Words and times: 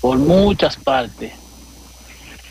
por 0.00 0.18
muchas 0.18 0.76
partes. 0.76 1.32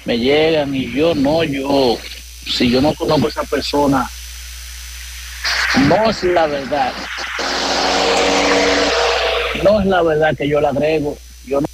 Me 0.05 0.17
llegan 0.17 0.73
y 0.73 0.91
yo 0.91 1.13
no, 1.13 1.43
yo, 1.43 1.97
si 2.45 2.69
yo 2.69 2.81
no 2.81 2.93
conozco 2.93 3.27
a 3.27 3.29
esa 3.29 3.43
persona, 3.43 4.09
no 5.87 6.09
es 6.09 6.23
la 6.23 6.47
verdad. 6.47 6.93
No 9.63 9.81
es 9.81 9.85
la 9.85 10.01
verdad 10.01 10.35
que 10.37 10.47
yo 10.47 10.61
la 10.61 10.69
agrego. 10.69 11.17
Yo 11.45 11.61
no... 11.61 11.67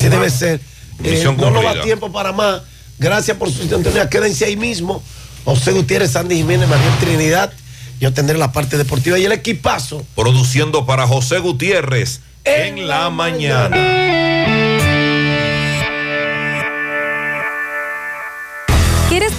Sí 0.00 0.08
debe 0.08 0.30
ser. 0.30 0.60
Eh, 1.04 1.24
no 1.36 1.50
nos 1.50 1.62
da 1.62 1.82
tiempo 1.82 2.10
para 2.10 2.32
más. 2.32 2.62
Gracias 2.98 3.36
por 3.36 3.50
su 3.50 3.62
sintonía. 3.62 4.08
Quédense 4.08 4.44
ahí 4.44 4.56
mismo. 4.56 5.02
José 5.44 5.72
Gutiérrez, 5.72 6.12
Sandy 6.12 6.36
Jiménez, 6.36 6.68
María 6.68 6.96
Trinidad. 7.00 7.52
Yo 8.00 8.12
tendré 8.12 8.38
la 8.38 8.52
parte 8.52 8.78
deportiva 8.78 9.18
y 9.18 9.24
el 9.24 9.32
equipazo. 9.32 10.04
Produciendo 10.14 10.86
para 10.86 11.06
José 11.06 11.38
Gutiérrez 11.38 12.20
en, 12.44 12.88
la, 12.88 13.10
mañana. 13.10 13.68
¿Quieres 13.68 14.31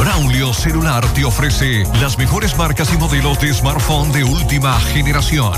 Braulio 0.00 0.54
Celular 0.54 1.06
te 1.12 1.26
ofrece 1.26 1.84
las 2.00 2.16
mejores 2.16 2.56
marcas 2.56 2.90
y 2.90 2.96
modelos 2.96 3.38
de 3.38 3.52
smartphone 3.52 4.10
de 4.12 4.24
última 4.24 4.80
generación. 4.80 5.52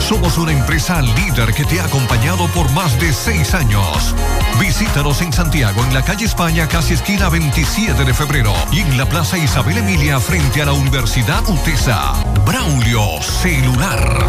Somos 0.00 0.38
una 0.38 0.52
empresa 0.52 1.02
líder 1.02 1.52
que 1.52 1.66
te 1.66 1.80
ha 1.80 1.84
acompañado 1.84 2.48
por 2.54 2.70
más 2.70 2.98
de 2.98 3.12
seis 3.12 3.52
años. 3.52 4.14
Visítanos 4.58 5.20
en 5.20 5.34
Santiago, 5.34 5.84
en 5.84 5.92
la 5.92 6.02
calle 6.02 6.24
España, 6.24 6.66
casi 6.66 6.94
esquina 6.94 7.28
27 7.28 8.06
de 8.06 8.14
febrero, 8.14 8.54
y 8.72 8.80
en 8.80 8.96
la 8.96 9.06
Plaza 9.06 9.36
Isabel 9.36 9.76
Emilia, 9.76 10.18
frente 10.18 10.62
a 10.62 10.64
la 10.64 10.72
Universidad 10.72 11.46
UTESA. 11.46 12.14
Braulio 12.46 13.20
Celular. 13.20 14.26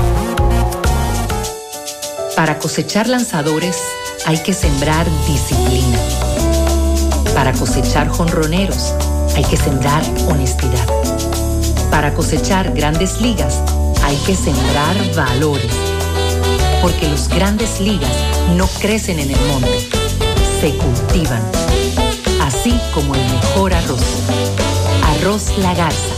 Para 2.35 2.59
cosechar 2.59 3.07
lanzadores 3.07 3.81
hay 4.25 4.43
que 4.43 4.53
sembrar 4.53 5.07
disciplina. 5.25 5.99
Para 7.33 7.53
cosechar 7.53 8.09
jonroneros 8.09 8.93
hay 9.35 9.43
que 9.43 9.57
sembrar 9.57 10.01
honestidad. 10.27 10.85
Para 11.91 12.13
cosechar 12.13 12.71
grandes 12.73 13.21
ligas 13.21 13.61
hay 14.03 14.15
que 14.25 14.35
sembrar 14.35 14.95
valores. 15.15 15.71
Porque 16.81 17.07
los 17.09 17.27
grandes 17.27 17.79
ligas 17.81 18.15
no 18.55 18.67
crecen 18.79 19.19
en 19.19 19.31
el 19.31 19.39
monte, 19.47 19.89
se 20.61 20.75
cultivan. 20.77 21.41
Así 22.41 22.79
como 22.93 23.15
el 23.15 23.21
mejor 23.21 23.73
arroz. 23.73 24.03
Arroz 25.03 25.57
La 25.57 25.73
Garza. 25.73 26.14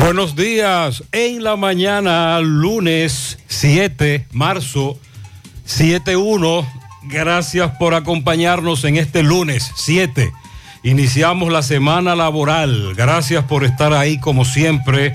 Buenos 0.00 0.34
días. 0.34 1.04
En 1.12 1.44
la 1.44 1.56
mañana, 1.56 2.40
lunes 2.40 3.38
7 3.48 4.28
marzo 4.32 4.98
7-1. 5.68 6.66
Gracias 7.02 7.72
por 7.78 7.92
acompañarnos 7.92 8.84
en 8.84 8.96
este 8.96 9.22
lunes 9.22 9.70
7. 9.76 10.32
Iniciamos 10.84 11.52
la 11.52 11.62
semana 11.62 12.16
laboral. 12.16 12.94
Gracias 12.94 13.44
por 13.44 13.62
estar 13.62 13.92
ahí 13.92 14.18
como 14.18 14.46
siempre 14.46 15.14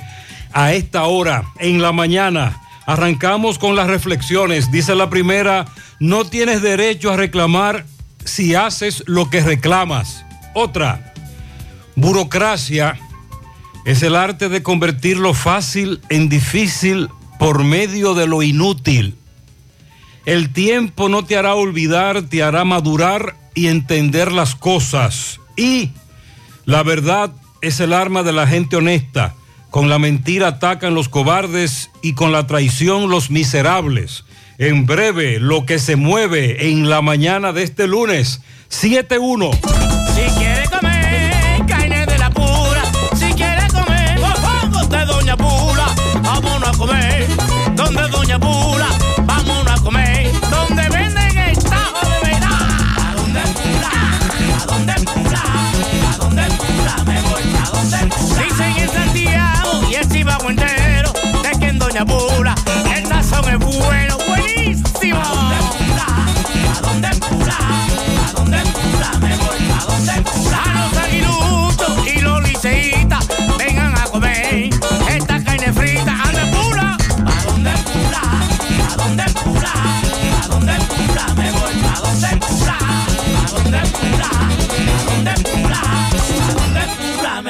a 0.53 0.73
esta 0.73 1.05
hora 1.05 1.45
en 1.57 1.81
la 1.81 1.91
mañana. 1.91 2.61
Arrancamos 2.85 3.57
con 3.57 3.75
las 3.75 3.87
reflexiones. 3.87 4.71
Dice 4.71 4.93
la 4.93 5.09
primera, 5.09 5.65
no 5.99 6.25
tienes 6.25 6.61
derecho 6.61 7.11
a 7.11 7.17
reclamar 7.17 7.87
si 8.23 8.53
haces 8.53 9.03
lo 9.07 9.31
que 9.31 9.41
reclamas. 9.41 10.23
Otra, 10.53 11.11
burocracia 11.95 12.99
es 13.85 14.01
el 14.01 14.15
arte 14.15 14.49
de 14.49 14.63
convertir 14.63 15.17
lo 15.17 15.33
fácil 15.33 16.01
en 16.09 16.27
difícil 16.27 17.09
por 17.37 17.63
medio 17.63 18.15
de 18.15 18.27
lo 18.27 18.41
inútil. 18.41 19.15
El 20.25 20.51
tiempo 20.51 21.07
no 21.07 21.23
te 21.23 21.37
hará 21.37 21.53
olvidar, 21.53 22.23
te 22.23 22.41
hará 22.41 22.65
madurar 22.65 23.35
y 23.53 23.67
entender 23.67 24.31
las 24.31 24.55
cosas. 24.55 25.39
Y 25.55 25.91
la 26.65 26.81
verdad 26.81 27.31
es 27.61 27.79
el 27.79 27.93
arma 27.93 28.23
de 28.23 28.33
la 28.33 28.47
gente 28.47 28.75
honesta. 28.75 29.35
Con 29.69 29.87
la 29.87 29.99
mentira 29.99 30.47
atacan 30.47 30.95
los 30.95 31.09
cobardes 31.09 31.91
y 32.01 32.13
con 32.13 32.31
la 32.31 32.47
traición 32.47 33.09
los 33.09 33.29
miserables. 33.29 34.25
En 34.57 34.85
breve, 34.85 35.39
lo 35.39 35.65
que 35.65 35.77
se 35.77 35.95
mueve 35.95 36.69
en 36.69 36.89
la 36.89 37.01
mañana 37.01 37.53
de 37.53 37.63
este 37.63 37.85
lunes, 37.87 38.41
7-1. 38.71 40.54
Doña 48.11 48.39
Pula, 48.39 48.87
vámonos 49.23 49.67
a 49.67 49.83
comer. 49.83 50.31
Donde 50.51 50.87
venden 50.89 51.37
el 51.37 51.57
tajo 51.57 52.07
de 52.07 52.29
verdad. 52.29 52.49
¿A 52.97 53.13
dónde 53.15 53.41
Pula? 53.41 53.91
¿A 54.61 54.65
dónde 54.65 54.93
Pula? 54.93 55.41
¿A 56.13 56.17
dónde 56.17 56.43
Pula? 56.43 57.03
Me 57.05 57.21
voy 57.21 57.43
a 57.55 57.69
dónde 57.71 57.97
Pula. 58.15 58.43
Dicen 58.43 58.77
en 58.77 58.89
Santiago 58.89 59.83
y 59.89 59.95
el 59.95 60.09
Chivago 60.09 60.49
entero 60.49 61.11
de 61.41 61.59
que 61.59 61.71
Doña 61.73 62.05
Pula 62.05 62.44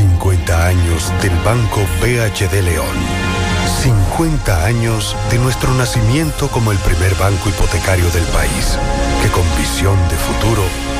50 0.00 0.66
años 0.66 1.12
del 1.20 1.36
Banco 1.44 1.80
BHD 2.00 2.62
León. 2.62 2.96
50 3.82 4.64
años 4.64 5.14
de 5.30 5.38
nuestro 5.38 5.74
nacimiento 5.74 6.48
como 6.48 6.72
el 6.72 6.78
primer 6.78 7.14
banco 7.16 7.50
hipotecario 7.50 8.08
del 8.10 8.24
país, 8.32 8.78
que 9.22 9.28
con 9.28 9.44
visión 9.58 9.98
de 10.08 10.16
futuro 10.16 10.62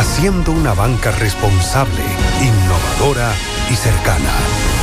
haciendo 0.00 0.52
una 0.52 0.72
banca 0.72 1.10
responsable, 1.10 2.02
innovadora 2.40 3.34
y 3.70 3.74
cercana. 3.74 4.69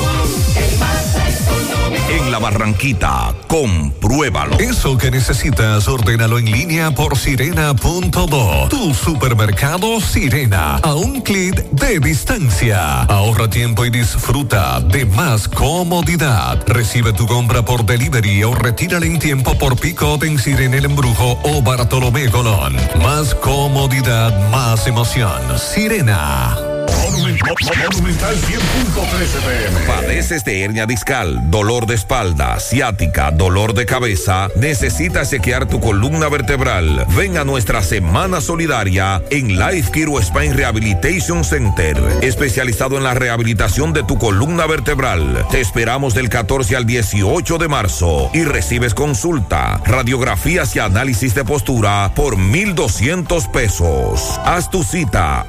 La 2.31 2.39
Barranquita, 2.39 3.35
compruébalo. 3.47 4.57
Eso 4.57 4.97
que 4.97 5.11
necesitas, 5.11 5.89
ordénalo 5.89 6.39
en 6.39 6.49
línea 6.49 6.91
por 6.91 7.17
sirena.do. 7.17 8.69
Tu 8.69 8.93
supermercado 8.93 9.99
Sirena, 9.99 10.77
a 10.77 10.95
un 10.95 11.19
clic 11.19 11.55
de 11.71 11.99
distancia. 11.99 13.01
Ahorra 13.01 13.49
tiempo 13.49 13.83
y 13.83 13.89
disfruta 13.89 14.79
de 14.79 15.05
más 15.05 15.49
comodidad. 15.49 16.65
Recibe 16.67 17.11
tu 17.11 17.27
compra 17.27 17.65
por 17.65 17.85
delivery 17.85 18.45
o 18.45 18.55
retírala 18.55 19.05
en 19.05 19.19
tiempo 19.19 19.57
por 19.57 19.77
pick-up 19.77 20.23
en 20.23 20.39
Sirena 20.39 20.77
El 20.77 20.85
Embrujo 20.85 21.37
o 21.43 21.61
Bartolomé 21.61 22.29
Colón. 22.29 22.77
Más 23.03 23.35
comodidad, 23.35 24.49
más 24.51 24.87
emoción. 24.87 25.59
Sirena. 25.59 26.70
Monumental 26.91 28.35
100.13 28.35 29.39
pm. 29.41 29.87
¿Padeces 29.87 30.43
de 30.43 30.63
hernia 30.63 30.85
discal, 30.85 31.49
dolor 31.49 31.85
de 31.85 31.95
espalda, 31.95 32.59
ciática, 32.59 33.31
dolor 33.31 33.73
de 33.73 33.85
cabeza? 33.85 34.49
¿Necesitas 34.55 35.29
chequear 35.29 35.67
tu 35.67 35.79
columna 35.79 36.29
vertebral? 36.29 37.05
Ven 37.15 37.37
a 37.37 37.43
nuestra 37.43 37.81
semana 37.81 38.41
solidaria 38.41 39.21
en 39.29 39.59
Life 39.59 39.91
Kiro 39.91 40.21
Spine 40.21 40.53
Rehabilitation 40.53 41.43
Center, 41.43 41.97
especializado 42.21 42.97
en 42.97 43.03
la 43.03 43.13
rehabilitación 43.13 43.93
de 43.93 44.03
tu 44.03 44.17
columna 44.17 44.67
vertebral. 44.67 45.45
Te 45.51 45.61
esperamos 45.61 46.13
del 46.13 46.29
14 46.29 46.75
al 46.75 46.85
18 46.85 47.57
de 47.57 47.67
marzo 47.67 48.29
y 48.33 48.43
recibes 48.43 48.93
consulta, 48.93 49.81
radiografías 49.85 50.75
y 50.75 50.79
análisis 50.79 51.35
de 51.35 51.45
postura 51.45 52.11
por 52.15 52.37
1,200 52.37 53.47
pesos. 53.47 54.39
Haz 54.45 54.69
tu 54.69 54.83
cita 54.83 55.45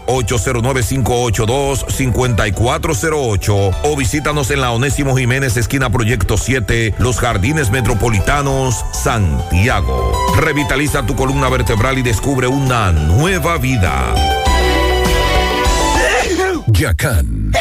809-582-5408 1.32 3.76
o 3.82 3.96
visítanos 3.96 4.50
en 4.50 4.60
la 4.60 4.70
Onésimo 4.70 5.16
Jiménez, 5.16 5.56
esquina 5.56 5.90
Proyecto 5.90 6.36
7, 6.36 6.94
Los 6.98 7.18
Jardines 7.18 7.70
Metropolitanos, 7.70 8.84
Santiago. 8.92 10.12
Revitaliza 10.36 11.06
tu 11.06 11.16
columna 11.16 11.48
vertebral 11.48 11.98
y 11.98 12.02
descubre 12.02 12.46
una 12.46 12.92
nueva 12.92 13.58
vida. 13.58 14.14
Yacan. 16.68 17.52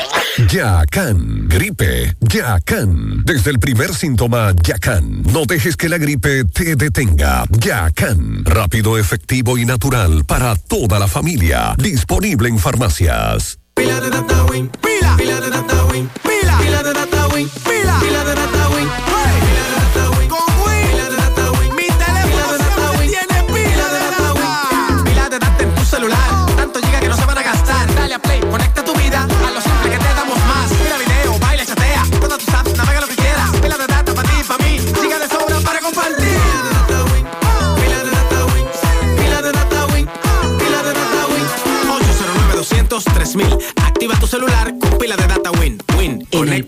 Yacan. 0.49 1.47
Gripe. 1.47 2.15
Yacan. 2.21 3.23
Desde 3.25 3.51
el 3.51 3.59
primer 3.59 3.93
síntoma, 3.93 4.53
Yacan. 4.63 5.23
No 5.31 5.45
dejes 5.45 5.75
que 5.75 5.89
la 5.89 5.97
gripe 5.97 6.45
te 6.45 6.75
detenga. 6.75 7.45
Yacan. 7.51 8.43
Rápido, 8.45 8.97
efectivo 8.97 9.57
y 9.57 9.65
natural 9.65 10.23
para 10.25 10.55
toda 10.55 10.97
la 10.97 11.07
familia. 11.07 11.75
Disponible 11.77 12.49
en 12.49 12.57
farmacias. 12.57 13.60
Pila 13.75 13.99
de 13.99 14.09
data 14.09 14.43
win, 14.49 14.69
pila, 14.81 15.15
pila 15.17 15.39
de 15.41 15.49
data 15.49 15.85
win, 15.91 16.09
pila, 16.23 16.57
pila 16.59 16.83
de 16.83 16.93
data 16.93 17.27
win, 17.33 17.49
pila, 17.63 17.99
pila 17.99 18.23
de 18.23 18.35
data 18.35 18.69
win, 18.75 18.87
pila 45.01 45.15
de 45.15 45.25
data 45.25 45.40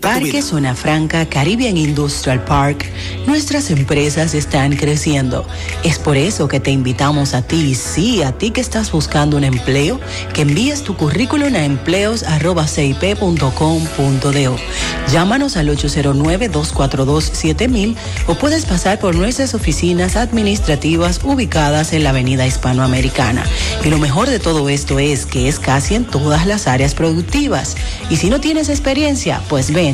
Parque 0.04 0.42
Zona 0.42 0.74
Franca 0.74 1.26
Caribbean 1.26 1.78
Industrial 1.78 2.44
Park, 2.44 2.84
nuestras 3.26 3.70
empresas 3.70 4.34
están 4.34 4.76
creciendo. 4.76 5.46
Es 5.82 5.98
por 5.98 6.18
eso 6.18 6.46
que 6.46 6.60
te 6.60 6.70
invitamos 6.70 7.32
a 7.32 7.40
ti, 7.40 7.74
sí, 7.74 8.22
a 8.22 8.32
ti 8.32 8.50
que 8.50 8.60
estás 8.60 8.92
buscando 8.92 9.38
un 9.38 9.44
empleo, 9.44 9.98
que 10.34 10.42
envíes 10.42 10.82
tu 10.82 10.94
currículum 10.94 11.54
a 11.54 11.64
empleos.cip.com.do. 11.64 14.56
Llámanos 15.10 15.56
al 15.56 15.68
809-242-7000 15.68 17.96
o 18.26 18.34
puedes 18.34 18.66
pasar 18.66 18.98
por 18.98 19.14
nuestras 19.14 19.54
oficinas 19.54 20.16
administrativas 20.16 21.20
ubicadas 21.24 21.94
en 21.94 22.04
la 22.04 22.10
Avenida 22.10 22.46
Hispanoamericana. 22.46 23.42
Y 23.82 23.88
lo 23.88 23.98
mejor 23.98 24.28
de 24.28 24.38
todo 24.38 24.68
esto 24.68 24.98
es 24.98 25.24
que 25.24 25.48
es 25.48 25.58
casi 25.58 25.94
en 25.94 26.04
todas 26.04 26.46
las 26.46 26.66
áreas 26.66 26.94
productivas. 26.94 27.74
Y 28.10 28.16
si 28.16 28.28
no 28.28 28.38
tienes 28.40 28.68
experiencia, 28.68 29.40
pues 29.48 29.72
ven 29.72 29.93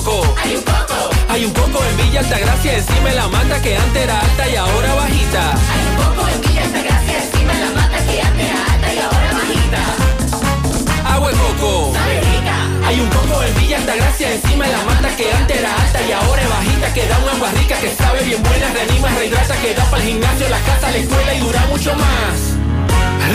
Hay 0.00 0.56
un 0.56 0.62
coco. 0.62 1.10
Hay 1.28 1.44
un 1.44 1.52
coco 1.52 1.84
en 1.84 1.96
Villa 1.98 2.20
Altagracia, 2.20 2.78
encima 2.78 3.10
de 3.10 3.16
la 3.16 3.28
mata 3.28 3.60
que 3.60 3.76
antes 3.76 4.02
era 4.02 4.18
alta 4.18 4.48
y 4.48 4.56
ahora 4.56 4.94
bajita. 4.94 5.52
Hay 5.52 5.82
un 5.84 5.96
coco 5.96 6.28
en 6.28 6.40
Villa 6.40 6.62
Altagracia, 6.64 7.22
encima 7.22 7.52
de 7.52 7.60
la 7.60 7.70
mata 7.70 8.06
que 8.06 8.22
antes 8.22 8.46
era 8.48 8.72
alta 8.72 8.94
y 8.94 8.98
ahora 8.98 9.32
bajita. 9.34 11.14
Agua 11.14 11.30
de 11.30 11.36
coco. 11.36 11.92
Hay 12.86 13.00
un 13.00 13.08
coco 13.10 13.42
en 13.42 13.58
Villa 13.60 13.76
Altagracia, 13.76 14.32
encima 14.32 14.64
de 14.64 14.72
la 14.72 14.84
mata 14.84 15.16
que 15.16 15.32
antes 15.32 15.58
era 15.58 15.74
alta 15.74 16.00
y 16.00 16.12
ahora 16.12 16.42
es 16.42 16.48
bajita. 16.48 16.94
Que 16.94 17.06
da 17.06 17.18
un 17.18 17.28
agua 17.28 17.50
que 17.52 17.94
sabe 17.94 18.22
bien 18.24 18.42
buena, 18.42 18.72
reanima, 18.72 19.08
rehidrata, 19.10 19.54
que 19.60 19.74
da 19.74 19.84
para 19.90 20.02
el 20.02 20.08
gimnasio, 20.08 20.48
la 20.48 20.60
casa, 20.60 20.90
la 20.90 20.96
escuela 20.96 21.34
y 21.34 21.40
dura 21.40 21.66
mucho 21.66 21.94
más. 21.94 22.59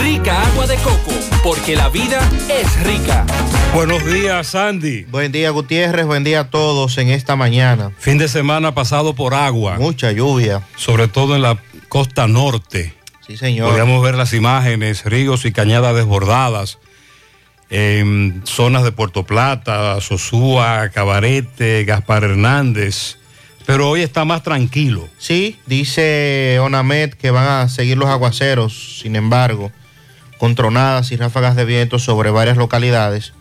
Rica 0.04 0.42
agua 0.48 0.68
de 0.68 0.76
coco, 0.78 1.12
porque 1.44 1.76
la 1.76 1.90
vida 1.90 2.20
es 2.50 2.84
rica. 2.84 3.26
Buenos 3.74 4.06
días, 4.06 4.48
Sandy. 4.48 5.04
Buen 5.04 5.32
día, 5.32 5.50
Gutiérrez. 5.50 6.06
Buen 6.06 6.24
día 6.24 6.42
a 6.42 6.50
todos 6.50 6.98
en 6.98 7.10
esta 7.10 7.36
mañana. 7.36 7.92
Fin 7.98 8.18
de 8.18 8.28
semana 8.28 8.74
pasado 8.74 9.16
por 9.16 9.34
agua. 9.34 9.78
Mucha 9.78 10.12
lluvia. 10.12 10.62
Sobre 10.76 11.08
todo 11.08 11.36
en 11.36 11.42
la 11.42 11.58
costa 11.90 12.28
norte. 12.28 12.94
Sí, 13.26 13.38
señor. 13.38 13.72
Podíamos 13.72 14.04
ver 14.04 14.16
las 14.16 14.34
imágenes, 14.34 15.04
ríos 15.06 15.46
y 15.46 15.52
cañadas 15.52 15.96
desbordadas 15.96 16.80
en 17.70 18.42
zonas 18.46 18.84
de 18.84 18.92
Puerto 18.92 19.24
Plata, 19.24 20.00
Sosúa, 20.02 20.90
Cabarete, 20.94 21.84
Gaspar 21.86 22.24
Hernández. 22.24 23.18
Pero 23.66 23.90
hoy 23.90 24.02
está 24.02 24.26
más 24.26 24.44
tranquilo. 24.44 25.10
Sí, 25.18 25.60
dice 25.66 26.60
Onamet 26.62 27.16
que 27.16 27.32
van 27.32 27.48
a 27.48 27.70
seguir 27.70 27.98
los 27.98 28.10
aguaceros, 28.10 29.00
sin 29.02 29.16
embargo, 29.16 29.72
con 30.38 30.54
tronadas 30.54 31.12
y 31.12 31.18
ráfagas 31.18 31.56
de 31.56 31.66
viento 31.66 31.98
sobre 31.98 32.30
varias 32.30 32.58
localidades. 32.58 33.34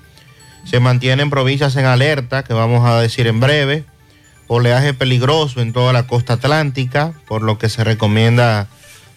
Se 0.64 0.80
mantienen 0.80 1.28
provincias 1.28 1.76
en 1.76 1.84
alerta, 1.84 2.42
que 2.42 2.54
vamos 2.54 2.88
a 2.88 3.00
decir 3.00 3.26
en 3.26 3.38
breve. 3.38 3.84
Oleaje 4.46 4.94
peligroso 4.94 5.60
en 5.60 5.72
toda 5.72 5.92
la 5.92 6.06
costa 6.06 6.34
atlántica, 6.34 7.12
por 7.26 7.42
lo 7.42 7.58
que 7.58 7.68
se 7.68 7.84
recomienda 7.84 8.68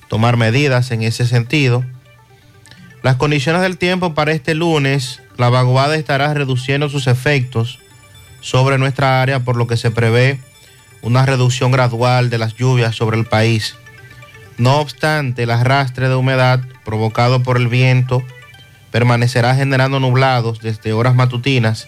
tomar 0.10 0.36
medidas 0.36 0.92
en 0.92 1.04
ese 1.04 1.26
sentido. 1.26 1.86
Las 3.02 3.16
condiciones 3.16 3.62
del 3.62 3.78
tiempo 3.78 4.14
para 4.14 4.34
este 4.34 4.56
lunes, 4.56 5.22
la 5.38 5.50
vaguada 5.50 5.96
estará 5.96 6.34
reduciendo 6.34 6.90
sus 6.90 7.08
efectos 7.08 7.80
sobre 8.42 8.78
nuestra 8.78 9.22
área, 9.22 9.42
por 9.42 9.56
lo 9.56 9.68
que 9.68 9.78
se 9.78 9.92
prevé 9.92 10.40
una 11.02 11.26
reducción 11.26 11.72
gradual 11.72 12.30
de 12.30 12.38
las 12.38 12.56
lluvias 12.56 12.96
sobre 12.96 13.18
el 13.18 13.26
país. 13.26 13.76
No 14.58 14.80
obstante, 14.80 15.44
el 15.44 15.52
arrastre 15.52 16.10
de 16.10 16.16
humedad 16.16 16.62
provocado 16.84 17.44
por 17.44 17.58
el 17.58 17.68
viento 17.68 18.24
permanecerá 18.92 19.56
generando 19.56 20.00
nublados 20.00 20.60
desde 20.62 20.94
horas 20.94 21.14
matutinas, 21.14 21.88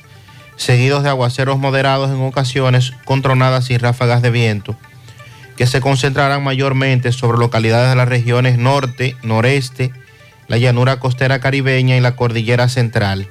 seguidos 0.56 1.04
de 1.04 1.10
aguaceros 1.10 1.58
moderados 1.58 2.12
en 2.12 2.22
ocasiones 2.22 2.94
con 3.06 3.22
tronadas 3.22 3.70
y 3.72 3.78
ráfagas 3.78 4.22
de 4.22 4.30
viento, 4.30 4.78
que 5.58 5.66
se 5.66 5.82
concentrarán 5.82 6.44
mayormente 6.44 7.12
sobre 7.12 7.40
localidades 7.40 7.90
de 7.90 7.96
las 7.96 8.10
regiones 8.10 8.58
norte, 8.58 9.16
noreste, 9.24 9.92
la 10.48 10.58
llanura 10.58 11.00
costera 11.00 11.40
caribeña 11.40 11.98
y 11.98 12.02
la 12.02 12.16
cordillera 12.16 12.70
central. 12.70 13.28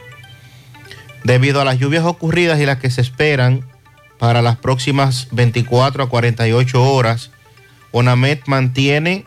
Debido 1.25 1.61
a 1.61 1.65
las 1.65 1.79
lluvias 1.79 2.05
ocurridas 2.05 2.61
y 2.61 2.67
las 2.67 2.79
que 2.79 2.91
se 2.91 3.01
esperan 3.01 3.63
para 4.19 4.43
las 4.43 4.57
próximas 4.57 5.29
24 5.33 6.05
a 6.05 6.09
48 6.09 6.83
horas, 6.83 7.31
ONAMED 7.93 8.41
mantiene 8.47 9.25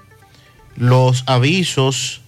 los 0.76 1.24
avisos 1.28 2.22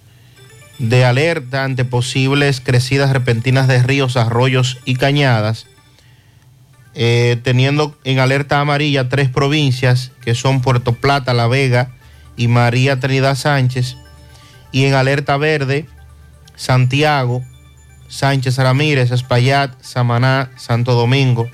de 0.80 1.06
alerta 1.06 1.64
ante 1.64 1.86
posibles 1.86 2.62
crecidas 2.62 3.12
repentinas 3.12 3.68
de 3.68 3.82
ríos, 3.84 4.18
arroyos 4.18 4.80
y 4.86 4.96
cañadas, 4.96 5.68
eh, 6.96 7.40
teniendo 7.44 7.98
en 8.04 8.20
alerta 8.20 8.60
amarilla 8.60 9.10
tres 9.10 9.30
provincias 9.30 10.12
que 10.22 10.36
son 10.36 10.62
Puerto 10.62 10.94
Plata, 10.94 11.34
La 11.34 11.48
Vega 11.48 11.92
y 12.36 12.48
María 12.48 13.00
Trinidad 13.00 13.36
Sánchez, 13.36 13.98
y 14.72 14.86
en 14.86 14.94
alerta 14.96 15.38
verde 15.38 15.88
Santiago, 16.56 17.44
Sánchez 18.08 18.58
Ramírez, 18.58 19.12
Espaillat, 19.12 19.72
Samaná, 19.82 20.52
Santo 20.56 20.94
Domingo, 20.94 21.50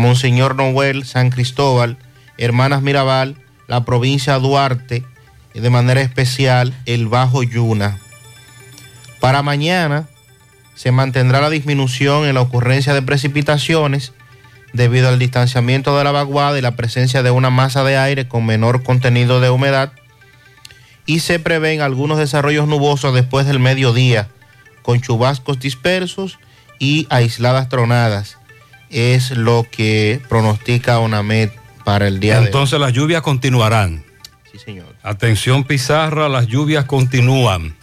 Monseñor 0.00 0.56
Noel, 0.56 1.04
San 1.04 1.30
Cristóbal, 1.30 1.98
Hermanas 2.38 2.80
Mirabal, 2.80 3.36
la 3.68 3.84
provincia 3.84 4.38
Duarte 4.38 5.04
y 5.52 5.60
de 5.60 5.70
manera 5.70 6.00
especial 6.00 6.74
el 6.86 7.06
Bajo 7.06 7.42
Yuna. 7.42 7.98
Para 9.20 9.42
mañana 9.42 10.08
se 10.74 10.90
mantendrá 10.90 11.42
la 11.42 11.50
disminución 11.50 12.24
en 12.24 12.34
la 12.34 12.40
ocurrencia 12.40 12.94
de 12.94 13.02
precipitaciones 13.02 14.14
debido 14.72 15.08
al 15.08 15.18
distanciamiento 15.18 15.96
de 15.98 16.04
la 16.04 16.12
vaguada 16.12 16.58
y 16.58 16.62
la 16.62 16.76
presencia 16.76 17.22
de 17.22 17.30
una 17.30 17.50
masa 17.50 17.84
de 17.84 17.98
aire 17.98 18.26
con 18.26 18.46
menor 18.46 18.82
contenido 18.82 19.40
de 19.40 19.50
humedad. 19.50 19.92
Y 21.04 21.20
se 21.20 21.38
prevén 21.38 21.82
algunos 21.82 22.16
desarrollos 22.16 22.66
nubosos 22.66 23.12
después 23.12 23.46
del 23.46 23.58
mediodía, 23.58 24.28
con 24.80 25.02
chubascos 25.02 25.60
dispersos 25.60 26.38
y 26.78 27.06
aisladas 27.10 27.68
tronadas. 27.68 28.39
Es 28.90 29.30
lo 29.30 29.66
que 29.70 30.20
pronostica 30.28 30.98
ONAMED 30.98 31.50
para 31.84 32.08
el 32.08 32.20
día 32.20 32.34
de 32.34 32.40
hoy. 32.40 32.46
Entonces 32.46 32.80
las 32.80 32.92
lluvias 32.92 33.22
continuarán. 33.22 34.04
Sí, 34.50 34.58
señor. 34.58 34.94
Atención 35.02 35.64
Pizarra, 35.64 36.28
las 36.28 36.46
lluvias 36.46 36.84
continúan. 36.84 37.76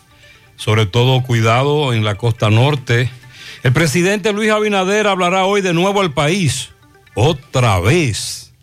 Sobre 0.57 0.85
todo 0.85 1.23
cuidado 1.23 1.93
en 1.93 2.03
la 2.03 2.15
costa 2.15 2.49
norte. 2.49 3.09
El 3.63 3.73
presidente 3.73 4.33
Luis 4.33 4.51
Abinader 4.51 5.07
hablará 5.07 5.45
hoy 5.45 5.61
de 5.61 5.73
nuevo 5.73 6.01
al 6.01 6.13
país. 6.13 6.69
Otra 7.15 7.79
vez. 7.79 8.53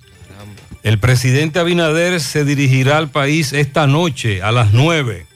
El 0.83 0.99
presidente 0.99 1.59
Abinader 1.59 2.21
se 2.21 2.45
dirigirá 2.45 2.99
al 2.99 3.11
país 3.11 3.55
esta 3.55 3.87
noche 3.87 4.43
a 4.43 4.53
las 4.53 4.75
9. 4.75 5.27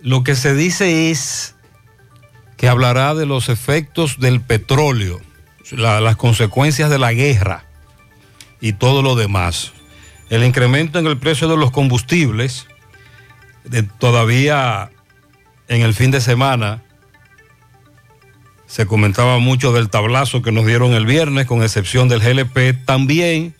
Lo 0.00 0.24
que 0.24 0.34
se 0.34 0.54
dice 0.54 1.10
es 1.10 1.54
que 2.56 2.68
hablará 2.68 3.14
de 3.14 3.26
los 3.26 3.48
efectos 3.48 4.18
del 4.18 4.40
petróleo, 4.40 5.20
la- 5.72 6.00
las 6.00 6.16
consecuencias 6.16 6.90
de 6.90 6.98
la 6.98 7.12
guerra 7.12 7.64
y 8.60 8.72
todo 8.74 9.02
lo 9.02 9.14
demás. 9.16 9.72
El 10.30 10.44
incremento 10.44 10.98
en 10.98 11.06
el 11.06 11.18
precio 11.18 11.48
de 11.48 11.56
los 11.56 11.70
combustibles, 11.70 12.66
de- 13.64 13.82
todavía 13.82 14.90
en 15.68 15.82
el 15.82 15.94
fin 15.94 16.10
de 16.10 16.20
semana, 16.20 16.82
se 18.66 18.86
comentaba 18.86 19.38
mucho 19.38 19.72
del 19.72 19.90
tablazo 19.90 20.40
que 20.42 20.52
nos 20.52 20.64
dieron 20.66 20.92
el 20.94 21.04
viernes, 21.04 21.46
con 21.46 21.62
excepción 21.62 22.08
del 22.08 22.20
GLP. 22.20 22.72
También 22.86 23.54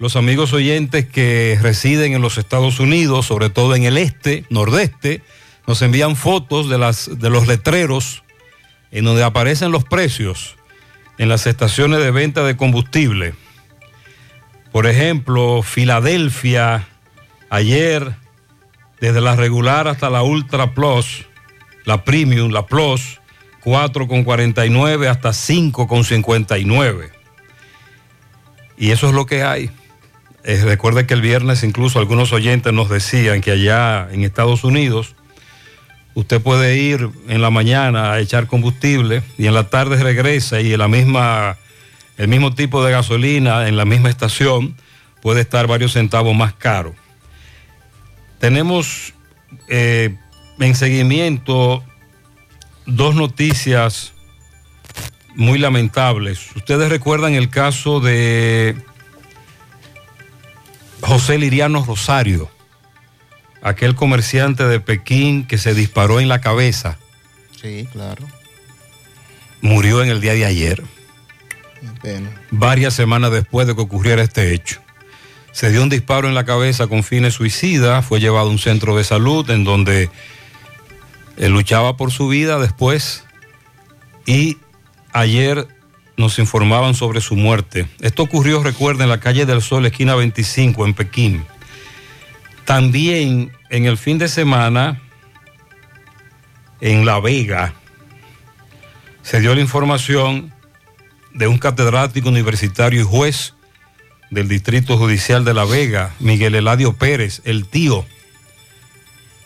los 0.00 0.16
amigos 0.16 0.52
oyentes 0.52 1.06
que 1.06 1.56
residen 1.62 2.14
en 2.14 2.22
los 2.22 2.36
Estados 2.36 2.80
Unidos, 2.80 3.26
sobre 3.26 3.48
todo 3.50 3.76
en 3.76 3.84
el 3.84 3.96
este, 3.96 4.44
nordeste, 4.50 5.22
nos 5.68 5.80
envían 5.82 6.16
fotos 6.16 6.68
de, 6.68 6.78
las, 6.78 7.18
de 7.18 7.30
los 7.30 7.46
letreros 7.46 8.24
en 8.90 9.04
donde 9.04 9.22
aparecen 9.22 9.70
los 9.70 9.84
precios 9.84 10.56
en 11.18 11.28
las 11.28 11.46
estaciones 11.46 12.00
de 12.00 12.10
venta 12.10 12.44
de 12.44 12.56
combustible. 12.56 13.34
Por 14.72 14.86
ejemplo, 14.86 15.62
Filadelfia, 15.62 16.88
ayer, 17.50 18.16
desde 19.00 19.20
la 19.20 19.36
regular 19.36 19.86
hasta 19.88 20.10
la 20.10 20.22
Ultra 20.22 20.74
Plus, 20.74 21.26
la 21.84 22.04
Premium, 22.04 22.50
la 22.50 22.66
Plus, 22.66 23.20
4,49 23.64 25.08
hasta 25.08 25.30
5,59. 25.30 27.10
Y 28.76 28.90
eso 28.90 29.08
es 29.08 29.14
lo 29.14 29.26
que 29.26 29.42
hay. 29.42 29.70
Eh, 30.42 30.60
recuerde 30.64 31.06
que 31.06 31.14
el 31.14 31.22
viernes 31.22 31.62
incluso 31.62 31.98
algunos 31.98 32.32
oyentes 32.32 32.72
nos 32.72 32.90
decían 32.90 33.40
que 33.40 33.52
allá 33.52 34.08
en 34.10 34.24
Estados 34.24 34.64
Unidos 34.64 35.14
usted 36.14 36.40
puede 36.40 36.76
ir 36.76 37.10
en 37.28 37.42
la 37.42 37.50
mañana 37.50 38.12
a 38.12 38.20
echar 38.20 38.46
combustible 38.46 39.22
y 39.36 39.46
en 39.46 39.54
la 39.54 39.68
tarde 39.68 40.02
regresa 40.02 40.60
y 40.60 40.72
el 40.72 42.28
mismo 42.28 42.54
tipo 42.54 42.84
de 42.84 42.92
gasolina 42.92 43.68
en 43.68 43.76
la 43.76 43.84
misma 43.84 44.08
estación 44.08 44.76
puede 45.20 45.40
estar 45.40 45.66
varios 45.66 45.92
centavos 45.92 46.34
más 46.34 46.52
caro. 46.52 46.94
Tenemos 48.38 49.14
eh, 49.68 50.16
en 50.60 50.74
seguimiento 50.74 51.82
dos 52.86 53.14
noticias 53.14 54.12
muy 55.34 55.58
lamentables. 55.58 56.54
Ustedes 56.54 56.88
recuerdan 56.88 57.34
el 57.34 57.50
caso 57.50 58.00
de 58.00 58.76
José 61.00 61.38
Liriano 61.38 61.84
Rosario, 61.84 62.50
aquel 63.64 63.94
comerciante 63.96 64.64
de 64.64 64.78
Pekín 64.78 65.44
que 65.46 65.58
se 65.58 65.74
disparó 65.74 66.20
en 66.20 66.28
la 66.28 66.40
cabeza, 66.40 66.96
Sí, 67.60 67.88
claro. 67.92 68.24
murió 69.60 70.02
en 70.02 70.10
el 70.10 70.20
día 70.20 70.34
de 70.34 70.44
ayer, 70.44 70.82
pena. 72.02 72.30
varias 72.50 72.94
semanas 72.94 73.32
después 73.32 73.66
de 73.66 73.74
que 73.74 73.80
ocurriera 73.80 74.22
este 74.22 74.52
hecho. 74.54 74.80
Se 75.52 75.70
dio 75.70 75.82
un 75.82 75.88
disparo 75.88 76.28
en 76.28 76.34
la 76.34 76.44
cabeza 76.44 76.86
con 76.88 77.02
fines 77.04 77.34
suicidas, 77.34 78.04
fue 78.04 78.20
llevado 78.20 78.48
a 78.48 78.50
un 78.50 78.58
centro 78.58 78.96
de 78.96 79.04
salud 79.04 79.48
en 79.50 79.64
donde 79.64 80.10
él 81.36 81.52
luchaba 81.52 81.96
por 81.96 82.10
su 82.12 82.28
vida 82.28 82.58
después 82.58 83.24
y 84.26 84.58
ayer 85.12 85.66
nos 86.16 86.38
informaban 86.38 86.94
sobre 86.94 87.20
su 87.20 87.34
muerte. 87.36 87.86
Esto 88.00 88.24
ocurrió, 88.24 88.62
recuerden, 88.62 89.04
en 89.04 89.08
la 89.10 89.20
calle 89.20 89.46
del 89.46 89.62
Sol, 89.62 89.86
esquina 89.86 90.14
25, 90.14 90.84
en 90.86 90.94
Pekín. 90.94 91.44
También 92.64 93.52
en 93.70 93.84
el 93.84 93.98
fin 93.98 94.18
de 94.18 94.28
semana, 94.28 95.00
en 96.80 97.04
La 97.04 97.20
Vega, 97.20 97.74
se 99.22 99.40
dio 99.40 99.54
la 99.54 99.60
información 99.60 100.52
de 101.34 101.46
un 101.48 101.58
catedrático 101.58 102.28
universitario 102.28 103.00
y 103.00 103.04
juez 103.04 103.54
del 104.30 104.48
Distrito 104.48 104.96
Judicial 104.96 105.44
de 105.44 105.54
La 105.54 105.64
Vega, 105.64 106.14
Miguel 106.20 106.54
Eladio 106.54 106.94
Pérez, 106.94 107.42
el 107.44 107.66
tío, 107.66 108.04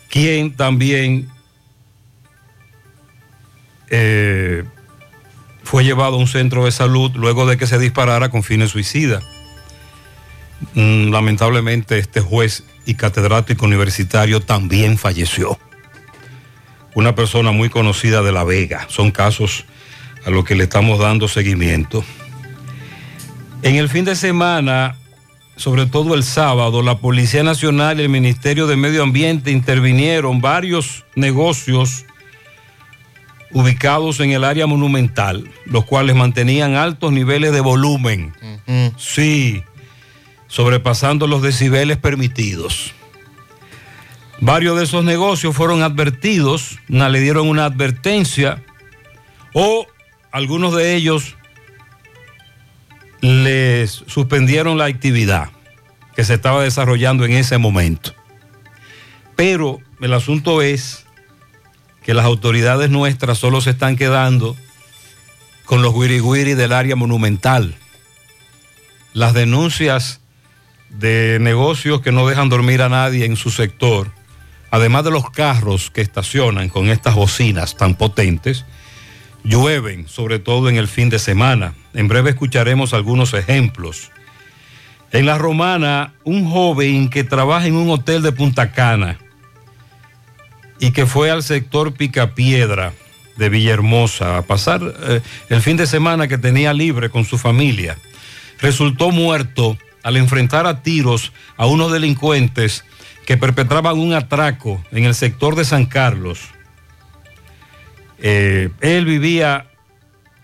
quien 0.09 0.55
también 0.55 1.29
eh, 3.89 4.63
fue 5.63 5.83
llevado 5.83 6.15
a 6.15 6.19
un 6.19 6.27
centro 6.27 6.65
de 6.65 6.71
salud 6.71 7.11
luego 7.15 7.45
de 7.45 7.57
que 7.57 7.67
se 7.67 7.79
disparara 7.79 8.29
con 8.29 8.43
fines 8.43 8.71
suicidas. 8.71 9.23
Mm, 10.73 11.11
Lamentablemente 11.11 11.97
este 11.97 12.21
juez 12.21 12.63
y 12.85 12.95
catedrático 12.95 13.65
universitario 13.65 14.41
también 14.41 14.97
falleció. 14.97 15.57
Una 16.95 17.15
persona 17.15 17.51
muy 17.51 17.69
conocida 17.69 18.21
de 18.21 18.31
La 18.31 18.43
Vega. 18.43 18.85
Son 18.89 19.11
casos 19.11 19.65
a 20.25 20.29
los 20.29 20.43
que 20.43 20.55
le 20.55 20.65
estamos 20.65 20.99
dando 20.99 21.27
seguimiento. 21.27 22.03
En 23.61 23.75
el 23.75 23.89
fin 23.89 24.05
de 24.05 24.15
semana, 24.15 24.95
sobre 25.55 25.85
todo 25.85 26.15
el 26.15 26.23
sábado, 26.23 26.81
la 26.81 26.97
Policía 26.97 27.43
Nacional 27.43 27.99
y 27.99 28.03
el 28.03 28.09
Ministerio 28.09 28.67
de 28.67 28.75
Medio 28.75 29.03
Ambiente 29.03 29.51
intervinieron 29.51 30.41
varios 30.41 31.05
negocios 31.15 32.05
ubicados 33.51 34.19
en 34.19 34.31
el 34.31 34.43
área 34.43 34.67
monumental, 34.67 35.49
los 35.65 35.85
cuales 35.85 36.15
mantenían 36.15 36.75
altos 36.75 37.11
niveles 37.11 37.51
de 37.51 37.61
volumen. 37.61 38.33
Sí, 38.97 39.63
sobrepasando 40.49 41.27
los 41.27 41.41
decibeles 41.41 41.97
permitidos. 41.97 42.93
Varios 44.41 44.77
de 44.77 44.83
esos 44.83 45.05
negocios 45.05 45.55
fueron 45.55 45.83
advertidos, 45.83 46.79
le 46.87 47.19
dieron 47.19 47.47
una 47.47 47.65
advertencia 47.65 48.63
o 49.53 49.87
algunos 50.31 50.75
de 50.75 50.95
ellos 50.95 51.35
les 53.21 53.91
suspendieron 54.07 54.77
la 54.77 54.85
actividad 54.85 55.49
que 56.15 56.23
se 56.23 56.35
estaba 56.35 56.63
desarrollando 56.63 57.25
en 57.25 57.33
ese 57.33 57.57
momento. 57.57 58.13
Pero 59.35 59.79
el 60.01 60.13
asunto 60.13 60.61
es 60.61 61.05
que 62.03 62.13
las 62.13 62.25
autoridades 62.25 62.89
nuestras 62.89 63.37
solo 63.37 63.61
se 63.61 63.71
están 63.71 63.97
quedando 63.97 64.55
con 65.65 65.81
los 65.81 65.93
guiriguiri 65.93 66.55
del 66.55 66.73
área 66.73 66.95
monumental. 66.95 67.75
Las 69.13 69.33
denuncias 69.33 70.21
de 70.89 71.37
negocios 71.39 72.01
que 72.01 72.11
no 72.11 72.27
dejan 72.27 72.49
dormir 72.49 72.81
a 72.81 72.89
nadie 72.89 73.25
en 73.25 73.35
su 73.35 73.49
sector, 73.49 74.11
además 74.71 75.03
de 75.03 75.11
los 75.11 75.29
carros 75.29 75.91
que 75.91 76.01
estacionan 76.01 76.69
con 76.69 76.89
estas 76.89 77.15
bocinas 77.15 77.77
tan 77.77 77.95
potentes, 77.95 78.65
llueven, 79.43 80.07
sobre 80.07 80.39
todo 80.39 80.69
en 80.69 80.75
el 80.75 80.87
fin 80.87 81.09
de 81.09 81.19
semana. 81.19 81.73
En 81.93 82.07
breve 82.07 82.31
escucharemos 82.31 82.93
algunos 82.93 83.33
ejemplos. 83.33 84.11
En 85.11 85.25
La 85.25 85.37
Romana, 85.37 86.13
un 86.23 86.49
joven 86.49 87.09
que 87.09 87.23
trabaja 87.23 87.65
en 87.67 87.75
un 87.75 87.89
hotel 87.89 88.21
de 88.21 88.31
Punta 88.31 88.71
Cana 88.71 89.17
y 90.79 90.91
que 90.91 91.05
fue 91.05 91.31
al 91.31 91.43
sector 91.43 91.93
Picapiedra 91.93 92.93
de 93.37 93.49
Villahermosa 93.49 94.37
a 94.37 94.41
pasar 94.43 94.81
eh, 94.83 95.21
el 95.49 95.61
fin 95.61 95.77
de 95.77 95.87
semana 95.87 96.27
que 96.27 96.37
tenía 96.37 96.73
libre 96.73 97.09
con 97.09 97.25
su 97.25 97.37
familia, 97.37 97.97
resultó 98.59 99.11
muerto 99.11 99.77
al 100.03 100.17
enfrentar 100.17 100.65
a 100.65 100.81
tiros 100.81 101.31
a 101.57 101.65
unos 101.65 101.91
delincuentes 101.91 102.85
que 103.25 103.37
perpetraban 103.37 103.99
un 103.99 104.13
atraco 104.13 104.83
en 104.91 105.05
el 105.05 105.13
sector 105.13 105.55
de 105.55 105.65
San 105.65 105.85
Carlos. 105.85 106.39
Eh, 108.17 108.69
él 108.81 109.05
vivía 109.05 109.67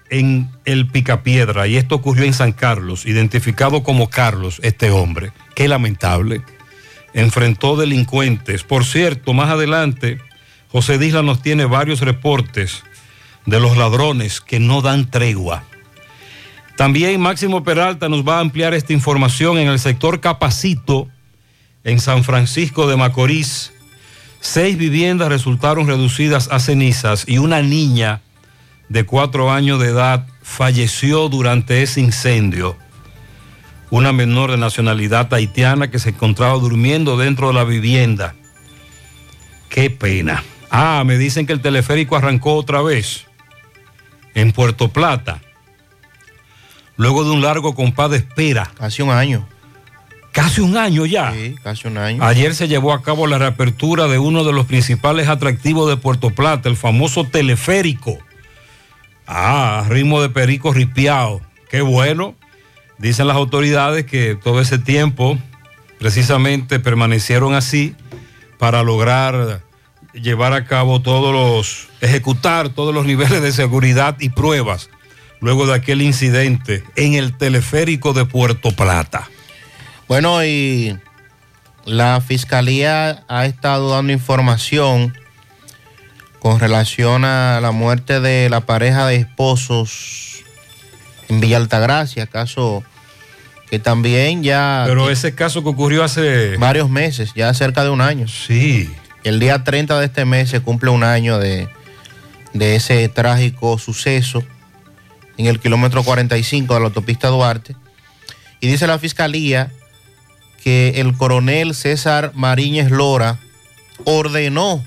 en 0.09 0.49
el 0.65 0.87
Picapiedra 0.87 1.67
y 1.67 1.77
esto 1.77 1.95
ocurrió 1.95 2.25
en 2.25 2.33
San 2.33 2.51
Carlos, 2.51 3.05
identificado 3.05 3.83
como 3.83 4.09
Carlos, 4.09 4.59
este 4.63 4.91
hombre. 4.91 5.31
Qué 5.55 5.67
lamentable. 5.67 6.41
Enfrentó 7.13 7.75
delincuentes. 7.75 8.63
Por 8.63 8.85
cierto, 8.85 9.33
más 9.33 9.49
adelante, 9.49 10.19
José 10.71 10.97
Disla 10.97 11.21
nos 11.21 11.41
tiene 11.41 11.65
varios 11.65 12.01
reportes 12.01 12.83
de 13.45 13.59
los 13.59 13.77
ladrones 13.77 14.41
que 14.41 14.59
no 14.59 14.81
dan 14.81 15.09
tregua. 15.09 15.63
También 16.75 17.21
Máximo 17.21 17.63
Peralta 17.63 18.09
nos 18.09 18.27
va 18.27 18.37
a 18.37 18.41
ampliar 18.41 18.73
esta 18.73 18.91
información 18.91 19.57
en 19.57 19.69
el 19.69 19.79
sector 19.79 20.19
Capacito, 20.19 21.07
en 21.85 21.99
San 21.99 22.23
Francisco 22.23 22.87
de 22.87 22.97
Macorís. 22.97 23.71
Seis 24.41 24.77
viviendas 24.77 25.29
resultaron 25.29 25.87
reducidas 25.87 26.49
a 26.51 26.59
cenizas 26.59 27.23
y 27.27 27.37
una 27.37 27.61
niña 27.61 28.21
de 28.89 29.05
cuatro 29.05 29.51
años 29.51 29.79
de 29.79 29.87
edad 29.87 30.27
falleció 30.43 31.29
durante 31.29 31.81
ese 31.81 32.01
incendio. 32.01 32.75
Una 33.89 34.11
menor 34.11 34.51
de 34.51 34.57
nacionalidad 34.57 35.33
haitiana 35.33 35.89
que 35.89 35.99
se 35.99 36.09
encontraba 36.09 36.55
durmiendo 36.55 37.17
dentro 37.17 37.47
de 37.47 37.53
la 37.53 37.63
vivienda. 37.63 38.35
Qué 39.69 39.89
pena. 39.89 40.43
Ah, 40.69 41.03
me 41.05 41.17
dicen 41.17 41.45
que 41.45 41.53
el 41.53 41.61
teleférico 41.61 42.17
arrancó 42.17 42.55
otra 42.55 42.81
vez 42.81 43.25
en 44.33 44.51
Puerto 44.51 44.89
Plata. 44.89 45.41
Luego 46.97 47.23
de 47.23 47.31
un 47.31 47.41
largo 47.41 47.75
compás 47.75 48.11
de 48.11 48.17
espera. 48.17 48.71
Casi 48.77 49.01
un 49.01 49.09
año. 49.09 49.47
Casi 50.31 50.61
un 50.61 50.75
año 50.77 51.05
ya. 51.05 51.31
Sí, 51.31 51.55
casi 51.63 51.87
un 51.87 51.97
año. 51.97 52.23
Ayer 52.23 52.55
se 52.55 52.67
llevó 52.67 52.93
a 52.93 53.01
cabo 53.01 53.27
la 53.27 53.37
reapertura 53.37 54.07
de 54.07 54.19
uno 54.19 54.43
de 54.43 54.53
los 54.53 54.65
principales 54.65 55.27
atractivos 55.27 55.89
de 55.89 55.97
Puerto 55.97 56.29
Plata, 56.29 56.67
el 56.67 56.75
famoso 56.75 57.25
teleférico. 57.25 58.17
Ah, 59.27 59.85
ritmo 59.87 60.21
de 60.21 60.29
perico 60.29 60.73
ripiao. 60.73 61.41
Qué 61.69 61.81
bueno. 61.81 62.35
Dicen 62.97 63.27
las 63.27 63.35
autoridades 63.35 64.05
que 64.05 64.35
todo 64.35 64.61
ese 64.61 64.77
tiempo 64.77 65.37
precisamente 65.99 66.79
permanecieron 66.79 67.53
así 67.53 67.95
para 68.57 68.83
lograr 68.83 69.61
llevar 70.13 70.53
a 70.53 70.65
cabo 70.65 71.01
todos 71.01 71.33
los, 71.33 71.89
ejecutar 72.01 72.69
todos 72.69 72.93
los 72.93 73.05
niveles 73.05 73.41
de 73.41 73.51
seguridad 73.51 74.15
y 74.19 74.29
pruebas 74.29 74.89
luego 75.41 75.67
de 75.67 75.73
aquel 75.73 76.01
incidente 76.01 76.83
en 76.95 77.13
el 77.13 77.37
teleférico 77.37 78.13
de 78.13 78.25
Puerto 78.25 78.71
Plata. 78.71 79.29
Bueno, 80.07 80.43
y 80.45 80.97
la 81.85 82.21
fiscalía 82.21 83.23
ha 83.27 83.45
estado 83.45 83.89
dando 83.91 84.13
información 84.13 85.17
con 86.39 86.59
relación 86.59 87.25
a 87.25 87.59
la 87.61 87.71
muerte 87.71 88.19
de 88.19 88.49
la 88.49 88.61
pareja 88.61 89.07
de 89.07 89.15
esposos 89.15 90.43
en 91.27 91.39
Villa 91.39 91.57
Altagracia, 91.57 92.27
caso 92.27 92.83
que 93.69 93.79
también 93.79 94.43
ya... 94.43 94.83
Pero 94.85 95.09
ese 95.09 95.33
caso 95.33 95.63
que 95.63 95.69
ocurrió 95.69 96.03
hace... 96.03 96.55
Varios 96.57 96.89
meses, 96.89 97.33
ya 97.35 97.51
cerca 97.55 97.83
de 97.83 97.89
un 97.89 98.01
año. 98.01 98.27
Sí. 98.27 98.93
El 99.23 99.39
día 99.39 99.63
30 99.63 99.99
de 99.99 100.05
este 100.05 100.25
mes 100.25 100.51
se 100.51 100.59
cumple 100.59 100.91
un 100.91 101.03
año 101.03 101.39
de, 101.39 101.67
de 102.53 102.75
ese 102.75 103.09
trágico 103.09 103.79
suceso 103.79 104.43
en 105.37 105.47
el 105.47 105.59
kilómetro 105.59 106.03
45 106.03 106.73
de 106.73 106.79
la 106.79 106.85
autopista 106.87 107.27
Duarte. 107.29 107.75
Y 108.59 108.67
dice 108.67 108.87
la 108.87 108.99
fiscalía 108.99 109.71
que 110.63 110.93
el 111.01 111.15
coronel 111.15 111.75
César 111.75 112.31
Mariñez 112.33 112.89
Lora 112.89 113.39
ordenó 114.03 114.83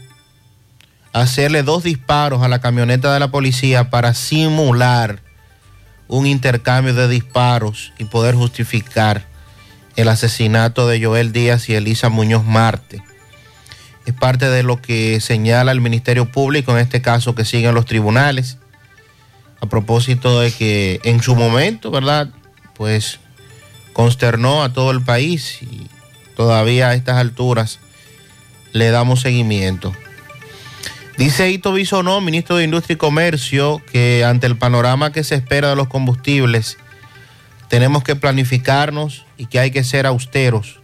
hacerle 1.12 1.62
dos 1.62 1.84
disparos 1.84 2.42
a 2.42 2.48
la 2.48 2.61
camioneta 2.61 3.12
de 3.12 3.20
la 3.20 3.30
policía 3.30 3.90
para 3.90 4.14
simular 4.14 5.20
un 6.08 6.26
intercambio 6.26 6.94
de 6.94 7.08
disparos 7.08 7.92
y 7.98 8.04
poder 8.04 8.34
justificar 8.34 9.26
el 9.96 10.08
asesinato 10.08 10.88
de 10.88 11.04
Joel 11.04 11.32
Díaz 11.32 11.68
y 11.68 11.74
Elisa 11.74 12.08
Muñoz 12.08 12.44
Marte. 12.44 13.02
Es 14.06 14.14
parte 14.14 14.48
de 14.48 14.62
lo 14.62 14.80
que 14.80 15.20
señala 15.20 15.70
el 15.72 15.80
Ministerio 15.80 16.30
Público, 16.30 16.72
en 16.72 16.78
este 16.78 17.02
caso 17.02 17.34
que 17.34 17.44
siguen 17.44 17.74
los 17.74 17.84
tribunales, 17.84 18.58
a 19.60 19.66
propósito 19.66 20.40
de 20.40 20.52
que 20.52 21.00
en 21.04 21.22
su 21.22 21.34
momento, 21.34 21.90
¿verdad? 21.90 22.28
Pues 22.74 23.18
consternó 23.92 24.62
a 24.62 24.72
todo 24.72 24.90
el 24.90 25.02
país 25.02 25.62
y 25.62 25.88
todavía 26.36 26.90
a 26.90 26.94
estas 26.94 27.16
alturas 27.16 27.80
le 28.72 28.90
damos 28.90 29.20
seguimiento. 29.20 29.92
Dice 31.16 31.50
Ito 31.50 31.72
Bisonó, 31.72 32.20
ministro 32.20 32.56
de 32.56 32.64
Industria 32.64 32.94
y 32.94 32.96
Comercio, 32.98 33.82
que 33.90 34.24
ante 34.24 34.46
el 34.46 34.56
panorama 34.56 35.10
que 35.10 35.24
se 35.24 35.34
espera 35.34 35.70
de 35.70 35.74
los 35.74 35.88
combustibles, 35.88 36.78
tenemos 37.66 38.04
que 38.04 38.14
planificarnos 38.14 39.24
y 39.36 39.46
que 39.46 39.58
hay 39.58 39.72
que 39.72 39.82
ser 39.82 40.06
austeros. 40.06 40.80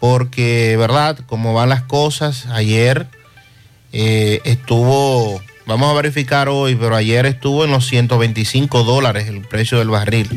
Porque, 0.00 0.76
¿verdad? 0.78 1.18
Como 1.26 1.52
van 1.52 1.68
las 1.68 1.82
cosas, 1.82 2.46
ayer 2.46 3.08
eh, 3.92 4.40
estuvo, 4.44 5.40
vamos 5.66 5.90
a 5.90 5.94
verificar 5.94 6.48
hoy, 6.48 6.74
pero 6.74 6.96
ayer 6.96 7.26
estuvo 7.26 7.64
en 7.64 7.70
los 7.70 7.86
125 7.86 8.84
dólares 8.84 9.28
el 9.28 9.40
precio 9.42 9.78
del 9.78 9.88
barril 9.90 10.28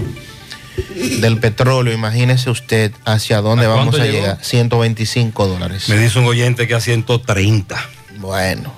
del 1.22 1.40
petróleo. 1.40 1.94
Imagínese 1.94 2.50
usted 2.50 2.92
hacia 3.06 3.42
dónde 3.42 3.66
¿A 3.66 3.70
vamos 3.70 3.96
a 4.00 4.04
llegó? 4.06 4.14
llegar. 4.14 4.38
125 4.44 5.48
dólares. 5.48 5.90
Me 5.90 5.98
dice 5.98 6.20
un 6.20 6.26
oyente 6.26 6.68
que 6.68 6.76
a 6.76 6.80
130. 6.80 7.78
Bueno. 8.18 8.74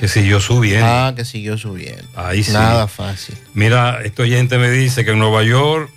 Que 0.00 0.08
siguió 0.08 0.40
subiendo. 0.40 0.86
Ah, 0.86 1.14
que 1.16 1.24
siguió 1.24 1.56
subiendo. 1.56 2.04
Ahí 2.14 2.44
sí. 2.44 2.52
Nada 2.52 2.86
fácil. 2.86 3.36
Mira, 3.54 4.00
este 4.04 4.22
oyente 4.22 4.58
me 4.58 4.70
dice 4.70 5.04
que 5.04 5.12
en 5.12 5.18
Nueva 5.18 5.42
York, 5.42 5.90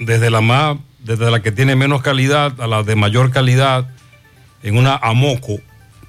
desde 0.00 0.30
la 0.30 0.40
más, 0.40 0.78
desde 0.98 1.30
la 1.30 1.40
que 1.40 1.52
tiene 1.52 1.76
menos 1.76 2.02
calidad 2.02 2.60
a 2.60 2.66
la 2.66 2.82
de 2.82 2.96
mayor 2.96 3.30
calidad, 3.30 3.86
en 4.62 4.76
una 4.76 4.96
Amoco, 4.96 5.58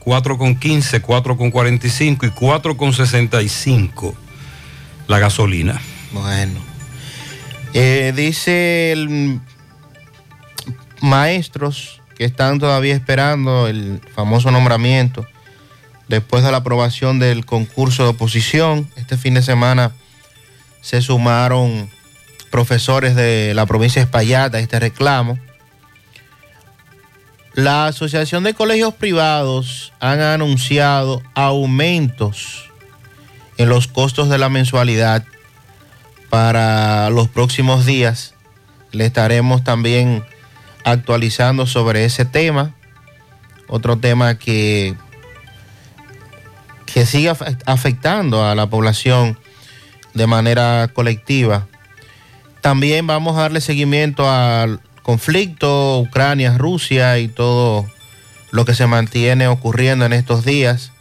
4,15, 0.03 1.01
4,45 1.01 2.27
y 2.27 2.31
4,65 2.31 4.13
la 5.07 5.19
gasolina. 5.19 5.81
Bueno. 6.11 6.59
Eh, 7.73 8.11
dice 8.15 8.91
el 8.91 9.39
maestros 11.01 12.01
que 12.15 12.25
están 12.25 12.59
todavía 12.59 12.93
esperando 12.93 13.67
el 13.67 14.01
famoso 14.13 14.51
nombramiento 14.51 15.25
después 16.07 16.43
de 16.43 16.51
la 16.51 16.57
aprobación 16.57 17.19
del 17.19 17.45
concurso 17.45 18.03
de 18.03 18.09
oposición. 18.09 18.89
Este 18.95 19.17
fin 19.17 19.33
de 19.33 19.41
semana 19.41 19.91
se 20.81 21.01
sumaron 21.01 21.89
profesores 22.51 23.15
de 23.15 23.53
la 23.55 23.65
provincia 23.65 24.01
de 24.01 24.05
Espaillat 24.05 24.53
a 24.53 24.59
este 24.59 24.79
reclamo. 24.79 25.39
La 27.53 27.87
Asociación 27.87 28.43
de 28.43 28.53
Colegios 28.53 28.93
Privados 28.93 29.91
han 29.99 30.21
anunciado 30.21 31.21
aumentos 31.35 32.69
en 33.57 33.67
los 33.69 33.87
costos 33.87 34.29
de 34.29 34.37
la 34.37 34.49
mensualidad 34.49 35.25
para 36.29 37.09
los 37.09 37.27
próximos 37.27 37.85
días. 37.85 38.33
Le 38.91 39.05
estaremos 39.05 39.63
también 39.63 40.23
actualizando 40.85 41.67
sobre 41.67 42.05
ese 42.05 42.23
tema. 42.23 42.73
Otro 43.67 43.97
tema 43.97 44.37
que, 44.37 44.95
que 46.85 47.05
sigue 47.05 47.31
afe- 47.31 47.57
afectando 47.65 48.45
a 48.45 48.55
la 48.55 48.67
población 48.67 49.37
de 50.13 50.25
manera 50.27 50.89
colectiva. 50.93 51.67
También 52.61 53.07
vamos 53.07 53.37
a 53.37 53.41
darle 53.41 53.59
seguimiento 53.59 54.29
al 54.29 54.79
conflicto 55.03 55.99
Ucrania-Rusia 55.99 57.19
y 57.19 57.27
todo 57.27 57.85
lo 58.51 58.65
que 58.65 58.75
se 58.75 58.87
mantiene 58.87 59.47
ocurriendo 59.47 60.05
en 60.05 60.13
estos 60.13 60.45
días. 60.45 60.91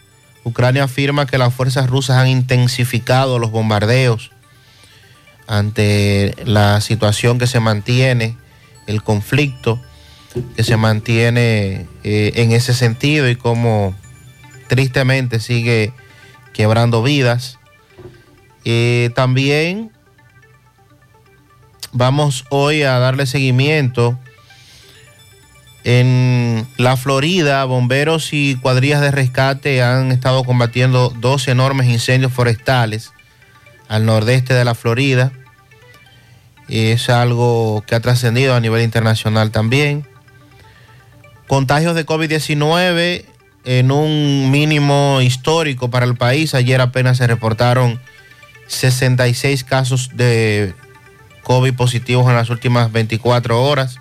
Ucrania 0.45 0.85
afirma 0.85 1.27
que 1.27 1.39
las 1.39 1.53
fuerzas 1.53 1.91
rusas 1.91 2.17
han 2.17 2.29
intensificado 2.29 3.39
los 3.39 3.51
bombardeos 3.51 4.31
ante 5.47 6.35
la 6.45 6.81
situación 6.81 7.39
que 7.39 7.47
se 7.47 7.61
mantiene, 7.61 8.37
el 8.87 9.03
conflicto 9.03 9.81
que 10.57 10.63
se 10.63 10.77
mantiene 10.77 11.89
eh, 12.05 12.33
en 12.37 12.53
ese 12.53 12.73
sentido 12.73 13.29
y 13.29 13.37
cómo 13.37 13.95
tristemente 14.69 15.41
sigue 15.41 15.93
quebrando 16.53 17.03
vidas. 17.03 17.59
Eh, 18.65 19.11
también 19.15 19.91
vamos 21.93 22.45
hoy 22.51 22.83
a 22.83 22.99
darle 22.99 23.27
seguimiento 23.27 24.19
en 25.85 26.67
la 26.77 26.97
Florida, 26.97 27.65
bomberos 27.65 28.33
y 28.33 28.57
cuadrillas 28.57 29.01
de 29.01 29.11
rescate 29.11 29.83
han 29.83 30.13
estado 30.13 30.45
combatiendo 30.45 31.09
dos 31.09 31.49
enormes 31.49 31.89
incendios 31.89 32.33
forestales 32.33 33.13
al 33.89 34.05
nordeste 34.05 34.53
de 34.53 34.65
la 34.65 34.75
Florida. 34.75 35.33
Es 36.69 37.09
algo 37.09 37.83
que 37.87 37.95
ha 37.95 38.01
trascendido 38.01 38.55
a 38.55 38.61
nivel 38.61 38.83
internacional 38.83 39.51
también. 39.51 40.07
Contagios 41.49 41.95
de 41.95 42.07
COVID-19 42.07 43.25
en 43.65 43.91
un 43.91 44.51
mínimo 44.51 45.21
histórico 45.23 45.91
para 45.91 46.07
el 46.07 46.17
país. 46.17 46.55
Ayer 46.55 46.81
apenas 46.81 47.17
se 47.17 47.27
reportaron 47.27 48.01
66 48.69 49.65
casos 49.65 50.11
de 50.15 50.75
COVID 51.43 51.75
positivos 51.75 52.29
en 52.29 52.37
las 52.37 52.51
últimas 52.51 52.93
24 52.93 53.63
horas. 53.63 53.97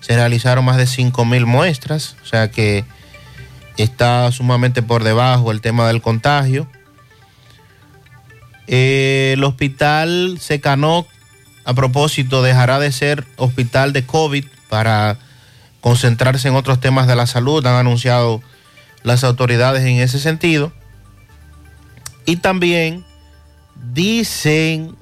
Se 0.00 0.14
realizaron 0.14 0.64
más 0.64 0.76
de 0.76 0.86
5 0.86 1.24
mil 1.24 1.46
muestras, 1.46 2.16
o 2.22 2.26
sea 2.26 2.50
que 2.50 2.84
está 3.76 4.30
sumamente 4.32 4.82
por 4.82 5.04
debajo 5.04 5.52
el 5.52 5.60
tema 5.60 5.86
del 5.86 6.02
contagio. 6.02 6.66
Eh, 8.66 9.32
el 9.34 9.44
hospital 9.44 10.38
Secanoc, 10.40 11.08
a 11.64 11.74
propósito, 11.74 12.42
dejará 12.42 12.78
de 12.78 12.92
ser 12.92 13.26
hospital 13.36 13.92
de 13.92 14.04
COVID 14.04 14.44
para 14.68 15.18
concentrarse 15.80 16.48
en 16.48 16.56
otros 16.56 16.80
temas 16.80 17.06
de 17.06 17.16
la 17.16 17.26
salud. 17.26 17.66
Han 17.66 17.74
anunciado 17.74 18.40
las 19.02 19.24
autoridades 19.24 19.84
en 19.84 19.98
ese 19.98 20.18
sentido. 20.18 20.72
Y 22.24 22.36
también 22.36 23.04
dicen, 23.92 24.96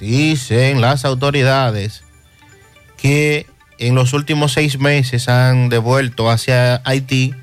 dicen 0.00 0.80
las 0.80 1.04
autoridades 1.04 2.02
que 2.96 3.46
en 3.78 3.94
los 3.94 4.12
últimos 4.12 4.52
seis 4.52 4.78
meses 4.78 5.28
han 5.28 5.68
devuelto 5.68 6.30
hacia 6.30 6.82
Haití 6.84 7.34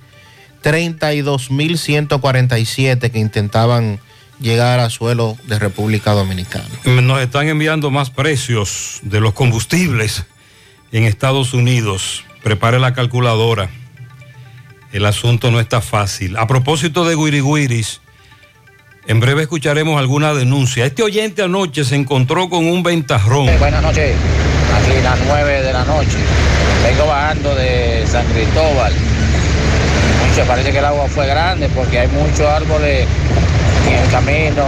32.147 0.64 3.12
que 3.12 3.20
intentaban 3.20 4.00
llegar 4.40 4.80
a 4.80 4.90
suelo 4.90 5.38
de 5.46 5.60
República 5.60 6.12
Dominicana. 6.12 6.68
Nos 6.86 7.22
están 7.22 7.48
enviando 7.48 7.90
más 7.90 8.10
precios 8.10 9.00
de 9.02 9.22
los 9.22 9.34
combustibles 9.34 10.26
en 10.92 11.04
Estados 11.04 11.54
Unidos. 11.54 12.26
Prepare 12.44 12.80
la 12.80 12.94
calculadora. 12.94 13.70
El 14.92 15.06
asunto 15.06 15.52
no 15.52 15.60
está 15.60 15.82
fácil. 15.82 16.38
A 16.38 16.48
propósito 16.48 17.06
de 17.06 17.16
guiriguiris, 17.16 18.02
en 19.08 19.22
breve 19.22 19.44
escucharemos 19.44 19.98
alguna 19.98 20.34
denuncia. 20.34 20.86
Este 20.86 21.02
oyente 21.02 21.42
anoche 21.42 21.86
se 21.86 21.96
encontró 21.96 22.50
con 22.50 22.66
un 22.66 22.84
ventarrón. 22.84 23.48
Buenas 23.58 23.82
noches, 23.82 24.14
aquí 24.76 25.02
las 25.02 25.18
9 25.26 25.64
de 25.64 25.74
la 25.74 25.86
noche. 25.86 26.18
Vengo 26.84 27.08
bajando 27.08 27.56
de 27.56 28.06
San 28.06 28.26
Cristóbal. 28.28 28.92
Mucho, 30.28 30.46
parece 30.46 30.72
que 30.72 30.80
el 30.80 30.86
agua 30.86 31.08
fue 31.08 31.26
grande 31.26 31.70
porque 31.70 32.00
hay 32.00 32.08
muchos 32.10 32.42
árboles 32.42 33.08
en 33.88 33.96
el 33.96 34.10
camino 34.10 34.66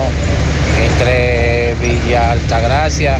entre 0.85 1.75
Villa 1.81 2.31
Altagracia 2.31 3.19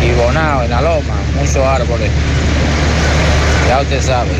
y 0.00 0.12
Bonao, 0.12 0.62
en 0.62 0.70
la 0.70 0.80
loma. 0.80 1.14
Muchos 1.36 1.56
árboles. 1.56 2.10
Ya 3.68 3.80
usted 3.80 4.00
sabe. 4.00 4.30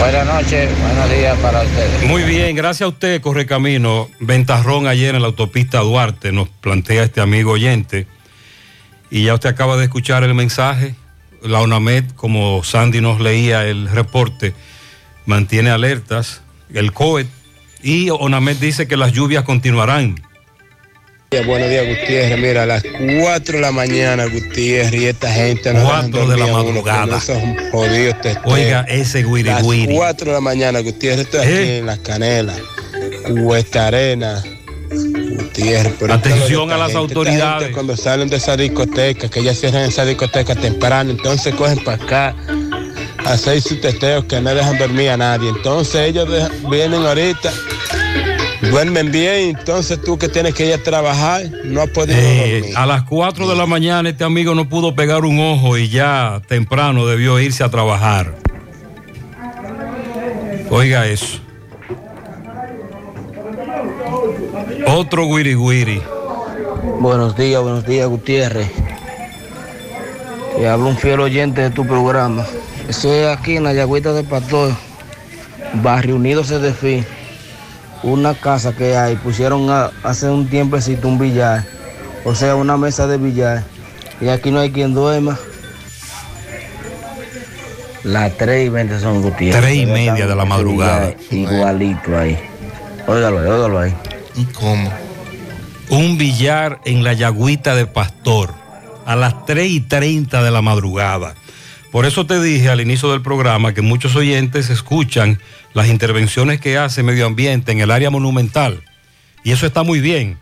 Buenas 0.00 0.26
noches, 0.26 0.70
buenos 0.80 1.10
días 1.10 1.38
para 1.40 1.60
ustedes. 1.60 2.08
Muy 2.08 2.22
bien, 2.22 2.56
gracias 2.56 2.86
a 2.86 2.88
usted, 2.88 3.20
Correcamino. 3.20 4.08
Ventarrón 4.18 4.86
ayer 4.86 5.14
en 5.14 5.20
la 5.20 5.28
autopista 5.28 5.80
Duarte, 5.80 6.32
nos 6.32 6.48
plantea 6.48 7.02
este 7.02 7.20
amigo 7.20 7.52
oyente. 7.52 8.06
Y 9.10 9.24
ya 9.24 9.34
usted 9.34 9.50
acaba 9.50 9.76
de 9.76 9.84
escuchar 9.84 10.24
el 10.24 10.32
mensaje. 10.32 10.94
La 11.42 11.60
UNAMED, 11.60 12.12
como 12.16 12.64
Sandy 12.64 13.02
nos 13.02 13.20
leía 13.20 13.66
el 13.66 13.90
reporte, 13.90 14.54
mantiene 15.26 15.68
alertas. 15.68 16.40
El 16.72 16.92
COET 16.92 17.28
y 17.82 18.08
ONAMED 18.08 18.56
dice 18.56 18.88
que 18.88 18.96
las 18.96 19.12
lluvias 19.12 19.44
continuarán. 19.44 20.14
Buenos 21.46 21.70
días, 21.70 21.86
Gutiérrez. 21.86 22.40
Mira, 22.40 22.64
a 22.64 22.66
las 22.66 22.82
4 23.22 23.54
de 23.54 23.60
la 23.60 23.70
mañana, 23.70 24.24
Gutiérrez, 24.26 25.00
y 25.00 25.06
esta 25.06 25.30
gente 25.32 25.72
no 25.72 25.84
4 25.84 26.26
de 26.26 26.36
la 26.36 26.46
madrugada. 26.48 27.18
Esos 27.18 27.38
jodidos 27.70 28.20
testeos. 28.20 28.52
Oiga, 28.52 28.84
ese 28.88 29.22
guiri 29.22 29.44
Las 29.44 29.62
guiri. 29.62 29.94
4 29.94 30.26
de 30.26 30.32
la 30.32 30.40
mañana, 30.40 30.80
Gutiérrez, 30.80 31.26
estoy 31.26 31.40
aquí 31.40 31.50
¿Eh? 31.52 31.78
en 31.78 31.86
Las 31.86 32.00
Canelas, 32.00 32.58
Cuesta 33.44 33.86
Arena. 33.86 34.42
Gutiérrez, 34.90 35.92
pero 36.00 36.14
Atención 36.14 36.72
a 36.72 36.76
las 36.76 36.88
gente, 36.88 36.98
autoridades. 36.98 37.58
gente 37.60 37.74
cuando 37.74 37.96
salen 37.96 38.28
de 38.28 38.36
esa 38.36 38.56
discoteca, 38.56 39.28
que 39.28 39.44
ya 39.44 39.54
cierran 39.54 39.82
esa 39.88 40.04
discoteca 40.04 40.56
temprano, 40.56 41.12
entonces 41.12 41.54
cogen 41.54 41.78
para 41.84 42.02
acá 42.02 42.34
a 43.24 43.32
hacer 43.34 43.62
sus 43.62 43.80
testeos 43.80 44.24
que 44.24 44.40
no 44.40 44.52
dejan 44.52 44.76
dormir 44.78 45.10
a 45.10 45.16
nadie. 45.16 45.48
Entonces 45.50 46.08
ellos 46.08 46.28
dejan- 46.28 46.68
vienen 46.68 47.06
ahorita, 47.06 47.52
duermen 48.62 49.10
bien, 49.10 49.56
entonces 49.58 50.00
tú 50.02 50.18
que 50.18 50.28
tienes 50.28 50.54
que 50.54 50.66
ir 50.66 50.74
a 50.74 50.78
trabajar, 50.82 51.42
no 51.64 51.80
has 51.82 51.88
podido 51.90 52.18
Eh, 52.18 52.58
dormir. 52.60 52.76
a 52.76 52.86
las 52.86 53.02
4 53.04 53.48
de 53.48 53.56
la 53.56 53.66
mañana 53.66 54.08
este 54.08 54.24
amigo 54.24 54.54
no 54.54 54.68
pudo 54.68 54.94
pegar 54.94 55.24
un 55.24 55.40
ojo 55.40 55.78
y 55.78 55.88
ya 55.88 56.40
temprano 56.48 57.06
debió 57.06 57.38
irse 57.40 57.64
a 57.64 57.70
trabajar. 57.70 58.34
Oiga 60.70 61.06
eso. 61.06 61.38
Otro 64.86 65.26
guiri 65.26 65.54
guiri. 65.54 66.02
Buenos 67.00 67.36
días, 67.36 67.62
buenos 67.62 67.86
días, 67.86 68.08
Gutiérrez. 68.08 68.70
Te 70.56 70.68
hablo 70.68 70.88
un 70.88 70.96
fiel 70.96 71.20
oyente 71.20 71.62
de 71.62 71.70
tu 71.70 71.86
programa. 71.86 72.44
Estoy 72.88 73.24
aquí 73.24 73.56
en 73.56 73.64
la 73.64 73.72
Yagüita 73.72 74.12
de 74.12 74.24
Pastor, 74.24 74.72
Barrio 75.82 76.16
Unido 76.16 76.44
Cedefín. 76.44 77.04
Una 78.02 78.34
casa 78.34 78.72
que 78.74 78.96
hay, 78.96 79.16
pusieron 79.16 79.68
a- 79.70 79.90
hace 80.02 80.28
un 80.28 80.48
tiempecito 80.48 81.06
un 81.08 81.18
billar, 81.18 81.64
o 82.24 82.34
sea, 82.34 82.54
una 82.54 82.76
mesa 82.76 83.06
de 83.06 83.18
billar. 83.18 83.62
Y 84.20 84.28
aquí 84.28 84.50
no 84.50 84.60
hay 84.60 84.70
quien 84.70 84.94
duerma. 84.94 85.38
Las 88.04 88.36
3 88.38 88.66
y 88.66 88.68
20 88.70 88.98
son 88.98 89.20
Gutiérrez. 89.22 89.60
Tres 89.62 89.76
y 89.76 89.86
media 89.86 90.26
de 90.26 90.34
la 90.34 90.44
madrugada. 90.46 91.12
Igualito 91.30 92.16
ahí. 92.18 92.38
Óigalo 93.06 93.40
ahí, 93.40 93.46
óigalo 93.48 93.78
ahí. 93.80 93.94
¿Cómo? 94.54 94.90
Un 95.90 96.16
billar 96.16 96.80
en 96.84 97.04
la 97.04 97.12
Yagüita 97.12 97.74
de 97.74 97.86
Pastor 97.86 98.54
a 99.04 99.16
las 99.16 99.44
3 99.44 99.70
y 99.70 99.80
30 99.80 100.42
de 100.42 100.50
la 100.50 100.62
madrugada. 100.62 101.34
Por 101.90 102.06
eso 102.06 102.24
te 102.24 102.40
dije 102.40 102.70
al 102.70 102.80
inicio 102.80 103.10
del 103.10 103.20
programa 103.20 103.74
que 103.74 103.82
muchos 103.82 104.14
oyentes 104.16 104.70
escuchan 104.70 105.40
las 105.72 105.88
intervenciones 105.88 106.60
que 106.60 106.78
hace 106.78 107.02
Medio 107.02 107.26
Ambiente 107.26 107.72
en 107.72 107.80
el 107.80 107.90
área 107.90 108.10
monumental. 108.10 108.82
Y 109.44 109.52
eso 109.52 109.66
está 109.66 109.82
muy 109.82 110.00
bien. 110.00 110.38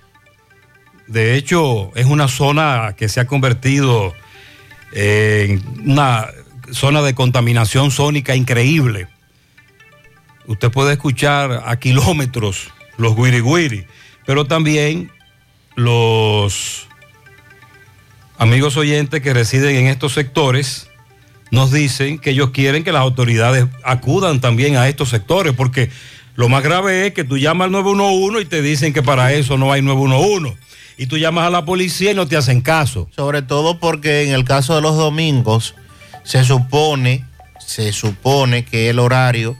De 1.07 1.37
hecho, 1.37 1.91
es 1.95 2.07
una 2.07 2.29
zona 2.29 2.95
que 2.97 3.09
se 3.09 3.21
ha 3.21 3.27
convertido 3.27 4.14
en 4.93 5.62
una 5.85 6.29
zona 6.73 7.03
de 7.03 7.14
contaminación 7.14 7.91
sónica 7.91 8.35
increíble. 8.35 9.09
Usted 10.47 10.71
puede 10.71 10.93
escuchar 10.93 11.62
a 11.67 11.79
kilómetros 11.79 12.71
los 12.97 13.14
guiri 13.17 13.41
guiri, 13.41 13.87
pero 14.27 14.47
también 14.47 15.11
los 15.77 16.88
amigos 18.38 18.77
oyentes 18.77 19.21
que 19.21 19.33
residen 19.33 19.77
en 19.77 19.87
estos 19.87 20.14
sectores 20.14 20.88
nos 21.51 21.73
dicen 21.73 22.19
que 22.19 22.31
ellos 22.31 22.51
quieren 22.51 22.85
que 22.85 22.93
las 22.93 23.03
autoridades 23.03 23.67
acudan 23.85 24.41
también 24.41 24.77
a 24.77 24.89
estos 24.89 25.09
sectores, 25.09 25.55
porque 25.55 25.91
lo 26.35 26.49
más 26.49 26.63
grave 26.63 27.07
es 27.07 27.15
que 27.15 27.25
tú 27.25 27.39
llamas 27.39 27.67
al 27.67 27.73
911 27.73 28.43
y 28.43 28.45
te 28.45 28.63
dicen 28.63 28.93
que 28.93 29.03
para 29.03 29.33
eso 29.33 29.59
no 29.59 29.73
hay 29.73 29.83
911. 29.83 30.57
Y 30.97 31.07
tú 31.07 31.17
llamas 31.17 31.47
a 31.47 31.51
la 31.51 31.65
policía 31.65 32.13
y 32.13 32.15
no 32.15 32.27
te 32.27 32.37
hacen 32.37 32.61
caso. 32.61 33.09
Sobre 33.15 33.43
todo 33.43 33.79
porque 33.79 34.25
en 34.25 34.35
el 34.35 34.45
caso 34.45 34.75
de 34.75 34.83
los 34.83 34.97
domingos 34.97 35.75
se 36.25 36.45
supone, 36.45 37.25
se 37.65 37.93
supone 37.93 38.65
que 38.65 38.91
el 38.91 38.99
horario 38.99 39.57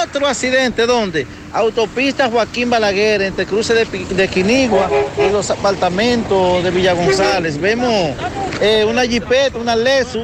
otro 0.03 0.27
accidente, 0.27 0.85
¿dónde? 0.85 1.25
Autopista 1.53 2.29
Joaquín 2.29 2.69
Balaguer, 2.69 3.21
entre 3.21 3.45
cruce 3.45 3.73
de, 3.73 3.85
de 3.85 4.27
Quinigua 4.27 4.89
y 5.17 5.31
los 5.31 5.49
apartamentos 5.49 6.63
de 6.63 6.71
Villa 6.71 6.93
González. 6.93 7.59
Vemos 7.59 8.15
eh, 8.61 8.85
una 8.85 9.03
jipeta, 9.03 9.57
una 9.57 9.75
Lesu, 9.75 10.23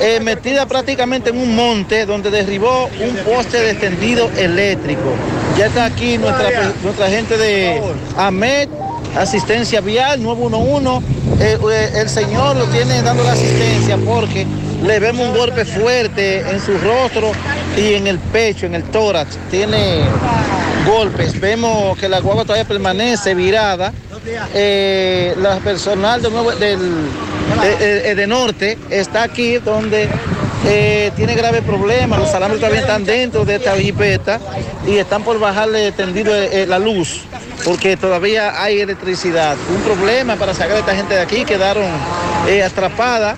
eh, 0.00 0.20
metida 0.20 0.66
prácticamente 0.66 1.30
en 1.30 1.38
un 1.38 1.54
monte 1.54 2.06
donde 2.06 2.30
derribó 2.30 2.86
un 2.86 3.16
poste 3.24 3.58
de 3.58 3.70
extendido 3.70 4.30
eléctrico. 4.36 5.14
Ya 5.56 5.66
está 5.66 5.84
aquí 5.86 6.18
nuestra, 6.18 6.72
nuestra 6.82 7.08
gente 7.08 7.36
de 7.36 7.80
AMET, 8.16 8.68
asistencia 9.16 9.80
vial 9.80 10.22
911. 10.22 11.06
Eh, 11.40 11.58
eh, 11.70 11.90
el 11.94 12.08
señor 12.08 12.56
lo 12.56 12.64
tiene 12.66 13.02
dando 13.02 13.22
la 13.22 13.32
asistencia 13.32 13.96
porque 13.98 14.46
le 14.82 14.98
vemos 15.00 15.28
un 15.28 15.36
golpe 15.36 15.64
fuerte 15.64 16.40
en 16.40 16.60
su 16.60 16.76
rostro 16.78 17.32
y 17.76 17.94
en 17.94 18.06
el 18.06 18.18
pecho, 18.18 18.66
en 18.66 18.74
el 18.74 18.84
tórax. 18.84 19.36
Tiene 19.50 20.00
golpes. 20.86 21.38
Vemos 21.40 21.98
que 21.98 22.08
la 22.08 22.20
guagua 22.20 22.44
todavía 22.44 22.64
permanece 22.66 23.34
virada 23.34 23.92
eh, 24.54 25.34
la 25.38 25.56
personal 25.58 26.20
de, 26.22 26.28
del, 26.58 26.78
de, 27.62 28.02
de- 28.02 28.14
de 28.14 28.26
norte 28.26 28.78
está 28.90 29.22
aquí 29.22 29.56
donde 29.58 30.08
eh, 30.66 31.10
tiene 31.16 31.34
graves 31.34 31.62
problemas. 31.62 32.18
Los 32.18 32.34
alambres 32.34 32.60
todavía 32.60 32.80
están 32.82 33.04
dentro 33.04 33.44
de 33.44 33.56
esta 33.56 33.76
jipeta 33.76 34.38
y 34.86 34.96
están 34.96 35.22
por 35.22 35.38
bajarle 35.38 35.92
tendido 35.92 36.34
eh, 36.34 36.66
la 36.66 36.78
luz 36.78 37.22
porque 37.64 37.96
todavía 37.96 38.62
hay 38.62 38.80
electricidad. 38.80 39.56
Un 39.74 39.82
problema 39.82 40.36
para 40.36 40.54
sacar 40.54 40.72
a 40.76 40.78
esta 40.78 40.94
gente 40.94 41.14
de 41.14 41.20
aquí, 41.20 41.44
quedaron 41.44 41.84
eh, 42.48 42.62
atrapadas 42.62 43.36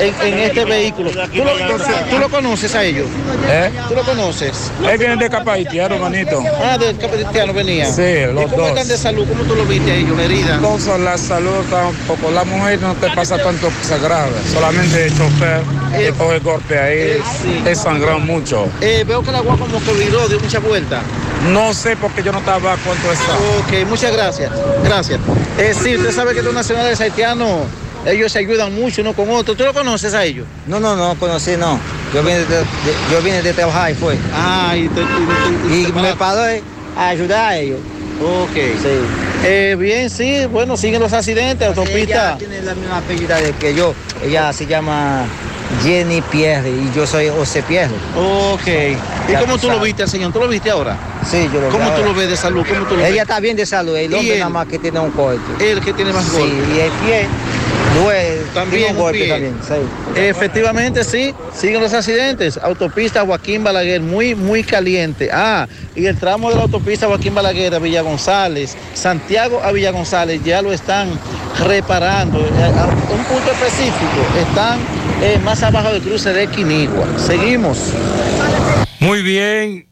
en, 0.00 0.14
en 0.26 0.38
este 0.40 0.64
vehículo. 0.64 1.10
¿Tú 1.10 1.44
lo, 1.44 1.52
tú 2.10 2.18
lo 2.18 2.28
conoces 2.28 2.74
a 2.74 2.84
ellos? 2.84 3.06
¿Eh? 3.48 3.70
¿Tú 3.88 3.94
lo 3.94 4.02
conoces? 4.02 4.70
Él 4.90 4.98
viene 4.98 5.16
de 5.16 5.30
Capaitiano, 5.30 5.98
manito. 5.98 6.42
Ah, 6.62 6.76
de 6.78 6.94
Capitiano 6.96 7.52
venía. 7.52 7.86
Sí, 7.86 8.24
los 8.32 8.44
¿Y 8.44 8.46
cómo 8.48 8.56
dos. 8.56 8.68
están 8.70 8.88
de 8.88 8.96
salud? 8.98 9.26
¿Cómo 9.28 9.44
tú 9.44 9.54
lo 9.54 9.64
viste 9.66 9.90
a 9.92 9.94
ellos, 9.94 10.16
la 10.16 10.24
herida? 10.24 10.54
Entonces 10.56 10.98
la 11.00 11.18
salud 11.18 11.54
está 11.62 11.86
un 11.86 11.96
poco. 12.06 12.30
La 12.30 12.44
mujer 12.44 12.80
no 12.80 12.94
te 12.94 13.10
pasa 13.10 13.36
tanto 13.38 13.68
cosa 13.70 13.98
grave. 13.98 14.32
Solamente 14.52 15.06
el 15.06 15.16
chofer 15.16 15.60
que 15.96 16.10
coge 16.12 16.38
golpe 16.40 16.78
ahí. 16.78 17.22
Es 17.66 17.78
sangrado 17.78 18.18
mucho. 18.18 18.66
Eh, 18.80 19.04
veo 19.06 19.22
que 19.22 19.30
el 19.30 19.36
agua 19.36 19.56
como 19.56 19.82
que 19.82 19.92
viró, 19.92 20.28
dio 20.28 20.40
mucha 20.40 20.58
vuelta. 20.58 21.02
No 21.52 21.74
sé 21.74 21.96
porque 21.96 22.22
yo 22.22 22.32
no 22.32 22.38
estaba 22.38 22.76
cuánto 22.84 23.12
está. 23.12 23.34
Ok, 23.34 23.86
muchas 23.88 24.12
gracias. 24.12 24.50
Gracias. 24.82 25.20
Eh, 25.58 25.74
sí, 25.80 25.96
usted 25.96 26.12
sabe 26.12 26.34
que 26.34 26.42
los 26.42 26.54
nacionales 26.54 27.00
haitianos, 27.00 27.66
ellos 28.06 28.32
se 28.32 28.38
ayudan 28.40 28.74
mucho 28.74 29.02
uno 29.02 29.12
con 29.14 29.28
otro. 29.30 29.54
¿Tú 29.54 29.64
lo 29.64 29.72
conoces 29.72 30.14
a 30.14 30.24
ellos? 30.24 30.46
No, 30.66 30.78
no, 30.80 30.94
no 30.96 31.14
conocí, 31.16 31.56
no. 31.56 31.78
Yo 32.14 32.22
vine 32.22 32.38
de, 32.40 32.44
de- 32.44 32.64
yo 33.10 33.20
vine 33.22 33.42
de 33.42 33.52
trabajar 33.52 33.90
y 33.90 33.94
fue. 33.94 34.16
Ah, 34.34 34.74
y, 34.76 34.84
y 35.72 35.92
me 35.92 36.14
paré 36.14 36.62
a 36.96 37.08
ayudar 37.08 37.48
a 37.52 37.56
ellos. 37.56 37.78
Ok. 38.22 38.54
Sí. 38.54 38.88
Eh, 39.46 39.76
bien, 39.78 40.08
sí, 40.08 40.46
bueno, 40.46 40.76
siguen 40.76 41.00
los 41.02 41.12
accidentes, 41.12 41.66
autopista. 41.66 42.28
Ella 42.30 42.36
tiene 42.38 42.62
la 42.62 42.74
misma 42.74 42.98
apellida 42.98 43.38
que 43.58 43.74
yo. 43.74 43.94
Ella 44.24 44.52
se 44.52 44.66
llama 44.66 45.24
Jenny 45.82 46.22
Pierre 46.22 46.70
y 46.70 46.90
yo 46.94 47.06
soy 47.06 47.28
José 47.28 47.62
Pierre. 47.62 47.92
Ok. 48.16 48.66
¿Y 49.28 49.32
Ya 49.32 49.40
cómo 49.40 49.58
tú 49.58 49.68
lo 49.68 49.80
viste, 49.80 50.06
señor? 50.06 50.32
¿Tú 50.32 50.38
lo 50.38 50.48
viste 50.48 50.70
ahora? 50.70 50.96
Sí, 51.28 51.48
yo 51.52 51.60
lo 51.60 51.68
¿Cómo 51.70 51.84
veo 51.90 51.94
tú 51.98 52.04
lo 52.04 52.14
ves 52.14 52.28
de 52.28 52.36
salud? 52.36 52.64
¿Cómo 52.68 52.86
tú 52.86 52.94
lo 52.94 53.02
ves? 53.02 53.10
Ella 53.10 53.22
está 53.22 53.40
bien 53.40 53.56
de 53.56 53.66
salud, 53.66 53.96
el 53.96 54.12
¿Y 54.12 54.14
hombre 54.14 54.34
él? 54.34 54.38
nada 54.40 54.50
más 54.50 54.66
que 54.68 54.78
tiene 54.78 55.00
un 55.00 55.10
corte. 55.10 55.40
El 55.72 55.80
que 55.80 55.92
tiene 55.92 56.12
más 56.12 56.24
Sí, 56.26 56.38
golpes. 56.38 56.56
y 56.76 56.80
el 56.80 56.90
pie 56.92 57.26
duele, 57.94 58.42
También 58.54 58.70
tiene 58.70 58.90
un 58.90 58.96
un 58.96 59.02
golpe 59.02 59.18
pie. 59.18 59.28
también. 59.28 59.56
sí. 59.66 60.20
Efectivamente, 60.20 61.04
sí, 61.04 61.34
siguen 61.54 61.80
los 61.80 61.92
accidentes. 61.92 62.58
Autopista 62.62 63.24
Joaquín 63.24 63.64
Balaguer, 63.64 64.00
muy, 64.00 64.34
muy 64.34 64.62
caliente. 64.62 65.30
Ah, 65.32 65.66
y 65.96 66.06
el 66.06 66.16
tramo 66.18 66.50
de 66.50 66.56
la 66.56 66.62
autopista 66.62 67.06
Joaquín 67.06 67.34
Balaguer 67.34 67.74
a 67.74 67.78
Villa 67.78 68.02
González, 68.02 68.76
Santiago 68.94 69.60
a 69.62 69.72
Villa 69.72 69.90
González, 69.90 70.40
ya 70.44 70.60
lo 70.62 70.72
están 70.72 71.08
reparando. 71.66 72.38
Eh, 72.40 72.72
A 72.76 72.86
un 73.12 73.24
punto 73.24 73.50
específico, 73.52 74.20
están 74.48 74.78
eh, 75.22 75.38
más 75.44 75.62
abajo 75.62 75.92
del 75.92 76.02
cruce 76.02 76.32
de 76.32 76.46
Quinigua. 76.48 77.06
Seguimos. 77.18 77.78
Muy 79.00 79.22
bien, 79.22 79.86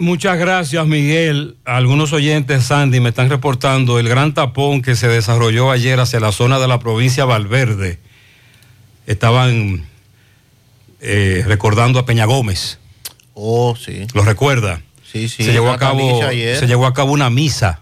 muchas 0.00 0.38
gracias 0.38 0.84
Miguel. 0.86 1.56
Algunos 1.64 2.12
oyentes, 2.12 2.64
Sandy, 2.64 2.98
me 2.98 3.10
están 3.10 3.30
reportando 3.30 4.00
el 4.00 4.08
gran 4.08 4.34
tapón 4.34 4.82
que 4.82 4.96
se 4.96 5.06
desarrolló 5.06 5.70
ayer 5.70 6.00
hacia 6.00 6.18
la 6.18 6.32
zona 6.32 6.58
de 6.58 6.66
la 6.66 6.80
provincia 6.80 7.24
Valverde. 7.24 8.00
Estaban 9.06 9.86
eh, 11.00 11.44
recordando 11.46 12.00
a 12.00 12.06
Peña 12.06 12.24
Gómez. 12.24 12.78
Oh, 13.34 13.76
sí. 13.76 14.06
¿Lo 14.14 14.22
recuerda? 14.22 14.82
Sí, 15.04 15.28
sí. 15.28 15.44
se, 15.44 15.52
llevó 15.52 15.70
a 15.70 15.78
cabo, 15.78 16.20
se 16.30 16.66
llevó 16.66 16.86
a 16.86 16.94
cabo 16.94 17.12
una 17.12 17.30
misa. 17.30 17.80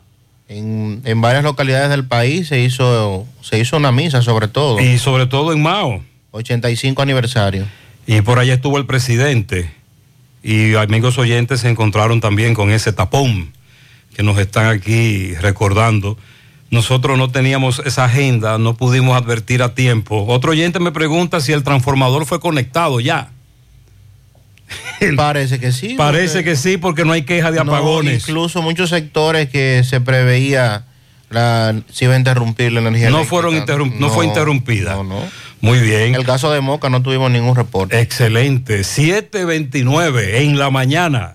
En, 0.49 1.03
en 1.05 1.21
varias 1.21 1.45
localidades 1.45 1.91
del 1.91 2.07
país 2.07 2.49
se 2.49 2.61
hizo, 2.61 3.27
se 3.43 3.59
hizo 3.59 3.77
una 3.77 3.93
misa, 3.93 4.23
sobre 4.23 4.49
todo. 4.49 4.81
Y 4.81 4.99
sobre 4.99 5.27
todo 5.27 5.53
en 5.53 5.63
Mao. 5.63 6.03
85 6.31 7.03
aniversario. 7.03 7.67
Y 8.07 8.23
por 8.23 8.39
allá 8.39 8.55
estuvo 8.55 8.79
el 8.79 8.87
presidente. 8.87 9.78
Y 10.51 10.77
amigos 10.77 11.19
oyentes 11.19 11.61
se 11.61 11.69
encontraron 11.69 12.23
también 12.23 12.55
con 12.55 12.71
ese 12.71 12.91
tapón 12.95 13.53
que 14.17 14.23
nos 14.23 14.39
están 14.39 14.65
aquí 14.67 15.35
recordando. 15.35 16.17
Nosotros 16.71 17.19
no 17.19 17.31
teníamos 17.31 17.83
esa 17.85 18.07
agenda, 18.07 18.57
no 18.57 18.75
pudimos 18.75 19.15
advertir 19.15 19.63
a 19.63 19.75
tiempo. 19.75 20.25
Otro 20.27 20.53
oyente 20.53 20.81
me 20.81 20.91
pregunta 20.91 21.41
si 21.43 21.53
el 21.53 21.65
transformador 21.65 22.25
fue 22.25 22.41
conectado 22.41 22.99
ya. 22.99 23.31
Parece 25.17 25.61
que 25.61 25.71
sí. 25.71 25.97
Parece 25.99 26.37
porque- 26.39 26.45
que 26.51 26.57
sí, 26.57 26.77
porque 26.79 27.05
no 27.05 27.13
hay 27.13 27.25
queja 27.27 27.51
de 27.51 27.63
No, 27.63 27.71
apagones. 27.71 28.23
incluso 28.27 28.63
muchos 28.63 28.89
sectores 28.89 29.51
que 29.51 29.83
se 29.85 30.01
preveía 30.01 30.87
la, 31.31 31.75
se 31.91 32.05
iba 32.07 32.15
a 32.15 32.19
interrumpir 32.19 32.73
la 32.73 32.81
energía. 32.81 33.11
No 33.11 33.25
fueron 33.25 33.55
interrum- 33.55 33.95
no 33.99 34.09
fue 34.11 34.27
interrumpida. 34.27 34.95
No, 34.95 35.05
no. 35.05 35.23
Muy 35.61 35.81
bien. 35.81 36.03
En 36.03 36.15
el 36.15 36.25
caso 36.25 36.53
de 36.53 36.61
Moca 36.61 36.89
no 36.89 37.03
tuvimos 37.03 37.31
ningún 37.31 37.57
reporte. 37.57 38.01
Excelente. 38.01 38.85
729 38.85 40.43
en 40.45 40.59
la 40.59 40.71
mañana. 40.71 41.35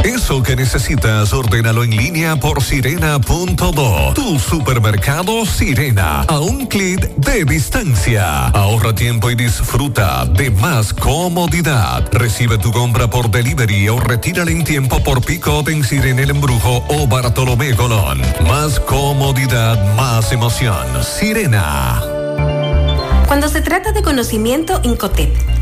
Eso 0.05 0.43
que 0.43 0.55
necesitas, 0.55 1.33
ordénalo 1.33 1.83
en 1.83 1.97
línea 1.97 2.37
por 2.37 2.63
sirena.do. 2.63 4.13
Tu 4.15 4.39
supermercado 4.39 5.45
Sirena, 5.45 6.21
a 6.23 6.39
un 6.39 6.67
clic 6.67 7.01
de 7.17 7.45
distancia. 7.45 8.47
Ahorra 8.49 8.95
tiempo 8.95 9.31
y 9.31 9.35
disfruta 9.35 10.25
de 10.25 10.51
más 10.51 10.95
comodidad. 10.95 12.09
Recibe 12.13 12.59
tu 12.59 12.71
compra 12.71 13.11
por 13.11 13.31
delivery 13.31 13.89
o 13.89 13.99
retírala 13.99 14.53
en 14.53 14.63
tiempo 14.69 15.03
por 15.03 15.25
pick-up 15.25 15.71
en 15.71 15.83
Sirena 15.83 16.21
El 16.21 16.29
Embrujo 16.29 16.85
o 16.89 17.07
Bartolomé 17.07 17.75
Colón. 17.75 18.21
Más 18.47 18.79
comodidad, 18.79 19.97
más 19.97 20.31
emoción. 20.31 20.87
Sirena. 21.03 22.03
Cuando 23.27 23.49
se 23.49 23.63
trata 23.63 23.93
de 23.93 24.03
conocimiento, 24.03 24.79
Incotep 24.83 25.58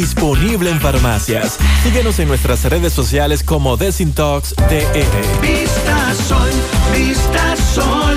disponible 0.00 0.70
en 0.70 0.80
farmacias. 0.80 1.58
Síguenos 1.82 2.20
en 2.20 2.28
nuestras 2.28 2.64
redes 2.66 2.92
sociales 2.92 3.42
como 3.42 3.76
Desintox 3.76 4.54
DR. 4.54 5.40
Vista 5.42 6.14
Sol, 6.28 6.50
Vista 6.96 7.56
Sol, 7.74 8.16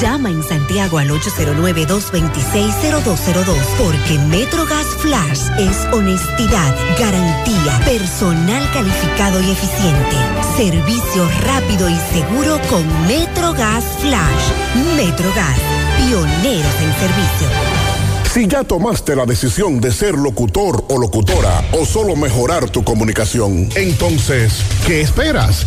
Llama 0.00 0.30
en 0.30 0.42
Santiago 0.68 0.98
al 0.98 1.08
809-226-0202 1.08 3.56
porque 3.78 4.18
MetroGas 4.28 4.86
Flash 4.98 5.48
es 5.58 5.86
honestidad, 5.94 6.76
garantía, 6.98 7.80
personal 7.86 8.62
calificado 8.74 9.40
y 9.40 9.50
eficiente, 9.50 10.16
servicio 10.58 11.26
rápido 11.40 11.88
y 11.88 11.96
seguro 12.12 12.60
con 12.68 12.84
MetroGas 13.06 13.82
Flash. 14.00 14.52
MetroGas, 14.94 15.58
pioneros 15.96 16.74
en 16.82 16.92
servicio. 17.00 17.48
Si 18.30 18.46
ya 18.46 18.62
tomaste 18.62 19.16
la 19.16 19.24
decisión 19.24 19.80
de 19.80 19.90
ser 19.90 20.16
locutor 20.16 20.84
o 20.90 20.98
locutora 20.98 21.64
o 21.72 21.86
solo 21.86 22.14
mejorar 22.14 22.68
tu 22.68 22.84
comunicación, 22.84 23.70
entonces, 23.74 24.62
¿qué 24.86 25.00
esperas? 25.00 25.66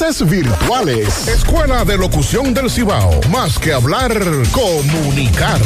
virtuales. 0.01 1.27
Escuela 1.27 1.85
de 1.85 1.95
Locución 1.95 2.55
del 2.55 2.71
Cibao. 2.71 3.21
Más 3.29 3.59
que 3.59 3.71
hablar, 3.71 4.11
comunicar. 4.51 5.61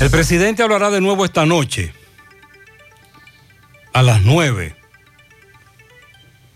El 0.00 0.08
presidente 0.08 0.62
hablará 0.62 0.90
de 0.90 1.02
nuevo 1.02 1.22
esta 1.26 1.44
noche 1.44 1.92
a 3.92 4.02
las 4.02 4.22
9. 4.22 4.74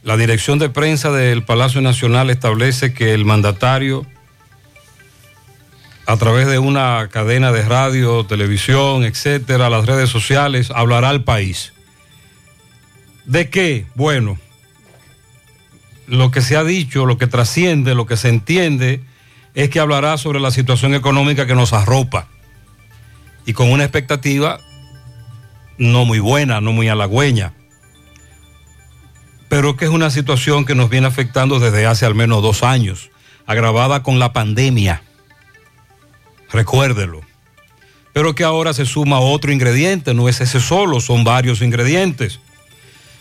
La 0.02 0.16
dirección 0.16 0.58
de 0.58 0.70
prensa 0.70 1.12
del 1.12 1.44
Palacio 1.44 1.82
Nacional 1.82 2.30
establece 2.30 2.94
que 2.94 3.12
el 3.12 3.26
mandatario, 3.26 4.06
a 6.06 6.16
través 6.16 6.46
de 6.46 6.58
una 6.58 7.10
cadena 7.12 7.52
de 7.52 7.62
radio, 7.62 8.24
televisión, 8.24 9.04
etcétera, 9.04 9.68
las 9.68 9.84
redes 9.84 10.08
sociales, 10.08 10.70
hablará 10.74 11.10
al 11.10 11.24
país. 11.24 11.74
¿De 13.26 13.50
qué? 13.50 13.84
Bueno, 13.94 14.38
lo 16.06 16.30
que 16.30 16.40
se 16.40 16.56
ha 16.56 16.64
dicho, 16.64 17.06
lo 17.06 17.18
que 17.18 17.26
trasciende, 17.26 17.94
lo 17.94 18.06
que 18.06 18.16
se 18.16 18.28
entiende, 18.28 19.02
es 19.54 19.68
que 19.70 19.80
hablará 19.80 20.16
sobre 20.18 20.40
la 20.40 20.50
situación 20.50 20.94
económica 20.94 21.46
que 21.46 21.54
nos 21.54 21.72
arropa 21.72 22.26
y 23.44 23.52
con 23.52 23.70
una 23.70 23.84
expectativa 23.84 24.60
no 25.78 26.04
muy 26.04 26.18
buena, 26.20 26.60
no 26.60 26.72
muy 26.72 26.88
halagüeña, 26.88 27.52
pero 29.48 29.76
que 29.76 29.84
es 29.84 29.90
una 29.90 30.10
situación 30.10 30.64
que 30.64 30.74
nos 30.74 30.88
viene 30.88 31.06
afectando 31.06 31.58
desde 31.58 31.86
hace 31.86 32.06
al 32.06 32.14
menos 32.14 32.42
dos 32.42 32.62
años, 32.62 33.10
agravada 33.46 34.02
con 34.02 34.18
la 34.18 34.32
pandemia. 34.32 35.02
Recuérdelo. 36.50 37.20
Pero 38.12 38.34
que 38.34 38.44
ahora 38.44 38.74
se 38.74 38.86
suma 38.86 39.20
otro 39.20 39.52
ingrediente, 39.52 40.14
no 40.14 40.28
es 40.28 40.40
ese 40.40 40.60
solo, 40.60 41.00
son 41.00 41.24
varios 41.24 41.62
ingredientes. 41.62 42.40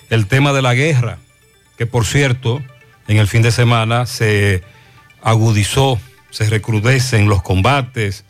El 0.10 0.28
tema 0.28 0.52
de 0.54 0.62
la 0.62 0.74
guerra, 0.74 1.18
que 1.82 1.88
por 1.88 2.06
cierto, 2.06 2.62
en 3.08 3.18
el 3.18 3.28
fin 3.28 3.42
de 3.42 3.50
semana 3.52 4.06
se 4.06 4.62
agudizó, 5.24 6.00
se 6.30 6.48
recrudecen 6.48 7.28
los 7.28 7.42
combates, 7.42 8.24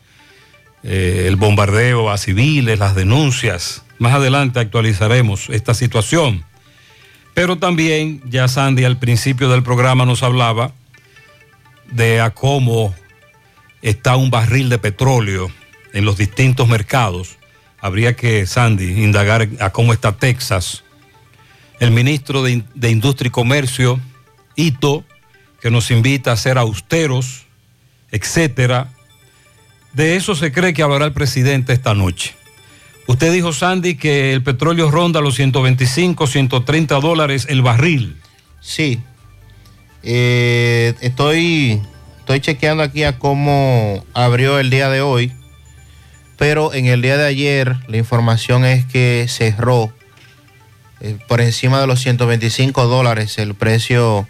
eh, 0.82 1.26
el 1.28 1.36
bombardeo 1.36 2.10
a 2.10 2.16
civiles, 2.16 2.78
las 2.78 2.94
denuncias. 2.94 3.82
Más 3.98 4.14
adelante 4.14 4.58
actualizaremos 4.58 5.50
esta 5.50 5.74
situación. 5.74 6.46
Pero 7.34 7.58
también, 7.58 8.22
ya 8.24 8.48
Sandy 8.48 8.84
al 8.84 8.98
principio 8.98 9.50
del 9.50 9.62
programa 9.62 10.06
nos 10.06 10.22
hablaba 10.22 10.72
de 11.90 12.22
a 12.22 12.30
cómo 12.30 12.94
está 13.82 14.16
un 14.16 14.30
barril 14.30 14.70
de 14.70 14.78
petróleo 14.78 15.50
en 15.92 16.06
los 16.06 16.16
distintos 16.16 16.68
mercados. 16.68 17.36
Habría 17.82 18.16
que, 18.16 18.46
Sandy, 18.46 19.04
indagar 19.04 19.46
a 19.60 19.68
cómo 19.68 19.92
está 19.92 20.12
Texas. 20.12 20.84
El 21.82 21.90
ministro 21.90 22.44
de, 22.44 22.62
de 22.76 22.90
Industria 22.90 23.26
y 23.26 23.32
Comercio, 23.32 23.98
Ito, 24.54 25.02
que 25.60 25.68
nos 25.68 25.90
invita 25.90 26.30
a 26.30 26.36
ser 26.36 26.56
austeros, 26.56 27.46
etcétera. 28.12 28.92
De 29.92 30.14
eso 30.14 30.36
se 30.36 30.52
cree 30.52 30.74
que 30.74 30.84
hablará 30.84 31.06
el 31.06 31.12
presidente 31.12 31.72
esta 31.72 31.92
noche. 31.92 32.36
Usted 33.08 33.32
dijo, 33.32 33.52
Sandy, 33.52 33.96
que 33.96 34.32
el 34.32 34.44
petróleo 34.44 34.92
ronda 34.92 35.20
los 35.20 35.34
125, 35.34 36.28
130 36.28 37.00
dólares 37.00 37.48
el 37.50 37.62
barril. 37.62 38.16
Sí. 38.60 39.00
Eh, 40.04 40.94
estoy, 41.00 41.82
estoy 42.20 42.38
chequeando 42.38 42.84
aquí 42.84 43.02
a 43.02 43.18
cómo 43.18 44.06
abrió 44.14 44.60
el 44.60 44.70
día 44.70 44.88
de 44.88 45.00
hoy, 45.00 45.32
pero 46.38 46.74
en 46.74 46.86
el 46.86 47.02
día 47.02 47.16
de 47.16 47.26
ayer 47.26 47.74
la 47.88 47.96
información 47.96 48.64
es 48.64 48.84
que 48.84 49.26
cerró 49.28 49.92
eh, 51.02 51.18
por 51.26 51.40
encima 51.40 51.80
de 51.80 51.88
los 51.88 52.00
125 52.00 52.86
dólares 52.86 53.36
el 53.38 53.54
precio 53.54 54.28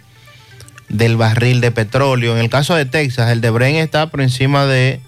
del 0.89 1.17
barril 1.17 1.61
de 1.61 1.69
petróleo. 1.69 2.33
En 2.33 2.39
el 2.39 2.49
caso 2.49 2.73
de 2.73 2.85
Texas, 2.85 3.31
el 3.31 3.41
de 3.41 3.51
Bren 3.51 3.75
está 3.75 4.07
por 4.09 4.21
encima 4.21 4.65
de, 4.65 4.99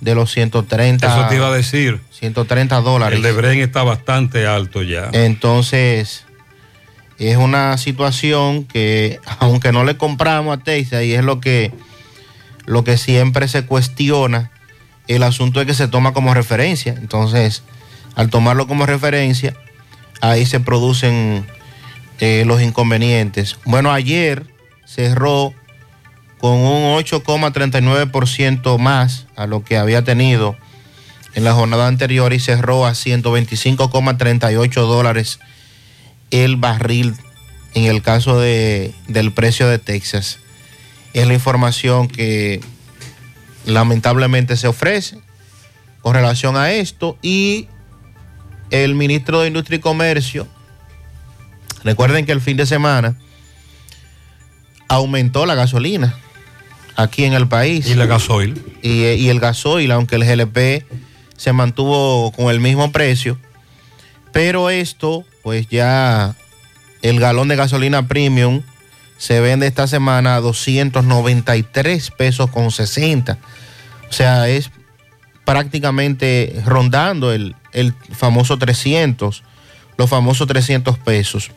de 0.00 0.14
los 0.14 0.32
130. 0.32 1.06
Eso 1.06 1.28
te 1.28 1.36
iba 1.36 1.48
a 1.48 1.54
decir. 1.54 2.00
130 2.10 2.80
dólares. 2.80 3.18
El 3.18 3.22
de 3.22 3.32
Bren 3.32 3.60
está 3.60 3.82
bastante 3.82 4.46
alto 4.46 4.82
ya. 4.82 5.10
Entonces, 5.12 6.24
es 7.18 7.36
una 7.36 7.76
situación 7.76 8.64
que, 8.64 9.20
aunque 9.40 9.72
no 9.72 9.84
le 9.84 9.98
compramos 9.98 10.58
a 10.58 10.62
Texas, 10.62 11.04
y 11.04 11.12
es 11.12 11.22
lo 11.22 11.38
que, 11.38 11.70
lo 12.64 12.82
que 12.82 12.96
siempre 12.96 13.46
se 13.48 13.66
cuestiona, 13.66 14.50
el 15.06 15.22
asunto 15.22 15.60
es 15.60 15.66
que 15.66 15.74
se 15.74 15.86
toma 15.86 16.14
como 16.14 16.32
referencia. 16.32 16.94
Entonces, 16.98 17.62
al 18.14 18.30
tomarlo 18.30 18.66
como 18.66 18.86
referencia, 18.86 19.54
ahí 20.30 20.46
se 20.46 20.60
producen 20.60 21.46
eh, 22.20 22.44
los 22.46 22.62
inconvenientes. 22.62 23.56
Bueno, 23.64 23.92
ayer 23.92 24.46
cerró 24.86 25.52
con 26.38 26.52
un 26.52 26.98
8,39% 26.98 28.78
más 28.78 29.26
a 29.36 29.46
lo 29.46 29.64
que 29.64 29.76
había 29.76 30.04
tenido 30.04 30.56
en 31.34 31.44
la 31.44 31.52
jornada 31.52 31.88
anterior 31.88 32.32
y 32.32 32.40
cerró 32.40 32.86
a 32.86 32.92
125,38 32.92 34.72
dólares 34.74 35.40
el 36.30 36.56
barril 36.56 37.14
en 37.74 37.84
el 37.84 38.02
caso 38.02 38.38
de, 38.38 38.94
del 39.08 39.32
precio 39.32 39.68
de 39.68 39.78
Texas. 39.78 40.38
Es 41.12 41.26
la 41.26 41.34
información 41.34 42.08
que 42.08 42.60
lamentablemente 43.66 44.56
se 44.56 44.68
ofrece 44.68 45.18
con 46.02 46.14
relación 46.14 46.56
a 46.56 46.70
esto 46.72 47.18
y 47.22 47.68
el 48.70 48.94
ministro 48.94 49.40
de 49.40 49.48
Industria 49.48 49.76
y 49.76 49.80
Comercio, 49.80 50.46
recuerden 51.82 52.26
que 52.26 52.32
el 52.32 52.40
fin 52.40 52.56
de 52.56 52.66
semana 52.66 53.16
aumentó 54.88 55.46
la 55.46 55.54
gasolina 55.54 56.14
aquí 56.96 57.24
en 57.24 57.32
el 57.32 57.48
país. 57.48 57.86
Y 57.88 57.94
la 57.94 58.06
gasoil. 58.06 58.62
Y, 58.82 59.02
y 59.02 59.28
el 59.28 59.40
gasoil, 59.40 59.90
aunque 59.92 60.16
el 60.16 60.24
GLP 60.24 60.84
se 61.36 61.52
mantuvo 61.52 62.32
con 62.32 62.50
el 62.50 62.60
mismo 62.60 62.92
precio. 62.92 63.38
Pero 64.32 64.70
esto, 64.70 65.24
pues 65.42 65.68
ya 65.68 66.34
el 67.02 67.20
galón 67.20 67.48
de 67.48 67.56
gasolina 67.56 68.08
premium 68.08 68.62
se 69.16 69.40
vende 69.40 69.66
esta 69.66 69.86
semana 69.86 70.36
a 70.36 70.40
293 70.40 72.10
pesos 72.10 72.50
con 72.50 72.70
60. 72.70 73.38
O 74.08 74.12
sea, 74.12 74.48
es 74.48 74.70
prácticamente 75.44 76.62
rondando 76.64 77.32
el, 77.32 77.54
el 77.74 77.94
famoso 78.12 78.58
300, 78.58 79.42
los 79.98 80.10
famosos 80.10 80.46
300 80.46 80.98
pesos. 80.98 81.50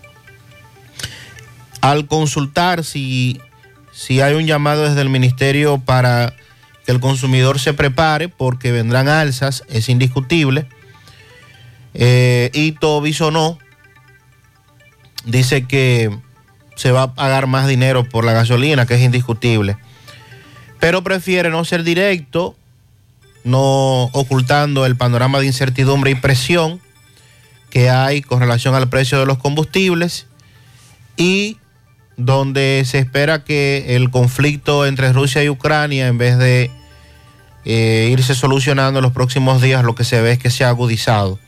Al 1.81 2.07
consultar 2.07 2.83
si, 2.83 3.39
si 3.93 4.19
hay 4.21 4.33
un 4.35 4.45
llamado 4.45 4.83
desde 4.89 5.01
el 5.01 5.09
ministerio 5.09 5.77
para 5.77 6.33
que 6.85 6.91
el 6.91 6.99
consumidor 6.99 7.59
se 7.59 7.73
prepare 7.73 8.29
porque 8.29 8.71
vendrán 8.71 9.07
alzas, 9.07 9.63
es 9.69 9.89
indiscutible. 9.89 10.67
Eh, 11.93 12.49
Ito 12.53 13.01
Bisonó 13.01 13.57
dice 15.25 15.65
que 15.65 16.17
se 16.75 16.91
va 16.91 17.03
a 17.03 17.13
pagar 17.13 17.47
más 17.47 17.67
dinero 17.67 18.07
por 18.07 18.23
la 18.23 18.33
gasolina, 18.33 18.85
que 18.85 18.95
es 18.95 19.01
indiscutible. 19.01 19.77
Pero 20.79 21.03
prefiere 21.03 21.49
no 21.49 21.65
ser 21.65 21.83
directo, 21.83 22.55
no 23.47 24.03
ocultando 24.13 24.85
el 24.85 24.95
panorama 24.95 25.39
de 25.39 25.47
incertidumbre 25.47 26.11
y 26.11 26.15
presión 26.15 26.79
que 27.69 27.89
hay 27.89 28.21
con 28.21 28.39
relación 28.39 28.75
al 28.75 28.89
precio 28.89 29.19
de 29.19 29.25
los 29.25 29.37
combustibles 29.37 30.27
y 31.15 31.57
donde 32.17 32.83
se 32.85 32.99
espera 32.99 33.43
que 33.43 33.95
el 33.95 34.09
conflicto 34.09 34.85
entre 34.85 35.13
Rusia 35.13 35.43
y 35.43 35.49
Ucrania, 35.49 36.07
en 36.07 36.17
vez 36.17 36.37
de 36.37 36.71
eh, 37.65 38.09
irse 38.11 38.33
solucionando 38.35 38.99
en 38.99 39.03
los 39.03 39.13
próximos 39.13 39.61
días, 39.61 39.83
lo 39.83 39.95
que 39.95 40.03
se 40.03 40.21
ve 40.21 40.33
es 40.33 40.39
que 40.39 40.49
se 40.49 40.63
ha 40.63 40.69
agudizado. 40.69 41.39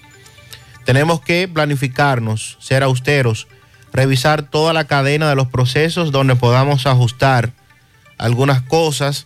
Tenemos 0.86 1.22
que 1.22 1.48
planificarnos, 1.48 2.58
ser 2.60 2.84
austeros, 2.84 3.48
revisar 3.94 4.44
toda 4.44 4.74
la 4.74 4.86
cadena 4.86 5.30
de 5.30 5.36
los 5.36 5.48
procesos 5.48 6.12
donde 6.12 6.36
podamos 6.36 6.86
ajustar 6.86 7.52
algunas 8.18 8.62
cosas 8.62 9.26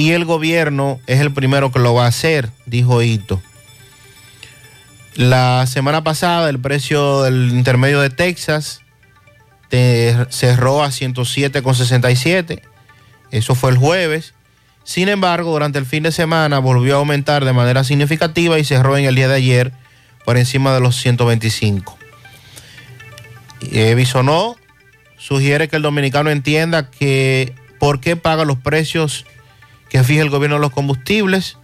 y 0.00 0.12
el 0.12 0.24
gobierno 0.24 0.98
es 1.06 1.20
el 1.20 1.30
primero 1.30 1.70
que 1.70 1.78
lo 1.78 1.92
va 1.92 2.06
a 2.06 2.08
hacer, 2.08 2.48
dijo 2.64 3.02
Ito. 3.02 3.42
La 5.14 5.66
semana 5.66 6.02
pasada 6.02 6.48
el 6.48 6.58
precio 6.58 7.22
del 7.22 7.50
intermedio 7.50 8.00
de 8.00 8.08
Texas 8.08 8.80
te- 9.68 10.16
cerró 10.30 10.82
a 10.82 10.88
107,67, 10.88 12.62
eso 13.30 13.54
fue 13.54 13.70
el 13.72 13.76
jueves. 13.76 14.32
Sin 14.84 15.08
embargo, 15.08 15.52
durante 15.52 15.78
el 15.78 15.84
fin 15.84 16.02
de 16.02 16.12
semana 16.12 16.58
volvió 16.60 16.94
a 16.96 16.98
aumentar 17.00 17.44
de 17.44 17.52
manera 17.52 17.84
significativa 17.84 18.58
y 18.58 18.64
cerró 18.64 18.96
en 18.96 19.04
el 19.04 19.14
día 19.14 19.28
de 19.28 19.34
ayer 19.36 19.72
por 20.24 20.38
encima 20.38 20.72
de 20.72 20.80
los 20.80 20.96
125. 20.96 21.98
Eh, 23.72 23.94
Bisonó 23.94 24.56
sugiere 25.18 25.68
que 25.68 25.76
el 25.76 25.82
dominicano 25.82 26.30
entienda 26.30 26.90
que 26.90 27.54
por 27.78 28.00
qué 28.00 28.16
paga 28.16 28.46
los 28.46 28.56
precios 28.56 29.26
que 29.90 30.02
fija 30.04 30.22
el 30.22 30.30
gobierno 30.30 30.56
de 30.56 30.62
los 30.62 30.70
combustibles 30.70 31.58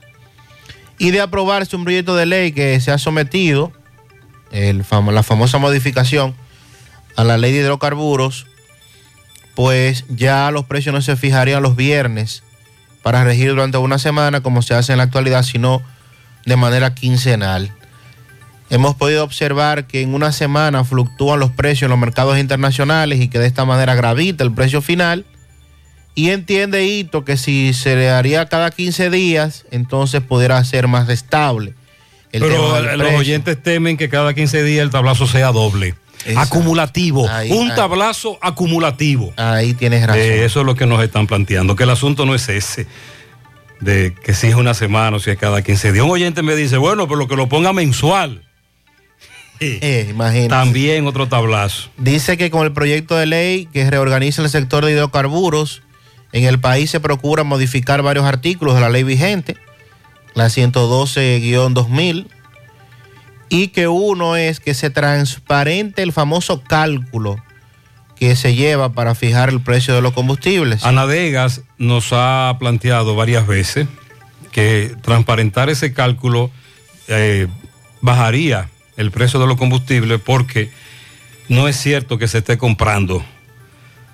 y 0.98 1.10
de 1.12 1.20
aprobarse 1.20 1.76
un 1.76 1.84
proyecto 1.84 2.14
de 2.16 2.26
ley 2.26 2.52
que 2.52 2.78
se 2.80 2.90
ha 2.90 2.98
sometido, 2.98 3.72
la 4.50 5.22
famosa 5.22 5.58
modificación 5.58 6.34
a 7.16 7.24
la 7.24 7.38
ley 7.38 7.52
de 7.52 7.60
hidrocarburos, 7.60 8.46
pues 9.54 10.04
ya 10.08 10.50
los 10.50 10.66
precios 10.66 10.94
no 10.94 11.00
se 11.00 11.16
fijarían 11.16 11.62
los 11.62 11.76
viernes 11.76 12.42
para 13.02 13.24
regir 13.24 13.50
durante 13.50 13.78
una 13.78 13.98
semana 13.98 14.42
como 14.42 14.62
se 14.62 14.74
hace 14.74 14.92
en 14.92 14.98
la 14.98 15.04
actualidad, 15.04 15.42
sino 15.42 15.80
de 16.44 16.56
manera 16.56 16.94
quincenal. 16.94 17.72
Hemos 18.68 18.96
podido 18.96 19.22
observar 19.22 19.86
que 19.86 20.02
en 20.02 20.12
una 20.12 20.32
semana 20.32 20.82
fluctúan 20.84 21.38
los 21.38 21.52
precios 21.52 21.82
en 21.82 21.90
los 21.90 21.98
mercados 21.98 22.36
internacionales 22.38 23.20
y 23.20 23.28
que 23.28 23.38
de 23.38 23.46
esta 23.46 23.64
manera 23.64 23.94
gravita 23.94 24.42
el 24.42 24.52
precio 24.52 24.82
final. 24.82 25.24
Y 26.16 26.30
entiende 26.30 26.84
Ito 26.86 27.24
que 27.24 27.36
si 27.36 27.72
se 27.74 27.94
le 27.94 28.08
haría 28.10 28.46
cada 28.46 28.70
15 28.70 29.10
días, 29.10 29.66
entonces 29.70 30.22
pudiera 30.22 30.64
ser 30.64 30.88
más 30.88 31.08
estable. 31.10 31.74
el 32.32 32.40
Pero 32.40 32.80
los 32.80 32.96
precio. 32.96 33.18
oyentes 33.18 33.62
temen 33.62 33.96
que 33.98 34.08
cada 34.08 34.32
15 34.34 34.64
días 34.64 34.82
el 34.82 34.90
tablazo 34.90 35.26
sea 35.26 35.52
doble. 35.52 35.94
Exacto. 36.24 36.40
Acumulativo. 36.40 37.28
Ahí, 37.28 37.52
un 37.52 37.70
ahí. 37.70 37.76
tablazo 37.76 38.38
acumulativo. 38.40 39.32
Ahí 39.36 39.74
tienes 39.74 40.06
razón. 40.06 40.22
Eh, 40.22 40.44
eso 40.46 40.60
es 40.60 40.66
lo 40.66 40.74
que 40.74 40.86
nos 40.86 41.04
están 41.04 41.26
planteando, 41.26 41.76
que 41.76 41.84
el 41.84 41.90
asunto 41.90 42.24
no 42.24 42.34
es 42.34 42.48
ese, 42.48 42.86
de 43.80 44.14
que 44.14 44.32
si 44.34 44.46
es 44.46 44.54
una 44.54 44.72
semana 44.72 45.18
o 45.18 45.20
si 45.20 45.30
es 45.30 45.36
cada 45.38 45.60
15 45.62 45.92
días. 45.92 46.04
Un 46.04 46.10
oyente 46.10 46.42
me 46.42 46.56
dice, 46.56 46.78
bueno, 46.78 47.06
pero 47.06 47.28
que 47.28 47.36
lo 47.36 47.48
ponga 47.48 47.72
mensual. 47.72 48.42
Eh, 49.60 50.08
imagínate. 50.10 50.48
También 50.48 51.06
otro 51.06 51.28
tablazo. 51.28 51.88
Dice 51.96 52.36
que 52.36 52.50
con 52.50 52.66
el 52.66 52.72
proyecto 52.72 53.16
de 53.16 53.24
ley 53.24 53.66
que 53.72 53.88
reorganiza 53.90 54.42
el 54.42 54.50
sector 54.50 54.84
de 54.84 54.92
hidrocarburos, 54.92 55.80
en 56.36 56.44
el 56.44 56.60
país 56.60 56.90
se 56.90 57.00
procura 57.00 57.44
modificar 57.44 58.02
varios 58.02 58.26
artículos 58.26 58.74
de 58.74 58.82
la 58.82 58.90
ley 58.90 59.04
vigente, 59.04 59.56
la 60.34 60.46
112-2000, 60.46 62.26
y 63.48 63.68
que 63.68 63.88
uno 63.88 64.36
es 64.36 64.60
que 64.60 64.74
se 64.74 64.90
transparente 64.90 66.02
el 66.02 66.12
famoso 66.12 66.62
cálculo 66.62 67.36
que 68.16 68.36
se 68.36 68.54
lleva 68.54 68.92
para 68.92 69.14
fijar 69.14 69.48
el 69.48 69.60
precio 69.60 69.94
de 69.94 70.02
los 70.02 70.12
combustibles. 70.12 70.84
Anadegas 70.84 71.62
nos 71.78 72.08
ha 72.12 72.54
planteado 72.58 73.16
varias 73.16 73.46
veces 73.46 73.88
que 74.52 74.94
transparentar 75.02 75.70
ese 75.70 75.94
cálculo 75.94 76.50
eh, 77.08 77.46
bajaría 78.02 78.68
el 78.98 79.10
precio 79.10 79.40
de 79.40 79.46
los 79.46 79.56
combustibles 79.56 80.20
porque 80.20 80.70
no 81.48 81.66
es 81.66 81.76
cierto 81.76 82.18
que 82.18 82.28
se 82.28 82.38
esté 82.38 82.58
comprando 82.58 83.24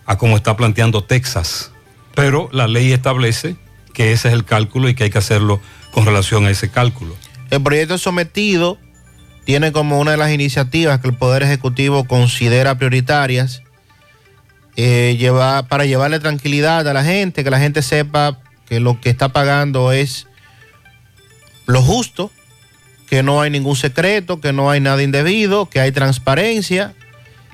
a 0.06 0.18
como 0.18 0.36
está 0.36 0.56
planteando 0.56 1.02
Texas, 1.02 1.72
pero 2.14 2.48
la 2.52 2.66
ley 2.66 2.92
establece 2.92 3.56
que 3.92 4.12
ese 4.12 4.28
es 4.28 4.34
el 4.34 4.44
cálculo 4.44 4.88
y 4.88 4.94
que 4.94 5.04
hay 5.04 5.10
que 5.10 5.18
hacerlo 5.18 5.60
con 5.90 6.06
relación 6.06 6.46
a 6.46 6.50
ese 6.50 6.70
cálculo. 6.70 7.16
El 7.50 7.62
proyecto 7.62 7.98
sometido 7.98 8.78
tiene 9.44 9.72
como 9.72 9.98
una 9.98 10.12
de 10.12 10.16
las 10.16 10.30
iniciativas 10.30 11.00
que 11.00 11.08
el 11.08 11.14
Poder 11.14 11.42
Ejecutivo 11.42 12.04
considera 12.04 12.76
prioritarias 12.76 13.62
eh, 14.76 15.30
para 15.68 15.84
llevarle 15.84 16.20
tranquilidad 16.20 16.88
a 16.88 16.94
la 16.94 17.04
gente, 17.04 17.44
que 17.44 17.50
la 17.50 17.58
gente 17.58 17.82
sepa 17.82 18.38
que 18.66 18.80
lo 18.80 19.00
que 19.00 19.10
está 19.10 19.30
pagando 19.30 19.92
es 19.92 20.26
lo 21.66 21.82
justo, 21.82 22.30
que 23.06 23.22
no 23.22 23.42
hay 23.42 23.50
ningún 23.50 23.76
secreto, 23.76 24.40
que 24.40 24.52
no 24.52 24.70
hay 24.70 24.80
nada 24.80 25.02
indebido, 25.02 25.68
que 25.68 25.80
hay 25.80 25.92
transparencia. 25.92 26.94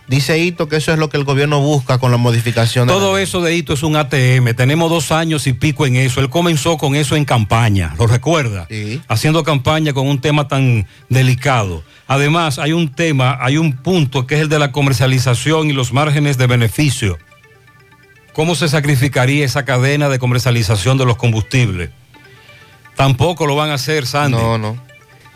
Dice 0.08 0.38
Hito 0.38 0.68
que 0.68 0.76
eso 0.76 0.90
es 0.90 0.98
lo 0.98 1.10
que 1.10 1.18
el 1.18 1.24
gobierno 1.24 1.60
busca 1.60 1.98
con 1.98 2.10
la 2.10 2.16
modificación 2.16 2.88
de 2.88 2.94
la 2.94 2.98
Todo 2.98 3.18
eso 3.18 3.42
de 3.42 3.54
Hito 3.54 3.74
es 3.74 3.82
un 3.82 3.94
ATM. 3.94 4.54
Tenemos 4.56 4.88
dos 4.88 5.12
años 5.12 5.46
y 5.46 5.52
pico 5.52 5.84
en 5.86 5.96
eso. 5.96 6.20
Él 6.20 6.30
comenzó 6.30 6.78
con 6.78 6.94
eso 6.94 7.14
en 7.14 7.26
campaña, 7.26 7.94
¿lo 7.98 8.06
recuerda? 8.06 8.66
Haciendo 9.06 9.44
campaña 9.44 9.92
con 9.92 10.08
un 10.08 10.18
tema 10.18 10.48
tan 10.48 10.86
delicado. 11.10 11.84
Además, 12.06 12.58
hay 12.58 12.72
un 12.72 12.88
tema, 12.88 13.36
hay 13.38 13.58
un 13.58 13.74
punto 13.74 14.26
que 14.26 14.36
es 14.36 14.40
el 14.40 14.48
de 14.48 14.58
la 14.58 14.72
comercialización 14.72 15.68
y 15.68 15.74
los 15.74 15.92
márgenes 15.92 16.38
de 16.38 16.46
beneficio. 16.46 17.18
¿Cómo 18.32 18.54
se 18.54 18.68
sacrificaría 18.68 19.44
esa 19.44 19.66
cadena 19.66 20.08
de 20.08 20.18
comercialización 20.18 20.96
de 20.96 21.04
los 21.04 21.16
combustibles? 21.16 21.90
Tampoco 22.96 23.46
lo 23.46 23.56
van 23.56 23.70
a 23.70 23.74
hacer, 23.74 24.06
Sandy. 24.06 24.38
No, 24.38 24.56
no. 24.56 24.78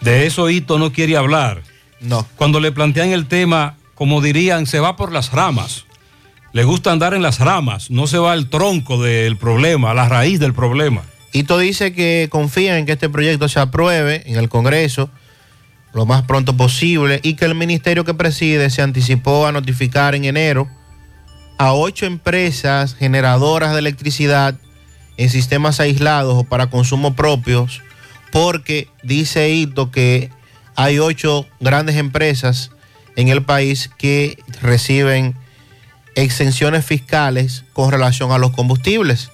De 0.00 0.26
eso 0.26 0.48
Hito 0.48 0.78
no 0.78 0.92
quiere 0.92 1.16
hablar. 1.18 1.62
No. 2.00 2.26
Cuando 2.36 2.58
le 2.58 2.72
plantean 2.72 3.10
el 3.10 3.26
tema 3.26 3.76
como 4.02 4.20
dirían, 4.20 4.66
se 4.66 4.80
va 4.80 4.96
por 4.96 5.12
las 5.12 5.30
ramas. 5.30 5.84
Le 6.52 6.64
gusta 6.64 6.90
andar 6.90 7.14
en 7.14 7.22
las 7.22 7.38
ramas, 7.38 7.88
no 7.88 8.08
se 8.08 8.18
va 8.18 8.32
al 8.32 8.50
tronco 8.50 9.00
del 9.00 9.36
problema, 9.36 9.92
a 9.92 9.94
la 9.94 10.08
raíz 10.08 10.40
del 10.40 10.54
problema. 10.54 11.02
Hito 11.32 11.56
dice 11.56 11.92
que 11.92 12.26
confía 12.28 12.78
en 12.78 12.84
que 12.84 12.90
este 12.90 13.08
proyecto 13.08 13.48
se 13.48 13.60
apruebe 13.60 14.24
en 14.26 14.38
el 14.38 14.48
Congreso 14.48 15.08
lo 15.92 16.04
más 16.04 16.24
pronto 16.24 16.56
posible 16.56 17.20
y 17.22 17.34
que 17.34 17.44
el 17.44 17.54
ministerio 17.54 18.04
que 18.04 18.12
preside 18.12 18.70
se 18.70 18.82
anticipó 18.82 19.46
a 19.46 19.52
notificar 19.52 20.16
en 20.16 20.24
enero 20.24 20.68
a 21.56 21.72
ocho 21.72 22.04
empresas 22.04 22.96
generadoras 22.96 23.72
de 23.72 23.78
electricidad 23.78 24.56
en 25.16 25.30
sistemas 25.30 25.78
aislados 25.78 26.34
o 26.36 26.42
para 26.42 26.70
consumo 26.70 27.14
propios, 27.14 27.82
porque 28.32 28.88
dice 29.04 29.48
Hito 29.50 29.92
que 29.92 30.30
hay 30.74 30.98
ocho 30.98 31.46
grandes 31.60 31.94
empresas 31.94 32.72
en 33.16 33.28
el 33.28 33.42
país 33.42 33.90
que 33.98 34.38
reciben 34.60 35.36
exenciones 36.14 36.84
fiscales 36.84 37.64
con 37.72 37.90
relación 37.90 38.32
a 38.32 38.38
los 38.38 38.52
combustibles 38.52 39.30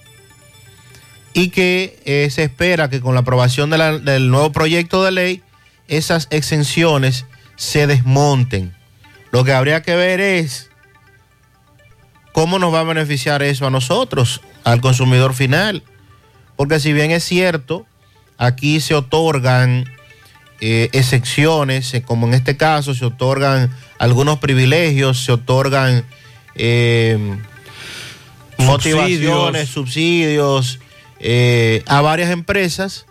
y 1.34 1.50
que 1.50 2.00
eh, 2.04 2.28
se 2.30 2.44
espera 2.44 2.88
que 2.88 3.00
con 3.00 3.14
la 3.14 3.20
aprobación 3.20 3.70
del 3.70 4.30
nuevo 4.30 4.52
proyecto 4.52 5.04
de 5.04 5.12
ley 5.12 5.42
esas 5.86 6.28
exenciones 6.30 7.26
se 7.56 7.86
desmonten. 7.86 8.74
Lo 9.30 9.44
que 9.44 9.52
habría 9.52 9.82
que 9.82 9.94
ver 9.94 10.20
es 10.20 10.70
cómo 12.32 12.58
nos 12.58 12.72
va 12.72 12.80
a 12.80 12.84
beneficiar 12.84 13.42
eso 13.42 13.66
a 13.66 13.70
nosotros, 13.70 14.40
al 14.64 14.80
consumidor 14.80 15.34
final. 15.34 15.82
Porque 16.56 16.80
si 16.80 16.92
bien 16.92 17.10
es 17.10 17.24
cierto, 17.24 17.86
aquí 18.36 18.80
se 18.80 18.94
otorgan 18.94 19.84
eh, 20.60 20.88
excepciones, 20.92 21.94
eh, 21.94 22.02
como 22.02 22.26
en 22.26 22.34
este 22.34 22.56
caso 22.56 22.94
se 22.94 23.04
otorgan 23.04 23.70
algunos 23.98 24.38
privilegios, 24.38 25.24
se 25.24 25.32
otorgan 25.32 26.04
eh, 26.54 27.36
motivaciones, 28.58 29.68
subsidios 29.68 30.78
eh, 31.20 31.82
a 31.86 32.00
varias 32.00 32.30
empresas. 32.30 33.06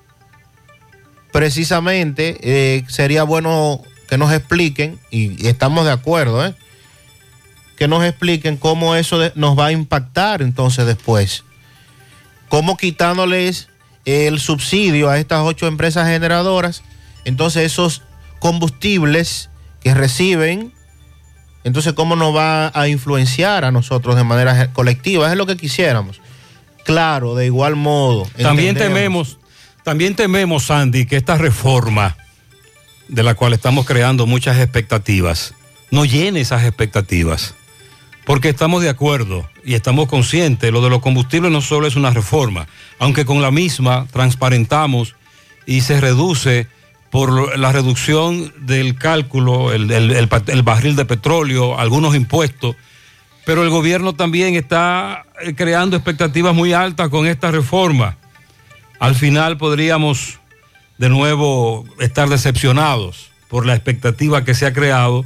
Precisamente 1.32 2.84
sería 2.88 3.24
bueno 3.24 3.82
que 4.10 4.18
nos 4.18 4.32
expliquen, 4.34 5.00
y, 5.12 5.42
y 5.44 5.48
estamos 5.48 5.86
de 5.86 5.92
acuerdo, 5.92 6.54
que 7.78 7.88
nos 7.88 8.04
expliquen 8.04 8.58
cómo 8.58 8.96
eso 8.96 9.20
de- 9.20 9.34
nos 9.36 9.58
va 9.58 9.68
a 9.68 9.72
impactar 9.72 10.42
entonces 10.42 10.86
después. 10.86 11.44
Cómo 12.50 12.76
quitándoles 12.78 13.68
el 14.06 14.40
subsidio 14.40 15.10
a 15.10 15.20
estas 15.20 15.42
ocho 15.44 15.68
empresas 15.68 16.08
generadoras, 16.08 16.82
entonces 17.28 17.66
esos 17.66 18.04
combustibles 18.40 19.50
que 19.82 19.94
reciben, 19.94 20.74
entonces 21.66 21.92
cómo 21.92 22.16
nos 22.16 22.34
va 22.34 22.72
a 22.74 22.88
influenciar 22.88 23.66
a 23.66 23.72
nosotros 23.72 24.16
de 24.16 24.24
manera 24.24 24.72
colectiva, 24.72 25.30
es 25.30 25.38
lo 25.38 25.46
que 25.46 25.58
quisiéramos. 25.58 26.22
Claro, 26.86 27.36
de 27.36 27.46
igual 27.46 27.76
modo. 27.76 28.26
También 28.42 28.78
tememos, 28.78 29.40
también 29.84 30.16
tememos, 30.16 30.68
Sandy, 30.68 31.06
que 31.06 31.18
esta 31.18 31.38
reforma 31.38 32.16
de 33.10 33.24
la 33.24 33.36
cual 33.36 33.52
estamos 33.52 33.86
creando 33.86 34.26
muchas 34.26 34.58
expectativas, 34.58 35.54
no 35.92 36.06
llene 36.06 36.40
esas 36.40 36.64
expectativas. 36.64 37.56
Porque 38.26 38.48
estamos 38.48 38.82
de 38.84 38.90
acuerdo 38.90 39.50
y 39.66 39.74
estamos 39.74 40.08
conscientes, 40.08 40.72
lo 40.72 40.82
de 40.82 40.90
los 40.90 41.02
combustibles 41.02 41.52
no 41.52 41.60
solo 41.60 41.88
es 41.88 41.98
una 41.98 42.12
reforma, 42.12 42.68
aunque 43.00 43.26
con 43.26 43.42
la 43.42 43.52
misma 43.52 44.08
transparentamos 44.14 45.16
y 45.66 45.82
se 45.82 46.00
reduce 46.00 46.68
por 47.10 47.58
la 47.58 47.72
reducción 47.72 48.54
del 48.60 48.96
cálculo, 48.96 49.72
el, 49.72 49.90
el- 49.92 50.62
barril 50.64 50.96
de 50.96 51.06
petróleo, 51.06 51.80
algunos 51.80 52.16
impuestos, 52.16 52.76
pero 53.46 53.64
el 53.64 53.70
gobierno 53.70 54.14
también 54.14 54.56
está 54.56 55.26
eh, 55.42 55.54
creando 55.56 55.96
expectativas 55.96 56.54
muy 56.54 56.74
altas 56.74 57.10
con 57.10 57.26
esta 57.26 57.50
reforma. 57.50 58.18
Al 59.00 59.16
final 59.16 59.58
podríamos 59.58 60.40
de 60.98 61.10
nuevo 61.10 61.86
estar 62.00 62.28
decepcionados 62.28 63.30
por 63.48 63.66
la 63.66 63.74
expectativa 63.76 64.44
que 64.44 64.54
se 64.54 64.66
ha 64.66 64.74
creado 64.74 65.24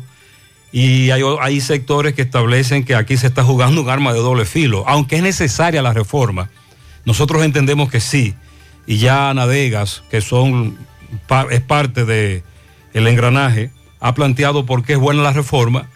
y 0.71 1.09
hay, 1.09 1.23
hay 1.41 1.61
sectores 1.61 2.13
que 2.13 2.21
establecen 2.21 2.84
que 2.84 2.93
aquí 2.95 3.17
se 3.17 3.27
está 3.27 3.43
jugando 3.43 3.82
un 3.82 3.89
arma 3.89 4.13
de 4.13 4.19
doble 4.19 4.45
filo, 4.45 4.84
aunque 4.88 5.15
es 5.15 5.23
necesaria 5.23 5.82
la 5.82 5.93
reforma. 5.93 6.49
Nosotros 7.05 7.43
entendemos 7.43 7.89
que 7.89 7.99
sí, 7.99 8.36
y 8.86 8.97
ya 8.97 9.34
Nadegas, 9.34 10.03
que 10.11 10.21
son 10.21 10.77
es 11.49 11.62
parte 11.62 12.05
de 12.05 12.43
el 12.93 13.07
engranaje, 13.07 13.72
ha 13.99 14.14
planteado 14.14 14.66
por 14.66 14.84
qué 14.84 14.93
es 14.93 14.99
buena 14.99 15.22
la 15.22 15.34
reforma, 15.34 15.89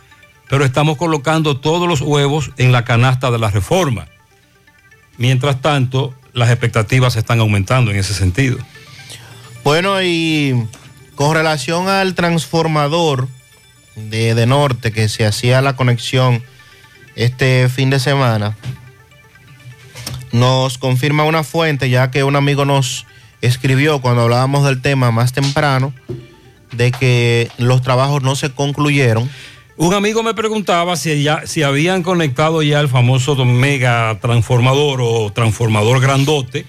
pero 0.50 0.64
estamos 0.64 0.98
colocando 0.98 1.58
todos 1.58 1.88
los 1.88 2.02
huevos 2.02 2.52
en 2.58 2.72
la 2.72 2.86
canasta 2.86 3.32
de 3.32 3.40
la 3.40 3.50
reforma. 3.50 4.08
Mientras 5.18 5.62
tanto, 5.62 6.14
las 6.34 6.50
expectativas 6.50 7.16
están 7.16 7.40
aumentando 7.40 7.92
en 7.92 7.98
ese 7.98 8.14
sentido. 8.14 8.58
Bueno, 9.64 10.02
y 10.04 10.68
con 11.16 11.34
relación 11.34 11.88
al 11.88 12.14
transformador 12.14 13.28
de, 13.96 14.36
de 14.36 14.46
Norte 14.46 14.92
que 14.92 15.10
se 15.10 15.26
hacía 15.26 15.62
la 15.62 15.76
conexión 15.76 16.44
este 17.16 17.70
fin 17.70 17.90
de 17.90 18.00
semana, 18.00 18.56
nos 20.32 20.78
confirma 20.78 21.24
una 21.24 21.44
fuente, 21.44 21.90
ya 21.90 22.12
que 22.12 22.24
un 22.24 22.36
amigo 22.36 22.66
nos 22.66 23.06
escribió 23.46 24.02
cuando 24.02 24.24
hablábamos 24.24 24.66
del 24.66 24.82
tema 24.82 25.12
más 25.12 25.34
temprano, 25.34 25.94
de 26.72 26.92
que 26.92 27.50
los 27.58 27.82
trabajos 27.82 28.24
no 28.24 28.36
se 28.36 28.52
concluyeron. 28.52 29.30
Un 29.78 29.94
amigo 29.94 30.24
me 30.24 30.34
preguntaba 30.34 30.96
si, 30.96 31.24
ya, 31.24 31.46
si 31.46 31.64
habían 31.64 32.02
conectado 32.02 32.64
ya 32.64 32.80
el 32.80 32.88
famoso 32.88 33.36
mega 33.44 34.18
transformador 34.22 35.02
o 35.02 35.32
transformador 35.34 36.00
grandote 36.00 36.66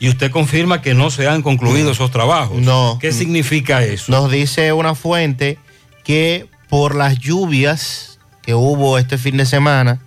y 0.00 0.08
usted 0.08 0.30
confirma 0.30 0.82
que 0.82 0.94
no 0.94 1.10
se 1.10 1.28
han 1.28 1.42
concluido 1.42 1.92
esos 1.92 2.10
trabajos. 2.10 2.60
No. 2.60 2.98
¿Qué 3.00 3.12
significa 3.12 3.82
eso? 3.82 4.10
Nos 4.10 4.30
dice 4.30 4.72
una 4.72 4.94
fuente 4.94 5.58
que 6.04 6.46
por 6.68 6.94
las 6.94 7.18
lluvias 7.18 8.18
que 8.42 8.54
hubo 8.54 8.98
este 8.98 9.18
fin 9.18 9.36
de 9.36 9.46
semana, 9.46 10.00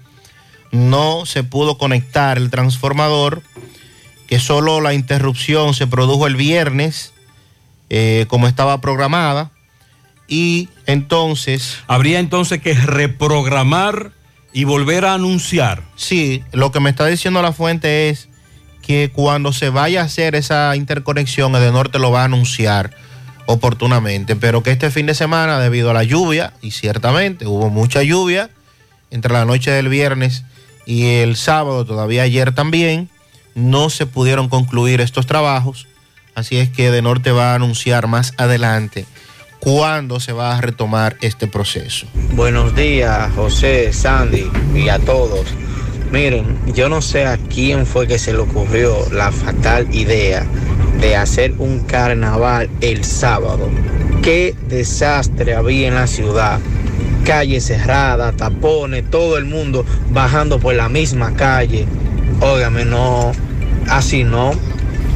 no 0.71 1.25
se 1.25 1.43
pudo 1.43 1.77
conectar 1.77 2.37
el 2.37 2.49
transformador, 2.49 3.43
que 4.31 4.39
solo 4.39 4.79
la 4.79 4.93
interrupción 4.93 5.73
se 5.73 5.87
produjo 5.87 6.25
el 6.25 6.37
viernes, 6.37 7.11
eh, 7.89 8.27
como 8.29 8.47
estaba 8.47 8.79
programada, 8.79 9.51
y 10.25 10.69
entonces... 10.85 11.79
Habría 11.87 12.19
entonces 12.19 12.61
que 12.61 12.73
reprogramar 12.73 14.13
y 14.53 14.63
volver 14.63 15.03
a 15.03 15.15
anunciar. 15.15 15.83
Sí, 15.97 16.45
lo 16.53 16.71
que 16.71 16.79
me 16.79 16.89
está 16.89 17.07
diciendo 17.07 17.41
la 17.41 17.51
fuente 17.51 18.07
es 18.07 18.29
que 18.81 19.11
cuando 19.11 19.51
se 19.51 19.67
vaya 19.67 19.99
a 19.99 20.05
hacer 20.05 20.35
esa 20.35 20.77
interconexión, 20.77 21.53
el 21.53 21.61
de 21.63 21.73
norte 21.73 21.99
lo 21.99 22.09
va 22.09 22.21
a 22.21 22.25
anunciar 22.25 22.91
oportunamente, 23.47 24.37
pero 24.37 24.63
que 24.63 24.71
este 24.71 24.91
fin 24.91 25.07
de 25.07 25.13
semana, 25.13 25.59
debido 25.59 25.89
a 25.89 25.93
la 25.93 26.05
lluvia, 26.05 26.53
y 26.61 26.71
ciertamente 26.71 27.47
hubo 27.47 27.69
mucha 27.69 28.01
lluvia 28.01 28.49
entre 29.09 29.33
la 29.33 29.43
noche 29.43 29.71
del 29.71 29.89
viernes 29.89 30.45
y 30.85 31.15
el 31.15 31.35
sábado, 31.35 31.83
todavía 31.83 32.23
ayer 32.23 32.55
también, 32.55 33.09
no 33.55 33.89
se 33.89 34.05
pudieron 34.05 34.49
concluir 34.49 35.01
estos 35.01 35.25
trabajos, 35.25 35.87
así 36.35 36.57
es 36.57 36.69
que 36.69 36.91
de 36.91 37.01
norte 37.01 37.31
va 37.31 37.51
a 37.51 37.55
anunciar 37.55 38.07
más 38.07 38.33
adelante 38.37 39.05
cuándo 39.59 40.19
se 40.19 40.33
va 40.33 40.57
a 40.57 40.61
retomar 40.61 41.17
este 41.21 41.47
proceso. 41.47 42.07
Buenos 42.33 42.75
días, 42.75 43.31
José, 43.35 43.93
Sandy 43.93 44.49
y 44.75 44.89
a 44.89 44.99
todos. 44.99 45.45
Miren, 46.11 46.59
yo 46.73 46.89
no 46.89 47.01
sé 47.01 47.25
a 47.25 47.37
quién 47.37 47.85
fue 47.85 48.07
que 48.07 48.19
se 48.19 48.33
le 48.33 48.39
ocurrió 48.39 49.09
la 49.11 49.31
fatal 49.31 49.87
idea 49.95 50.45
de 50.99 51.15
hacer 51.15 51.53
un 51.57 51.79
carnaval 51.81 52.69
el 52.81 53.05
sábado. 53.05 53.69
Qué 54.21 54.55
desastre 54.67 55.55
había 55.55 55.87
en 55.87 55.95
la 55.95 56.07
ciudad. 56.07 56.59
Calle 57.25 57.61
cerrada, 57.61 58.33
tapones, 58.33 59.09
todo 59.09 59.37
el 59.37 59.45
mundo 59.45 59.85
bajando 60.11 60.59
por 60.59 60.75
la 60.75 60.89
misma 60.89 61.33
calle. 61.35 61.85
Óigame, 62.41 62.85
no, 62.85 63.31
así 63.89 64.23
no. 64.23 64.51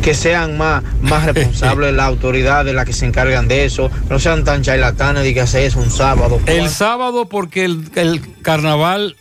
Que 0.01 0.13
sean 0.13 0.57
más, 0.57 0.83
más 1.01 1.25
responsables 1.33 1.93
las 1.93 2.05
autoridades 2.05 2.73
las 2.73 2.85
que 2.85 2.93
se 2.93 3.05
encargan 3.05 3.47
de 3.47 3.65
eso. 3.65 3.91
No 4.09 4.19
sean 4.19 4.43
tan 4.43 4.61
charlatanes 4.61 5.23
de 5.23 5.33
que 5.33 5.41
hacer 5.41 5.63
eso 5.63 5.79
un 5.79 5.91
sábado. 5.91 6.39
El 6.45 6.69
sábado 6.69 7.27
porque 7.27 7.65
el, 7.65 7.89
el 7.95 8.21
carnaval 8.41 9.15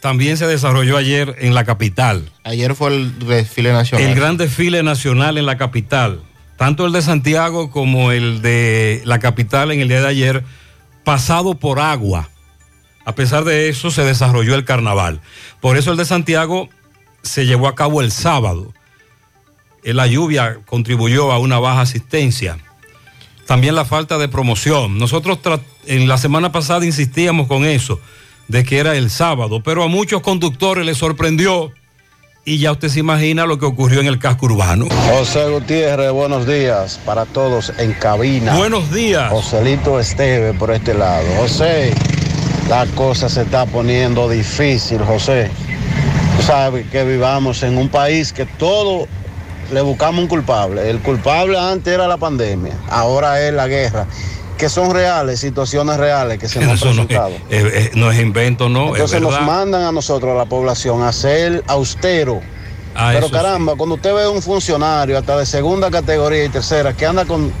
también 0.00 0.36
se 0.36 0.46
desarrolló 0.46 0.96
ayer 0.96 1.36
en 1.38 1.54
la 1.54 1.64
capital. 1.64 2.30
Ayer 2.44 2.74
fue 2.74 2.94
el 2.94 3.18
desfile 3.18 3.72
nacional. 3.72 4.06
El 4.06 4.14
gran 4.14 4.36
desfile 4.36 4.82
nacional 4.82 5.38
en 5.38 5.46
la 5.46 5.56
capital. 5.56 6.22
Tanto 6.56 6.86
el 6.86 6.92
de 6.92 7.02
Santiago 7.02 7.70
como 7.70 8.12
el 8.12 8.42
de 8.42 9.02
la 9.04 9.18
capital 9.18 9.72
en 9.72 9.80
el 9.80 9.88
día 9.88 10.00
de 10.00 10.08
ayer, 10.08 10.44
pasado 11.04 11.54
por 11.54 11.80
agua. 11.80 12.28
A 13.04 13.14
pesar 13.14 13.44
de 13.44 13.68
eso, 13.68 13.90
se 13.90 14.04
desarrolló 14.04 14.54
el 14.54 14.64
carnaval. 14.64 15.20
Por 15.60 15.76
eso 15.76 15.90
el 15.90 15.96
de 15.96 16.04
Santiago 16.04 16.68
se 17.22 17.46
llevó 17.46 17.68
a 17.68 17.74
cabo 17.74 18.00
el 18.00 18.10
sábado. 18.12 18.72
Eh, 19.84 19.94
La 19.94 20.06
lluvia 20.06 20.58
contribuyó 20.66 21.32
a 21.32 21.38
una 21.38 21.58
baja 21.58 21.82
asistencia. 21.82 22.58
también 23.46 23.74
la 23.74 23.84
falta 23.84 24.16
de 24.18 24.28
promoción. 24.28 24.98
Nosotros 24.98 25.38
en 25.86 26.06
la 26.06 26.18
semana 26.18 26.52
pasada 26.52 26.84
insistíamos 26.86 27.48
con 27.48 27.64
eso, 27.64 27.98
de 28.46 28.62
que 28.64 28.78
era 28.78 28.94
el 28.94 29.10
sábado, 29.10 29.60
pero 29.62 29.82
a 29.82 29.88
muchos 29.88 30.20
conductores 30.22 30.86
les 30.86 30.98
sorprendió 30.98 31.72
y 32.44 32.58
ya 32.58 32.70
usted 32.72 32.88
se 32.88 33.00
imagina 33.00 33.46
lo 33.46 33.58
que 33.58 33.66
ocurrió 33.66 34.00
en 34.00 34.06
el 34.06 34.18
casco 34.20 34.46
urbano. 34.46 34.86
José 35.10 35.48
Gutiérrez, 35.50 36.12
buenos 36.12 36.46
días 36.46 37.00
para 37.04 37.26
todos 37.26 37.72
en 37.78 37.92
cabina. 37.94 38.54
Buenos 38.56 38.92
días. 38.92 39.30
Joselito 39.32 39.98
Esteve 39.98 40.54
por 40.54 40.70
este 40.70 40.94
lado. 40.94 41.26
José, 41.36 41.92
la 42.68 42.86
cosa 42.94 43.28
se 43.28 43.42
está 43.42 43.66
poniendo 43.66 44.28
difícil, 44.28 44.98
José. 45.02 45.50
Tú 46.36 46.42
sabes 46.42 46.86
que 46.90 47.04
vivamos 47.04 47.62
en 47.62 47.76
un 47.78 47.88
país 47.88 48.32
que 48.32 48.46
todo 48.46 49.06
le 49.72 49.80
buscamos 49.82 50.22
un 50.22 50.28
culpable. 50.28 50.88
El 50.90 51.00
culpable 51.00 51.58
antes 51.58 51.92
era 51.92 52.08
la 52.08 52.16
pandemia, 52.16 52.72
ahora 52.88 53.40
es 53.46 53.52
la 53.52 53.66
guerra, 53.68 54.06
que 54.56 54.68
son 54.68 54.92
reales, 54.92 55.40
situaciones 55.40 55.96
reales 55.96 56.38
que 56.38 56.48
se 56.48 56.60
nos 56.60 56.68
han 56.70 56.74
Eso 56.76 56.86
no, 56.86 56.90
es- 56.92 57.06
presentado. 57.06 57.34
eh, 57.50 57.70
eh, 57.74 57.90
no 57.94 58.10
es 58.10 58.20
invento, 58.20 58.68
no, 58.68 58.86
es 58.94 59.00
Entonces 59.02 59.20
nos 59.20 59.40
mandan 59.42 59.82
a 59.82 59.92
nosotros, 59.92 60.32
a 60.32 60.34
la 60.38 60.46
población, 60.46 61.02
a 61.02 61.12
ser 61.12 61.62
austero. 61.66 62.40
Ah, 62.94 63.10
Pero 63.14 63.30
caramba, 63.30 63.76
cuando 63.76 63.94
usted 63.96 64.12
ve 64.14 64.26
un 64.26 64.42
funcionario 64.42 65.16
hasta 65.16 65.38
de 65.38 65.46
segunda 65.46 65.90
categoría 65.90 66.44
y 66.44 66.48
tercera 66.48 66.92
que 66.92 67.06
anda 67.06 67.24
con, 67.24 67.52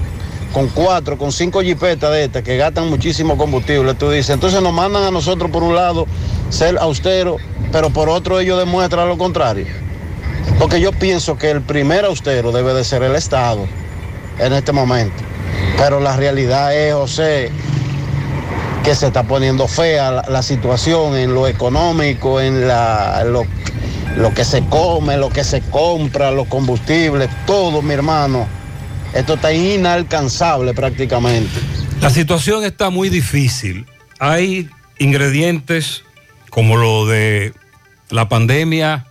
con 0.52 0.66
cuatro, 0.68 1.16
con 1.16 1.30
cinco 1.30 1.62
jipetas 1.62 2.10
de 2.10 2.24
estas 2.24 2.42
que 2.42 2.56
gastan 2.56 2.88
muchísimo 2.90 3.36
combustible, 3.38 3.94
tú 3.94 4.10
dices, 4.10 4.30
entonces 4.30 4.60
nos 4.60 4.72
mandan 4.72 5.04
a 5.04 5.10
nosotros 5.12 5.48
por 5.50 5.62
un 5.62 5.76
lado 5.76 6.06
ser 6.50 6.76
austero, 6.78 7.36
pero 7.72 7.90
por 7.90 8.08
otro 8.08 8.40
ellos 8.40 8.58
demuestran 8.58 9.08
lo 9.08 9.18
contrario. 9.18 9.66
Porque 10.58 10.80
yo 10.80 10.92
pienso 10.92 11.36
que 11.36 11.50
el 11.50 11.62
primer 11.62 12.04
austero 12.04 12.52
debe 12.52 12.74
de 12.74 12.84
ser 12.84 13.02
el 13.02 13.16
Estado 13.16 13.66
en 14.38 14.52
este 14.52 14.72
momento. 14.72 15.22
Pero 15.76 16.00
la 16.00 16.16
realidad 16.16 16.74
es, 16.76 16.94
José, 16.94 17.50
que 18.84 18.94
se 18.94 19.06
está 19.06 19.22
poniendo 19.22 19.68
fea 19.68 20.10
la, 20.10 20.22
la 20.28 20.42
situación 20.42 21.16
en 21.16 21.34
lo 21.34 21.46
económico, 21.46 22.40
en 22.40 22.66
la, 22.66 23.24
lo, 23.24 23.44
lo 24.16 24.34
que 24.34 24.44
se 24.44 24.64
come, 24.66 25.16
lo 25.16 25.30
que 25.30 25.44
se 25.44 25.60
compra, 25.62 26.30
los 26.30 26.46
combustibles, 26.48 27.28
todo, 27.46 27.82
mi 27.82 27.94
hermano. 27.94 28.46
Esto 29.14 29.34
está 29.34 29.52
inalcanzable 29.52 30.72
prácticamente. 30.74 31.58
La 32.00 32.10
situación 32.10 32.64
está 32.64 32.90
muy 32.90 33.08
difícil. 33.08 33.86
Hay 34.18 34.68
ingredientes 34.98 36.04
como 36.50 36.76
lo 36.76 37.06
de 37.06 37.54
la 38.10 38.28
pandemia, 38.28 39.06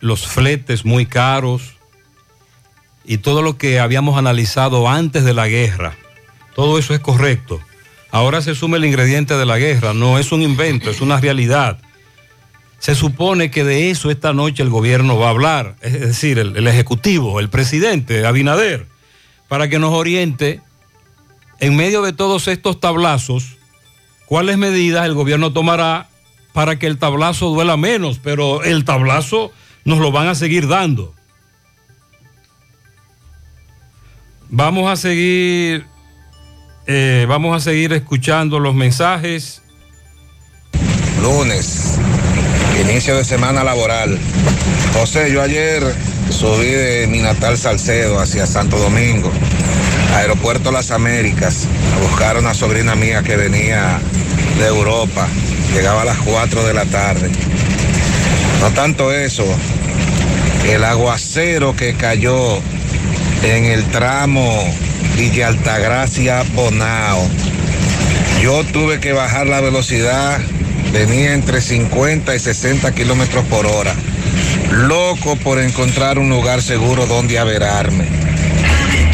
los 0.00 0.26
fletes 0.26 0.84
muy 0.84 1.06
caros 1.06 1.76
y 3.04 3.18
todo 3.18 3.42
lo 3.42 3.56
que 3.56 3.80
habíamos 3.80 4.18
analizado 4.18 4.88
antes 4.88 5.24
de 5.24 5.34
la 5.34 5.48
guerra. 5.48 5.96
Todo 6.54 6.78
eso 6.78 6.94
es 6.94 7.00
correcto. 7.00 7.60
Ahora 8.10 8.42
se 8.42 8.54
suma 8.54 8.76
el 8.76 8.84
ingrediente 8.84 9.34
de 9.34 9.46
la 9.46 9.58
guerra. 9.58 9.94
No 9.94 10.18
es 10.18 10.32
un 10.32 10.42
invento, 10.42 10.90
es 10.90 11.00
una 11.00 11.20
realidad. 11.20 11.78
Se 12.78 12.94
supone 12.94 13.50
que 13.50 13.64
de 13.64 13.90
eso 13.90 14.10
esta 14.10 14.32
noche 14.32 14.62
el 14.62 14.70
gobierno 14.70 15.18
va 15.18 15.26
a 15.26 15.30
hablar, 15.30 15.76
es 15.80 16.00
decir, 16.00 16.38
el, 16.38 16.56
el 16.56 16.66
Ejecutivo, 16.68 17.40
el 17.40 17.48
presidente 17.48 18.24
Abinader, 18.24 18.86
para 19.48 19.68
que 19.68 19.80
nos 19.80 19.92
oriente 19.92 20.60
en 21.58 21.76
medio 21.76 22.02
de 22.02 22.12
todos 22.12 22.46
estos 22.46 22.78
tablazos, 22.78 23.57
cuáles 24.28 24.58
medidas 24.58 25.06
el 25.06 25.14
gobierno 25.14 25.52
tomará 25.52 26.08
para 26.52 26.78
que 26.78 26.86
el 26.86 26.98
tablazo 26.98 27.48
duela 27.48 27.76
menos, 27.76 28.20
pero 28.22 28.62
el 28.62 28.84
tablazo 28.84 29.52
nos 29.84 29.98
lo 29.98 30.12
van 30.12 30.28
a 30.28 30.34
seguir 30.34 30.68
dando. 30.68 31.14
Vamos 34.50 34.90
a 34.90 34.96
seguir, 34.96 35.86
eh, 36.86 37.26
vamos 37.28 37.56
a 37.56 37.60
seguir 37.60 37.92
escuchando 37.92 38.58
los 38.58 38.74
mensajes. 38.74 39.62
Lunes, 41.22 41.98
inicio 42.82 43.16
de 43.16 43.24
semana 43.24 43.64
laboral. 43.64 44.18
José, 44.92 45.32
yo 45.32 45.42
ayer 45.42 45.82
subí 46.30 46.70
de 46.70 47.06
mi 47.06 47.18
natal 47.20 47.56
Salcedo 47.56 48.18
hacia 48.18 48.46
Santo 48.46 48.78
Domingo, 48.78 49.30
Aeropuerto 50.14 50.70
Las 50.70 50.90
Américas, 50.90 51.66
a 51.94 52.00
buscar 52.00 52.36
a 52.36 52.40
una 52.40 52.54
sobrina 52.54 52.94
mía 52.94 53.22
que 53.22 53.36
venía 53.36 54.00
de 54.58 54.66
Europa. 54.66 55.28
Llegaba 55.72 56.02
a 56.02 56.04
las 56.04 56.18
4 56.18 56.64
de 56.66 56.74
la 56.74 56.84
tarde. 56.86 57.30
No 58.60 58.70
tanto 58.70 59.12
eso, 59.12 59.44
el 60.66 60.82
aguacero 60.82 61.76
que 61.76 61.94
cayó 61.94 62.56
en 63.42 63.64
el 63.66 63.84
tramo 63.84 64.74
Villa 65.16 65.48
Altagracia 65.48 66.44
Bonao. 66.54 67.28
Yo 68.42 68.64
tuve 68.64 68.98
que 68.98 69.12
bajar 69.12 69.46
la 69.46 69.60
velocidad, 69.60 70.40
venía 70.92 71.34
entre 71.34 71.60
50 71.60 72.34
y 72.34 72.38
60 72.38 72.92
kilómetros 72.92 73.44
por 73.46 73.66
hora. 73.66 73.94
Loco 74.72 75.36
por 75.36 75.60
encontrar 75.60 76.18
un 76.18 76.28
lugar 76.28 76.62
seguro 76.62 77.06
donde 77.06 77.38
averarme. 77.38 78.06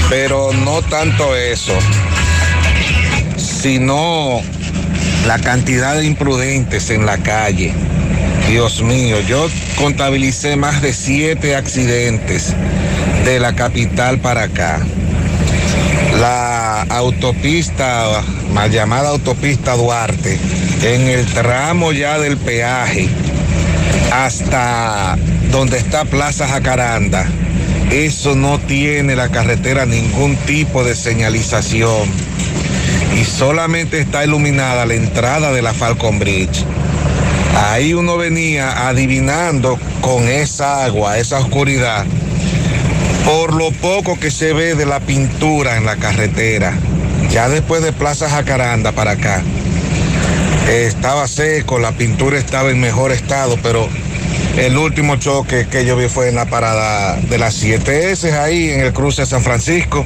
Pero 0.08 0.52
no 0.52 0.82
tanto 0.82 1.36
eso, 1.36 1.72
sino 3.36 4.42
la 5.26 5.38
cantidad 5.38 5.96
de 5.96 6.04
imprudentes 6.04 6.90
en 6.90 7.06
la 7.06 7.18
calle. 7.18 7.72
Dios 8.48 8.82
mío, 8.82 9.20
yo 9.20 9.48
contabilicé 9.76 10.56
más 10.56 10.82
de 10.82 10.92
siete 10.92 11.56
accidentes 11.56 12.54
de 13.24 13.40
la 13.40 13.54
capital 13.54 14.18
para 14.18 14.44
acá. 14.44 14.80
La 16.20 16.82
autopista, 16.82 18.22
mal 18.52 18.70
llamada 18.70 19.08
autopista 19.08 19.74
Duarte, 19.76 20.38
en 20.82 21.08
el 21.08 21.24
tramo 21.26 21.92
ya 21.92 22.18
del 22.18 22.36
peaje 22.36 23.08
hasta 24.12 25.16
donde 25.50 25.78
está 25.78 26.04
Plaza 26.04 26.46
Jacaranda, 26.46 27.26
eso 27.90 28.36
no 28.36 28.58
tiene 28.58 29.16
la 29.16 29.30
carretera 29.30 29.86
ningún 29.86 30.36
tipo 30.36 30.84
de 30.84 30.94
señalización 30.94 32.23
y 33.14 33.24
solamente 33.24 34.00
está 34.00 34.24
iluminada 34.24 34.86
la 34.86 34.94
entrada 34.94 35.52
de 35.52 35.62
la 35.62 35.72
Falcon 35.74 36.18
Bridge. 36.18 36.64
Ahí 37.56 37.94
uno 37.94 38.16
venía 38.16 38.88
adivinando 38.88 39.78
con 40.00 40.28
esa 40.28 40.84
agua, 40.84 41.18
esa 41.18 41.38
oscuridad, 41.38 42.04
por 43.24 43.54
lo 43.54 43.70
poco 43.70 44.18
que 44.18 44.30
se 44.30 44.52
ve 44.52 44.74
de 44.74 44.86
la 44.86 45.00
pintura 45.00 45.76
en 45.76 45.86
la 45.86 45.96
carretera. 45.96 46.74
Ya 47.30 47.48
después 47.48 47.82
de 47.82 47.92
Plaza 47.92 48.28
Jacaranda 48.28 48.92
para 48.92 49.12
acá, 49.12 49.42
estaba 50.68 51.28
seco, 51.28 51.78
la 51.78 51.92
pintura 51.92 52.38
estaba 52.38 52.70
en 52.70 52.80
mejor 52.80 53.12
estado, 53.12 53.56
pero 53.62 53.88
el 54.56 54.76
último 54.76 55.16
choque 55.16 55.66
que 55.68 55.84
yo 55.84 55.96
vi 55.96 56.08
fue 56.08 56.28
en 56.28 56.36
la 56.36 56.46
parada 56.46 57.16
de 57.16 57.38
las 57.38 57.62
7S, 57.62 58.32
ahí 58.38 58.70
en 58.70 58.80
el 58.80 58.92
cruce 58.92 59.22
de 59.22 59.26
San 59.26 59.42
Francisco. 59.42 60.04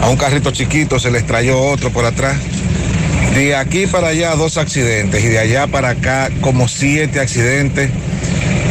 A 0.00 0.08
un 0.08 0.16
carrito 0.16 0.50
chiquito 0.50 0.98
se 0.98 1.10
le 1.10 1.18
estrelló 1.18 1.60
otro 1.60 1.90
por 1.90 2.04
atrás. 2.04 2.36
De 3.34 3.56
aquí 3.56 3.86
para 3.86 4.08
allá 4.08 4.34
dos 4.34 4.58
accidentes 4.58 5.24
y 5.24 5.28
de 5.28 5.38
allá 5.38 5.66
para 5.66 5.90
acá 5.90 6.30
como 6.40 6.68
siete 6.68 7.20
accidentes. 7.20 7.90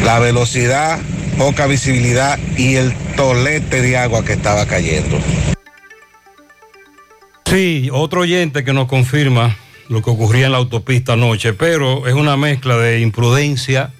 La 0.03 0.19
velocidad, 0.19 0.99
poca 1.37 1.67
visibilidad 1.67 2.37
y 2.57 2.75
el 2.75 2.93
tolete 3.15 3.81
de 3.81 3.97
agua 3.97 4.25
que 4.25 4.33
estaba 4.33 4.65
cayendo. 4.65 5.17
Sí, 7.45 7.89
otro 7.91 8.21
oyente 8.21 8.63
que 8.63 8.73
nos 8.73 8.87
confirma 8.87 9.57
lo 9.89 10.01
que 10.01 10.09
ocurría 10.09 10.45
en 10.45 10.53
la 10.53 10.57
autopista 10.57 11.13
anoche, 11.13 11.51
pero 11.51 12.07
es 12.07 12.13
una 12.13 12.37
mezcla 12.37 12.77
de 12.77 13.01
imprudencia, 13.01 13.91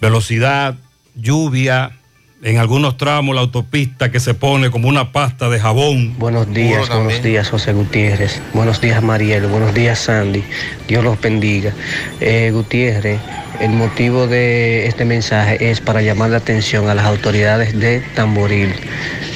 velocidad, 0.00 0.74
lluvia, 1.14 1.96
en 2.42 2.58
algunos 2.58 2.96
tramos 2.96 3.34
la 3.34 3.40
autopista 3.40 4.10
que 4.10 4.20
se 4.20 4.34
pone 4.34 4.70
como 4.70 4.88
una 4.88 5.12
pasta 5.12 5.48
de 5.48 5.58
jabón. 5.58 6.14
Buenos 6.18 6.52
días, 6.52 6.88
buenos 6.88 7.22
días 7.22 7.48
José 7.48 7.72
Gutiérrez, 7.72 8.40
buenos 8.52 8.80
días 8.80 9.02
Mariel, 9.02 9.46
buenos 9.46 9.74
días 9.74 9.98
Sandy, 10.00 10.44
Dios 10.86 11.02
los 11.02 11.20
bendiga. 11.20 11.72
Eh, 12.20 12.50
Gutiérrez, 12.52 13.20
el 13.60 13.70
motivo 13.70 14.26
de 14.26 14.86
este 14.86 15.04
mensaje 15.04 15.70
es 15.70 15.80
para 15.80 16.02
llamar 16.02 16.30
la 16.30 16.38
atención 16.38 16.88
a 16.88 16.94
las 16.94 17.06
autoridades 17.06 17.78
de 17.78 18.00
Tamboril, 18.14 18.74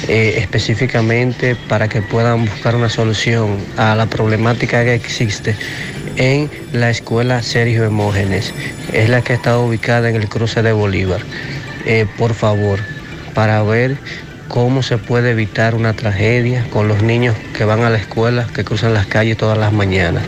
eh, 0.09 0.35
específicamente 0.37 1.57
para 1.57 1.89
que 1.89 2.03
puedan 2.03 2.45
buscar 2.45 2.77
una 2.77 2.91
solución 2.91 3.57
a 3.79 3.95
la 3.95 4.07
problemática 4.07 4.85
que 4.85 4.95
existe 4.95 5.57
en 6.17 6.51
la 6.73 6.91
escuela 6.91 7.43
Sergio 7.43 7.85
Hemógenes, 7.85 8.53
es 8.93 9.09
la 9.09 9.23
que 9.23 9.33
está 9.33 9.59
ubicada 9.59 10.11
en 10.11 10.17
el 10.17 10.29
cruce 10.29 10.63
de 10.63 10.73
Bolívar. 10.73 11.21
Eh, 11.85 12.07
por 12.17 12.35
favor, 12.35 12.81
para 13.35 13.63
ver 13.63 14.03
cómo 14.49 14.83
se 14.83 14.99
puede 14.99 15.31
evitar 15.31 15.75
una 15.75 15.95
tragedia 15.95 16.67
con 16.71 16.89
los 16.89 17.03
niños 17.03 17.37
que 17.53 17.65
van 17.65 17.83
a 17.85 17.91
la 17.91 17.99
escuela, 17.99 18.49
que 18.53 18.65
cruzan 18.65 18.95
las 18.95 19.07
calles 19.07 19.37
todas 19.37 19.57
las 19.59 19.73
mañanas. 19.73 20.25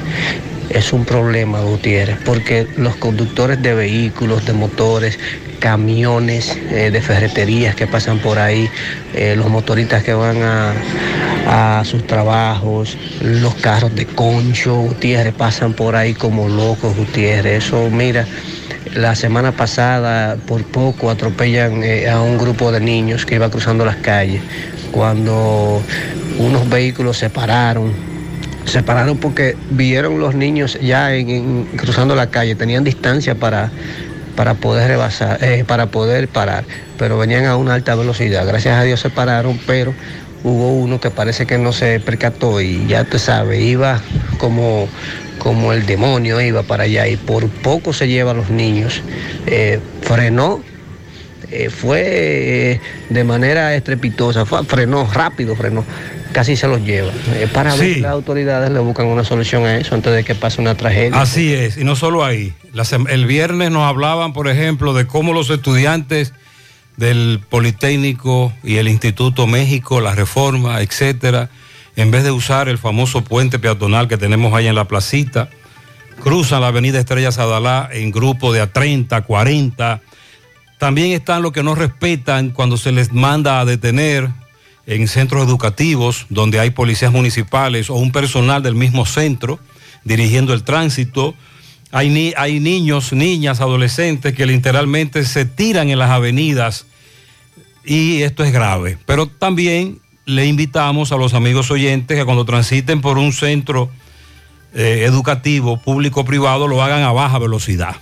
Es 0.70 0.92
un 0.92 1.04
problema, 1.04 1.60
Gutiérrez, 1.60 2.18
porque 2.24 2.66
los 2.76 2.96
conductores 2.96 3.60
de 3.60 3.74
vehículos, 3.74 4.44
de 4.46 4.52
motores, 4.54 5.18
camiones, 5.58 6.56
eh, 6.70 6.90
de 6.90 7.00
ferreterías 7.02 7.74
que 7.76 7.86
pasan 7.86 8.20
por 8.20 8.38
ahí, 8.38 8.72
eh, 9.12 9.34
los 9.36 9.48
motoristas 9.48 10.02
que 10.02 10.14
van 10.14 10.42
a, 10.42 10.72
a 11.46 11.84
sus 11.84 12.06
trabajos, 12.06 12.96
los 13.20 13.54
carros 13.56 13.94
de 13.94 14.06
concho, 14.06 14.76
Gutiérrez, 14.76 15.34
pasan 15.34 15.74
por 15.74 15.94
ahí 15.96 16.14
como 16.14 16.48
locos, 16.48 16.96
Gutiérrez. 16.96 17.64
Eso, 17.64 17.90
mira, 17.90 18.26
la 18.94 19.14
semana 19.14 19.52
pasada 19.52 20.36
por 20.46 20.64
poco 20.64 21.10
atropellan 21.10 21.82
eh, 21.82 22.08
a 22.08 22.20
un 22.20 22.38
grupo 22.38 22.72
de 22.72 22.80
niños 22.80 23.24
que 23.26 23.36
iba 23.36 23.50
cruzando 23.50 23.84
las 23.84 23.96
calles. 23.96 24.42
Cuando 24.90 25.80
unos 26.38 26.68
vehículos 26.68 27.16
se 27.16 27.30
pararon, 27.30 27.92
se 28.66 28.82
pararon 28.82 29.16
porque 29.18 29.56
vieron 29.70 30.18
los 30.20 30.34
niños 30.34 30.78
ya 30.80 31.14
en- 31.14 31.64
cruzando 31.76 32.14
la 32.14 32.28
calle, 32.30 32.54
tenían 32.54 32.84
distancia 32.84 33.34
para, 33.34 33.70
para 34.36 34.54
poder 34.54 34.88
rebasar, 34.88 35.42
eh, 35.42 35.64
para 35.66 35.86
poder 35.86 36.28
parar, 36.28 36.64
pero 36.98 37.18
venían 37.18 37.46
a 37.46 37.56
una 37.56 37.74
alta 37.74 37.94
velocidad. 37.94 38.46
Gracias 38.46 38.76
a 38.78 38.82
Dios 38.82 39.00
se 39.00 39.10
pararon, 39.10 39.58
pero 39.66 39.94
hubo 40.44 40.72
uno 40.72 41.00
que 41.00 41.10
parece 41.10 41.46
que 41.46 41.56
no 41.56 41.72
se 41.72 42.00
percató 42.00 42.60
y 42.60 42.86
ya 42.86 43.04
te 43.04 43.18
sabes, 43.18 43.60
iba 43.62 44.00
como, 44.38 44.88
como 45.42 45.72
el 45.72 45.86
demonio 45.86 46.40
iba 46.40 46.62
para 46.62 46.84
allá 46.84 47.08
y 47.08 47.16
por 47.16 47.48
poco 47.48 47.92
se 47.92 48.06
lleva 48.06 48.30
a 48.30 48.34
los 48.34 48.48
niños. 48.50 49.02
Eh, 49.46 49.80
frenó 50.02 50.62
eh, 51.50 51.68
fue 51.68 52.00
eh, 52.04 52.80
de 53.10 53.24
manera 53.24 53.74
estrepitosa, 53.74 54.46
fue- 54.46 54.64
frenó 54.64 55.06
rápido, 55.12 55.56
frenó, 55.56 55.84
casi 56.32 56.56
se 56.56 56.68
los 56.68 56.80
lleva. 56.82 57.10
Para 57.52 57.74
ver 57.74 57.94
Sí. 57.94 58.00
las 58.00 58.12
autoridades 58.12 58.70
le 58.70 58.78
buscan 58.78 59.06
una 59.06 59.24
solución 59.24 59.64
a 59.66 59.76
eso 59.76 59.94
antes 59.96 60.12
de 60.14 60.22
que 60.24 60.34
pase 60.36 60.60
una 60.60 60.76
tragedia. 60.76 61.20
Así 61.20 61.52
es, 61.52 61.76
y 61.76 61.84
no 61.84 61.96
solo 61.96 62.24
ahí. 62.24 62.54
El 63.10 63.26
viernes 63.26 63.70
nos 63.70 63.82
hablaban, 63.82 64.32
por 64.32 64.48
ejemplo, 64.48 64.94
de 64.94 65.06
cómo 65.06 65.32
los 65.34 65.50
estudiantes 65.50 66.32
del 66.96 67.40
Politécnico 67.50 68.52
y 68.62 68.76
el 68.76 68.88
Instituto 68.88 69.46
México, 69.46 70.00
la 70.00 70.14
Reforma, 70.14 70.80
etcétera, 70.80 71.50
en 71.96 72.10
vez 72.10 72.24
de 72.24 72.30
usar 72.30 72.68
el 72.68 72.78
famoso 72.78 73.22
puente 73.24 73.58
peatonal 73.58 74.08
que 74.08 74.16
tenemos 74.18 74.54
ahí 74.54 74.66
en 74.66 74.74
la 74.74 74.86
placita, 74.88 75.50
cruzan 76.22 76.60
la 76.62 76.68
avenida 76.68 76.98
Estrella 76.98 77.32
Sadalá 77.32 77.88
en 77.92 78.10
grupo 78.10 78.52
de 78.52 78.60
a 78.60 78.72
30, 78.72 79.22
40. 79.22 80.00
También 80.78 81.12
están 81.12 81.42
los 81.42 81.52
que 81.52 81.62
no 81.62 81.74
respetan 81.74 82.50
cuando 82.50 82.76
se 82.76 82.92
les 82.92 83.12
manda 83.12 83.60
a 83.60 83.64
detener 83.64 84.28
en 84.86 85.06
centros 85.06 85.46
educativos 85.46 86.26
donde 86.28 86.58
hay 86.58 86.70
policías 86.70 87.12
municipales 87.12 87.88
o 87.88 87.94
un 87.94 88.10
personal 88.10 88.62
del 88.62 88.74
mismo 88.74 89.06
centro 89.06 89.60
dirigiendo 90.04 90.52
el 90.54 90.64
tránsito. 90.64 91.34
Hay, 91.92 92.08
ni- 92.08 92.32
hay 92.36 92.58
niños, 92.58 93.12
niñas, 93.12 93.60
adolescentes 93.60 94.34
que 94.34 94.46
literalmente 94.46 95.24
se 95.24 95.44
tiran 95.44 95.88
en 95.90 95.98
las 95.98 96.10
avenidas 96.10 96.86
y 97.84 98.22
esto 98.22 98.42
es 98.44 98.52
grave. 98.52 98.98
Pero 99.06 99.26
también 99.28 100.00
le 100.24 100.46
invitamos 100.46 101.12
a 101.12 101.16
los 101.16 101.34
amigos 101.34 101.70
oyentes 101.70 102.16
que 102.16 102.24
cuando 102.24 102.44
transiten 102.44 103.00
por 103.00 103.18
un 103.18 103.32
centro 103.32 103.90
eh, 104.74 105.04
educativo, 105.06 105.78
público 105.78 106.20
o 106.20 106.24
privado, 106.24 106.68
lo 106.68 106.82
hagan 106.82 107.02
a 107.02 107.12
baja 107.12 107.38
velocidad. 107.38 107.96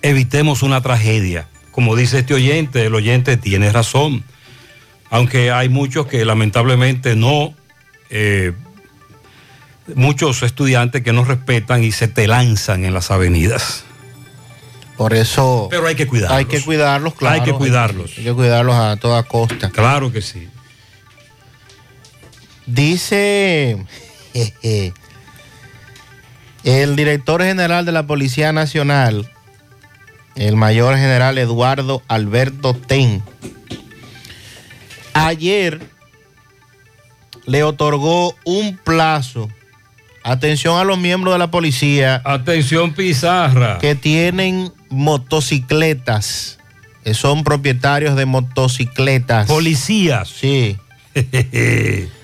Evitemos 0.00 0.62
una 0.62 0.80
tragedia. 0.80 1.48
Como 1.70 1.94
dice 1.94 2.20
este 2.20 2.34
oyente, 2.34 2.84
el 2.86 2.94
oyente 2.94 3.36
tiene 3.36 3.70
razón. 3.70 4.24
Aunque 5.10 5.50
hay 5.50 5.68
muchos 5.68 6.06
que 6.06 6.24
lamentablemente 6.24 7.16
no, 7.16 7.54
eh, 8.10 8.52
muchos 9.94 10.42
estudiantes 10.42 11.02
que 11.02 11.12
no 11.12 11.24
respetan 11.24 11.84
y 11.84 11.92
se 11.92 12.08
te 12.08 12.26
lanzan 12.26 12.84
en 12.84 12.94
las 12.94 13.10
avenidas. 13.10 13.84
Por 14.96 15.14
eso 15.14 15.68
Pero 15.70 15.86
hay 15.86 15.94
que 15.94 16.06
cuidarlos. 16.06 16.38
hay 16.38 16.44
que 16.44 16.60
cuidarlos, 16.60 17.14
claro. 17.14 17.34
Hay 17.34 17.40
que 17.42 17.52
cuidarlos. 17.52 18.12
Hay 18.16 18.24
que 18.24 18.32
cuidarlos 18.32 18.74
a 18.74 18.96
toda 18.96 19.22
costa. 19.22 19.70
Claro 19.70 20.12
que 20.12 20.22
sí. 20.22 20.48
Dice 22.66 23.84
jeje, 24.32 24.94
el 26.64 26.96
director 26.96 27.42
general 27.42 27.84
de 27.84 27.92
la 27.92 28.06
Policía 28.06 28.52
Nacional, 28.52 29.30
el 30.36 30.56
mayor 30.56 30.96
general 30.96 31.38
Eduardo 31.38 32.02
Alberto 32.08 32.74
Ten, 32.74 33.22
ayer 35.12 35.80
le 37.46 37.64
otorgó 37.64 38.36
un 38.44 38.76
plazo. 38.76 39.48
Atención 40.24 40.78
a 40.78 40.84
los 40.84 40.98
miembros 40.98 41.34
de 41.34 41.38
la 41.40 41.50
policía. 41.50 42.22
Atención 42.24 42.92
Pizarra. 42.94 43.78
Que 43.78 43.96
tienen 43.96 44.72
motocicletas. 44.88 46.60
Que 47.02 47.14
son 47.14 47.42
propietarios 47.42 48.14
de 48.14 48.26
motocicletas. 48.26 49.48
Policías. 49.48 50.28
Sí. 50.28 50.78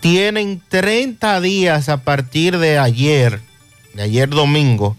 tienen 0.00 0.62
30 0.68 1.40
días 1.40 1.88
a 1.88 1.98
partir 1.98 2.58
de 2.58 2.78
ayer, 2.78 3.40
de 3.94 4.02
ayer 4.02 4.28
domingo, 4.28 4.96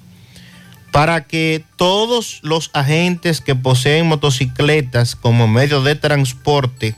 para 0.91 1.26
que 1.26 1.64
todos 1.76 2.39
los 2.43 2.70
agentes 2.74 3.41
que 3.41 3.56
poseen 3.56 4.08
motocicletas 4.08 5.16
como 5.16 5.48
medio 5.48 5.82
de 5.82 5.95
transporte 5.95 6.95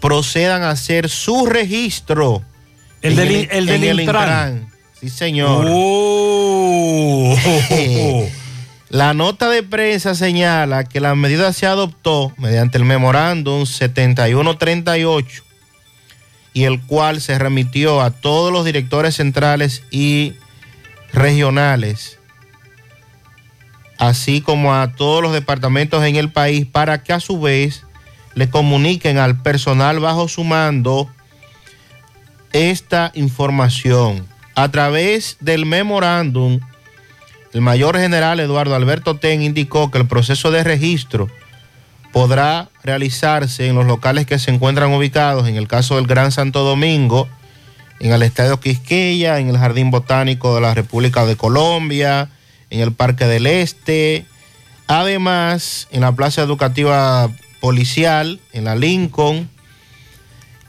procedan 0.00 0.62
a 0.62 0.70
hacer 0.70 1.08
su 1.08 1.46
registro. 1.46 2.42
El 3.02 3.16
del- 3.16 3.48
el 3.50 3.66
del 3.66 3.84
en 3.84 4.00
Intran. 4.00 4.68
Sí, 5.00 5.08
señor. 5.10 5.66
Oh. 5.70 7.36
La 8.90 9.12
nota 9.12 9.48
de 9.50 9.62
prensa 9.62 10.14
señala 10.14 10.84
que 10.84 11.00
la 11.00 11.14
medida 11.16 11.52
se 11.52 11.66
adoptó 11.66 12.32
mediante 12.38 12.78
el 12.78 12.84
memorándum 12.84 13.66
7138 13.66 15.42
y 16.54 16.64
el 16.64 16.80
cual 16.80 17.20
se 17.20 17.38
remitió 17.38 18.00
a 18.00 18.10
todos 18.10 18.52
los 18.52 18.64
directores 18.64 19.16
centrales 19.16 19.82
y 19.90 20.34
regionales, 21.12 22.18
así 23.98 24.40
como 24.40 24.74
a 24.74 24.92
todos 24.92 25.20
los 25.20 25.32
departamentos 25.32 26.02
en 26.04 26.16
el 26.16 26.30
país, 26.30 26.64
para 26.64 27.02
que 27.02 27.12
a 27.12 27.20
su 27.20 27.40
vez 27.40 27.82
le 28.34 28.48
comuniquen 28.48 29.18
al 29.18 29.42
personal 29.42 29.98
bajo 29.98 30.28
su 30.28 30.44
mando 30.44 31.10
esta 32.52 33.10
información. 33.14 34.26
A 34.54 34.70
través 34.70 35.36
del 35.40 35.66
memorándum, 35.66 36.60
el 37.52 37.60
mayor 37.60 37.98
general 37.98 38.38
Eduardo 38.38 38.76
Alberto 38.76 39.16
Ten 39.16 39.42
indicó 39.42 39.90
que 39.90 39.98
el 39.98 40.06
proceso 40.06 40.52
de 40.52 40.62
registro 40.62 41.28
podrá 42.14 42.68
realizarse 42.84 43.66
en 43.66 43.74
los 43.74 43.86
locales 43.86 44.24
que 44.24 44.38
se 44.38 44.52
encuentran 44.52 44.94
ubicados, 44.94 45.48
en 45.48 45.56
el 45.56 45.66
caso 45.66 45.96
del 45.96 46.06
Gran 46.06 46.30
Santo 46.30 46.62
Domingo, 46.62 47.28
en 47.98 48.12
el 48.12 48.22
Estadio 48.22 48.60
Quisqueya, 48.60 49.40
en 49.40 49.48
el 49.48 49.58
Jardín 49.58 49.90
Botánico 49.90 50.54
de 50.54 50.60
la 50.60 50.74
República 50.74 51.26
de 51.26 51.34
Colombia, 51.34 52.30
en 52.70 52.78
el 52.78 52.92
Parque 52.92 53.26
del 53.26 53.48
Este, 53.48 54.26
además 54.86 55.88
en 55.90 56.02
la 56.02 56.12
Plaza 56.12 56.42
Educativa 56.42 57.28
Policial, 57.60 58.38
en 58.52 58.66
la 58.66 58.76
Lincoln, 58.76 59.50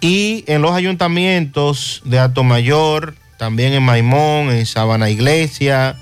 y 0.01 0.45
en 0.47 0.63
los 0.63 0.71
ayuntamientos 0.71 2.01
de 2.05 2.17
Atomayor, 2.17 3.13
también 3.37 3.73
en 3.73 3.83
Maimón, 3.83 4.49
en 4.49 4.65
Sabana 4.65 5.11
Iglesia, 5.11 5.95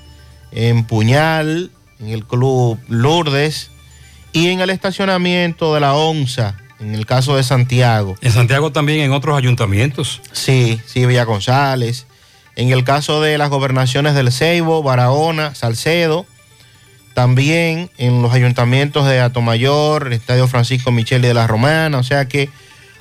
en 0.54 0.86
Puñal, 0.86 1.70
en 2.00 2.08
el 2.08 2.24
Club 2.24 2.80
Lourdes 2.88 3.73
y 4.34 4.50
en 4.50 4.60
el 4.60 4.72
estacionamiento 4.72 5.74
de 5.74 5.80
la 5.80 5.94
ONSA, 5.94 6.58
en 6.80 6.96
el 6.96 7.06
caso 7.06 7.38
de 7.38 7.44
Santiago. 7.44 8.16
En 8.22 8.32
Santiago 8.32 8.72
también 8.72 9.02
en 9.02 9.14
otros 9.14 9.38
ayuntamientos. 9.38 10.22
Sí, 10.32 10.82
sí, 10.86 11.06
Villa 11.06 11.24
González. 11.24 12.08
En 12.56 12.72
el 12.72 12.84
caso 12.84 13.22
de 13.22 13.38
las 13.38 13.50
gobernaciones 13.50 14.16
del 14.16 14.32
Ceibo, 14.32 14.84
Barahona, 14.84 15.56
Salcedo. 15.56 16.26
También 17.14 17.92
en 17.98 18.24
los 18.24 18.34
ayuntamientos 18.34 19.06
de 19.06 19.22
Atomayor, 19.22 20.08
el 20.08 20.14
Estadio 20.14 20.48
Francisco 20.48 20.92
Micheli 20.92 21.28
de 21.28 21.34
la 21.36 21.48
Romana. 21.48 22.00
O 22.00 22.04
sea 22.04 22.28
que 22.28 22.50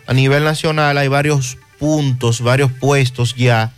a 0.07 0.13
nivel 0.13 0.45
nacional 0.45 0.99
hay 0.99 1.09
varios 1.09 1.59
puntos, 1.79 2.43
varios 2.43 2.71
puestos 2.71 3.35
ya 3.35 3.73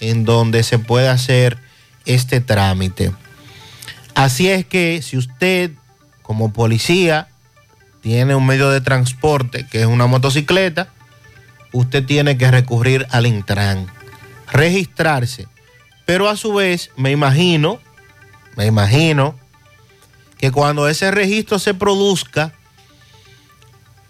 en 0.00 0.24
donde 0.24 0.62
se 0.62 0.78
puede 0.78 1.08
hacer 1.08 1.58
este 2.06 2.40
trámite. 2.40 3.12
Así 4.14 4.48
es 4.48 4.64
que 4.64 5.02
si 5.02 5.16
usted 5.16 5.72
como 6.24 6.52
policía 6.52 7.28
tiene 8.00 8.34
un 8.34 8.44
medio 8.44 8.68
de 8.70 8.80
transporte 8.80 9.64
que 9.70 9.82
es 9.82 9.86
una 9.86 10.06
motocicleta, 10.08 10.88
usted 11.72 12.04
tiene 12.04 12.36
que 12.36 12.50
recurrir 12.50 13.06
al 13.10 13.26
Intran, 13.26 13.86
registrarse. 14.50 15.46
Pero 16.04 16.28
a 16.28 16.36
su 16.36 16.52
vez, 16.52 16.90
me 16.96 17.10
imagino, 17.12 17.78
me 18.56 18.66
imagino 18.66 19.38
que 20.36 20.50
cuando 20.50 20.88
ese 20.88 21.10
registro 21.12 21.58
se 21.58 21.72
produzca, 21.74 22.52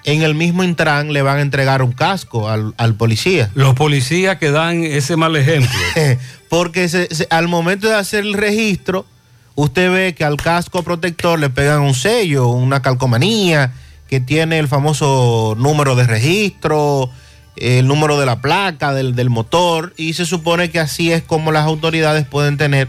en 0.04 0.22
el 0.22 0.34
mismo 0.34 0.64
Intran 0.64 1.12
le 1.12 1.22
van 1.22 1.38
a 1.38 1.42
entregar 1.42 1.82
un 1.82 1.92
casco 1.92 2.48
al, 2.50 2.74
al 2.76 2.94
policía. 2.94 3.50
Los 3.54 3.74
policías 3.74 4.36
que 4.38 4.50
dan 4.50 4.84
ese 4.84 5.16
mal 5.16 5.34
ejemplo. 5.36 5.70
Porque 6.50 6.88
se- 6.88 7.14
se- 7.14 7.26
al 7.30 7.48
momento 7.48 7.88
de 7.88 7.94
hacer 7.94 8.24
el 8.24 8.34
registro, 8.34 9.06
usted 9.54 9.90
ve 9.92 10.14
que 10.14 10.24
al 10.24 10.36
casco 10.36 10.82
protector 10.82 11.38
le 11.38 11.50
pegan 11.50 11.82
un 11.82 11.94
sello, 11.94 12.48
una 12.48 12.82
calcomanía 12.82 13.72
que 14.08 14.20
tiene 14.20 14.58
el 14.58 14.68
famoso 14.68 15.54
número 15.58 15.96
de 15.96 16.06
registro 16.06 17.10
el 17.56 17.86
número 17.86 18.18
de 18.18 18.26
la 18.26 18.40
placa, 18.40 18.92
del, 18.92 19.14
del 19.14 19.30
motor, 19.30 19.94
y 19.96 20.14
se 20.14 20.26
supone 20.26 20.70
que 20.70 20.80
así 20.80 21.12
es 21.12 21.22
como 21.22 21.52
las 21.52 21.64
autoridades 21.64 22.26
pueden 22.26 22.56
tener 22.56 22.88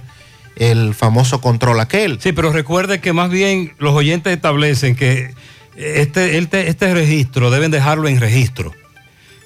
el 0.55 0.93
famoso 0.95 1.41
control 1.41 1.80
aquel. 1.80 2.20
Sí, 2.22 2.32
pero 2.32 2.51
recuerde 2.51 2.99
que 2.99 3.13
más 3.13 3.30
bien 3.30 3.74
los 3.78 3.93
oyentes 3.93 4.34
establecen 4.34 4.95
que 4.95 5.34
este, 5.76 6.38
este, 6.38 6.70
este 6.70 6.93
registro 6.93 7.51
deben 7.51 7.72
dejarlo 7.72 8.07
en 8.07 8.20
registro. 8.20 8.74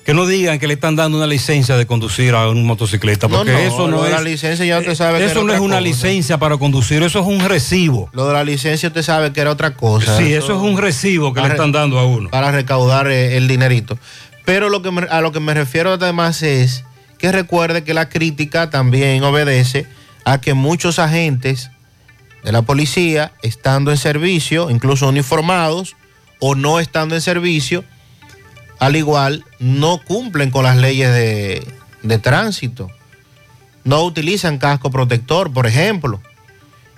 Que 0.10 0.16
no 0.16 0.26
digan 0.26 0.58
que 0.58 0.66
le 0.68 0.74
están 0.74 0.96
dando 0.96 1.18
una 1.18 1.28
licencia 1.28 1.78
de 1.78 1.86
conducir 1.86 2.34
a 2.34 2.50
un 2.50 2.66
motocicleta, 2.66 3.28
porque 3.28 3.52
no, 3.52 3.58
eso 3.60 3.88
no 3.88 4.06
es. 4.06 4.12
la 4.12 4.22
licencia 4.22 4.66
ya 4.66 4.80
usted 4.80 4.96
sabe 4.96 5.20
que 5.20 5.26
eso 5.26 5.44
no 5.44 5.54
es 5.54 5.60
una 5.60 5.76
cosa. 5.78 5.82
licencia 5.82 6.38
para 6.40 6.58
conducir, 6.58 7.04
eso 7.04 7.20
es 7.20 7.26
un 7.28 7.40
recibo. 7.48 8.10
Lo 8.14 8.26
de 8.28 8.34
la 8.34 8.44
licencia 8.44 8.88
usted 8.90 9.04
sabe 9.04 9.32
que 9.34 9.42
era 9.42 9.52
otra 9.52 9.76
cosa. 9.76 10.18
Sí, 10.18 10.34
eso 10.34 10.56
es 10.56 10.62
un 10.62 10.78
recibo 10.80 11.34
que 11.34 11.42
le 11.42 11.50
están 11.50 11.72
dando 11.72 12.00
a 12.00 12.06
uno. 12.06 12.30
Para 12.32 12.52
recaudar 12.52 13.08
eh, 13.12 13.38
el 13.38 13.48
dinerito. 13.48 14.00
Pero 14.46 14.70
lo 14.70 14.82
que 14.82 14.90
me- 14.90 15.04
a 15.10 15.22
lo 15.22 15.32
que 15.32 15.40
me 15.40 15.54
refiero 15.54 15.94
además 15.94 16.42
es 16.42 16.84
que 17.20 17.32
recuerde 17.32 17.84
que 17.84 17.94
la 17.94 18.10
crítica 18.10 18.72
también 18.72 19.24
obedece 19.24 19.86
a 20.26 20.42
que 20.42 20.56
muchos 20.56 20.98
agentes 20.98 21.70
de 22.44 22.52
la 22.52 22.64
policía, 22.64 23.32
estando 23.44 23.92
en 23.92 23.98
servicio, 23.98 24.72
incluso 24.72 25.08
uniformados, 25.08 25.96
o 26.40 26.56
no 26.56 26.80
estando 26.80 27.14
en 27.14 27.22
servicio, 27.22 27.84
al 28.80 28.96
igual 28.96 29.46
no 29.60 30.02
cumplen 30.04 30.52
con 30.52 30.64
las 30.64 30.78
leyes 30.78 31.12
de, 31.14 31.68
de 32.04 32.18
tránsito. 32.18 32.90
No 33.84 34.04
utilizan 34.04 34.58
casco 34.58 34.90
protector, 34.92 35.52
por 35.52 35.68
ejemplo. 35.68 36.22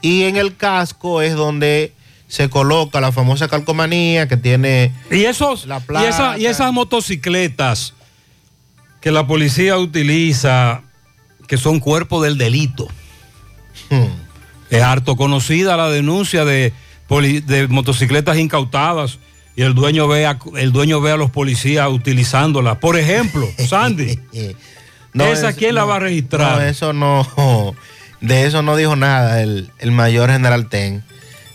Y 0.01 0.23
en 0.23 0.35
el 0.37 0.55
casco 0.55 1.21
es 1.21 1.35
donde 1.35 1.93
se 2.27 2.49
coloca 2.49 3.01
la 3.01 3.11
famosa 3.11 3.47
calcomanía 3.47 4.27
que 4.27 4.37
tiene 4.37 4.93
Y 5.11 5.25
esos 5.25 5.65
la 5.65 5.81
y, 6.01 6.05
esa- 6.05 6.37
y 6.37 6.45
esas 6.45 6.71
motocicletas 6.71 7.93
que 9.01 9.11
la 9.11 9.27
policía 9.27 9.77
utiliza, 9.77 10.81
que 11.47 11.57
son 11.57 11.79
cuerpo 11.79 12.21
del 12.21 12.37
delito. 12.37 12.87
Hmm. 13.89 14.05
Es 14.69 14.81
harto 14.81 15.17
conocida 15.17 15.75
la 15.75 15.89
denuncia 15.89 16.45
de, 16.45 16.71
de 17.09 17.67
motocicletas 17.67 18.37
incautadas 18.37 19.19
y 19.55 19.63
el 19.63 19.73
dueño 19.73 20.07
ve 20.07 20.25
a, 20.25 20.37
el 20.57 20.71
dueño 20.71 21.01
ve 21.01 21.11
a 21.11 21.17
los 21.17 21.29
policías 21.31 21.87
utilizándolas. 21.89 22.77
Por 22.77 22.97
ejemplo, 22.97 23.47
Sandy, 23.67 24.19
¿esa 25.13 25.49
es- 25.49 25.55
quién 25.55 25.75
la 25.75 25.81
no, 25.81 25.87
va 25.87 25.95
a 25.97 25.99
registrar? 25.99 26.57
No, 26.59 26.63
eso 26.63 26.93
no, 26.93 27.75
de 28.21 28.45
eso 28.45 28.61
no 28.61 28.75
dijo 28.75 28.95
nada 28.95 29.41
el, 29.41 29.69
el 29.79 29.91
mayor 29.91 30.29
general 30.31 30.67
Ten. 30.69 31.03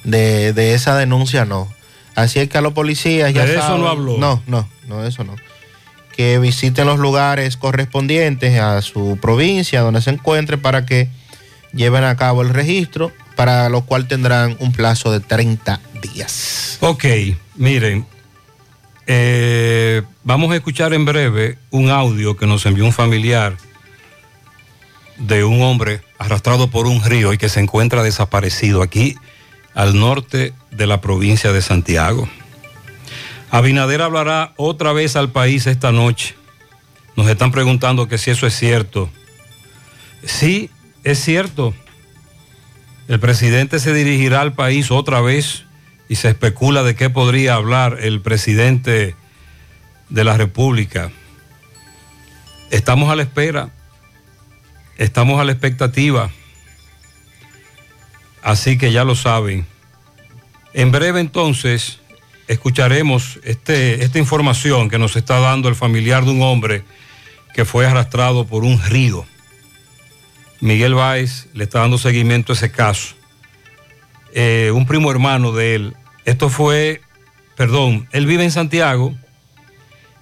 De, 0.04 0.52
de 0.52 0.74
esa 0.74 0.96
denuncia 0.96 1.44
no. 1.44 1.68
Así 2.14 2.38
es 2.38 2.48
que 2.48 2.56
a 2.58 2.60
los 2.60 2.72
policías 2.74 3.34
ya 3.34 3.44
De 3.44 3.52
eso 3.54 3.62
saben- 3.62 3.80
no 3.80 3.88
habló. 3.88 4.18
No, 4.18 4.40
no, 4.46 4.68
no, 4.86 5.04
eso 5.04 5.24
no. 5.24 5.34
Que 6.16 6.38
visiten 6.38 6.86
los 6.86 6.98
lugares 6.98 7.56
correspondientes 7.56 8.58
a 8.60 8.80
su 8.82 9.18
provincia 9.20 9.80
donde 9.80 10.00
se 10.00 10.10
encuentre 10.10 10.58
para 10.58 10.86
que 10.86 11.08
lleven 11.74 12.04
a 12.04 12.16
cabo 12.16 12.40
el 12.42 12.50
registro, 12.50 13.12
para 13.34 13.68
lo 13.68 13.82
cual 13.84 14.06
tendrán 14.08 14.56
un 14.60 14.72
plazo 14.72 15.10
de 15.12 15.20
30 15.20 15.80
días. 16.00 16.78
Ok, 16.80 17.04
miren, 17.56 18.06
eh, 19.06 20.02
vamos 20.24 20.50
a 20.52 20.56
escuchar 20.56 20.92
en 20.94 21.04
breve 21.04 21.58
un 21.70 21.90
audio 21.90 22.36
que 22.36 22.46
nos 22.46 22.66
envió 22.66 22.84
un 22.84 22.92
familiar 22.92 23.56
de 25.18 25.44
un 25.44 25.62
hombre 25.62 26.02
arrastrado 26.18 26.68
por 26.68 26.86
un 26.86 27.02
río 27.04 27.32
y 27.32 27.38
que 27.38 27.48
se 27.48 27.60
encuentra 27.60 28.02
desaparecido 28.02 28.82
aquí 28.82 29.16
al 29.74 29.98
norte 29.98 30.52
de 30.70 30.86
la 30.86 31.00
provincia 31.00 31.52
de 31.52 31.62
Santiago. 31.62 32.28
Abinader 33.50 34.02
hablará 34.02 34.52
otra 34.56 34.92
vez 34.92 35.16
al 35.16 35.30
país 35.30 35.66
esta 35.66 35.92
noche. 35.92 36.34
Nos 37.14 37.28
están 37.28 37.52
preguntando 37.52 38.08
que 38.08 38.18
si 38.18 38.30
eso 38.30 38.46
es 38.46 38.54
cierto. 38.54 39.08
Sí, 40.24 40.70
es 41.04 41.20
cierto. 41.22 41.74
El 43.06 43.20
presidente 43.20 43.78
se 43.78 43.94
dirigirá 43.94 44.40
al 44.40 44.54
país 44.54 44.90
otra 44.90 45.20
vez 45.20 45.65
y 46.08 46.16
se 46.16 46.28
especula 46.28 46.82
de 46.82 46.94
qué 46.94 47.10
podría 47.10 47.54
hablar 47.54 47.98
el 48.00 48.20
presidente 48.20 49.14
de 50.08 50.24
la 50.24 50.36
República. 50.36 51.10
Estamos 52.70 53.10
a 53.10 53.16
la 53.16 53.22
espera, 53.22 53.70
estamos 54.96 55.40
a 55.40 55.44
la 55.44 55.52
expectativa, 55.52 56.30
así 58.42 58.78
que 58.78 58.92
ya 58.92 59.04
lo 59.04 59.14
saben. 59.14 59.66
En 60.74 60.92
breve 60.92 61.20
entonces 61.20 62.00
escucharemos 62.48 63.40
este, 63.42 64.04
esta 64.04 64.18
información 64.18 64.88
que 64.88 64.98
nos 64.98 65.16
está 65.16 65.40
dando 65.40 65.68
el 65.68 65.74
familiar 65.74 66.24
de 66.24 66.30
un 66.30 66.42
hombre 66.42 66.84
que 67.54 67.64
fue 67.64 67.86
arrastrado 67.86 68.46
por 68.46 68.64
un 68.64 68.80
río. 68.82 69.26
Miguel 70.60 70.94
Báez 70.94 71.48
le 71.54 71.64
está 71.64 71.80
dando 71.80 71.98
seguimiento 71.98 72.52
a 72.52 72.56
ese 72.56 72.70
caso. 72.70 73.14
Eh, 74.38 74.70
un 74.70 74.84
primo 74.84 75.10
hermano 75.10 75.52
de 75.52 75.74
él. 75.74 75.96
Esto 76.26 76.50
fue, 76.50 77.00
perdón, 77.56 78.06
él 78.12 78.26
vive 78.26 78.44
en 78.44 78.50
Santiago, 78.50 79.14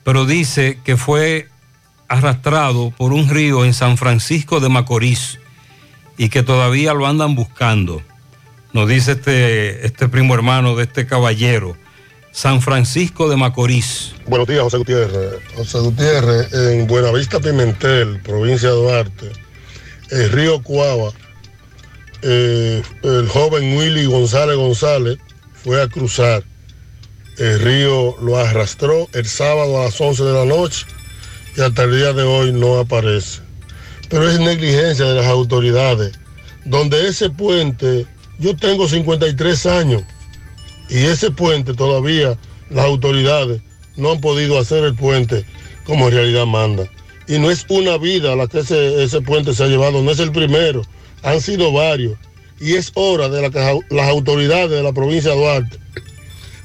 pero 0.05 0.25
dice 0.25 0.79
que 0.85 0.97
fue 0.97 1.49
arrastrado 2.07 2.93
por 2.97 3.13
un 3.13 3.29
río 3.29 3.65
en 3.65 3.75
San 3.75 3.97
Francisco 3.97 4.61
de 4.61 4.69
Macorís 4.69 5.41
y 6.17 6.29
que 6.29 6.45
todavía 6.45 6.95
lo 6.95 7.09
andan 7.09 7.35
buscando. 7.35 8.03
Nos 8.73 8.89
dice 8.89 9.13
este, 9.13 9.85
este 9.85 10.09
primo 10.09 10.33
hermano 10.33 10.77
de 10.77 10.85
este 10.85 11.09
caballero, 11.09 11.77
San 12.31 12.63
Francisco 12.63 13.29
de 13.29 13.35
Macorís. 13.35 14.15
Buenos 14.29 14.47
días, 14.47 14.63
José 14.63 14.77
Gutiérrez. 14.77 15.41
José 15.57 15.81
Gutiérrez, 15.81 16.53
en 16.53 16.87
Buenavista 16.87 17.41
Pimentel, 17.41 18.21
provincia 18.21 18.69
de 18.69 18.77
Duarte, 18.77 19.33
el 20.11 20.31
río 20.31 20.63
Cuava, 20.63 21.11
eh, 22.27 22.83
el 23.03 23.29
joven 23.29 23.77
Willy 23.77 24.07
González 24.07 24.57
González 24.57 25.19
fue 25.63 25.83
a 25.83 25.89
cruzar. 25.89 26.43
El 27.37 27.61
río 27.61 28.17
lo 28.23 28.39
arrastró 28.39 29.09
el 29.13 29.27
sábado 29.27 29.79
a 29.79 29.85
las 29.85 30.01
11 30.01 30.25
de 30.25 30.33
la 30.33 30.45
noche 30.47 30.87
y 31.55 31.61
hasta 31.61 31.83
el 31.83 31.97
día 31.99 32.15
de 32.15 32.23
hoy 32.23 32.53
no 32.53 32.79
aparece. 32.79 33.41
Pero 34.09 34.31
es 34.31 34.41
negligencia 34.41 35.05
de 35.05 35.17
las 35.17 35.27
autoridades. 35.27 36.19
Donde 36.65 37.09
ese 37.09 37.29
puente, 37.29 38.07
yo 38.39 38.57
tengo 38.57 38.89
53 38.89 39.67
años 39.67 40.03
y 40.89 41.05
ese 41.05 41.31
puente 41.31 41.75
todavía 41.75 42.39
las 42.71 42.87
autoridades 42.87 43.61
no 43.97 44.13
han 44.13 44.21
podido 44.23 44.59
hacer 44.59 44.83
el 44.85 44.95
puente 44.95 45.45
como 45.85 46.09
realidad 46.09 46.47
manda. 46.47 46.89
Y 47.27 47.39
no 47.39 47.51
es 47.51 47.67
una 47.69 47.99
vida 47.99 48.35
la 48.35 48.47
que 48.47 48.61
ese 48.61 49.21
puente 49.21 49.53
se 49.53 49.65
ha 49.65 49.67
llevado, 49.67 50.03
no 50.03 50.11
es 50.11 50.21
el 50.21 50.33
primero, 50.33 50.83
han 51.25 51.41
sido 51.41 51.73
varios. 51.73 52.17
Y 52.61 52.75
es 52.75 52.93
hora 52.95 53.29
de 53.29 53.51
que 53.51 53.83
las 53.91 54.09
autoridades 54.09 54.71
de 54.71 54.83
la 54.83 54.93
provincia 54.93 55.33
de 55.33 55.37
Duarte 55.37 55.79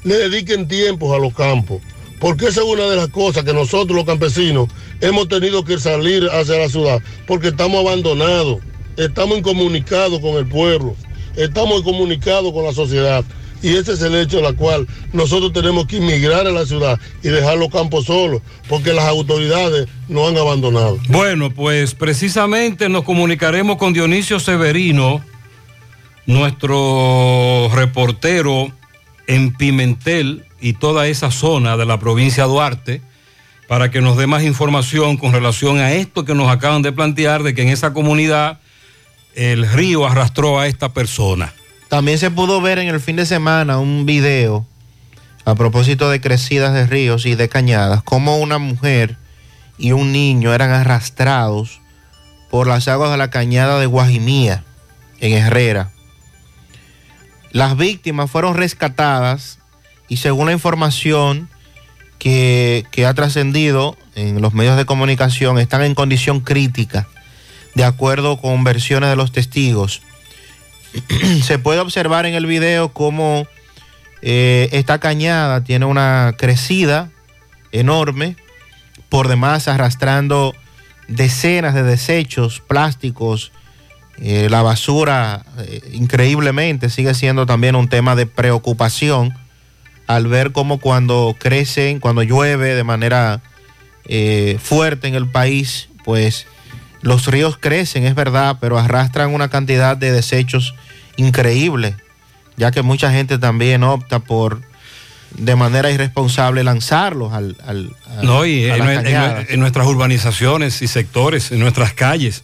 le 0.04 0.14
dediquen 0.16 0.68
tiempos 0.68 1.12
a 1.12 1.18
los 1.18 1.34
campos. 1.34 1.82
Porque 2.20 2.46
esa 2.46 2.60
es 2.60 2.66
una 2.66 2.88
de 2.88 2.96
las 2.96 3.08
cosas 3.08 3.44
que 3.44 3.52
nosotros 3.52 3.96
los 3.96 4.04
campesinos 4.04 4.68
hemos 5.00 5.28
tenido 5.28 5.64
que 5.64 5.78
salir 5.78 6.28
hacia 6.28 6.58
la 6.58 6.68
ciudad. 6.68 7.02
Porque 7.26 7.48
estamos 7.48 7.80
abandonados, 7.80 8.58
estamos 8.96 9.38
incomunicados 9.38 10.20
con 10.20 10.36
el 10.36 10.46
pueblo, 10.46 10.94
estamos 11.36 11.80
incomunicados 11.80 12.52
con 12.52 12.64
la 12.64 12.72
sociedad. 12.72 13.24
Y 13.62 13.76
ese 13.76 13.92
es 13.92 14.02
el 14.02 14.14
hecho 14.14 14.38
en 14.38 14.46
el 14.46 14.56
cual 14.56 14.86
nosotros 15.12 15.52
tenemos 15.52 15.86
que 15.86 15.96
inmigrar 15.96 16.46
a 16.46 16.50
la 16.50 16.64
ciudad 16.64 16.98
y 17.22 17.28
dejar 17.28 17.58
los 17.58 17.68
campos 17.68 18.06
solos, 18.06 18.40
porque 18.68 18.92
las 18.92 19.04
autoridades 19.04 19.86
nos 20.08 20.30
han 20.30 20.38
abandonado. 20.38 20.98
Bueno, 21.08 21.50
pues 21.50 21.94
precisamente 21.94 22.88
nos 22.88 23.04
comunicaremos 23.04 23.76
con 23.76 23.92
Dionisio 23.92 24.40
Severino, 24.40 25.22
nuestro 26.26 27.70
reportero 27.74 28.72
en 29.26 29.52
Pimentel 29.54 30.44
y 30.60 30.74
toda 30.74 31.06
esa 31.06 31.30
zona 31.30 31.76
de 31.76 31.86
la 31.86 31.98
provincia 31.98 32.44
de 32.44 32.50
Duarte, 32.50 33.02
para 33.68 33.90
que 33.90 34.00
nos 34.00 34.16
dé 34.16 34.26
más 34.26 34.42
información 34.42 35.16
con 35.16 35.32
relación 35.32 35.78
a 35.78 35.92
esto 35.92 36.24
que 36.24 36.34
nos 36.34 36.48
acaban 36.48 36.82
de 36.82 36.92
plantear, 36.92 37.42
de 37.42 37.54
que 37.54 37.62
en 37.62 37.68
esa 37.68 37.92
comunidad 37.92 38.58
el 39.34 39.70
río 39.70 40.06
arrastró 40.06 40.58
a 40.58 40.66
esta 40.66 40.92
persona. 40.92 41.52
También 41.90 42.18
se 42.18 42.30
pudo 42.30 42.60
ver 42.60 42.78
en 42.78 42.86
el 42.86 43.00
fin 43.00 43.16
de 43.16 43.26
semana 43.26 43.80
un 43.80 44.06
video 44.06 44.64
a 45.44 45.56
propósito 45.56 46.08
de 46.08 46.20
crecidas 46.20 46.72
de 46.72 46.86
ríos 46.86 47.26
y 47.26 47.34
de 47.34 47.48
cañadas, 47.48 48.04
como 48.04 48.36
una 48.36 48.58
mujer 48.58 49.16
y 49.76 49.90
un 49.90 50.12
niño 50.12 50.54
eran 50.54 50.70
arrastrados 50.70 51.80
por 52.48 52.68
las 52.68 52.86
aguas 52.86 53.10
de 53.10 53.16
la 53.16 53.30
cañada 53.30 53.80
de 53.80 53.86
Guajimía, 53.86 54.62
en 55.18 55.32
Herrera. 55.32 55.90
Las 57.50 57.76
víctimas 57.76 58.30
fueron 58.30 58.56
rescatadas 58.56 59.58
y 60.06 60.18
según 60.18 60.46
la 60.46 60.52
información 60.52 61.48
que, 62.20 62.86
que 62.92 63.04
ha 63.04 63.14
trascendido 63.14 63.96
en 64.14 64.40
los 64.40 64.54
medios 64.54 64.76
de 64.76 64.84
comunicación, 64.84 65.58
están 65.58 65.82
en 65.82 65.96
condición 65.96 66.38
crítica, 66.38 67.08
de 67.74 67.82
acuerdo 67.82 68.40
con 68.40 68.62
versiones 68.62 69.10
de 69.10 69.16
los 69.16 69.32
testigos. 69.32 70.02
Se 71.42 71.58
puede 71.58 71.80
observar 71.80 72.26
en 72.26 72.34
el 72.34 72.46
video 72.46 72.92
cómo 72.92 73.46
eh, 74.22 74.68
esta 74.72 74.98
cañada 74.98 75.64
tiene 75.64 75.86
una 75.86 76.34
crecida 76.36 77.10
enorme, 77.72 78.36
por 79.08 79.28
demás 79.28 79.68
arrastrando 79.68 80.54
decenas 81.08 81.74
de 81.74 81.82
desechos 81.82 82.60
plásticos. 82.60 83.52
Eh, 84.18 84.48
la 84.50 84.62
basura 84.62 85.44
eh, 85.58 85.80
increíblemente 85.92 86.90
sigue 86.90 87.14
siendo 87.14 87.46
también 87.46 87.74
un 87.74 87.88
tema 87.88 88.14
de 88.14 88.26
preocupación 88.26 89.34
al 90.06 90.26
ver 90.26 90.52
cómo 90.52 90.78
cuando 90.78 91.36
crecen, 91.38 92.00
cuando 92.00 92.22
llueve 92.22 92.74
de 92.74 92.84
manera 92.84 93.40
fuerte 94.58 95.06
en 95.06 95.14
el 95.14 95.30
país, 95.30 95.88
pues 96.04 96.48
los 97.02 97.26
ríos 97.26 97.56
crecen, 97.58 98.04
es 98.04 98.14
verdad, 98.14 98.58
pero 98.60 98.78
arrastran 98.78 99.32
una 99.34 99.48
cantidad 99.48 99.96
de 99.96 100.12
desechos 100.12 100.74
increíble, 101.16 101.96
ya 102.56 102.70
que 102.70 102.82
mucha 102.82 103.10
gente 103.12 103.38
también 103.38 103.82
opta 103.84 104.18
por 104.20 104.60
de 105.36 105.54
manera 105.56 105.90
irresponsable 105.90 106.64
lanzarlos 106.64 107.32
al, 107.32 107.56
al- 107.64 107.94
No, 108.22 108.44
y 108.44 108.64
a 108.68 108.74
en, 108.76 108.78
las 108.80 108.88
nue- 108.88 108.96
en 108.98 109.02
cañadas. 109.04 109.44
nue- 109.44 109.46
en 109.54 109.60
nuestras 109.60 109.86
urbanizaciones 109.86 110.82
y 110.82 110.88
sectores, 110.88 111.52
en 111.52 111.60
nuestras 111.60 111.92
calles, 111.94 112.42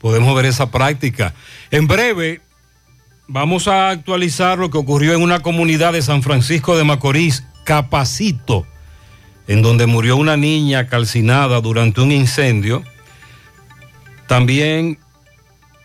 podemos 0.00 0.34
ver 0.36 0.44
esa 0.46 0.70
práctica. 0.70 1.32
En 1.70 1.86
breve, 1.86 2.40
vamos 3.26 3.66
a 3.68 3.88
actualizar 3.90 4.58
lo 4.58 4.70
que 4.70 4.78
ocurrió 4.78 5.14
en 5.14 5.22
una 5.22 5.40
comunidad 5.40 5.94
de 5.94 6.02
San 6.02 6.22
Francisco 6.22 6.76
de 6.76 6.84
Macorís, 6.84 7.42
Capacito, 7.64 8.66
en 9.48 9.62
donde 9.62 9.86
murió 9.86 10.16
una 10.16 10.36
niña 10.36 10.86
calcinada 10.88 11.60
durante 11.60 12.00
un 12.02 12.12
incendio. 12.12 12.84
También, 14.28 14.98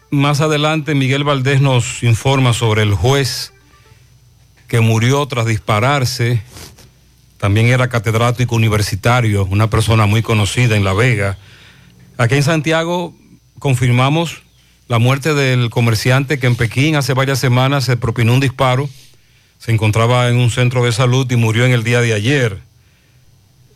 más 0.10 0.42
adelante, 0.42 0.96
Miguel 0.96 1.24
Valdés 1.24 1.62
nos 1.62 2.04
informa 2.04 2.54
sobre 2.54 2.82
el 2.84 2.94
juez 2.94 3.54
que 4.68 4.80
murió 4.80 5.26
tras 5.26 5.46
dispararse 5.46 6.42
también 7.42 7.66
era 7.70 7.89
catedrático 7.89 8.56
universitario, 8.56 9.46
una 9.46 9.68
persona 9.68 10.06
muy 10.06 10.22
conocida 10.22 10.78
en 10.78 10.84
La 10.84 10.94
Vega. 10.94 11.39
Aquí 12.20 12.36
en 12.36 12.44
Santiago 12.44 13.16
confirmamos 13.58 14.44
la 14.88 15.00
muerte 15.00 15.34
del 15.34 15.72
comerciante 15.72 16.38
que 16.38 16.46
en 16.46 16.56
Pekín 16.56 16.96
hace 16.96 17.16
varias 17.16 17.39
semanas 17.39 17.86
se 17.86 17.98
propinó 17.98 18.36
un 18.36 18.42
disparo. 18.42 18.88
Se 19.58 19.72
encontraba 19.72 20.30
en 20.30 20.36
un 20.36 20.52
centro 20.52 20.86
de 20.86 20.92
salud 20.92 21.26
y 21.32 21.36
murió 21.36 21.66
en 21.66 21.72
el 21.72 21.84
día 21.84 22.00
de 22.02 22.14
ayer, 22.14 22.60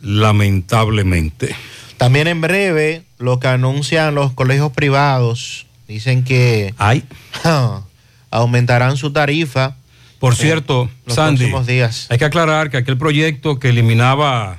lamentablemente. 0.00 1.56
También 1.98 2.26
en 2.28 2.40
breve, 2.40 3.04
lo 3.18 3.38
que 3.40 3.48
anuncian 3.48 4.14
los 4.14 4.32
colegios 4.32 4.72
privados, 4.72 5.66
dicen 5.88 6.24
que 6.24 6.74
aumentarán 8.30 8.96
su 8.96 9.12
tarifa. 9.12 9.76
Por 10.18 10.32
en 10.32 10.38
cierto, 10.38 10.90
los 11.06 11.14
Sandy, 11.14 11.38
próximos 11.44 11.66
días. 11.66 12.06
hay 12.10 12.18
que 12.18 12.24
aclarar 12.24 12.70
que 12.70 12.78
aquel 12.78 12.96
proyecto 12.96 13.58
que 13.58 13.68
eliminaba 13.68 14.58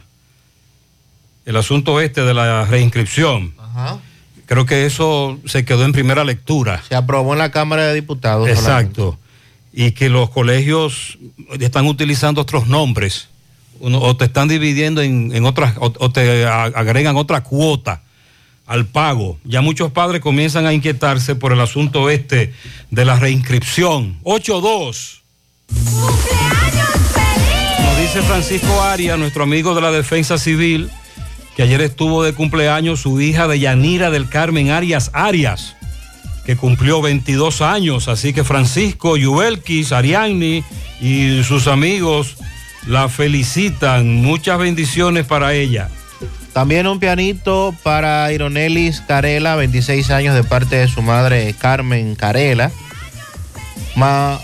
el 1.45 1.55
asunto 1.55 1.99
este 2.01 2.21
de 2.23 2.33
la 2.33 2.65
reinscripción, 2.65 3.53
Ajá. 3.57 3.99
creo 4.45 4.65
que 4.65 4.85
eso 4.85 5.39
se 5.45 5.65
quedó 5.65 5.85
en 5.85 5.93
primera 5.93 6.23
lectura. 6.23 6.83
Se 6.87 6.95
aprobó 6.95 7.33
en 7.33 7.39
la 7.39 7.51
Cámara 7.51 7.85
de 7.87 7.93
Diputados. 7.95 8.47
solamente. 8.49 9.01
Exacto. 9.01 9.19
Y 9.73 9.91
que 9.91 10.09
los 10.09 10.29
colegios 10.29 11.17
están 11.59 11.85
utilizando 11.87 12.41
otros 12.41 12.67
nombres. 12.67 13.29
Uno- 13.79 13.99
o 13.99 14.15
te 14.17 14.25
están 14.25 14.47
dividiendo 14.47 15.01
en, 15.01 15.31
en 15.35 15.45
otras, 15.45 15.75
o, 15.77 15.93
o 15.99 16.11
te 16.11 16.45
agregan 16.45 17.15
otra 17.17 17.43
cuota 17.43 18.01
al 18.65 18.85
pago. 18.85 19.37
Ya 19.45 19.61
muchos 19.61 19.91
padres 19.91 20.21
comienzan 20.21 20.65
a 20.65 20.73
inquietarse 20.73 21.35
por 21.35 21.53
el 21.53 21.61
asunto 21.61 22.09
este 22.09 22.53
de 22.91 23.05
la 23.05 23.17
reinscripción. 23.17 24.19
8-2. 24.23 25.19
Nos 27.83 27.97
dice 27.97 28.21
Francisco 28.23 28.81
Arias, 28.83 29.17
nuestro 29.17 29.43
amigo 29.43 29.73
de 29.75 29.81
la 29.81 29.91
Defensa 29.91 30.37
Civil, 30.37 30.89
que 31.55 31.63
ayer 31.63 31.81
estuvo 31.81 32.23
de 32.23 32.33
cumpleaños 32.33 33.01
su 33.01 33.19
hija 33.21 33.47
de 33.47 33.59
Yanira 33.59 34.09
del 34.11 34.29
Carmen 34.29 34.69
Arias 34.69 35.09
Arias, 35.13 35.75
que 36.45 36.55
cumplió 36.55 37.01
22 37.01 37.61
años. 37.61 38.07
Así 38.07 38.33
que 38.33 38.43
Francisco, 38.43 39.17
Yubelkis, 39.17 39.91
Ariadni 39.91 40.63
y 41.01 41.43
sus 41.43 41.67
amigos 41.67 42.35
la 42.87 43.09
felicitan. 43.09 44.15
Muchas 44.15 44.59
bendiciones 44.59 45.25
para 45.25 45.53
ella. 45.53 45.89
También 46.53 46.87
un 46.87 46.99
pianito 46.99 47.75
para 47.83 48.31
Ironelis 48.31 49.01
Carela, 49.01 49.55
26 49.55 50.09
años 50.09 50.33
de 50.33 50.43
parte 50.43 50.77
de 50.77 50.87
su 50.87 51.01
madre 51.01 51.53
Carmen 51.59 52.15
Carela. 52.15 52.71
Ma, 53.95 54.39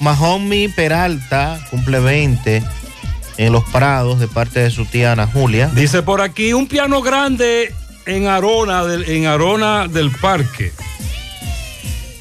Mahomi 0.00 0.68
Peralta 0.68 1.60
cumple 1.70 2.00
20 2.00 2.62
en 3.36 3.52
Los 3.52 3.64
Prados 3.64 4.20
de 4.20 4.28
parte 4.28 4.60
de 4.60 4.70
su 4.70 4.84
tía 4.86 5.12
Ana 5.12 5.26
Julia. 5.26 5.68
Dice 5.74 6.02
por 6.02 6.20
aquí 6.20 6.52
un 6.52 6.66
piano 6.66 7.02
grande 7.02 7.74
en 8.06 8.26
Arona 8.26 8.84
del, 8.84 9.08
en 9.08 9.26
Arona 9.26 9.88
del 9.88 10.10
Parque 10.10 10.72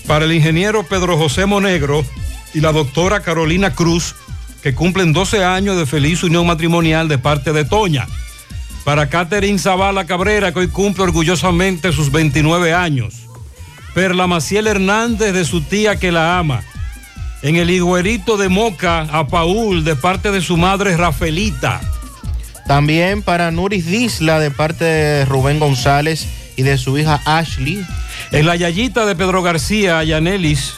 para 0.08 0.26
el 0.26 0.34
ingeniero 0.34 0.84
Pedro 0.84 1.18
José 1.18 1.46
Monegro 1.46 2.04
y 2.54 2.60
la 2.60 2.72
doctora 2.72 3.22
Carolina 3.22 3.74
Cruz, 3.74 4.16
que 4.62 4.76
cumplen 4.76 5.14
12 5.14 5.44
años 5.44 5.78
de 5.78 5.86
feliz 5.86 6.24
unión 6.24 6.46
matrimonial 6.46 7.08
de 7.08 7.18
parte 7.18 7.54
de 7.54 7.66
Toña. 7.66 8.08
Para 8.84 9.10
Catherine 9.10 9.60
Zavala 9.60 10.06
Cabrera, 10.06 10.52
que 10.52 10.60
hoy 10.60 10.68
cumple 10.68 11.04
orgullosamente 11.04 11.92
sus 11.92 12.12
29 12.12 12.74
años. 12.74 13.28
Perla 13.94 14.28
Maciel 14.28 14.68
Hernández 14.68 15.34
de 15.34 15.46
su 15.46 15.62
tía 15.62 15.98
que 15.98 16.12
la 16.12 16.40
ama. 16.40 16.64
En 17.42 17.56
el 17.56 17.70
higuerito 17.70 18.38
de 18.38 18.50
Moca, 18.50 19.02
a 19.02 19.28
Paul, 19.28 19.84
de 19.84 19.96
parte 19.96 20.32
de 20.32 20.42
su 20.42 20.58
madre 20.58 20.96
Rafaelita. 20.96 21.82
También 22.68 23.22
para 23.24 23.52
Nuris 23.52 23.86
Disla 23.86 24.40
de 24.40 24.52
parte 24.52 24.86
de 24.86 25.26
Rubén 25.26 25.60
González 25.60 26.28
y 26.56 26.62
de 26.64 26.78
su 26.78 26.98
hija 26.98 27.20
Ashley. 27.26 27.86
En 28.32 28.46
la 28.46 28.56
Yayita 28.56 29.06
de 29.06 29.16
Pedro 29.16 29.42
García, 29.42 30.04
Yanelis, 30.04 30.76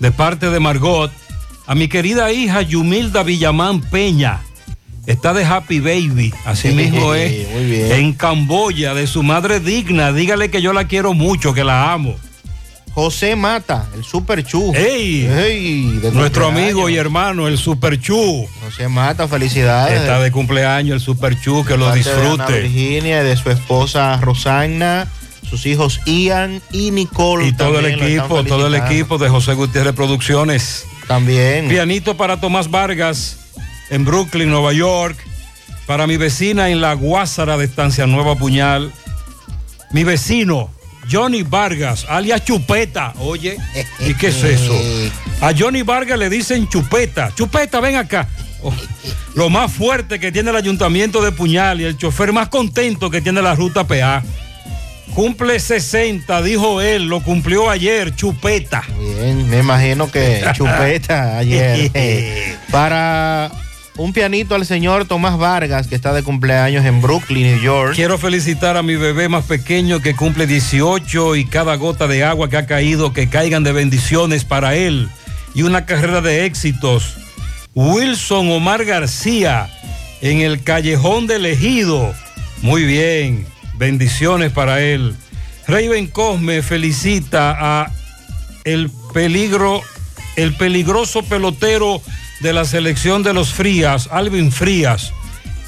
de 0.00 0.10
parte 0.10 0.50
de 0.50 0.58
Margot, 0.58 1.12
a 1.66 1.74
mi 1.74 1.88
querida 1.88 2.32
hija 2.32 2.62
Yumilda 2.62 3.22
Villamán 3.22 3.80
Peña. 3.80 4.40
Está 5.06 5.32
de 5.32 5.44
Happy 5.44 5.78
Baby, 5.78 6.34
así 6.44 6.68
mismo 6.68 7.14
es. 7.14 7.48
Muy 7.50 7.64
bien. 7.64 7.92
En 7.92 8.12
Camboya, 8.12 8.92
de 8.92 9.06
su 9.06 9.22
madre 9.22 9.60
digna. 9.60 10.12
Dígale 10.12 10.50
que 10.50 10.60
yo 10.60 10.72
la 10.72 10.88
quiero 10.88 11.14
mucho, 11.14 11.54
que 11.54 11.62
la 11.62 11.92
amo. 11.92 12.16
José 12.92 13.36
Mata, 13.36 13.86
el 13.94 14.04
Super 14.04 14.42
Chu. 14.42 14.72
¡Ey! 14.74 15.26
Ey, 15.26 15.98
de 16.00 16.10
Nuestro 16.12 16.46
amigo 16.46 16.88
y 16.88 16.96
hermano, 16.96 17.46
el 17.46 17.58
Super 17.58 18.00
Chu. 18.00 18.48
José 18.64 18.88
Mata, 18.88 19.28
felicidades. 19.28 20.00
Está 20.00 20.18
de 20.18 20.32
cumpleaños 20.32 20.94
el 20.94 21.00
Super 21.00 21.38
Chu, 21.38 21.62
que 21.64 21.76
lo 21.76 21.84
parte 21.84 22.02
de 22.02 22.10
Ana 22.10 22.22
disfrute. 22.22 22.60
Virginia 22.62 23.22
de 23.22 23.36
su 23.36 23.50
esposa 23.50 24.16
Rosana, 24.16 25.06
sus 25.48 25.66
hijos 25.66 26.00
Ian 26.06 26.62
y 26.72 26.90
Nicole. 26.90 27.48
Y 27.48 27.52
todo 27.52 27.80
el 27.80 27.86
equipo, 27.86 28.42
todo 28.44 28.66
el 28.66 28.74
equipo 28.74 29.18
de 29.18 29.28
José 29.28 29.52
Gutiérrez 29.52 29.94
Producciones. 29.94 30.86
También. 31.06 31.68
Pianito 31.68 32.16
para 32.16 32.40
Tomás 32.40 32.70
Vargas 32.70 33.38
en 33.90 34.04
Brooklyn, 34.04 34.50
Nueva 34.50 34.72
York. 34.72 35.16
Para 35.86 36.06
mi 36.06 36.16
vecina 36.16 36.68
en 36.70 36.80
la 36.80 36.94
Guásara 36.94 37.56
de 37.56 37.64
Estancia 37.64 38.06
Nueva 38.06 38.34
Puñal. 38.36 38.92
Mi 39.92 40.02
vecino, 40.02 40.70
Johnny 41.10 41.42
Vargas, 41.42 42.06
alias 42.08 42.44
Chupeta. 42.44 43.14
Oye, 43.18 43.56
¿y 44.00 44.14
qué 44.14 44.28
es 44.28 44.42
eso? 44.42 44.74
A 45.40 45.52
Johnny 45.56 45.82
Vargas 45.82 46.18
le 46.18 46.28
dicen 46.28 46.68
Chupeta. 46.68 47.32
Chupeta, 47.34 47.80
ven 47.80 47.96
acá. 47.96 48.28
Oh, 48.62 48.72
lo 49.34 49.48
más 49.48 49.70
fuerte 49.72 50.18
que 50.18 50.32
tiene 50.32 50.50
el 50.50 50.56
ayuntamiento 50.56 51.22
de 51.22 51.30
Puñal 51.30 51.80
y 51.80 51.84
el 51.84 51.96
chofer 51.96 52.32
más 52.32 52.48
contento 52.48 53.10
que 53.10 53.20
tiene 53.20 53.42
la 53.42 53.54
ruta 53.54 53.86
PA. 53.86 54.24
Cumple 55.14 55.58
60, 55.58 56.42
dijo 56.42 56.80
él, 56.82 57.06
lo 57.06 57.20
cumplió 57.22 57.70
ayer, 57.70 58.14
Chupeta. 58.14 58.82
Bien, 58.98 59.48
me 59.48 59.60
imagino 59.60 60.10
que 60.10 60.44
chupeta 60.54 61.38
ayer. 61.38 61.90
Eh, 61.94 62.56
Para 62.70 63.50
un 63.96 64.12
pianito 64.12 64.54
al 64.54 64.66
señor 64.66 65.06
Tomás 65.06 65.38
Vargas, 65.38 65.86
que 65.86 65.94
está 65.94 66.12
de 66.12 66.22
cumpleaños 66.22 66.84
en 66.84 67.00
Brooklyn, 67.00 67.46
New 67.46 67.62
York. 67.62 67.94
Quiero 67.94 68.18
felicitar 68.18 68.76
a 68.76 68.82
mi 68.82 68.96
bebé 68.96 69.28
más 69.30 69.44
pequeño 69.44 70.00
que 70.02 70.14
cumple 70.14 70.46
18 70.46 71.36
y 71.36 71.46
cada 71.46 71.76
gota 71.76 72.06
de 72.06 72.22
agua 72.22 72.50
que 72.50 72.58
ha 72.58 72.66
caído, 72.66 73.14
que 73.14 73.28
caigan 73.30 73.64
de 73.64 73.72
bendiciones 73.72 74.44
para 74.44 74.74
él 74.74 75.08
y 75.54 75.62
una 75.62 75.86
carrera 75.86 76.20
de 76.20 76.44
éxitos. 76.44 77.16
Wilson 77.74 78.50
Omar 78.50 78.84
García 78.84 79.70
en 80.20 80.40
el 80.40 80.62
Callejón 80.62 81.26
del 81.26 81.46
Ejido. 81.46 82.14
Muy 82.60 82.84
bien, 82.84 83.46
bendiciones 83.78 84.52
para 84.52 84.82
él. 84.82 85.14
Raven 85.66 86.06
Cosme 86.06 86.62
felicita 86.62 87.56
a 87.58 87.92
el 88.64 88.90
peligro, 89.12 89.82
el 90.36 90.54
peligroso 90.54 91.22
pelotero 91.22 92.00
de 92.40 92.52
la 92.52 92.64
selección 92.64 93.22
de 93.22 93.32
los 93.32 93.52
Frías, 93.52 94.08
Alvin 94.12 94.52
Frías, 94.52 95.12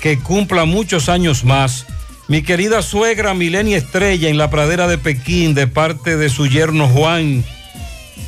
que 0.01 0.19
cumpla 0.19 0.65
muchos 0.65 1.09
años 1.09 1.45
más. 1.45 1.87
Mi 2.29 2.43
querida 2.43 2.83
suegra 2.83 3.35
Milenia 3.35 3.79
Estrella 3.79 4.29
en 4.29 4.37
la 4.37 4.51
pradera 4.51 4.87
de 4.87 4.99
Pekín, 4.99 5.55
de 5.55 5.67
parte 5.67 6.17
de 6.17 6.29
su 6.29 6.47
yerno 6.47 6.87
Juan, 6.89 7.45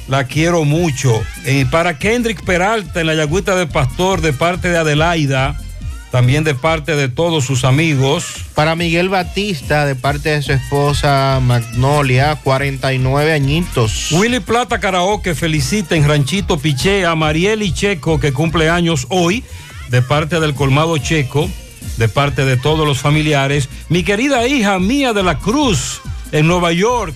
la 0.09 0.25
quiero 0.25 0.65
mucho. 0.65 1.23
Eh, 1.45 1.67
para 1.71 1.99
Kendrick 1.99 2.43
Peralta 2.45 3.01
en 3.01 3.07
la 3.07 3.15
Yagüita 3.15 3.55
de 3.55 3.67
Pastor, 3.67 4.23
de 4.23 4.33
parte 4.33 4.71
de 4.71 4.79
Adelaida, 4.79 5.57
también 6.11 6.43
de 6.45 6.55
parte 6.55 6.97
de 6.97 7.09
todos 7.09 7.45
sus 7.45 7.65
amigos. 7.65 8.27
Para 8.55 8.75
Miguel 8.75 9.09
Batista, 9.09 9.87
de 9.87 9.95
parte 9.95 10.31
de 10.31 10.43
su 10.43 10.53
esposa 10.53 11.41
Magnolia, 11.41 12.37
49 12.43 13.33
añitos. 13.33 14.11
Willy 14.13 14.41
Plata 14.41 14.81
Karaoke 14.81 15.35
felicita 15.35 15.95
en 15.95 16.07
Ranchito 16.07 16.59
Piché 16.59 17.07
a 17.07 17.15
Marieli 17.15 17.73
Checo, 17.73 18.19
que 18.19 18.33
cumple 18.33 18.69
años 18.69 19.07
hoy, 19.09 19.45
de 19.89 20.03
parte 20.03 20.41
del 20.41 20.55
Colmado 20.55 20.99
Checo, 20.99 21.49
de 21.97 22.09
parte 22.09 22.45
de 22.45 22.57
todos 22.57 22.87
los 22.87 22.99
familiares. 22.99 23.69
Mi 23.89 24.03
querida 24.03 24.47
hija 24.47 24.79
mía 24.79 25.13
de 25.13 25.23
la 25.23 25.39
Cruz, 25.39 26.01
en 26.33 26.47
Nueva 26.47 26.73
York, 26.73 27.15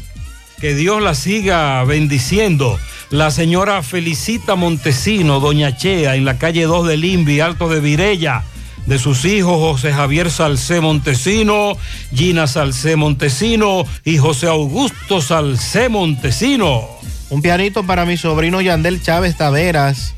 que 0.60 0.74
Dios 0.74 1.02
la 1.02 1.14
siga 1.14 1.82
bendiciendo. 1.84 2.78
La 3.10 3.30
señora 3.30 3.82
Felicita 3.82 4.54
Montesino, 4.54 5.40
Doña 5.40 5.76
Chea, 5.76 6.14
en 6.16 6.24
la 6.24 6.38
calle 6.38 6.64
2 6.64 6.86
de 6.88 6.96
Limbi, 6.96 7.40
Alto 7.40 7.68
de 7.68 7.80
Virella 7.80 8.44
de 8.86 8.98
sus 8.98 9.24
hijos 9.24 9.59
José 9.59 9.93
Javier 9.93 10.31
Salcé 10.31 10.81
Montesino, 10.81 11.77
Gina 12.15 12.47
Salcé 12.47 12.97
Montesino 12.97 13.85
y 14.05 14.19
José 14.19 14.47
Augusto 14.47 15.20
Salcé 15.20 15.89
Montesino. 15.89 16.89
Un 17.31 17.43
pianito 17.43 17.85
para 17.85 18.05
mi 18.05 18.16
sobrino 18.16 18.61
Yandel 18.61 19.02
Chávez 19.02 19.36
Taveras 19.36 20.15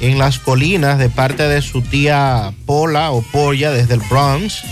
en 0.00 0.18
las 0.18 0.38
colinas 0.38 0.98
de 0.98 1.08
parte 1.08 1.44
de 1.44 1.62
su 1.62 1.82
tía 1.82 2.52
Pola 2.64 3.12
o 3.12 3.22
Polla 3.22 3.70
desde 3.70 3.94
el 3.94 4.00
Bronx. 4.00 4.62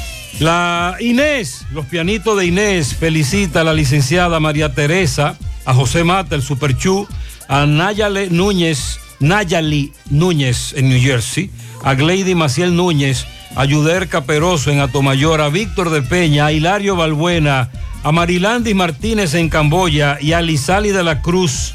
La 0.41 0.97
Inés, 0.99 1.65
los 1.73 1.87
pianitos 1.87 2.37
de 2.37 2.47
Inés, 2.47 2.95
felicita 2.95 3.61
a 3.61 3.65
la 3.65 3.73
licenciada 3.73 4.41
María 4.41 4.75
Teresa, 4.75 5.39
a 5.65 5.75
José 5.75 6.03
Mata, 6.03 6.35
el 6.35 6.43
Superchú, 6.43 7.07
a 7.47 7.67
Nayale 7.67 8.31
Núñez, 8.31 8.99
Nayali 9.21 9.93
Núñez 10.11 10.73
en 10.75 10.89
New 10.89 11.01
Jersey, 11.01 11.51
a 11.85 11.95
Gleidy 11.95 12.35
Maciel 12.35 12.75
Núñez, 12.75 13.27
a 13.55 13.65
Yuder 13.65 14.09
Caperoso 14.09 14.71
en 14.71 14.81
Atomayor, 14.81 15.41
a 15.41 15.49
Víctor 15.49 15.91
de 15.91 16.03
Peña, 16.03 16.47
a 16.47 16.53
Hilario 16.53 16.97
Balbuena, 16.97 17.71
a 18.03 18.13
Marilandi 18.13 18.75
Martínez 18.75 19.35
en 19.35 19.49
Camboya 19.49 20.19
y 20.21 20.33
a 20.33 20.43
Lizali 20.43 20.91
de 20.91 21.05
la 21.05 21.23
Cruz 21.23 21.75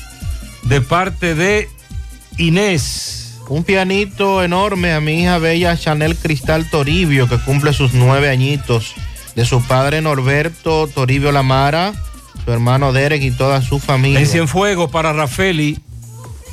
de 0.63 0.81
parte 0.81 1.35
de 1.35 1.69
Inés. 2.37 3.39
Un 3.47 3.63
pianito 3.63 4.43
enorme 4.43 4.93
a 4.93 5.01
mi 5.01 5.21
hija 5.21 5.39
bella 5.39 5.75
Chanel 5.75 6.15
Cristal 6.15 6.69
Toribio, 6.69 7.27
que 7.27 7.39
cumple 7.39 7.73
sus 7.73 7.93
nueve 7.93 8.29
añitos, 8.29 8.93
de 9.35 9.45
su 9.45 9.61
padre 9.63 10.01
Norberto 10.01 10.87
Toribio 10.87 11.31
Lamara, 11.31 11.93
su 12.45 12.51
hermano 12.51 12.93
Derek 12.93 13.23
y 13.23 13.31
toda 13.31 13.61
su 13.61 13.79
familia. 13.79 14.19
En 14.19 14.27
Cienfuegos 14.27 14.91
para 14.91 15.13
Rafeli, 15.13 15.79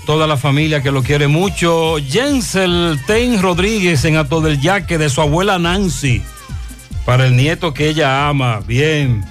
toda 0.07 0.27
la 0.27 0.37
familia 0.37 0.83
que 0.83 0.93
lo 0.93 1.03
quiere 1.03 1.27
mucho. 1.29 1.97
Jensel 2.09 2.99
Ten 3.07 3.43
Rodríguez 3.43 4.05
en 4.05 4.17
Ato 4.17 4.41
del 4.41 4.61
Yaque 4.61 4.97
de 4.97 5.11
su 5.11 5.21
abuela 5.21 5.59
Nancy, 5.59 6.23
para 7.05 7.27
el 7.27 7.37
nieto 7.37 7.75
que 7.75 7.89
ella 7.89 8.29
ama. 8.29 8.61
Bien, 8.67 9.25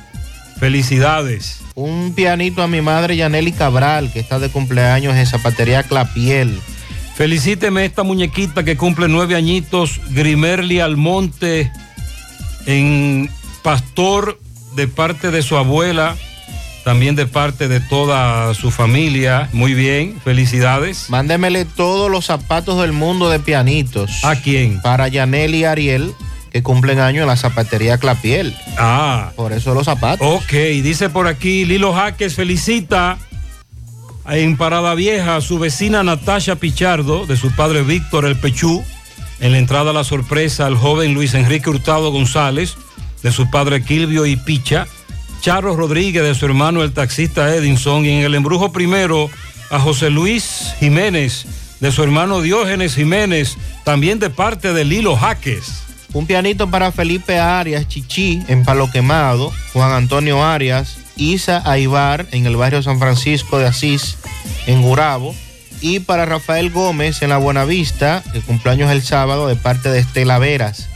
felicidades. 0.59 1.61
Un 1.73 2.13
pianito 2.13 2.61
a 2.61 2.67
mi 2.67 2.81
madre 2.81 3.15
Yaneli 3.15 3.53
Cabral, 3.53 4.11
que 4.11 4.19
está 4.19 4.37
de 4.37 4.49
cumpleaños 4.49 5.15
en 5.15 5.25
Zapatería 5.25 5.83
Clapiel. 5.83 6.59
Felicíteme 7.15 7.85
esta 7.85 8.03
muñequita 8.03 8.63
que 8.63 8.77
cumple 8.77 9.07
nueve 9.07 9.35
añitos, 9.35 10.01
Grimerli 10.09 10.81
Almonte, 10.81 11.71
en 12.65 13.29
Pastor, 13.63 14.39
de 14.75 14.89
parte 14.89 15.31
de 15.31 15.41
su 15.41 15.55
abuela, 15.55 16.17
también 16.85 17.15
de 17.15 17.25
parte 17.25 17.67
de 17.67 17.79
toda 17.79 18.53
su 18.53 18.69
familia. 18.69 19.49
Muy 19.53 19.73
bien, 19.73 20.21
felicidades. 20.23 21.09
Mándemele 21.09 21.65
todos 21.65 22.11
los 22.11 22.25
zapatos 22.25 22.79
del 22.79 22.91
mundo 22.91 23.27
de 23.31 23.39
pianitos. 23.39 24.23
¿A 24.23 24.35
quién? 24.35 24.79
Para 24.83 25.07
Yaneli 25.07 25.61
y 25.61 25.63
Ariel, 25.65 26.13
que 26.51 26.61
cumplen 26.61 26.99
año 26.99 27.23
en 27.23 27.27
la 27.27 27.37
zapatería 27.37 27.97
Clapiel. 27.97 28.55
Ah. 28.77 29.31
Por 29.35 29.51
eso 29.51 29.73
los 29.73 29.85
zapatos. 29.85 30.27
Ok, 30.27 30.51
dice 30.83 31.09
por 31.09 31.25
aquí, 31.25 31.65
Lilo 31.65 31.91
Jaques 31.91 32.35
felicita 32.35 33.17
en 34.29 34.55
Parada 34.55 34.93
Vieja 34.93 35.37
a 35.37 35.41
su 35.41 35.57
vecina 35.57 36.03
Natasha 36.03 36.55
Pichardo, 36.57 37.25
de 37.25 37.35
su 37.35 37.51
padre 37.55 37.81
Víctor 37.81 38.25
El 38.25 38.35
Pechú, 38.35 38.83
en 39.39 39.53
la 39.53 39.57
entrada 39.57 39.89
a 39.89 39.93
la 39.93 40.03
sorpresa 40.03 40.67
al 40.67 40.75
joven 40.75 41.15
Luis 41.15 41.33
Enrique 41.33 41.67
Hurtado 41.67 42.11
González, 42.11 42.75
de 43.23 43.31
su 43.31 43.49
padre 43.49 43.83
Kilvio 43.83 44.27
y 44.27 44.35
Picha, 44.35 44.85
Charro 45.45 45.75
Rodríguez, 45.75 46.23
de 46.23 46.33
su 46.33 46.47
hermano 46.47 46.81
el 46.81 46.91
taxista 46.91 47.53
Edinson, 47.53 48.03
y 48.03 48.09
en 48.09 48.23
el 48.23 48.33
embrujo 48.33 48.71
primero 48.71 49.29
a 49.69 49.79
José 49.79 50.09
Luis 50.09 50.73
Jiménez, 50.79 51.45
de 51.79 51.91
su 51.91 52.01
hermano 52.01 52.41
Diógenes 52.41 52.95
Jiménez, 52.95 53.55
también 53.83 54.17
de 54.17 54.31
parte 54.31 54.73
de 54.73 54.83
Lilo 54.85 55.15
Jaques. 55.15 55.83
Un 56.13 56.25
pianito 56.25 56.71
para 56.71 56.91
Felipe 56.91 57.37
Arias, 57.37 57.87
Chichi, 57.87 58.41
en 58.47 58.65
Palo 58.65 58.89
Quemado, 58.89 59.53
Juan 59.73 59.91
Antonio 59.91 60.43
Arias, 60.43 60.97
Isa 61.15 61.61
Aibar, 61.63 62.25
en 62.31 62.47
el 62.47 62.55
barrio 62.55 62.81
San 62.81 62.97
Francisco 62.97 63.59
de 63.59 63.67
Asís, 63.67 64.17
en 64.65 64.81
Gurabo, 64.81 65.35
y 65.79 65.99
para 65.99 66.25
Rafael 66.25 66.71
Gómez, 66.71 67.21
en 67.21 67.29
la 67.29 67.37
Buenavista, 67.37 68.23
el 68.33 68.41
cumpleaños 68.41 68.89
el 68.89 69.03
sábado, 69.03 69.47
de 69.47 69.55
parte 69.55 69.89
de 69.89 69.99
Estela 69.99 70.39
Veras. 70.39 70.89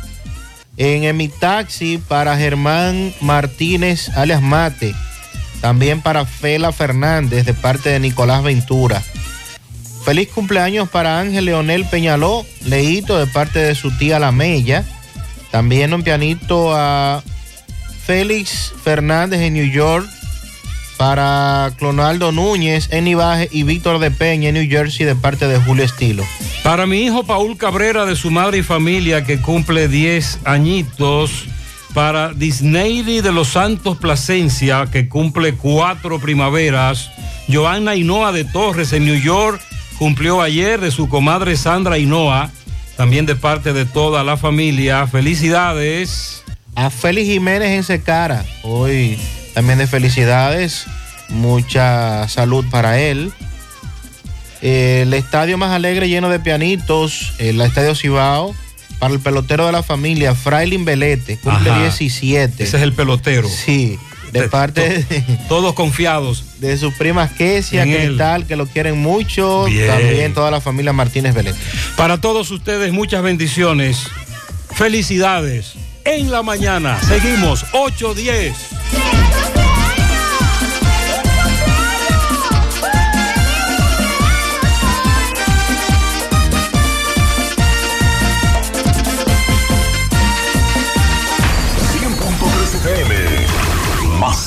En 0.79 1.03
Emitaxi, 1.03 1.97
para 1.97 2.37
Germán 2.37 3.13
Martínez, 3.19 4.07
alias 4.15 4.41
Mate. 4.41 4.95
También 5.59 6.01
para 6.01 6.25
Fela 6.25 6.71
Fernández, 6.71 7.45
de 7.45 7.53
parte 7.53 7.89
de 7.89 7.99
Nicolás 7.99 8.43
Ventura. 8.43 9.03
Feliz 10.05 10.29
cumpleaños 10.29 10.87
para 10.87 11.19
Ángel 11.19 11.43
Leonel 11.43 11.83
Peñaló, 11.83 12.45
Leito, 12.63 13.19
de 13.19 13.27
parte 13.27 13.59
de 13.59 13.75
su 13.75 13.91
tía 13.97 14.19
La 14.19 14.31
Mella. 14.31 14.85
También 15.51 15.93
un 15.93 16.01
pianito 16.01 16.73
a 16.73 17.21
Félix 18.05 18.73
Fernández 18.81 19.41
en 19.41 19.55
New 19.55 19.69
York. 19.69 20.07
Para 20.99 21.71
Clonaldo 21.77 22.33
Núñez 22.33 22.89
en 22.91 23.07
Ibaje 23.07 23.47
y 23.53 23.63
Víctor 23.63 23.99
de 23.99 24.11
Peña 24.11 24.49
en 24.49 24.55
New 24.55 24.69
Jersey 24.69 25.05
de 25.05 25.15
parte 25.15 25.47
de 25.47 25.57
Julio 25.57 25.85
Estilo. 25.85 26.25
Para 26.61 26.85
mi 26.85 27.03
hijo 27.03 27.23
Paul 27.23 27.55
Cabrera, 27.55 28.05
de 28.05 28.17
su 28.17 28.31
madre 28.31 28.57
y 28.57 28.63
familia, 28.63 29.23
que 29.23 29.39
cumple 29.39 29.87
10 29.87 30.39
añitos. 30.43 31.45
Para 31.93 32.33
Disney 32.33 33.21
de 33.21 33.31
los 33.31 33.47
Santos 33.47 33.97
Plasencia, 33.97 34.89
que 34.91 35.07
cumple 35.07 35.53
cuatro 35.53 36.19
primaveras. 36.19 37.09
Joana 37.47 37.95
Hinoa 37.95 38.33
de 38.33 38.43
Torres 38.43 38.91
en 38.91 39.05
New 39.05 39.21
York, 39.21 39.61
cumplió 39.97 40.41
ayer 40.41 40.81
de 40.81 40.91
su 40.91 41.07
comadre 41.07 41.55
Sandra 41.55 41.97
Hinoa, 41.97 42.51
también 42.97 43.25
de 43.25 43.37
parte 43.37 43.71
de 43.71 43.85
toda 43.85 44.25
la 44.25 44.35
familia. 44.35 45.07
Felicidades. 45.07 46.43
A 46.75 46.89
Félix 46.89 47.29
Jiménez 47.29 47.69
en 47.69 47.83
Secara, 47.85 48.43
hoy 48.63 49.17
también 49.59 49.77
de 49.77 49.87
felicidades, 49.87 50.85
mucha 51.27 52.29
salud 52.29 52.63
para 52.71 52.97
él. 52.97 53.33
El 54.61 55.13
estadio 55.13 55.57
más 55.57 55.71
alegre 55.71 56.07
lleno 56.07 56.29
de 56.29 56.39
pianitos, 56.39 57.33
el 57.39 57.59
estadio 57.59 57.93
Cibao, 57.93 58.55
para 58.99 59.13
el 59.13 59.19
pelotero 59.19 59.65
de 59.65 59.73
la 59.73 59.83
familia, 59.83 60.33
Frailin 60.33 60.85
Belete, 60.85 61.37
cumple 61.39 61.71
Ajá. 61.71 61.81
17. 61.81 62.63
Ese 62.63 62.77
es 62.77 62.83
el 62.83 62.93
pelotero. 62.93 63.49
Sí, 63.49 63.99
de 64.31 64.47
parte 64.47 65.03
de, 65.09 65.21
Todos 65.49 65.73
confiados. 65.73 66.45
de 66.59 66.77
sus 66.77 66.93
primas 66.93 67.29
Kesia. 67.33 67.83
Cristal, 67.83 68.45
que 68.45 68.55
lo 68.55 68.65
quieren 68.65 68.97
mucho, 68.97 69.65
Bien. 69.65 69.87
también 69.87 70.33
toda 70.33 70.51
la 70.51 70.61
familia 70.61 70.93
Martínez 70.93 71.35
Belete. 71.35 71.59
Para 71.97 72.21
todos 72.21 72.49
ustedes, 72.51 72.93
muchas 72.93 73.23
bendiciones. 73.23 74.03
Felicidades. 74.73 75.73
En 76.05 76.31
la 76.31 76.43
mañana. 76.43 76.97
Seguimos 77.09 77.65
8-10. 77.73 78.53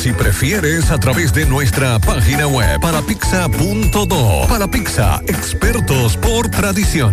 Si 0.00 0.12
prefieres, 0.12 0.90
a 0.90 0.96
través 0.98 1.34
de 1.34 1.44
nuestra 1.44 1.98
página 1.98 2.46
web 2.46 2.80
parapizza.do. 2.80 4.46
Para 4.48 4.66
Pizza, 4.66 5.20
expertos 5.26 6.16
por 6.16 6.48
tradición. 6.48 7.12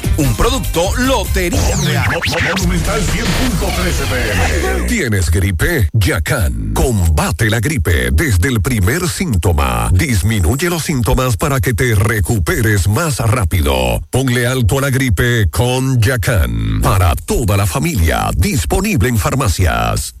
Un 0.17 0.35
producto 0.35 0.95
Lotería 0.97 1.75
Real. 1.83 2.09
Monumental 2.57 3.01
100.13 3.01 4.87
¿Tienes 4.87 5.29
gripe? 5.31 5.89
Yacan. 5.93 6.73
Combate 6.73 7.49
la 7.49 7.59
gripe 7.59 8.09
desde 8.11 8.49
el 8.49 8.61
primer 8.61 9.07
síntoma. 9.07 9.89
Disminuye 9.93 10.69
los 10.69 10.83
síntomas 10.83 11.37
para 11.37 11.59
que 11.59 11.73
te 11.73 11.95
recuperes 11.95 12.87
más 12.87 13.19
rápido. 13.19 14.01
Ponle 14.09 14.47
alto 14.47 14.79
a 14.79 14.81
la 14.81 14.89
gripe 14.89 15.49
con 15.49 15.99
Yacan. 15.99 16.81
Para 16.81 17.15
toda 17.15 17.57
la 17.57 17.65
familia. 17.65 18.29
Disponible 18.35 19.09
en 19.09 19.17
farmacias. 19.17 20.20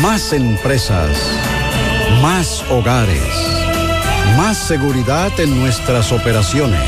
Más 0.00 0.32
empresas. 0.32 1.10
Más 2.20 2.64
hogares. 2.70 3.22
Más 4.36 4.56
seguridad 4.56 5.30
en 5.38 5.60
nuestras 5.60 6.12
operaciones. 6.12 6.80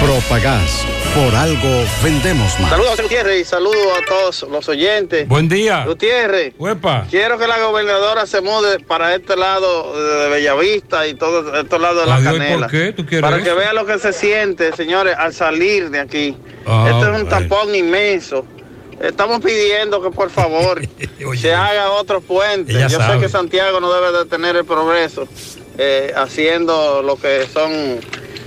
Propagás. 0.00 0.86
Por 1.14 1.34
algo 1.34 1.84
vendemos 2.04 2.58
más. 2.60 2.70
Saludos 2.70 3.00
a 3.00 3.02
Gutiérrez 3.02 3.40
y 3.40 3.44
saludos 3.44 3.86
a 4.00 4.04
todos 4.08 4.46
los 4.48 4.68
oyentes. 4.68 5.26
Buen 5.28 5.48
día. 5.48 5.84
Gutiérrez. 5.84 6.54
Huepa. 6.56 7.06
Quiero 7.10 7.36
que 7.36 7.48
la 7.48 7.58
gobernadora 7.58 8.26
se 8.26 8.40
mude 8.40 8.78
para 8.78 9.14
este 9.14 9.36
lado 9.36 9.92
de 10.22 10.28
Bellavista 10.28 11.08
y 11.08 11.14
todo 11.14 11.58
estos 11.60 11.80
lados 11.80 12.02
de 12.04 12.06
la 12.08 12.14
Adiós, 12.16 12.34
¿y 12.34 12.38
canela. 12.38 12.58
por 12.60 12.70
qué? 12.70 12.92
¿Tú 12.92 13.04
quieres 13.06 13.28
Para 13.28 13.42
que 13.42 13.52
vea 13.52 13.72
lo 13.72 13.84
que 13.86 13.98
se 13.98 14.12
siente, 14.12 14.72
señores, 14.76 15.16
al 15.18 15.34
salir 15.34 15.90
de 15.90 15.98
aquí. 15.98 16.36
Ah, 16.64 16.86
este 16.90 17.00
es 17.00 17.06
un 17.08 17.28
bueno. 17.28 17.28
tapón 17.28 17.74
inmenso. 17.74 18.46
Estamos 19.00 19.40
pidiendo 19.40 20.02
que 20.02 20.10
por 20.10 20.28
favor 20.30 20.82
se 21.40 21.54
haga 21.54 21.90
otro 21.92 22.20
puente. 22.20 22.74
Yo 22.74 22.88
sabe. 22.90 23.14
sé 23.14 23.20
que 23.20 23.28
Santiago 23.28 23.80
no 23.80 23.92
debe 23.92 24.16
de 24.18 24.26
tener 24.26 24.56
el 24.56 24.64
progreso 24.66 25.26
eh, 25.78 26.12
haciendo 26.14 27.02
lo 27.02 27.16
que 27.16 27.46
son 27.46 28.00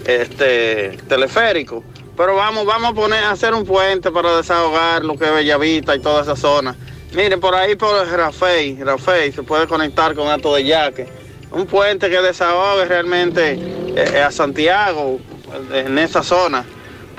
este 0.05 0.97
teleféricos. 1.07 1.83
Pero 2.15 2.35
vamos, 2.35 2.65
vamos 2.65 2.91
a 2.91 2.93
poner 2.93 3.23
a 3.23 3.31
hacer 3.31 3.55
un 3.55 3.65
puente 3.65 4.11
para 4.11 4.37
desahogar 4.37 5.03
lo 5.03 5.17
que 5.17 5.25
es 5.25 5.33
Bellavista 5.33 5.95
y 5.95 5.99
toda 5.99 6.21
esa 6.21 6.35
zona. 6.35 6.75
Miren, 7.15 7.39
por 7.39 7.55
ahí 7.55 7.75
por 7.75 8.07
Rafael, 8.07 8.77
Rafael 8.85 9.33
se 9.33 9.41
puede 9.41 9.67
conectar 9.67 10.13
con 10.13 10.27
Alto 10.27 10.53
de 10.53 10.65
Yaque. 10.65 11.07
Un 11.51 11.65
puente 11.65 12.09
que 12.09 12.21
desahogue 12.21 12.85
realmente 12.85 13.59
eh, 13.95 14.21
a 14.21 14.31
Santiago 14.31 15.19
en 15.73 15.97
esa 15.97 16.21
zona. 16.21 16.63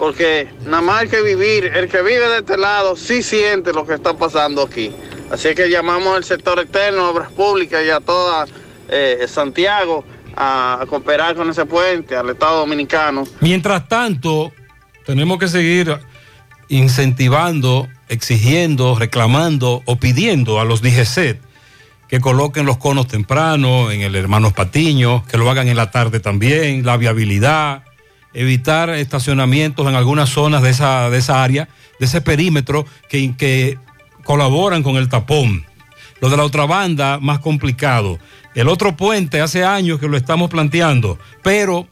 Porque 0.04 0.48
nada 0.66 0.82
más 0.82 1.00
hay 1.00 1.08
que 1.08 1.22
vivir, 1.22 1.64
el 1.64 1.88
que 1.88 2.02
vive 2.02 2.28
de 2.28 2.40
este 2.40 2.58
lado 2.58 2.94
sí 2.94 3.22
siente 3.22 3.72
lo 3.72 3.86
que 3.86 3.94
está 3.94 4.12
pasando 4.12 4.60
aquí. 4.60 4.92
Así 5.30 5.54
que 5.54 5.70
llamamos 5.70 6.14
al 6.14 6.24
sector 6.24 6.58
externo, 6.58 7.08
Obras 7.08 7.32
Públicas 7.32 7.82
y 7.82 7.88
a 7.88 8.00
toda 8.00 8.44
eh, 8.90 9.24
Santiago 9.26 10.04
a, 10.36 10.82
a 10.82 10.84
cooperar 10.84 11.34
con 11.34 11.48
ese 11.48 11.64
puente, 11.64 12.14
al 12.14 12.28
Estado 12.28 12.58
Dominicano. 12.58 13.24
Mientras 13.40 13.88
tanto, 13.88 14.52
tenemos 15.06 15.38
que 15.38 15.48
seguir 15.48 15.98
incentivando, 16.68 17.88
exigiendo, 18.10 18.98
reclamando 18.98 19.80
o 19.86 19.96
pidiendo 19.96 20.60
a 20.60 20.66
los 20.66 20.82
DGCET 20.82 21.40
que 22.08 22.20
coloquen 22.20 22.66
los 22.66 22.76
conos 22.76 23.08
temprano 23.08 23.90
en 23.90 24.02
el 24.02 24.14
Hermanos 24.16 24.52
Patiño, 24.52 25.24
que 25.24 25.38
lo 25.38 25.50
hagan 25.50 25.68
en 25.68 25.78
la 25.78 25.90
tarde 25.90 26.20
también, 26.20 26.84
la 26.84 26.98
viabilidad, 26.98 27.83
evitar 28.34 28.90
estacionamientos 28.90 29.86
en 29.86 29.94
algunas 29.94 30.28
zonas 30.28 30.62
de 30.62 30.70
esa, 30.70 31.08
de 31.10 31.18
esa 31.18 31.42
área, 31.42 31.68
de 31.98 32.06
ese 32.06 32.20
perímetro 32.20 32.84
que, 33.08 33.34
que 33.36 33.78
colaboran 34.24 34.82
con 34.82 34.96
el 34.96 35.08
tapón. 35.08 35.64
Lo 36.20 36.28
de 36.28 36.36
la 36.36 36.44
otra 36.44 36.66
banda, 36.66 37.18
más 37.20 37.38
complicado. 37.38 38.18
El 38.54 38.68
otro 38.68 38.96
puente, 38.96 39.40
hace 39.40 39.64
años 39.64 39.98
que 39.98 40.08
lo 40.08 40.16
estamos 40.16 40.50
planteando, 40.50 41.18
pero 41.42 41.88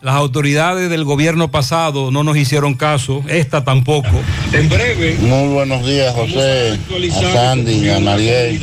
las 0.00 0.14
autoridades 0.14 0.90
del 0.90 1.04
gobierno 1.04 1.50
pasado 1.50 2.10
no 2.10 2.22
nos 2.24 2.36
hicieron 2.36 2.74
caso, 2.74 3.24
esta 3.28 3.64
tampoco. 3.64 4.10
En 4.52 4.68
breve. 4.68 5.16
Muy 5.20 5.54
buenos 5.54 5.84
días, 5.86 6.14
José, 6.14 6.78
a 7.10 7.32
Sandy, 7.32 7.88
a 7.88 8.00
Mariel, 8.00 8.62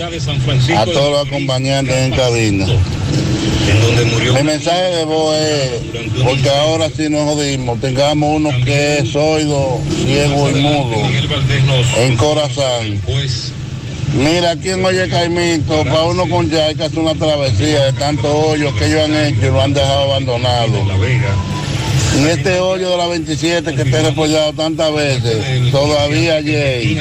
a 0.77 0.85
todos 0.85 1.11
los 1.11 1.27
acompañantes 1.27 1.95
en 1.95 2.11
cabina. 2.11 2.65
Mi 4.33 4.43
mensaje 4.43 4.95
de 4.97 5.05
voz 5.05 5.35
es, 5.37 5.71
porque 6.23 6.49
ahora 6.49 6.89
sí 6.89 7.09
nos 7.09 7.21
jodimos, 7.21 7.79
tengamos 7.79 8.37
uno 8.37 8.49
que 8.63 8.99
es 8.99 9.15
oído, 9.15 9.79
ciego 10.05 10.49
y 10.49 10.61
mudo, 10.61 10.95
en 11.97 12.17
corazón. 12.17 13.01
Mira, 14.13 14.51
aquí 14.51 14.69
en 14.69 14.83
Oye 14.83 15.07
Caimito, 15.07 15.83
para 15.85 16.03
uno 16.03 16.27
con 16.27 16.49
ya 16.49 16.65
hay 16.65 16.75
que 16.75 16.83
hacer 16.83 16.99
una 16.99 17.15
travesía 17.15 17.85
de 17.85 17.93
tantos 17.93 18.25
hoyos 18.25 18.73
que 18.75 18.87
ellos 18.87 19.05
han 19.05 19.15
hecho 19.15 19.47
y 19.47 19.49
lo 19.49 19.61
han 19.61 19.73
dejado 19.73 20.11
abandonado. 20.11 20.83
En 22.13 22.27
este 22.27 22.59
hoyo 22.59 22.89
de 22.89 22.97
la 22.97 23.07
27 23.07 23.73
que 23.73 23.85
te 23.85 23.97
he 23.97 24.03
reportado 24.03 24.53
tantas 24.53 24.93
veces, 24.93 25.71
todavía 25.71 26.35
ayer 26.35 26.97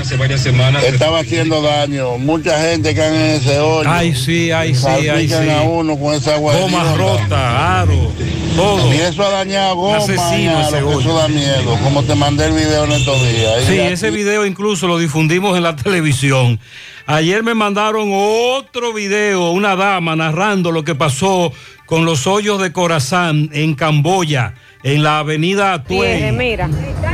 estaba 0.87 1.19
haciendo 1.20 1.61
daño. 1.61 2.16
Mucha 2.19 2.59
gente 2.61 2.95
que 2.95 3.05
en 3.05 3.15
ese 3.15 3.59
hoyo. 3.59 3.91
Ay, 3.91 4.15
sí, 4.15 4.51
ay, 4.53 4.74
sí, 4.74 4.87
ay, 4.87 5.28
sí. 5.28 5.35
a 5.35 5.62
uno 5.62 5.99
con 5.99 6.15
esa 6.15 6.35
agua. 6.35 6.55
Gomas 6.57 6.97
rotas, 6.97 7.32
aro, 7.32 8.12
todo. 8.57 8.95
Y 8.95 8.99
eso 8.99 9.23
ha 9.24 9.31
dañado 9.31 9.74
goma, 9.74 9.97
Asesino 9.99 10.61
ese 10.61 10.82
hoyo. 10.82 11.01
eso 11.01 11.15
da 11.16 11.28
miedo. 11.28 11.77
Como 11.82 12.05
te 12.05 12.15
mandé 12.15 12.47
el 12.47 12.53
video 12.53 12.85
en 12.85 12.93
estos 12.93 13.20
días. 13.20 13.65
Sí, 13.66 13.78
ese 13.78 14.11
video 14.11 14.47
incluso 14.47 14.87
lo 14.87 14.97
difundimos 14.97 15.57
en 15.57 15.65
la 15.65 15.77
televisión. 15.82 16.61
Ayer 17.07 17.43
me 17.43 17.55
mandaron 17.55 18.11
otro 18.15 18.93
video, 18.93 19.51
una 19.51 19.74
dama 19.74 20.15
narrando 20.15 20.70
lo 20.70 20.85
que 20.85 20.95
pasó 20.95 21.53
con 21.87 22.05
los 22.05 22.28
hoyos 22.28 22.62
de 22.62 22.70
Corazán 22.70 23.51
en 23.53 23.74
Camboya, 23.74 24.55
en 24.82 25.02
la 25.02 25.19
avenida 25.19 25.82
Mire, 25.89 26.19
Tuey. 26.20 26.32
mira, 26.32 26.69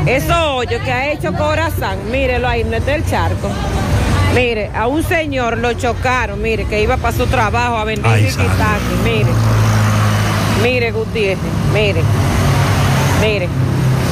esos 0.06 0.36
hoyos 0.36 0.80
que 0.82 0.93
ha 0.93 1.12
hecho 1.12 1.32
Corazán, 1.32 1.98
mírelo 2.10 2.48
ahí, 2.48 2.64
no 2.64 2.76
está 2.76 2.94
el 2.94 3.05
charco. 3.06 3.51
Mire, 4.34 4.70
a 4.74 4.86
un 4.86 5.02
señor 5.02 5.59
lo 5.59 5.72
chocaron, 5.72 6.40
mire, 6.43 6.64
que 6.66 6.82
iba 6.82 6.97
para 6.97 7.16
su 7.16 7.26
trabajo 7.26 7.76
a 7.76 7.84
vender 7.84 8.10
Ay, 8.10 8.22
riquitaqui, 8.26 8.94
mire. 9.05 9.30
Mire, 10.62 10.90
Gutiérrez, 10.93 11.38
mire. 11.72 12.02
Mire, 13.20 13.48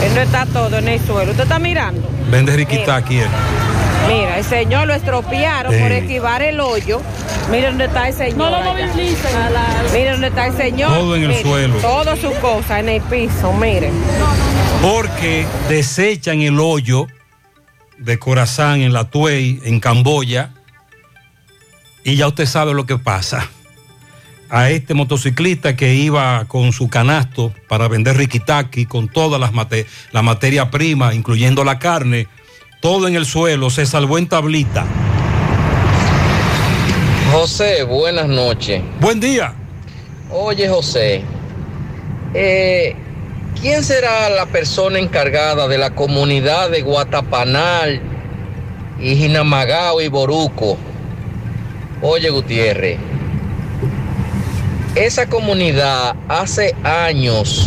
él 0.05 0.14
no 0.14 0.20
está 0.22 0.47
todo 0.47 0.78
en 0.78 0.89
el 0.89 1.01
suelo. 1.01 1.31
¿Usted 1.32 1.44
está 1.44 1.59
mirando? 1.59 2.09
Vende 2.31 2.56
riquita 2.56 2.97
aquí. 2.97 3.18
él. 3.18 3.28
Mira, 4.09 4.39
el 4.39 4.44
señor 4.44 4.86
lo 4.86 4.94
estropearon 4.94 5.72
Sí. 5.72 5.81
por 5.81 5.93
esquivar 5.93 6.43
el 6.43 6.60
hoyo. 6.60 7.01
Mire 7.51 7.66
dónde 7.68 7.85
está 7.86 8.09
el 8.09 8.14
señor. 8.14 8.36
No 8.39 8.51
lo 8.51 8.56
allá. 8.56 8.93
Mire 9.93 10.10
dónde 10.12 10.26
está 10.28 10.47
el 10.47 10.56
señor. 10.56 10.93
Todo 10.93 11.16
en 11.16 11.22
el 11.22 11.28
Mire, 11.28 11.43
suelo. 11.43 11.74
Todas 11.76 12.18
sus 12.18 12.32
cosas 12.35 12.81
en 12.81 12.89
el 12.89 13.02
piso, 13.02 13.52
mire. 13.55 13.90
Porque 14.82 15.47
desechan 15.68 16.40
el 16.43 16.59
hoyo 16.60 17.06
de 17.98 18.18
Corazán 18.18 18.81
en 18.82 18.93
la 18.93 19.05
Tuey, 19.05 19.60
en 19.64 19.81
Camboya, 19.81 20.51
y 22.05 22.16
ya 22.16 22.26
usted 22.28 22.47
sabe 22.47 22.74
lo 22.74 22.85
que 22.86 22.98
pasa. 22.98 23.48
A 24.51 24.70
este 24.70 24.94
motociclista 24.94 25.74
que 25.74 25.94
iba 25.94 26.44
con 26.47 26.72
su 26.72 26.89
canasto 26.89 27.52
para 27.68 27.89
vender 27.89 28.16
riquitaki 28.16 28.85
con 28.86 29.09
todas 29.09 29.40
las 29.40 29.52
mate- 29.52 29.86
la 30.12 30.22
materia 30.22 30.70
prima, 30.70 31.14
incluyendo 31.14 31.64
la 31.64 31.78
carne, 31.78 32.28
todo 32.85 33.09
en 33.09 33.16
el 33.16 33.24
suelo, 33.24 33.70
se 33.70 33.86
salvó 33.86 34.19
en 34.19 34.28
tablita. 34.28 34.85
José, 37.32 37.82
buenas 37.82 38.28
noches. 38.28 38.82
Buen 39.01 39.20
día. 39.20 39.55
Oye, 40.31 40.69
José, 40.69 41.23
eh, 42.35 42.94
¿quién 43.59 43.82
será 43.82 44.28
la 44.28 44.44
persona 44.44 44.98
encargada 44.98 45.66
de 45.66 45.78
la 45.78 45.94
comunidad 45.94 46.69
de 46.69 46.82
Guatapanal 46.82 48.02
y 49.01 49.16
Jinamagao 49.16 50.02
y 50.02 50.09
Boruco? 50.09 50.77
Oye, 52.02 52.28
Gutiérrez, 52.28 52.98
esa 54.94 55.27
comunidad 55.27 56.16
hace 56.28 56.77
años 56.85 57.65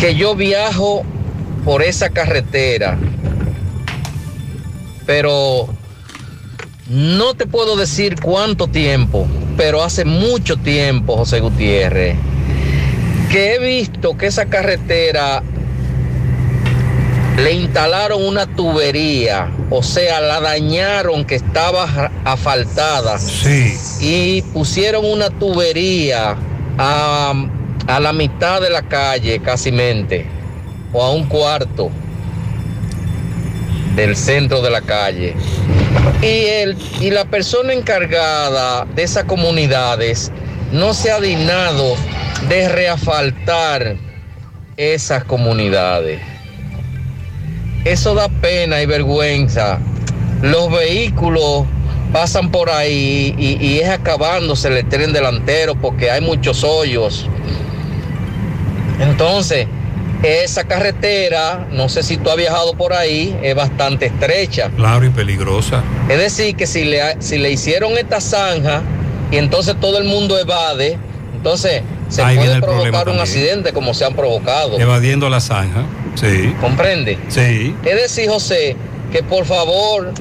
que 0.00 0.16
yo 0.16 0.34
viajo 0.34 1.04
por 1.68 1.82
esa 1.82 2.08
carretera, 2.08 2.98
pero 5.04 5.68
no 6.88 7.34
te 7.34 7.46
puedo 7.46 7.76
decir 7.76 8.18
cuánto 8.22 8.68
tiempo, 8.68 9.26
pero 9.58 9.84
hace 9.84 10.06
mucho 10.06 10.56
tiempo, 10.56 11.18
José 11.18 11.40
Gutiérrez, 11.40 12.16
que 13.30 13.52
he 13.54 13.58
visto 13.58 14.16
que 14.16 14.28
esa 14.28 14.46
carretera 14.46 15.42
le 17.36 17.52
instalaron 17.52 18.24
una 18.24 18.46
tubería, 18.46 19.50
o 19.68 19.82
sea, 19.82 20.22
la 20.22 20.40
dañaron 20.40 21.26
que 21.26 21.34
estaba 21.34 22.10
asfaltada. 22.24 23.18
Sí. 23.18 23.76
Y 24.00 24.40
pusieron 24.54 25.04
una 25.04 25.28
tubería 25.28 26.34
a, 26.78 27.34
a 27.86 28.00
la 28.00 28.14
mitad 28.14 28.62
de 28.62 28.70
la 28.70 28.80
calle, 28.80 29.38
casi 29.40 29.70
mente, 29.70 30.37
o 30.92 31.02
a 31.02 31.10
un 31.10 31.24
cuarto 31.24 31.90
del 33.94 34.16
centro 34.16 34.62
de 34.62 34.70
la 34.70 34.80
calle. 34.80 35.34
Y, 36.22 36.46
el, 36.46 36.76
y 37.00 37.10
la 37.10 37.24
persona 37.24 37.72
encargada 37.72 38.84
de 38.94 39.02
esas 39.02 39.24
comunidades 39.24 40.30
no 40.72 40.94
se 40.94 41.10
ha 41.10 41.20
dignado 41.20 41.96
de 42.48 42.68
reafaltar 42.68 43.96
esas 44.76 45.24
comunidades. 45.24 46.20
Eso 47.84 48.14
da 48.14 48.28
pena 48.28 48.80
y 48.82 48.86
vergüenza. 48.86 49.78
Los 50.42 50.70
vehículos 50.70 51.64
pasan 52.12 52.50
por 52.50 52.70
ahí 52.70 53.34
y, 53.36 53.64
y 53.64 53.80
es 53.80 53.88
acabándose 53.88 54.68
el 54.68 54.88
tren 54.88 55.12
delantero 55.12 55.74
porque 55.74 56.10
hay 56.10 56.20
muchos 56.20 56.62
hoyos. 56.62 57.28
Entonces, 59.00 59.66
esa 60.22 60.64
carretera, 60.64 61.68
no 61.70 61.88
sé 61.88 62.02
si 62.02 62.16
tú 62.16 62.30
has 62.30 62.36
viajado 62.36 62.74
por 62.74 62.92
ahí, 62.92 63.38
es 63.42 63.54
bastante 63.54 64.06
estrecha. 64.06 64.70
Claro 64.76 65.06
y 65.06 65.10
peligrosa. 65.10 65.82
Es 66.08 66.18
decir, 66.18 66.56
que 66.56 66.66
si 66.66 66.84
le, 66.84 67.20
si 67.20 67.38
le 67.38 67.50
hicieron 67.50 67.96
esta 67.96 68.20
zanja 68.20 68.82
y 69.30 69.36
entonces 69.36 69.76
todo 69.80 69.98
el 69.98 70.04
mundo 70.04 70.38
evade, 70.38 70.98
entonces 71.34 71.82
se 72.08 72.22
Ahí 72.22 72.36
puede 72.36 72.60
provocar 72.60 73.08
un 73.08 73.20
accidente 73.20 73.72
como 73.72 73.94
se 73.94 74.04
han 74.04 74.14
provocado. 74.14 74.78
Evadiendo 74.80 75.28
la 75.28 75.40
zanja. 75.40 75.82
Sí. 76.14 76.54
¿Comprende? 76.60 77.18
Sí. 77.28 77.76
Es 77.84 77.94
decir, 78.02 78.28
José, 78.28 78.76
que 79.12 79.22
por 79.22 79.44
favor 79.44 80.12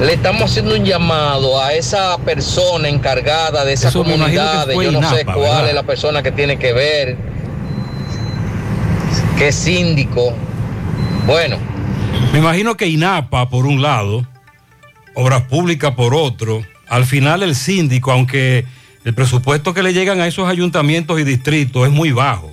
le 0.00 0.12
estamos 0.12 0.50
haciendo 0.50 0.74
un 0.74 0.84
llamado 0.84 1.62
a 1.62 1.72
esa 1.74 2.18
persona 2.18 2.88
encargada 2.88 3.64
de 3.64 3.74
esa 3.74 3.88
Eso 3.88 4.02
comunidad. 4.02 4.66
fue 4.72 4.86
Yo 4.86 4.92
no 5.00 5.08
sé 5.14 5.24
cuál 5.24 5.38
¿verdad? 5.38 5.68
es 5.68 5.74
la 5.74 5.82
persona 5.84 6.22
que 6.22 6.32
tiene 6.32 6.58
que 6.58 6.72
ver, 6.72 7.16
qué 9.38 9.52
síndico. 9.52 10.34
Bueno, 11.26 11.56
Me 12.32 12.38
imagino 12.38 12.76
que 12.76 12.86
INAPA 12.86 13.48
por 13.48 13.66
un 13.66 13.80
lado, 13.80 14.26
Obras 15.14 15.42
Públicas 15.42 15.94
por 15.94 16.14
otro, 16.14 16.62
al 16.88 17.04
final 17.06 17.42
el 17.42 17.54
síndico, 17.54 18.12
aunque 18.12 18.66
el 19.04 19.14
presupuesto 19.14 19.72
que 19.72 19.82
le 19.82 19.92
llegan 19.92 20.20
a 20.20 20.26
esos 20.26 20.48
ayuntamientos 20.48 21.20
y 21.20 21.24
distritos 21.24 21.86
es 21.86 21.92
muy 21.92 22.10
bajo. 22.12 22.52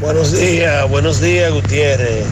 Buenos 0.00 0.32
días, 0.32 0.88
buenos 0.88 1.20
días 1.20 1.52
Gutiérrez. 1.52 2.24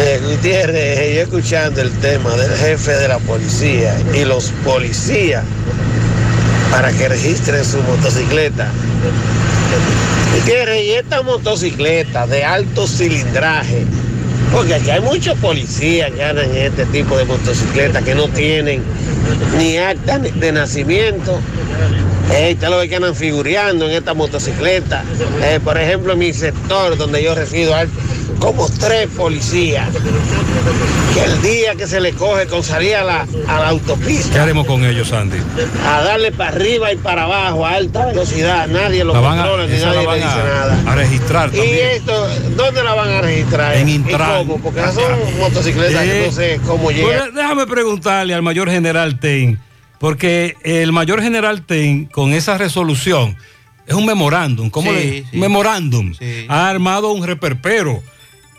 Eh, 0.00 0.20
Gutiérrez, 0.22 1.16
yo 1.16 1.22
escuchando 1.22 1.80
el 1.80 1.90
tema 1.98 2.30
del 2.36 2.56
jefe 2.56 2.92
de 2.92 3.08
la 3.08 3.18
policía 3.18 3.96
y 4.14 4.24
los 4.24 4.52
policías 4.64 5.44
para 6.70 6.92
que 6.92 7.08
registren 7.08 7.64
su 7.64 7.82
motocicleta. 7.82 8.70
Gutiérrez, 10.34 10.84
y 10.84 10.90
esta 10.90 11.22
motocicleta 11.22 12.26
de 12.26 12.44
alto 12.44 12.86
cilindraje, 12.86 13.86
porque 14.52 14.74
aquí 14.74 14.90
hay 14.90 15.00
muchos 15.00 15.36
policías 15.38 16.10
que 16.12 16.22
andan 16.24 16.50
en 16.50 16.56
este 16.56 16.86
tipo 16.86 17.16
de 17.16 17.24
motocicletas 17.24 18.02
que 18.04 18.14
no 18.14 18.28
tienen 18.28 18.82
ni 19.58 19.76
acta 19.78 20.18
de 20.18 20.52
nacimiento. 20.52 21.38
Eh, 22.32 22.52
usted 22.54 22.68
lo 22.68 22.78
ve 22.78 22.88
que 22.88 22.96
andan 22.96 23.14
figureando 23.14 23.86
en 23.86 23.92
esta 23.92 24.14
motocicleta. 24.14 25.02
Eh, 25.42 25.60
por 25.62 25.78
ejemplo, 25.78 26.12
en 26.12 26.18
mi 26.18 26.32
sector 26.32 26.96
donde 26.96 27.22
yo 27.22 27.34
resido 27.34 27.74
hay 27.74 27.88
como 28.38 28.68
tres 28.68 29.08
policías 29.16 29.88
que 31.14 31.24
el 31.24 31.42
día 31.42 31.74
que 31.74 31.88
se 31.88 32.00
le 32.00 32.12
coge 32.12 32.46
con 32.46 32.62
salir 32.62 32.94
a 32.94 33.02
la, 33.02 33.26
a 33.48 33.58
la 33.60 33.68
autopista 33.70 34.32
¿Qué 34.32 34.38
haremos 34.38 34.64
con 34.66 34.84
ellos, 34.84 35.08
Sandy? 35.08 35.38
a 35.84 36.02
darle 36.02 36.30
para 36.30 36.50
arriba 36.50 36.92
y 36.92 36.96
para 36.96 37.24
abajo 37.24 37.66
a 37.66 37.70
alta 37.72 38.06
velocidad, 38.06 38.68
nadie 38.68 39.02
lo 39.02 39.12
controla 39.14 39.66
ni 39.66 39.76
nadie 39.78 40.06
le 40.06 40.14
dice 40.16 40.28
a- 40.28 40.44
nada. 40.44 40.78
a 40.86 40.94
registrar 40.94 41.48
¿Y 41.52 41.56
también. 41.56 41.88
esto, 41.96 42.28
dónde 42.56 42.84
la 42.84 42.94
van 42.94 43.08
a 43.10 43.20
registrar? 43.22 43.74
En 43.76 43.88
¿Y 43.88 43.94
Intran. 43.94 44.37
Porque 44.46 44.80
esas 44.80 44.94
son 44.94 45.38
motocicletas 45.38 46.04
que 46.04 46.26
no 46.26 46.32
sé 46.32 46.60
cómo 46.66 46.90
llegan. 46.90 47.06
Bueno, 47.06 47.32
déjame 47.32 47.66
preguntarle 47.66 48.34
al 48.34 48.42
mayor 48.42 48.70
general 48.70 49.18
Ten, 49.20 49.58
porque 49.98 50.54
el 50.64 50.92
mayor 50.92 51.22
general 51.22 51.62
Ten, 51.62 52.06
con 52.06 52.32
esa 52.32 52.56
resolución, 52.58 53.36
es 53.86 53.94
un 53.94 54.06
memorándum, 54.06 54.70
¿cómo 54.70 54.90
Sí, 54.92 54.96
le? 54.96 55.24
sí. 55.30 55.36
Memorándum. 55.38 56.12
Ha 56.48 56.68
armado 56.68 57.10
un 57.12 57.26
reperpero, 57.26 58.02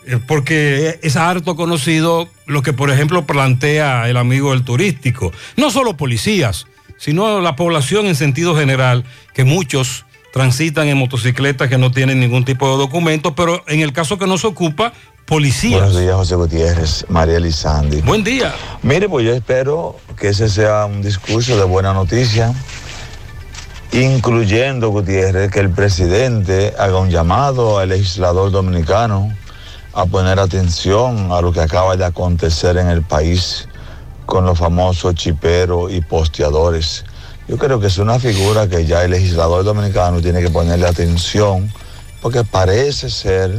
eh, 0.06 0.18
porque 0.26 0.98
es 1.02 1.16
harto 1.16 1.54
conocido 1.56 2.28
lo 2.46 2.62
que, 2.62 2.72
por 2.72 2.90
ejemplo, 2.90 3.26
plantea 3.26 4.08
el 4.08 4.16
amigo 4.16 4.50
del 4.50 4.64
turístico. 4.64 5.32
No 5.56 5.70
solo 5.70 5.96
policías, 5.96 6.66
sino 6.98 7.40
la 7.40 7.54
población 7.56 8.06
en 8.06 8.16
sentido 8.16 8.56
general, 8.56 9.04
que 9.34 9.44
muchos 9.44 10.04
transitan 10.32 10.86
en 10.88 10.96
motocicletas 10.98 11.68
que 11.68 11.78
no 11.78 11.90
tienen 11.90 12.20
ningún 12.20 12.44
tipo 12.44 12.70
de 12.70 12.76
documento, 12.78 13.34
pero 13.34 13.64
en 13.68 13.80
el 13.80 13.92
caso 13.92 14.18
que 14.18 14.26
nos 14.26 14.44
ocupa, 14.44 14.92
policías. 15.30 15.80
Buenos 15.80 16.00
días, 16.00 16.16
José 16.16 16.34
Gutiérrez, 16.34 17.06
María 17.08 17.36
Elizandi. 17.36 18.00
Buen 18.00 18.24
día. 18.24 18.52
Mire, 18.82 19.08
pues 19.08 19.24
yo 19.24 19.32
espero 19.32 19.96
que 20.18 20.30
ese 20.30 20.48
sea 20.48 20.86
un 20.86 21.02
discurso 21.02 21.56
de 21.56 21.62
buena 21.62 21.94
noticia, 21.94 22.52
incluyendo, 23.92 24.88
Gutiérrez, 24.88 25.48
que 25.52 25.60
el 25.60 25.70
presidente 25.70 26.74
haga 26.76 26.98
un 26.98 27.10
llamado 27.10 27.78
al 27.78 27.90
legislador 27.90 28.50
dominicano 28.50 29.32
a 29.92 30.04
poner 30.04 30.40
atención 30.40 31.30
a 31.30 31.40
lo 31.40 31.52
que 31.52 31.60
acaba 31.60 31.96
de 31.96 32.06
acontecer 32.06 32.76
en 32.76 32.88
el 32.88 33.02
país 33.02 33.68
con 34.26 34.44
los 34.44 34.58
famosos 34.58 35.14
chiperos 35.14 35.92
y 35.92 36.00
posteadores. 36.00 37.04
Yo 37.46 37.56
creo 37.56 37.78
que 37.78 37.86
es 37.86 37.98
una 37.98 38.18
figura 38.18 38.68
que 38.68 38.84
ya 38.84 39.04
el 39.04 39.12
legislador 39.12 39.62
dominicano 39.62 40.20
tiene 40.20 40.42
que 40.42 40.50
ponerle 40.50 40.88
atención, 40.88 41.72
porque 42.20 42.42
parece 42.42 43.10
ser, 43.10 43.56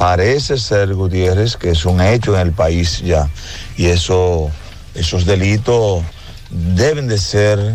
parece 0.00 0.56
ser, 0.56 0.94
Gutiérrez, 0.94 1.58
que 1.58 1.72
es 1.72 1.84
un 1.84 2.00
hecho 2.00 2.34
en 2.34 2.40
el 2.40 2.52
país 2.52 3.02
ya. 3.02 3.28
Y 3.76 3.84
eso, 3.84 4.50
esos 4.94 5.26
delitos 5.26 6.02
deben 6.48 7.06
de 7.06 7.18
ser 7.18 7.74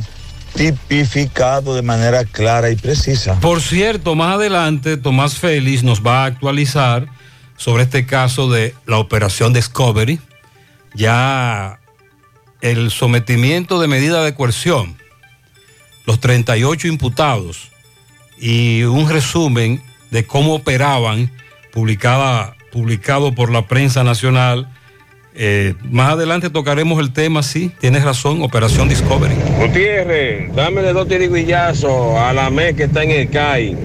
tipificados 0.56 1.76
de 1.76 1.84
manera 1.84 2.26
clara 2.26 2.72
y 2.72 2.78
precisa. 2.78 3.40
Por 3.42 3.62
cierto, 3.62 4.16
más 4.16 4.38
adelante 4.38 4.98
Tomás 4.98 5.36
Félix 5.36 5.84
nos 5.84 6.04
va 6.04 6.24
a 6.24 6.26
actualizar 6.26 7.06
sobre 7.58 7.84
este 7.84 8.08
caso 8.08 8.50
de 8.50 8.74
la 8.88 8.98
operación 8.98 9.54
Discovery. 9.54 10.20
Ya 10.96 11.80
el 12.60 12.90
sometimiento 12.90 13.80
de 13.80 13.88
medida 13.88 14.24
de 14.24 14.34
coerción, 14.34 14.98
los 16.08 16.20
38 16.20 16.88
imputados 16.88 17.70
y 18.40 18.82
un 18.82 19.12
resumen 19.12 19.84
de 20.10 20.26
cómo 20.26 20.56
operaban, 20.56 21.32
publicada, 21.76 22.56
publicado 22.72 23.36
por 23.36 23.52
la 23.52 23.68
prensa 23.68 24.04
nacional. 24.04 24.68
Eh, 25.36 25.74
más 25.92 26.14
adelante 26.14 26.50
tocaremos 26.50 27.00
el 27.02 27.12
tema, 27.12 27.44
sí, 27.44 27.70
tienes 27.82 28.06
razón, 28.06 28.42
Operación 28.42 28.88
Discovery. 28.88 29.36
Gutiérrez, 29.60 30.56
dámele 30.56 30.94
dos 30.94 31.10
tiriguillazos 31.10 32.18
a 32.18 32.32
la 32.32 32.50
MES 32.50 32.76
que 32.76 32.84
está 32.84 33.04
en 33.04 33.12
el 33.12 33.30
CAI, 33.30 33.76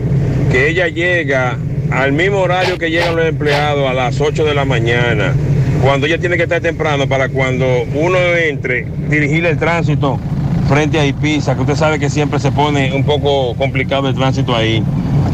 que 0.53 0.69
ella 0.69 0.87
llega 0.87 1.59
al 1.91 2.13
mismo 2.13 2.39
horario 2.39 2.79
que 2.79 2.91
llegan 2.91 3.17
los 3.17 3.27
empleados 3.27 3.91
a 3.91 3.93
las 3.93 4.21
8 4.21 4.45
de 4.45 4.55
la 4.55 4.65
mañana, 4.65 5.35
cuando 5.83 6.07
ella 6.07 6.19
tiene 6.19 6.37
que 6.37 6.45
estar 6.45 6.61
temprano 6.61 7.09
para 7.09 7.29
cuando 7.29 7.67
uno 7.95 8.19
entre, 8.19 8.87
dirigir 9.09 9.45
el 9.47 9.59
tránsito 9.59 10.21
frente 10.69 11.01
a 11.01 11.05
Ipiza, 11.05 11.57
que 11.57 11.63
usted 11.63 11.75
sabe 11.75 11.99
que 11.99 12.09
siempre 12.09 12.39
se 12.39 12.53
pone 12.53 12.93
un 12.93 13.03
poco 13.03 13.57
complicado 13.57 14.09
el 14.09 14.15
tránsito 14.15 14.55
ahí, 14.55 14.85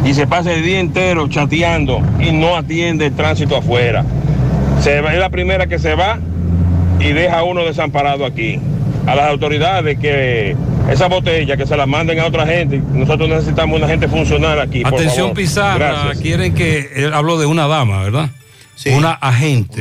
y 0.07 0.15
se 0.15 0.27
pasa 0.27 0.53
el 0.53 0.63
día 0.63 0.79
entero 0.81 1.29
chateando 1.29 2.01
y 2.21 2.31
no 2.33 2.57
atiende 2.57 3.07
el 3.07 3.13
tránsito 3.17 3.57
afuera. 3.57 4.05
Se 4.81 5.01
va- 5.01 5.13
es 5.13 5.19
la 5.21 5.31
primera 5.31 5.67
que 5.67 5.79
se 5.79 5.95
va 5.95 6.19
y 7.01 7.09
deja 7.13 7.39
a 7.41 7.45
uno 7.45 7.65
desamparado 7.65 8.25
aquí. 8.25 8.61
A 9.07 9.15
las 9.15 9.29
autoridades 9.31 9.99
que 9.99 10.57
esa 10.91 11.07
botella 11.09 11.57
que 11.57 11.67
se 11.67 11.77
la 11.77 11.87
manden 11.87 12.19
a 12.21 12.27
otra 12.27 12.47
gente. 12.47 12.81
Nosotros 12.93 13.29
necesitamos 13.29 13.79
una 13.79 13.89
gente 13.89 14.09
funcional 14.09 14.61
aquí. 14.61 14.83
por 14.83 14.95
Atención 14.95 15.27
favor. 15.29 15.35
Pizarra, 15.37 15.79
Gracias. 15.79 16.19
quieren 16.19 16.55
que, 16.55 16.91
él 16.97 17.13
habló 17.15 17.39
de 17.39 17.47
una 17.47 17.67
dama, 17.69 18.03
¿verdad? 18.03 18.31
Una 18.87 19.13
agente. 19.13 19.81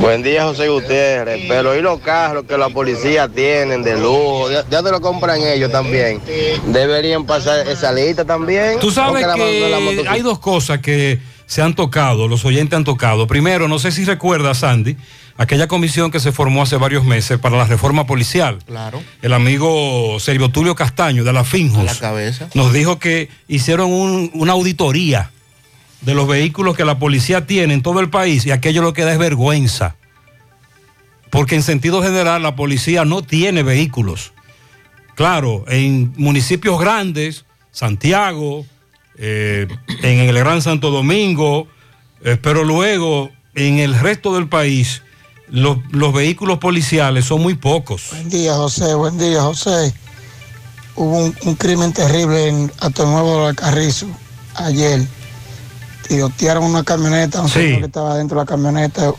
Buen 0.00 0.22
día, 0.22 0.44
José 0.44 0.68
Gutiérrez. 0.68 1.44
Pero 1.48 1.76
¿y 1.76 1.82
los 1.82 2.00
carros 2.00 2.44
que 2.46 2.56
la 2.56 2.68
policía 2.70 3.28
tienen 3.28 3.82
de 3.82 3.98
lujo? 3.98 4.50
Ya, 4.50 4.64
ya 4.70 4.82
te 4.82 4.90
lo 4.90 5.00
compran 5.00 5.40
ellos 5.42 5.70
también. 5.72 6.20
Deberían 6.66 7.24
pasar 7.26 7.66
esa 7.68 7.92
lista 7.92 8.24
también. 8.24 8.78
Tú 8.80 8.90
sabes 8.90 9.26
la- 9.26 9.34
que 9.34 10.04
hay 10.08 10.22
dos 10.22 10.38
cosas 10.38 10.78
que 10.80 11.18
se 11.46 11.62
han 11.62 11.74
tocado, 11.74 12.28
los 12.28 12.44
oyentes 12.44 12.76
han 12.76 12.84
tocado. 12.84 13.26
Primero, 13.26 13.66
no 13.68 13.78
sé 13.78 13.90
si 13.90 14.04
recuerdas, 14.04 14.58
Sandy, 14.58 14.96
aquella 15.36 15.66
comisión 15.66 16.10
que 16.10 16.20
se 16.20 16.30
formó 16.32 16.62
hace 16.62 16.76
varios 16.76 17.04
meses 17.04 17.38
para 17.38 17.56
la 17.56 17.64
reforma 17.64 18.06
policial. 18.06 18.58
Claro. 18.66 19.02
El 19.20 19.32
amigo 19.32 20.18
Sergio 20.20 20.50
Tulio 20.50 20.74
Castaño 20.76 21.24
de 21.24 21.32
la 21.32 21.42
Finjos 21.44 21.80
A 21.80 21.84
la 21.84 21.94
cabeza. 21.98 22.48
nos 22.54 22.72
dijo 22.72 22.98
que 22.98 23.28
hicieron 23.48 23.90
un- 23.92 24.30
una 24.34 24.52
auditoría 24.52 25.30
de 26.00 26.14
los 26.14 26.26
vehículos 26.26 26.76
que 26.76 26.84
la 26.84 26.98
policía 26.98 27.46
tiene 27.46 27.74
en 27.74 27.82
todo 27.82 28.00
el 28.00 28.10
país 28.10 28.46
y 28.46 28.50
aquello 28.50 28.82
lo 28.82 28.92
que 28.92 29.04
da 29.04 29.12
es 29.12 29.18
vergüenza. 29.18 29.96
Porque 31.30 31.54
en 31.54 31.62
sentido 31.62 32.02
general 32.02 32.42
la 32.42 32.56
policía 32.56 33.04
no 33.04 33.22
tiene 33.22 33.62
vehículos. 33.62 34.32
Claro, 35.14 35.64
en 35.68 36.12
municipios 36.16 36.80
grandes, 36.80 37.44
Santiago, 37.70 38.64
eh, 39.18 39.68
en 40.02 40.20
el 40.20 40.38
Gran 40.38 40.62
Santo 40.62 40.90
Domingo, 40.90 41.68
eh, 42.24 42.38
pero 42.40 42.64
luego 42.64 43.30
en 43.54 43.78
el 43.78 43.98
resto 43.98 44.34
del 44.34 44.48
país 44.48 45.02
los, 45.48 45.78
los 45.90 46.12
vehículos 46.12 46.58
policiales 46.58 47.24
son 47.26 47.42
muy 47.42 47.54
pocos. 47.54 48.08
Buen 48.10 48.28
día, 48.28 48.54
José. 48.54 48.94
Buen 48.94 49.18
día, 49.18 49.42
José. 49.42 49.92
Hubo 50.96 51.18
un, 51.18 51.54
crimen 51.54 51.92
terrible 51.92 52.48
en 52.48 52.72
Alto 52.80 53.06
Nuevo 53.06 53.46
del 53.46 53.56
Carrizo 53.56 54.06
ayer. 54.54 55.06
Tirotearon 56.10 56.64
una 56.64 56.82
camioneta, 56.82 57.40
un 57.40 57.48
Sí. 57.48 57.60
señor 57.60 57.78
que 57.78 57.86
estaba 57.86 58.16
dentro 58.16 58.36
de 58.40 58.44
la 58.44 58.48
camioneta 58.48 59.12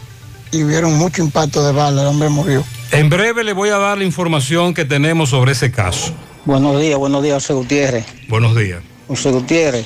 y 0.51 0.63
vieron 0.63 0.97
mucho 0.97 1.21
impacto 1.23 1.65
de 1.65 1.71
bala. 1.71 2.01
El 2.01 2.07
hombre 2.09 2.27
murió. 2.27 2.65
En 2.91 3.09
breve 3.09 3.45
le 3.45 3.53
voy 3.53 3.69
a 3.69 3.77
dar 3.77 3.97
la 3.97 4.03
información 4.03 4.73
que 4.73 4.83
tenemos 4.83 5.29
sobre 5.29 5.53
ese 5.53 5.71
caso. 5.71 6.11
Buenos 6.43 6.81
días, 6.81 6.99
buenos 6.99 7.23
días, 7.23 7.35
José 7.35 7.53
Gutiérrez. 7.53 8.05
Buenos 8.27 8.57
días. 8.57 8.81
José 9.07 9.31
Gutiérrez, 9.31 9.85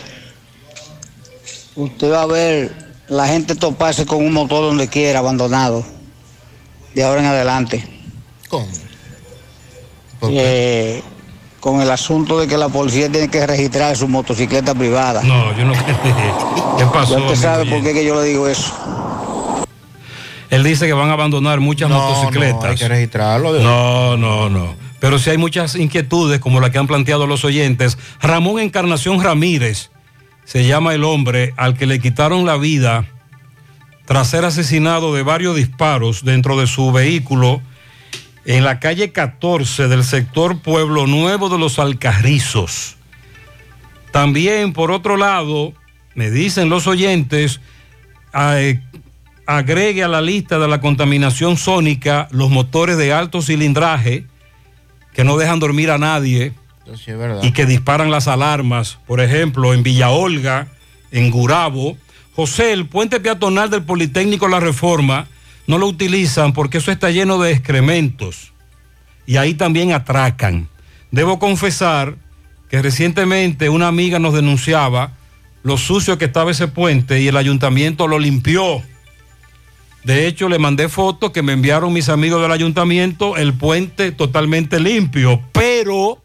usted 1.76 2.12
va 2.12 2.24
a 2.24 2.26
ver 2.26 2.74
la 3.08 3.28
gente 3.28 3.54
toparse 3.54 4.08
con 4.08 4.26
un 4.26 4.34
motor 4.34 4.64
donde 4.64 4.88
quiera, 4.88 5.20
abandonado, 5.20 5.86
de 6.96 7.04
ahora 7.04 7.20
en 7.22 7.28
adelante. 7.28 7.88
¿Cómo? 8.50 8.66
Eh, 10.24 11.04
con 11.66 11.82
el 11.82 11.90
asunto 11.90 12.40
de 12.40 12.48
que 12.48 12.60
la 12.60 12.70
policía 12.70 13.12
tiene 13.12 13.28
que 13.28 13.48
registrar 13.48 13.98
su 13.98 14.08
motocicleta 14.08 14.76
privada. 14.76 15.24
No, 15.24 15.52
yo 15.58 15.66
no. 15.66 15.74
¿Qué 16.78 16.86
pasó? 16.94 17.18
Usted 17.18 17.34
sabe 17.36 17.62
oyente? 17.64 17.76
por 17.76 17.84
qué 17.84 17.94
que 17.96 18.06
yo 18.06 18.22
le 18.22 18.28
digo 18.28 18.48
eso. 18.48 18.72
Él 20.52 20.64
dice 20.64 20.86
que 20.86 20.94
van 20.94 21.10
a 21.10 21.14
abandonar 21.14 21.62
muchas 21.62 21.90
No, 21.90 21.98
motocicletas. 21.98 22.62
no, 22.64 22.70
hay 22.70 22.76
que 22.76 22.88
registrarlo. 22.88 23.60
No, 23.60 24.16
no, 24.16 24.48
no. 24.48 24.76
Pero 25.00 25.18
sí 25.18 25.32
hay 25.32 25.40
muchas 25.40 25.74
inquietudes 25.74 26.40
como 26.40 26.60
la 26.62 26.70
que 26.72 26.78
han 26.78 26.86
planteado 26.86 27.26
los 27.26 27.44
oyentes. 27.44 27.98
Ramón 28.22 28.60
Encarnación 28.60 29.24
Ramírez 29.24 29.90
se 30.44 30.68
llama 30.68 30.94
el 30.94 31.04
hombre 31.04 31.56
al 31.58 31.76
que 31.76 31.88
le 31.88 32.00
quitaron 32.00 32.46
la 32.46 32.58
vida 32.58 33.06
tras 34.06 34.28
ser 34.28 34.46
asesinado 34.46 35.16
de 35.16 35.24
varios 35.24 35.56
disparos 35.56 36.24
dentro 36.24 36.60
de 36.60 36.68
su 36.68 36.92
vehículo 36.92 37.60
en 38.46 38.64
la 38.64 38.80
calle 38.80 39.12
14 39.12 39.88
del 39.88 40.04
sector 40.04 40.60
Pueblo 40.60 41.08
Nuevo 41.08 41.50
de 41.50 41.58
los 41.58 41.80
Alcarrizos. 41.80 42.96
También, 44.12 44.72
por 44.74 44.92
otro 44.92 45.18
lado, 45.18 45.74
me 46.14 46.30
dicen 46.30 46.70
los 46.70 46.88
oyentes, 46.88 47.60
eh, 48.34 48.80
agregue 49.48 50.04
a 50.04 50.08
la 50.08 50.22
lista 50.22 50.60
de 50.60 50.68
la 50.68 50.80
contaminación 50.80 51.58
sónica 51.58 52.28
los 52.32 52.50
motores 52.50 52.98
de 52.98 53.14
alto 53.14 53.42
cilindraje 53.42 54.26
que 55.14 55.24
no 55.24 55.38
dejan 55.38 55.60
dormir 55.60 55.92
a 55.92 55.98
nadie 55.98 56.54
sí 56.96 57.12
y 57.42 57.52
que 57.52 57.66
disparan 57.66 58.12
las 58.12 58.28
alarmas. 58.28 59.00
Por 59.08 59.22
ejemplo, 59.22 59.74
en 59.74 59.82
Villa 59.82 60.12
Olga, 60.12 60.68
en 61.12 61.32
Gurabo. 61.32 61.98
José, 62.36 62.74
el 62.74 62.86
puente 62.86 63.20
peatonal 63.20 63.70
del 63.70 63.84
Politécnico 63.84 64.48
La 64.48 64.60
Reforma 64.60 65.28
no 65.68 65.78
lo 65.78 65.88
utilizan 65.88 66.54
porque 66.54 66.78
eso 66.78 66.92
está 66.92 67.10
lleno 67.10 67.40
de 67.40 67.52
excrementos 67.52 68.54
y 69.26 69.38
ahí 69.38 69.54
también 69.54 69.92
atracan. 69.92 70.68
Debo 71.12 71.40
confesar 71.40 72.16
que 72.70 72.82
recientemente 72.82 73.70
una 73.70 73.88
amiga 73.88 74.20
nos 74.20 74.34
denunciaba 74.34 75.12
lo 75.64 75.78
sucio 75.78 76.18
que 76.18 76.26
estaba 76.26 76.52
ese 76.52 76.68
puente 76.68 77.22
y 77.22 77.28
el 77.28 77.38
ayuntamiento 77.38 78.08
lo 78.08 78.20
limpió. 78.20 78.84
De 80.04 80.28
hecho, 80.28 80.48
le 80.50 80.60
mandé 80.60 80.88
fotos 80.90 81.32
que 81.32 81.42
me 81.42 81.54
enviaron 81.54 81.92
mis 81.92 82.10
amigos 82.10 82.40
del 82.40 82.52
ayuntamiento, 82.52 83.38
el 83.38 83.56
puente 83.56 84.12
totalmente 84.12 84.80
limpio, 84.80 85.42
pero 85.52 86.22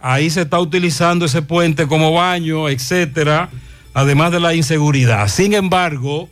ahí 0.00 0.28
se 0.30 0.42
está 0.42 0.58
utilizando 0.58 1.26
ese 1.26 1.42
puente 1.42 1.86
como 1.86 2.12
baño, 2.12 2.68
etcétera, 2.68 3.50
además 3.94 4.32
de 4.32 4.40
la 4.40 4.54
inseguridad. 4.54 5.28
Sin 5.28 5.54
embargo, 5.54 6.28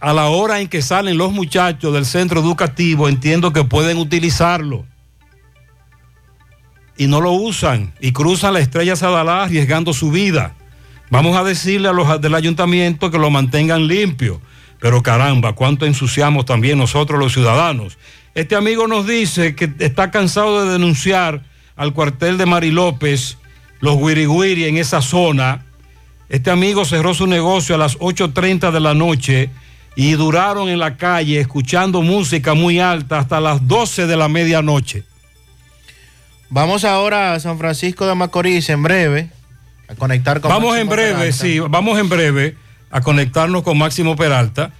a 0.00 0.14
la 0.14 0.28
hora 0.28 0.60
en 0.60 0.68
que 0.68 0.80
salen 0.80 1.18
los 1.18 1.30
muchachos 1.30 1.92
del 1.92 2.06
centro 2.06 2.40
educativo, 2.40 3.08
entiendo 3.08 3.52
que 3.52 3.64
pueden 3.64 3.98
utilizarlo. 3.98 4.86
Y 6.96 7.06
no 7.06 7.20
lo 7.20 7.32
usan 7.32 7.92
y 8.00 8.12
cruzan 8.12 8.54
la 8.54 8.60
estrella 8.60 8.96
Sadalá 8.96 9.44
arriesgando 9.44 9.92
su 9.92 10.10
vida. 10.10 10.54
Vamos 11.10 11.36
a 11.36 11.44
decirle 11.44 11.88
a 11.88 11.92
los 11.92 12.20
del 12.20 12.34
ayuntamiento 12.34 13.10
que 13.10 13.18
lo 13.18 13.30
mantengan 13.30 13.86
limpio. 13.86 14.40
Pero 14.80 15.02
caramba, 15.02 15.52
cuánto 15.52 15.84
ensuciamos 15.84 16.46
también 16.46 16.78
nosotros 16.78 17.18
los 17.18 17.32
ciudadanos. 17.32 17.98
Este 18.34 18.56
amigo 18.56 18.86
nos 18.86 19.06
dice 19.06 19.54
que 19.54 19.70
está 19.80 20.10
cansado 20.10 20.64
de 20.64 20.72
denunciar 20.72 21.42
al 21.76 21.92
cuartel 21.92 22.38
de 22.38 22.46
Mari 22.46 22.70
López 22.70 23.36
los 23.80 23.98
guiriguiri 23.98 24.64
en 24.64 24.78
esa 24.78 25.02
zona. 25.02 25.66
Este 26.28 26.50
amigo 26.50 26.84
cerró 26.84 27.12
su 27.12 27.26
negocio 27.26 27.74
a 27.74 27.78
las 27.78 27.98
8.30 27.98 28.70
de 28.70 28.80
la 28.80 28.94
noche 28.94 29.50
y 29.96 30.12
duraron 30.12 30.68
en 30.68 30.78
la 30.78 30.96
calle 30.96 31.40
escuchando 31.40 32.02
música 32.02 32.54
muy 32.54 32.80
alta 32.80 33.18
hasta 33.18 33.40
las 33.40 33.66
12 33.66 34.06
de 34.06 34.16
la 34.16 34.28
medianoche. 34.28 35.04
Vamos 36.48 36.84
ahora 36.84 37.34
a 37.34 37.40
San 37.40 37.58
Francisco 37.58 38.06
de 38.06 38.14
Macorís 38.14 38.68
en 38.70 38.82
breve 38.82 39.30
a 39.88 39.94
conectar 39.94 40.40
con 40.40 40.50
Vamos 40.50 40.76
en 40.76 40.88
breve, 40.88 41.12
Peralta. 41.12 41.32
sí, 41.32 41.58
vamos 41.60 41.98
en 41.98 42.08
breve 42.08 42.56
a 42.90 43.00
conectarnos 43.00 43.62
con 43.62 43.78
Máximo 43.78 44.16
Peralta, 44.16 44.72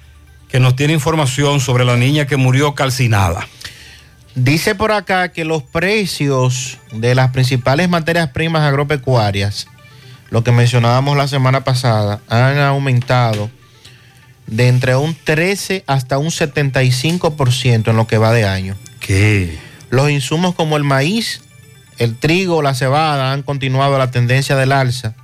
que 0.49 0.59
nos 0.59 0.75
tiene 0.75 0.95
información 0.95 1.61
sobre 1.61 1.85
la 1.85 1.97
niña 1.97 2.27
que 2.27 2.37
murió 2.37 2.75
calcinada. 2.75 3.47
Dice 4.35 4.75
por 4.75 4.91
acá 4.93 5.33
que 5.33 5.45
los 5.45 5.63
precios 5.63 6.79
de 6.93 7.15
las 7.15 7.31
principales 7.31 7.89
materias 7.89 8.31
primas 8.31 8.63
agropecuarias, 8.63 9.67
lo 10.31 10.43
que 10.43 10.53
mencionábamos 10.53 11.17
la 11.17 11.29
semana 11.29 11.63
pasada, 11.63 12.21
han 12.29 12.59
aumentado 12.59 13.51
de 14.51 14.69
entre 14.69 14.97
un 14.97 15.15
13 15.15 15.85
hasta 15.87 16.19
un 16.19 16.29
75% 16.29 17.89
en 17.89 17.97
lo 17.97 18.07
que 18.07 18.19
va 18.19 18.33
de 18.33 18.45
año. 18.45 18.77
¿Qué? 18.99 19.59
Los 19.89 20.11
insumos 20.11 20.55
como 20.55 20.77
el 20.77 20.85
maíz, 20.85 21.41
el 21.99 22.17
trigo, 22.17 22.61
la 22.61 22.75
cebada 22.75 23.33
han 23.33 23.43
continuado 23.43 23.97
la 23.99 24.11
tendencia 24.11 24.57
del 24.57 24.73
alza 24.73 25.15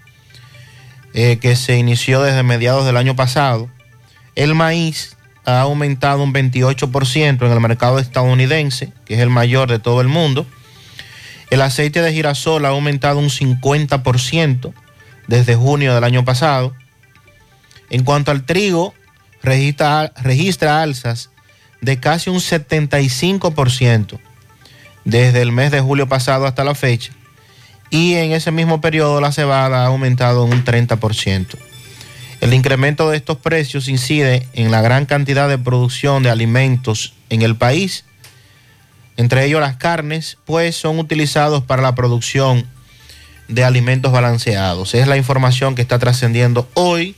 eh, 1.12 1.38
que 1.40 1.56
se 1.56 1.76
inició 1.76 2.22
desde 2.22 2.42
mediados 2.42 2.86
del 2.86 2.96
año 2.96 3.16
pasado. 3.16 3.68
El 4.34 4.54
maíz 4.54 5.16
ha 5.44 5.60
aumentado 5.60 6.22
un 6.22 6.32
28% 6.32 7.46
en 7.46 7.52
el 7.52 7.60
mercado 7.60 7.98
estadounidense, 7.98 8.92
que 9.04 9.14
es 9.14 9.20
el 9.20 9.30
mayor 9.30 9.70
de 9.70 9.78
todo 9.78 10.00
el 10.00 10.08
mundo. 10.08 10.46
El 11.50 11.62
aceite 11.62 12.02
de 12.02 12.12
girasol 12.12 12.64
ha 12.64 12.70
aumentado 12.70 13.18
un 13.18 13.30
50% 13.30 14.72
desde 15.26 15.54
junio 15.54 15.94
del 15.94 16.04
año 16.04 16.24
pasado. 16.24 16.74
En 17.88 18.04
cuanto 18.04 18.30
al 18.30 18.44
trigo, 18.44 18.92
registra, 19.46 20.82
alzas 20.82 21.30
de 21.80 21.98
casi 21.98 22.30
un 22.30 22.38
75% 22.38 24.18
desde 25.04 25.40
el 25.40 25.52
mes 25.52 25.70
de 25.70 25.80
julio 25.80 26.08
pasado 26.08 26.46
hasta 26.46 26.64
la 26.64 26.74
fecha. 26.74 27.12
Y 27.90 28.14
en 28.14 28.32
ese 28.32 28.50
mismo 28.50 28.80
periodo 28.80 29.20
la 29.20 29.32
cebada 29.32 29.84
ha 29.84 29.86
aumentado 29.86 30.44
un 30.44 30.64
30%. 30.64 31.56
El 32.40 32.52
incremento 32.52 33.08
de 33.08 33.16
estos 33.16 33.38
precios 33.38 33.88
incide 33.88 34.48
en 34.52 34.70
la 34.70 34.82
gran 34.82 35.06
cantidad 35.06 35.48
de 35.48 35.58
producción 35.58 36.22
de 36.22 36.30
alimentos 36.30 37.14
en 37.30 37.42
el 37.42 37.56
país, 37.56 38.04
entre 39.16 39.46
ellos 39.46 39.60
las 39.60 39.76
carnes, 39.76 40.36
pues 40.44 40.76
son 40.76 40.98
utilizados 40.98 41.62
para 41.62 41.82
la 41.82 41.94
producción 41.94 42.66
de 43.48 43.64
alimentos 43.64 44.12
balanceados. 44.12 44.94
Es 44.94 45.06
la 45.06 45.16
información 45.16 45.74
que 45.74 45.82
está 45.82 45.98
trascendiendo 45.98 46.68
hoy 46.74 47.14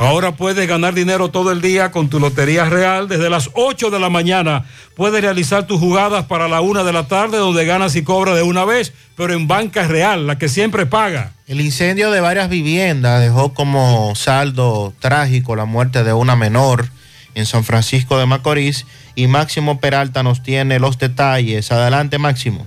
Ahora 0.00 0.32
puedes 0.32 0.66
ganar 0.66 0.94
dinero 0.94 1.30
todo 1.30 1.52
el 1.52 1.60
día 1.60 1.90
con 1.90 2.08
tu 2.08 2.18
Lotería 2.20 2.64
Real. 2.64 3.06
Desde 3.06 3.28
las 3.28 3.50
8 3.52 3.90
de 3.90 4.00
la 4.00 4.08
mañana 4.08 4.64
puedes 4.96 5.20
realizar 5.20 5.66
tus 5.66 5.78
jugadas 5.78 6.24
para 6.24 6.48
la 6.48 6.62
1 6.62 6.84
de 6.84 6.92
la 6.94 7.06
tarde 7.06 7.36
donde 7.36 7.66
ganas 7.66 7.94
y 7.96 8.02
cobras 8.02 8.34
de 8.34 8.40
una 8.40 8.64
vez, 8.64 8.94
pero 9.14 9.34
en 9.34 9.46
banca 9.46 9.86
real, 9.86 10.26
la 10.26 10.38
que 10.38 10.48
siempre 10.48 10.86
paga. 10.86 11.34
El 11.46 11.60
incendio 11.60 12.10
de 12.10 12.22
varias 12.22 12.48
viviendas 12.48 13.20
dejó 13.20 13.52
como 13.52 14.14
saldo 14.14 14.94
trágico 15.00 15.54
la 15.54 15.66
muerte 15.66 16.02
de 16.02 16.14
una 16.14 16.34
menor 16.34 16.88
en 17.34 17.44
San 17.44 17.62
Francisco 17.62 18.16
de 18.18 18.24
Macorís 18.24 18.86
y 19.16 19.26
Máximo 19.26 19.80
Peralta 19.80 20.22
nos 20.22 20.42
tiene 20.42 20.78
los 20.78 20.96
detalles. 20.96 21.70
Adelante 21.72 22.16
Máximo. 22.16 22.66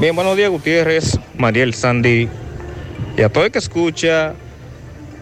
Bien, 0.00 0.16
buenos 0.16 0.36
días 0.36 0.50
Gutiérrez, 0.50 1.16
Mariel 1.38 1.74
Sandy 1.74 2.28
y 3.16 3.22
a 3.22 3.28
todo 3.28 3.44
el 3.44 3.52
que 3.52 3.60
escucha 3.60 4.34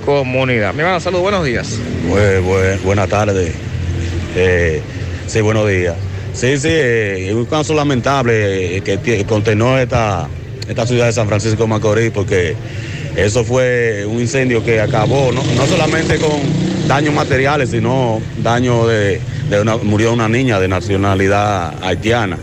comunidad. 0.05 0.73
Mi 0.73 0.81
hermano, 0.81 1.01
saludos, 1.01 1.23
buenos 1.23 1.45
días. 1.45 1.79
buenas 2.83 3.09
tardes. 3.09 3.68
Eh, 4.37 4.81
sí, 5.27 5.41
buenos 5.41 5.69
días. 5.69 5.97
Sí, 6.33 6.59
sí, 6.59 6.69
es 6.71 7.35
un 7.35 7.47
caso 7.47 7.75
lamentable 7.75 8.81
que, 8.85 8.99
que 9.01 9.25
contenó 9.25 9.79
esta, 9.79 10.29
esta 10.69 10.87
ciudad 10.87 11.07
de 11.07 11.13
San 11.13 11.27
Francisco 11.27 11.63
de 11.65 11.69
Macorís 11.69 12.11
porque 12.11 12.55
eso 13.17 13.43
fue 13.45 14.07
un 14.07 14.21
incendio 14.21 14.65
que 14.65 14.81
acabó 14.81 15.33
no, 15.33 15.43
no 15.57 15.67
solamente 15.67 16.19
con 16.19 16.39
daños 16.87 17.15
materiales, 17.15 17.71
sino 17.71 18.21
daño 18.43 18.87
de, 18.87 19.21
una, 19.61 19.77
murió 19.77 20.13
una 20.13 20.29
niña 20.29 20.61
de 20.61 20.69
nacionalidad 20.69 21.75
haitiana. 21.83 22.39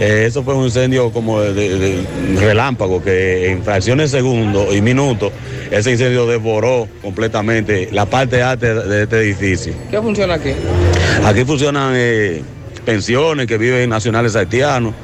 Eh, 0.00 0.24
eso 0.26 0.42
fue 0.42 0.54
un 0.54 0.64
incendio 0.64 1.12
como 1.12 1.40
de, 1.40 2.04
relámpago, 2.38 3.02
que 3.02 3.50
en 3.50 3.62
fracciones 3.62 4.12
de 4.12 4.18
segundo 4.18 4.74
y 4.74 4.80
minutos 4.80 5.32
ese 5.70 5.92
incendio 5.92 6.26
devoró 6.26 6.88
completamente 7.00 7.88
la 7.92 8.06
parte 8.06 8.42
alta 8.42 8.74
de 8.74 9.04
este 9.04 9.20
edificio. 9.20 9.72
¿Qué 9.90 10.00
funciona 10.00 10.34
aquí? 10.34 10.50
Aquí 11.24 11.44
funcionan 11.44 11.92
eh, 11.96 12.42
pensiones 12.84 13.46
que 13.46 13.58
viven 13.58 13.90
nacionales 13.90 14.36
haitianos, 14.36 14.94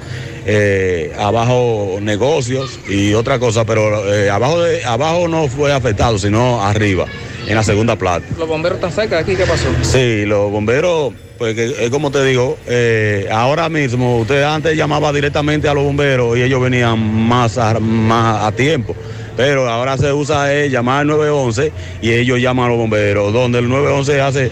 eh, 0.46 1.12
abajo 1.18 1.98
negocios 2.00 2.78
y 2.88 3.14
otra 3.14 3.38
cosa, 3.38 3.64
pero 3.64 4.12
eh, 4.12 4.30
abajo, 4.30 4.62
de, 4.62 4.84
abajo 4.84 5.28
no 5.28 5.48
fue 5.48 5.72
afectado, 5.72 6.18
sino 6.18 6.62
arriba, 6.62 7.06
en 7.46 7.54
la 7.54 7.62
segunda 7.62 7.96
planta. 7.96 8.26
Los 8.38 8.48
bomberos 8.48 8.76
están 8.76 8.92
cerca 8.92 9.16
de 9.16 9.22
aquí, 9.22 9.36
¿qué 9.36 9.44
pasó? 9.44 9.68
Sí, 9.82 10.24
los 10.24 10.50
bomberos, 10.50 11.12
pues 11.36 11.56
es 11.56 11.90
como 11.90 12.10
te 12.10 12.24
digo, 12.24 12.56
eh, 12.66 13.28
ahora 13.30 13.68
mismo 13.68 14.18
usted 14.18 14.42
antes 14.42 14.76
llamaba 14.76 15.12
directamente 15.12 15.68
a 15.68 15.74
los 15.74 15.84
bomberos 15.84 16.36
y 16.36 16.42
ellos 16.42 16.60
venían 16.60 16.98
más 16.98 17.58
a, 17.58 17.78
más 17.78 18.44
a 18.44 18.52
tiempo. 18.52 18.96
Pero 19.36 19.68
ahora 19.68 19.96
se 19.96 20.12
usa 20.12 20.52
es 20.52 20.72
llamar 20.72 21.02
al 21.02 21.06
911 21.06 21.72
y 22.02 22.10
ellos 22.10 22.40
llaman 22.40 22.66
a 22.66 22.68
los 22.70 22.78
bomberos, 22.78 23.32
donde 23.32 23.60
el 23.60 23.68
911 23.68 24.20
hace 24.20 24.50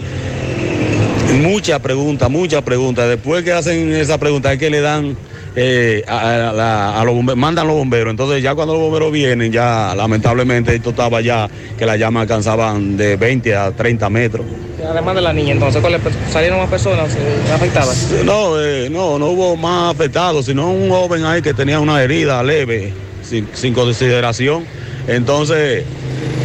muchas 1.37 1.79
preguntas, 1.79 2.29
muchas 2.29 2.61
preguntas. 2.63 3.07
Después 3.07 3.43
que 3.43 3.51
hacen 3.53 3.93
esa 3.93 4.17
pregunta 4.17 4.51
es 4.53 4.59
que 4.59 4.69
le 4.69 4.81
dan 4.81 5.15
eh, 5.55 6.03
a, 6.07 6.49
a 6.49 6.53
la- 6.53 7.01
a 7.01 7.03
los 7.03 7.15
bomberos, 7.15 7.39
mandan 7.39 7.67
los 7.67 7.75
bomberos. 7.75 8.11
Entonces 8.11 8.43
ya 8.43 8.53
cuando 8.55 8.73
los 8.73 8.81
bomberos 8.83 9.11
vienen, 9.11 9.51
ya 9.51 9.93
lamentablemente 9.95 10.75
esto 10.75 10.91
estaba 10.91 11.21
ya 11.21 11.49
que 11.77 11.85
las 11.85 11.97
llamas 11.97 12.21
alcanzaban 12.23 12.95
de 12.97 13.15
20 13.15 13.55
a 13.55 13.71
30 13.71 14.09
metros. 14.09 14.45
Además 14.87 15.15
de 15.15 15.21
la 15.21 15.33
niña, 15.33 15.53
entonces, 15.53 15.81
¿cuáles 15.81 15.99
pe- 16.01 16.11
¿salieron 16.31 16.59
más 16.59 16.69
personas 16.69 17.09
eh, 17.15 17.51
afectadas? 17.53 18.09
No, 18.23 18.61
eh, 18.63 18.89
no, 18.91 19.17
no 19.17 19.27
hubo 19.27 19.55
más 19.57 19.95
afectados, 19.95 20.45
sino 20.45 20.69
un 20.71 20.89
joven 20.89 21.25
ahí 21.25 21.41
que 21.41 21.53
tenía 21.53 21.79
una 21.79 22.01
herida 22.03 22.43
leve, 22.43 22.93
sin, 23.23 23.47
sin 23.53 23.73
consideración. 23.73 24.65
Entonces, 25.07 25.83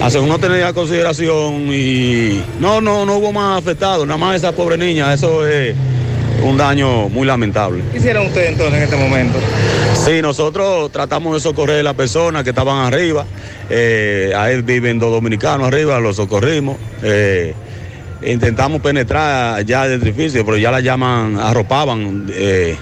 hace 0.07 0.19
uno 0.19 0.39
tenía 0.39 0.73
consideración 0.73 1.73
y 1.73 2.43
no, 2.59 2.81
no, 2.81 3.07
no 3.07 3.17
hubo 3.17 3.33
más 3.33 3.59
afectados, 3.59 4.07
nada 4.07 4.19
más 4.19 4.37
esa 4.37 4.53
pobre 4.53 4.77
niña, 4.77 5.15
eso 5.15 5.47
es 5.47 5.75
un 6.43 6.57
daño 6.57 7.09
muy 7.09 7.25
lamentable. 7.27 7.83
¿Qué 7.93 7.99
hicieron 7.99 8.27
ustedes 8.27 8.51
entonces 8.51 8.79
en 8.79 8.83
este 8.83 8.97
momento? 8.97 9.39
Sí, 9.95 10.21
nosotros 10.21 10.91
tratamos 10.91 11.35
de 11.35 11.41
socorrer 11.41 11.81
a 11.81 11.83
las 11.85 11.95
personas 11.95 12.43
que 12.43 12.51
estaban 12.51 12.79
arriba. 12.79 13.25
Eh, 13.71 14.33
ahí 14.37 14.61
viven 14.61 14.99
dos 14.99 15.13
dominicanos 15.13 15.69
arriba, 15.69 16.01
los 16.01 16.17
socorrimos. 16.17 16.77
Eh, 17.03 17.55
intentamos 18.25 18.81
penetrar 18.81 19.65
ya 19.65 19.87
el 19.87 20.03
edificio, 20.03 20.45
pero 20.45 20.57
ya 20.57 20.73
la 20.73 20.81
llaman, 20.81 21.39
arropaban, 21.39 22.27
eh, 22.33 22.77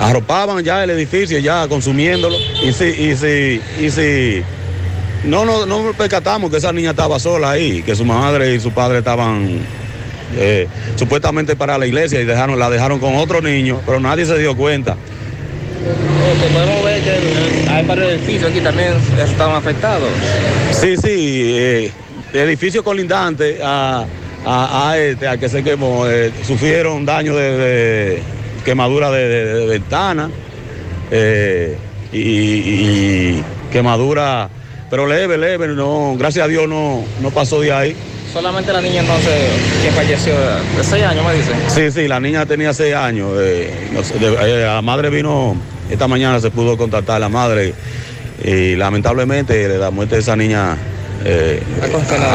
arropaban 0.00 0.64
ya 0.64 0.82
el 0.82 0.90
edificio, 0.90 1.38
ya 1.38 1.68
consumiéndolo. 1.68 2.36
Y 2.64 2.72
si, 2.72 2.86
y 2.86 3.14
si, 3.14 3.60
y 3.80 3.90
si 3.90 4.42
no, 5.24 5.44
no, 5.44 5.66
no 5.66 5.92
percatamos 5.92 6.50
que 6.50 6.56
esa 6.58 6.72
niña 6.72 6.90
estaba 6.90 7.18
sola 7.18 7.50
ahí, 7.52 7.82
que 7.82 7.94
su 7.96 8.04
madre 8.04 8.54
y 8.54 8.60
su 8.60 8.70
padre 8.72 8.98
estaban 8.98 9.58
eh, 10.36 10.66
supuestamente 10.96 11.56
para 11.56 11.76
la 11.78 11.86
iglesia 11.86 12.20
y 12.20 12.24
dejaron, 12.24 12.58
la 12.58 12.70
dejaron 12.70 12.98
con 12.98 13.16
otro 13.16 13.40
niño, 13.40 13.80
pero 13.86 14.00
nadie 14.00 14.24
se 14.26 14.38
dio 14.38 14.56
cuenta. 14.56 14.92
Ok, 14.92 16.52
podemos 16.52 16.84
ver 16.84 17.02
que 17.02 17.70
hay 17.70 17.86
varios 17.86 18.12
edificios 18.12 18.50
aquí 18.50 18.60
también 18.60 18.92
estaban 19.18 19.56
afectados. 19.56 20.08
Sí, 20.72 20.96
sí, 20.96 21.52
eh, 21.56 21.92
edificios 22.32 22.84
colindantes 22.84 23.58
a, 23.62 24.04
a, 24.44 24.90
a 24.90 24.98
este, 24.98 25.26
a 25.28 25.36
que 25.38 25.48
se 25.48 25.62
quemó, 25.64 26.06
eh, 26.06 26.30
sufrieron 26.46 27.06
daño 27.06 27.34
de, 27.34 27.56
de 27.56 28.22
quemadura 28.64 29.10
de, 29.10 29.28
de- 29.28 29.44
de 29.54 29.66
ventana 29.66 30.30
eh, 31.10 31.76
y, 32.12 32.18
y 32.20 33.44
quemadura, 33.72 34.50
pero 34.90 35.06
leve, 35.06 35.36
leve, 35.38 35.68
no, 35.68 36.14
gracias 36.18 36.44
a 36.44 36.48
Dios 36.48 36.68
no, 36.68 37.04
no 37.20 37.30
pasó 37.30 37.60
de 37.60 37.72
ahí. 37.72 37.96
Solamente 38.32 38.72
la 38.72 38.80
niña 38.82 39.00
entonces 39.00 39.32
que 39.82 39.90
falleció 39.90 40.34
de 40.34 40.84
6 40.84 41.04
años, 41.04 41.24
me 41.26 41.34
dicen. 41.34 41.54
Sí, 41.68 41.90
sí, 41.90 42.06
la 42.08 42.20
niña 42.20 42.44
tenía 42.46 42.74
seis 42.74 42.94
años. 42.94 43.30
eh, 43.38 43.72
de- 44.20 44.26
eh, 44.62 44.64
la 44.66 44.82
madre 44.82 45.08
vino, 45.10 45.56
esta 45.90 46.06
mañana 46.08 46.38
se 46.40 46.50
pudo 46.50 46.76
contactar 46.76 47.16
a 47.16 47.18
la 47.20 47.28
madre 47.30 47.72
y 48.44 48.76
lamentablemente 48.76 49.66
la 49.78 49.90
muerte 49.90 50.16
de 50.16 50.20
esa 50.20 50.36
niña 50.36 50.76
eh, 51.24 51.62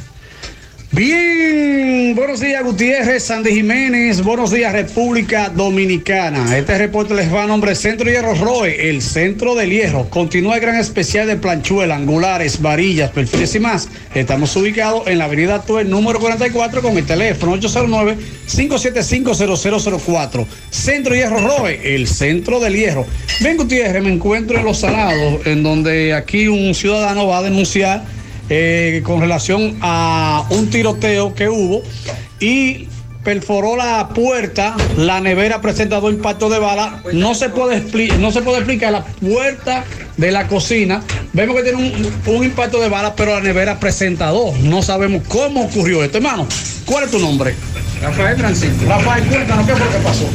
Bien, 0.96 2.14
buenos 2.16 2.40
días 2.40 2.64
Gutiérrez, 2.64 3.24
Sandy 3.24 3.50
Jiménez, 3.50 4.22
buenos 4.22 4.52
días 4.52 4.72
República 4.72 5.50
Dominicana. 5.50 6.56
Este 6.56 6.78
reporte 6.78 7.16
les 7.16 7.34
va 7.34 7.42
a 7.42 7.48
nombre 7.48 7.74
Centro 7.74 8.12
Hierro 8.12 8.36
Roe, 8.36 8.92
el 8.92 9.02
centro 9.02 9.56
del 9.56 9.72
hierro. 9.72 10.08
Continúa 10.12 10.54
el 10.54 10.62
gran 10.62 10.76
especial 10.76 11.26
de 11.26 11.36
planchuela, 11.36 11.96
angulares, 11.96 12.62
varillas, 12.62 13.10
perfiles 13.10 13.56
y 13.56 13.60
más. 13.60 13.90
Estamos 14.14 14.56
ubicados 14.56 15.08
en 15.08 15.18
la 15.18 15.26
avenida 15.26 15.64
Tuel 15.64 15.90
número 15.90 16.20
44 16.20 16.84
con 16.84 16.96
el 16.96 17.08
teléfono 17.08 17.58
809-575-0004. 17.58 20.46
Centro 20.70 21.16
Hierro 21.16 21.40
Roe, 21.40 21.96
el 21.96 22.08
centro 22.08 22.60
del 22.60 22.76
hierro. 22.76 23.08
Ven 23.40 23.58
Gutiérrez, 23.58 24.04
me 24.04 24.14
encuentro 24.14 24.60
en 24.60 24.66
Los 24.66 24.82
Salados, 24.82 25.48
en 25.48 25.64
donde 25.64 26.14
aquí 26.14 26.48
un 26.48 26.76
ciudadano 26.76 27.26
va 27.26 27.40
a 27.40 27.42
denunciar 27.42 28.04
eh, 28.56 29.02
con 29.04 29.20
relación 29.20 29.80
a 29.82 30.46
un 30.52 30.70
tiroteo 30.70 31.34
que 31.34 31.50
hubo 31.50 31.82
y 32.40 32.88
perforó 33.24 33.76
la 33.76 34.10
puerta, 34.10 34.76
la 34.96 35.20
nevera 35.22 35.60
presenta 35.60 36.00
dos 36.00 36.14
impactos 36.14 36.52
de 36.52 36.60
bala, 36.60 37.02
no 37.14 37.34
se 37.34 37.50
puede, 37.50 37.82
no 38.20 38.32
se 38.32 38.44
puede 38.44 38.58
explicar 38.58 38.92
la 38.92 39.04
puerta 39.06 39.84
de 40.18 40.32
la 40.32 40.48
cocina, 40.48 41.02
vemos 41.32 41.56
que 41.56 41.64
tiene 41.64 41.78
un, 41.80 42.36
un 42.36 42.44
impacto 42.44 42.80
de 42.80 42.90
bala, 42.90 43.16
pero 43.16 43.34
la 43.34 43.42
nevera 43.42 43.80
presenta 43.80 44.28
dos, 44.28 44.60
no 44.60 44.84
sabemos 44.84 45.24
cómo 45.28 45.64
ocurrió 45.64 46.04
esto, 46.04 46.20
hermano, 46.20 46.46
¿cuál 46.86 47.06
es 47.06 47.12
tu 47.12 47.18
nombre? 47.18 47.56
Rafael 48.04 48.38
Francisco. 48.38 48.86
Rafael, 48.88 49.24
cuéntanos, 49.30 49.66
¿qué 49.66 49.76
fue 49.76 49.86
lo 49.86 49.92
que 49.92 50.04
pasó? 50.04 50.30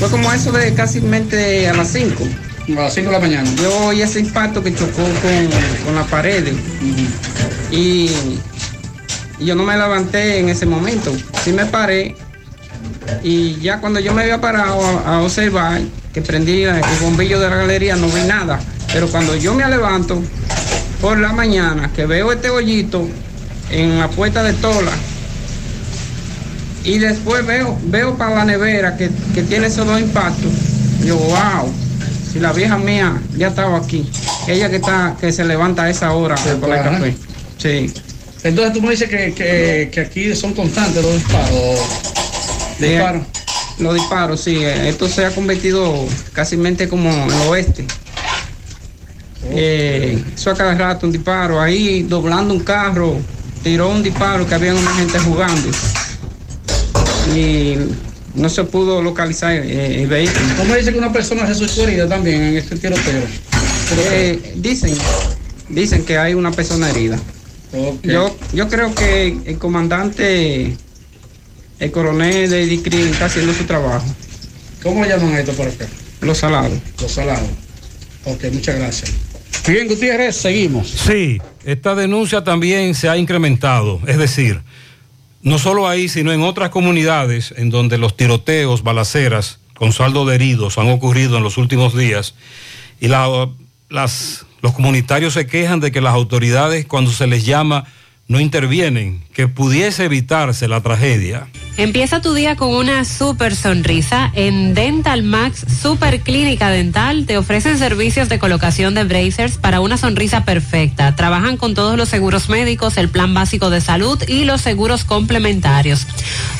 Fue 0.00 0.10
como 0.10 0.30
eso 0.30 0.52
de 0.52 0.74
casi 0.74 1.00
mente 1.00 1.66
a 1.66 1.72
las 1.72 1.88
5. 1.92 2.24
A 2.68 2.80
las 2.82 2.94
5 2.94 3.06
de 3.08 3.12
la 3.12 3.20
mañana. 3.20 3.50
Yo 3.60 3.86
oí 3.86 4.02
ese 4.02 4.20
impacto 4.20 4.62
que 4.62 4.74
chocó 4.74 5.02
con, 5.02 5.84
con 5.84 5.94
la 5.94 6.04
pared. 6.04 6.52
y, 7.70 8.08
y 9.40 9.46
yo 9.46 9.54
no 9.54 9.64
me 9.64 9.76
levanté 9.76 10.38
en 10.38 10.48
ese 10.48 10.66
momento. 10.66 11.12
Sí 11.44 11.52
me 11.52 11.66
paré. 11.66 12.14
Y 13.22 13.56
ya 13.60 13.80
cuando 13.80 14.00
yo 14.00 14.12
me 14.14 14.22
había 14.22 14.40
parado 14.40 14.80
a, 14.84 15.16
a 15.16 15.22
observar 15.22 15.80
que 16.14 16.22
prendí 16.22 16.62
el 16.62 16.80
bombillo 17.00 17.40
de 17.40 17.50
la 17.50 17.56
galería, 17.56 17.96
no 17.96 18.06
vi 18.08 18.22
nada. 18.22 18.60
Pero 18.92 19.08
cuando 19.08 19.34
yo 19.36 19.54
me 19.54 19.66
levanto 19.68 20.22
por 21.00 21.18
la 21.18 21.32
mañana, 21.32 21.90
que 21.94 22.06
veo 22.06 22.30
este 22.30 22.50
hoyito 22.50 23.08
en 23.70 23.98
la 23.98 24.08
puerta 24.08 24.42
de 24.42 24.52
Tola, 24.54 24.92
y 26.84 26.98
después 26.98 27.46
veo, 27.46 27.78
veo 27.84 28.16
para 28.16 28.36
la 28.36 28.44
nevera 28.44 28.96
que, 28.96 29.10
que 29.34 29.42
tiene 29.42 29.66
esos 29.66 29.86
dos 29.86 30.00
impactos. 30.00 30.50
Yo, 31.04 31.16
wow, 31.16 31.72
si 32.32 32.40
la 32.40 32.52
vieja 32.52 32.78
mía 32.78 33.20
ya 33.36 33.48
estaba 33.48 33.78
aquí. 33.78 34.08
Ella 34.48 34.70
que 34.70 34.76
está, 34.76 35.16
que 35.20 35.32
se 35.32 35.44
levanta 35.44 35.82
a 35.84 35.90
esa 35.90 36.12
hora 36.12 36.34
por 36.60 36.70
el 36.70 36.78
Ajá. 36.78 36.90
café. 36.90 37.14
Sí. 37.58 37.92
Entonces 38.42 38.72
tú 38.72 38.82
me 38.82 38.90
dices 38.90 39.08
que, 39.08 39.32
que- 39.34 39.90
que 39.92 40.00
aquí 40.00 40.34
son 40.34 40.52
constantes 40.54 41.02
los 41.02 41.14
disparos. 41.14 41.78
De- 42.78 42.88
Disparos. 42.88 43.22
Los 43.78 43.94
disparos, 43.94 44.40
sí. 44.40 44.62
Esto 44.64 45.08
se 45.08 45.24
ha 45.24 45.30
convertido 45.30 45.94
casi 46.32 46.56
como 46.88 47.10
en 47.10 47.30
el 47.30 47.48
oeste. 47.48 47.84
Eh, 49.50 50.22
eso 50.34 50.50
a 50.50 50.54
cada 50.54 50.74
rato 50.74 51.06
un 51.06 51.12
disparo. 51.12 51.60
Ahí 51.60 52.02
doblando 52.02 52.54
un 52.54 52.60
carro, 52.60 53.16
tiró 53.62 53.88
un 53.90 54.02
disparo 54.02 54.46
que 54.46 54.54
había 54.54 54.74
una 54.74 54.92
gente 54.94 55.18
jugando. 55.20 55.68
Y 57.34 57.76
no 58.34 58.48
se 58.48 58.64
pudo 58.64 59.02
localizar 59.02 59.52
eh, 59.52 60.02
el 60.02 60.08
vehículo. 60.08 60.46
¿Cómo 60.56 60.74
dice 60.74 60.92
que 60.92 60.98
una 60.98 61.12
persona 61.12 61.44
resultó 61.44 61.84
herida 61.86 62.08
también 62.08 62.42
en 62.42 62.56
este 62.56 62.76
tiroteo? 62.76 63.22
Eh, 64.10 64.54
dicen, 64.56 64.94
dicen 65.68 66.04
que 66.04 66.18
hay 66.18 66.34
una 66.34 66.50
persona 66.50 66.90
herida. 66.90 67.18
Yo, 68.02 68.36
yo 68.52 68.68
creo 68.68 68.94
que 68.94 69.38
el 69.46 69.58
comandante, 69.58 70.76
el 71.78 71.90
coronel 71.90 72.50
de 72.50 72.66
DICRI 72.66 73.02
está 73.02 73.26
haciendo 73.26 73.54
su 73.54 73.64
trabajo. 73.64 74.06
¿Cómo 74.82 75.06
llaman 75.06 75.32
esto 75.34 75.52
por 75.52 75.68
acá? 75.68 75.86
Los 76.20 76.38
salados. 76.38 76.78
Los 77.00 77.12
salados. 77.12 77.48
Ok, 78.24 78.44
muchas 78.52 78.76
gracias. 78.76 79.12
Bien, 79.66 79.86
Gutiérrez, 79.88 80.36
seguimos. 80.36 80.88
Sí, 80.88 81.40
esta 81.64 81.94
denuncia 81.94 82.42
también 82.42 82.94
se 82.94 83.08
ha 83.08 83.16
incrementado. 83.16 84.00
Es 84.06 84.18
decir, 84.18 84.60
no 85.42 85.58
solo 85.58 85.88
ahí, 85.88 86.08
sino 86.08 86.32
en 86.32 86.42
otras 86.42 86.70
comunidades 86.70 87.52
en 87.56 87.70
donde 87.70 87.98
los 87.98 88.16
tiroteos, 88.16 88.82
balaceras 88.82 89.58
con 89.74 89.92
saldo 89.92 90.24
de 90.24 90.36
heridos 90.36 90.78
han 90.78 90.88
ocurrido 90.90 91.36
en 91.36 91.42
los 91.42 91.58
últimos 91.58 91.96
días. 91.96 92.34
Y 93.00 93.08
la- 93.08 93.48
las, 93.88 94.46
los 94.62 94.72
comunitarios 94.72 95.34
se 95.34 95.46
quejan 95.46 95.80
de 95.80 95.90
que 95.92 96.00
las 96.00 96.14
autoridades 96.14 96.86
cuando 96.86 97.10
se 97.10 97.26
les 97.26 97.44
llama 97.44 97.84
no 98.28 98.40
intervienen, 98.40 99.22
que 99.34 99.48
pudiese 99.48 100.04
evitarse 100.04 100.68
la 100.68 100.80
tragedia. 100.80 101.48
Empieza 101.78 102.20
tu 102.20 102.34
día 102.34 102.54
con 102.54 102.74
una 102.74 103.06
super 103.06 103.56
sonrisa. 103.56 104.30
En 104.34 104.74
Dental 104.74 105.22
Max 105.22 105.64
Super 105.80 106.20
Clínica 106.20 106.68
Dental 106.68 107.24
te 107.24 107.38
ofrecen 107.38 107.78
servicios 107.78 108.28
de 108.28 108.38
colocación 108.38 108.94
de 108.94 109.04
bracers 109.04 109.56
para 109.56 109.80
una 109.80 109.96
sonrisa 109.96 110.44
perfecta. 110.44 111.16
Trabajan 111.16 111.56
con 111.56 111.72
todos 111.72 111.96
los 111.96 112.10
seguros 112.10 112.50
médicos, 112.50 112.98
el 112.98 113.08
plan 113.08 113.32
básico 113.32 113.70
de 113.70 113.80
salud 113.80 114.22
y 114.28 114.44
los 114.44 114.60
seguros 114.60 115.04
complementarios. 115.04 116.06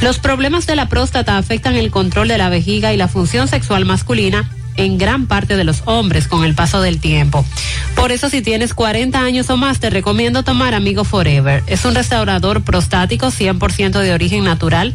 Los 0.00 0.18
problemas 0.18 0.66
de 0.66 0.76
la 0.76 0.88
próstata 0.88 1.38
afectan 1.38 1.74
el 1.74 1.90
control 1.90 2.28
de 2.28 2.38
la 2.38 2.48
vejiga 2.48 2.92
y 2.92 2.96
la 2.96 3.08
función 3.08 3.48
sexual 3.48 3.84
masculina 3.84 4.48
en 4.76 4.98
gran 4.98 5.26
parte 5.26 5.56
de 5.56 5.64
los 5.64 5.82
hombres 5.86 6.28
con 6.28 6.44
el 6.44 6.54
paso 6.54 6.82
del 6.82 7.00
tiempo. 7.00 7.44
Por 7.96 8.12
eso 8.12 8.28
si 8.28 8.42
tienes 8.42 8.74
40 8.74 9.18
años 9.18 9.50
o 9.50 9.56
más 9.56 9.80
te 9.80 9.90
recomiendo 9.90 10.42
tomar 10.42 10.74
Amigo 10.74 11.04
Forever. 11.04 11.62
Es 11.66 11.84
un 11.84 11.94
restaurador 11.94 12.62
prostático 12.62 13.28
100% 13.28 14.00
de 14.00 14.12
origen 14.12 14.44
natural 14.44 14.94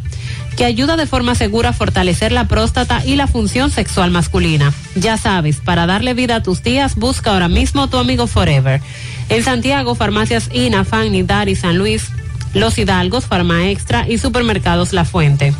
que 0.55 0.65
ayuda 0.65 0.97
de 0.97 1.07
forma 1.07 1.35
segura 1.35 1.69
a 1.69 1.73
fortalecer 1.73 2.31
la 2.31 2.47
próstata 2.47 3.05
y 3.05 3.15
la 3.15 3.27
función 3.27 3.71
sexual 3.71 4.11
masculina. 4.11 4.73
Ya 4.95 5.17
sabes, 5.17 5.57
para 5.57 5.85
darle 5.85 6.13
vida 6.13 6.37
a 6.37 6.43
tus 6.43 6.63
días, 6.63 6.95
busca 6.95 7.31
ahora 7.31 7.47
mismo 7.47 7.87
tu 7.87 7.97
Amigo 7.97 8.27
Forever. 8.27 8.81
En 9.29 9.43
Santiago, 9.43 9.95
farmacias 9.95 10.49
Inafan, 10.53 11.11
Nidar 11.11 11.49
y 11.49 11.55
San 11.55 11.77
Luis, 11.77 12.09
Los 12.53 12.77
Hidalgos, 12.77 13.25
Farma 13.25 13.69
Extra 13.69 14.07
y 14.07 14.17
Supermercados 14.17 14.93
La 14.93 15.05
Fuente. 15.05 15.53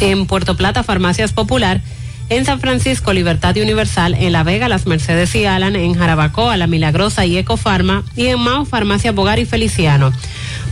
En 0.00 0.26
Puerto 0.26 0.56
Plata, 0.56 0.82
Farmacias 0.82 1.32
Popular 1.32 1.80
en 2.28 2.46
San 2.46 2.60
Francisco, 2.60 3.12
Libertad 3.12 3.56
Universal, 3.58 4.14
en 4.14 4.32
La 4.32 4.42
Vega, 4.42 4.68
Las 4.68 4.86
Mercedes 4.86 5.34
y 5.34 5.44
Alan, 5.44 5.76
en 5.76 5.92
Jarabacoa, 5.92 6.56
La 6.56 6.66
Milagrosa 6.66 7.26
y 7.26 7.36
Ecofarma, 7.36 8.04
y 8.16 8.28
en 8.28 8.40
Mao, 8.40 8.64
Farmacia 8.64 9.12
Bogar 9.12 9.38
y 9.38 9.44
Feliciano. 9.44 10.12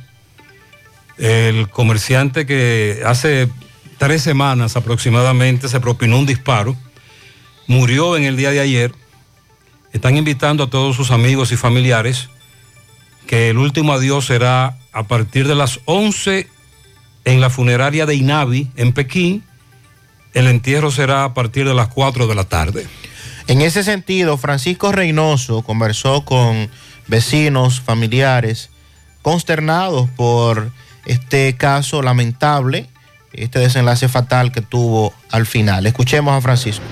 el 1.18 1.68
comerciante 1.68 2.46
que 2.46 3.02
hace 3.04 3.48
tres 3.98 4.22
semanas 4.22 4.76
aproximadamente 4.76 5.68
se 5.68 5.80
propinó 5.80 6.18
un 6.18 6.26
disparo, 6.26 6.76
murió 7.66 8.16
en 8.16 8.24
el 8.24 8.36
día 8.36 8.50
de 8.50 8.60
ayer 8.60 8.92
están 9.92 10.16
invitando 10.16 10.64
a 10.64 10.70
todos 10.70 10.96
sus 10.96 11.10
amigos 11.10 11.52
y 11.52 11.56
familiares 11.56 12.28
que 13.26 13.50
el 13.50 13.58
último 13.58 13.92
adiós 13.92 14.26
será 14.26 14.78
a 14.92 15.02
partir 15.04 15.48
de 15.48 15.54
las 15.54 15.80
11 15.84 16.48
en 17.28 17.42
la 17.42 17.50
funeraria 17.50 18.06
de 18.06 18.14
Inavi, 18.14 18.70
en 18.76 18.94
Pekín. 18.94 19.44
El 20.32 20.46
entierro 20.46 20.90
será 20.90 21.24
a 21.24 21.34
partir 21.34 21.68
de 21.68 21.74
las 21.74 21.88
4 21.88 22.26
de 22.26 22.34
la 22.34 22.44
tarde. 22.44 22.86
En 23.48 23.60
ese 23.60 23.84
sentido, 23.84 24.38
Francisco 24.38 24.92
Reynoso 24.92 25.60
conversó 25.60 26.24
con 26.24 26.70
vecinos, 27.06 27.82
familiares, 27.82 28.70
consternados 29.20 30.08
por 30.16 30.70
este 31.04 31.54
caso 31.56 32.00
lamentable, 32.00 32.88
este 33.34 33.58
desenlace 33.58 34.08
fatal 34.08 34.50
que 34.50 34.62
tuvo 34.62 35.12
al 35.30 35.44
final. 35.44 35.86
Escuchemos 35.86 36.34
a 36.34 36.40
Francisco. 36.40 36.84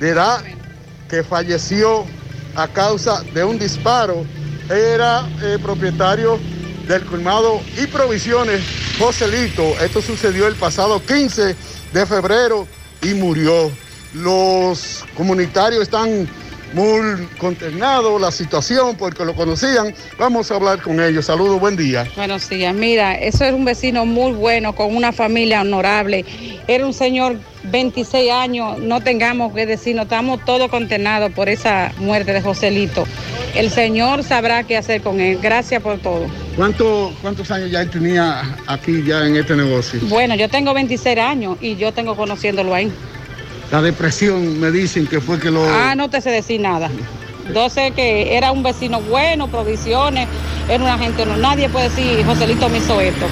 de 0.00 0.08
edad, 0.08 0.42
que 1.08 1.22
falleció 1.22 2.04
a 2.54 2.68
causa 2.68 3.22
de 3.34 3.44
un 3.44 3.58
disparo. 3.58 4.24
Era 4.68 5.28
eh, 5.42 5.58
propietario 5.62 6.38
del 6.88 7.04
colmado 7.04 7.60
y 7.76 7.86
provisiones 7.86 8.62
Joselito. 8.98 9.62
Esto 9.80 10.00
sucedió 10.02 10.46
el 10.46 10.54
pasado 10.56 11.00
15 11.04 11.56
de 11.92 12.06
febrero 12.06 12.66
y 13.02 13.14
murió. 13.14 13.70
Los 14.14 15.04
comunitarios 15.16 15.82
están 15.82 16.28
muy 16.76 17.26
consternados 17.38 18.20
la 18.20 18.30
situación 18.30 18.96
porque 18.96 19.24
lo 19.24 19.34
conocían. 19.34 19.94
Vamos 20.18 20.50
a 20.50 20.56
hablar 20.56 20.82
con 20.82 21.00
ellos. 21.00 21.24
Saludos, 21.24 21.58
buen 21.58 21.74
día. 21.74 22.06
Buenos 22.16 22.46
días. 22.50 22.74
Mira, 22.74 23.14
eso 23.14 23.44
era 23.44 23.56
un 23.56 23.64
vecino 23.64 24.04
muy 24.04 24.32
bueno, 24.32 24.74
con 24.74 24.94
una 24.94 25.10
familia 25.10 25.62
honorable. 25.62 26.26
Era 26.68 26.84
un 26.84 26.92
señor 26.92 27.36
26 27.64 28.30
años, 28.30 28.78
no 28.78 29.00
tengamos 29.00 29.54
que 29.54 29.64
decir, 29.64 29.96
no 29.96 30.02
estamos 30.02 30.44
todos 30.44 30.68
condenados 30.68 31.32
por 31.32 31.48
esa 31.48 31.92
muerte 31.96 32.34
de 32.34 32.42
Joselito. 32.42 33.06
El 33.54 33.70
Señor 33.70 34.22
sabrá 34.22 34.64
qué 34.64 34.76
hacer 34.76 35.00
con 35.00 35.18
él. 35.18 35.38
Gracias 35.40 35.82
por 35.82 35.98
todo. 35.98 36.26
¿Cuánto, 36.56 37.10
¿Cuántos 37.22 37.50
años 37.50 37.70
ya 37.70 37.80
él 37.80 37.90
tenía 37.90 38.42
aquí 38.66 39.02
ya 39.02 39.26
en 39.26 39.36
este 39.36 39.56
negocio? 39.56 39.98
Bueno, 40.02 40.34
yo 40.34 40.50
tengo 40.50 40.74
26 40.74 41.18
años 41.18 41.56
y 41.62 41.76
yo 41.76 41.92
tengo 41.92 42.14
conociéndolo 42.16 42.74
ahí. 42.74 42.92
La 43.70 43.82
depresión 43.82 44.60
me 44.60 44.70
dicen 44.70 45.06
que 45.06 45.20
fue 45.20 45.40
que 45.40 45.50
lo... 45.50 45.64
Ah, 45.68 45.94
no 45.94 46.08
te 46.08 46.20
sé 46.20 46.30
decir 46.30 46.60
nada. 46.60 46.90
Yo 47.54 47.68
sé 47.68 47.92
que 47.92 48.36
era 48.36 48.52
un 48.52 48.62
vecino 48.62 49.00
bueno, 49.00 49.48
provisiones, 49.48 50.28
era 50.68 50.82
una 50.82 50.98
gente, 50.98 51.24
no, 51.26 51.36
nadie 51.36 51.68
puede 51.68 51.88
decir, 51.88 52.24
Joselito 52.24 52.68
me 52.68 52.78
hizo 52.78 53.00
esto. 53.00 53.26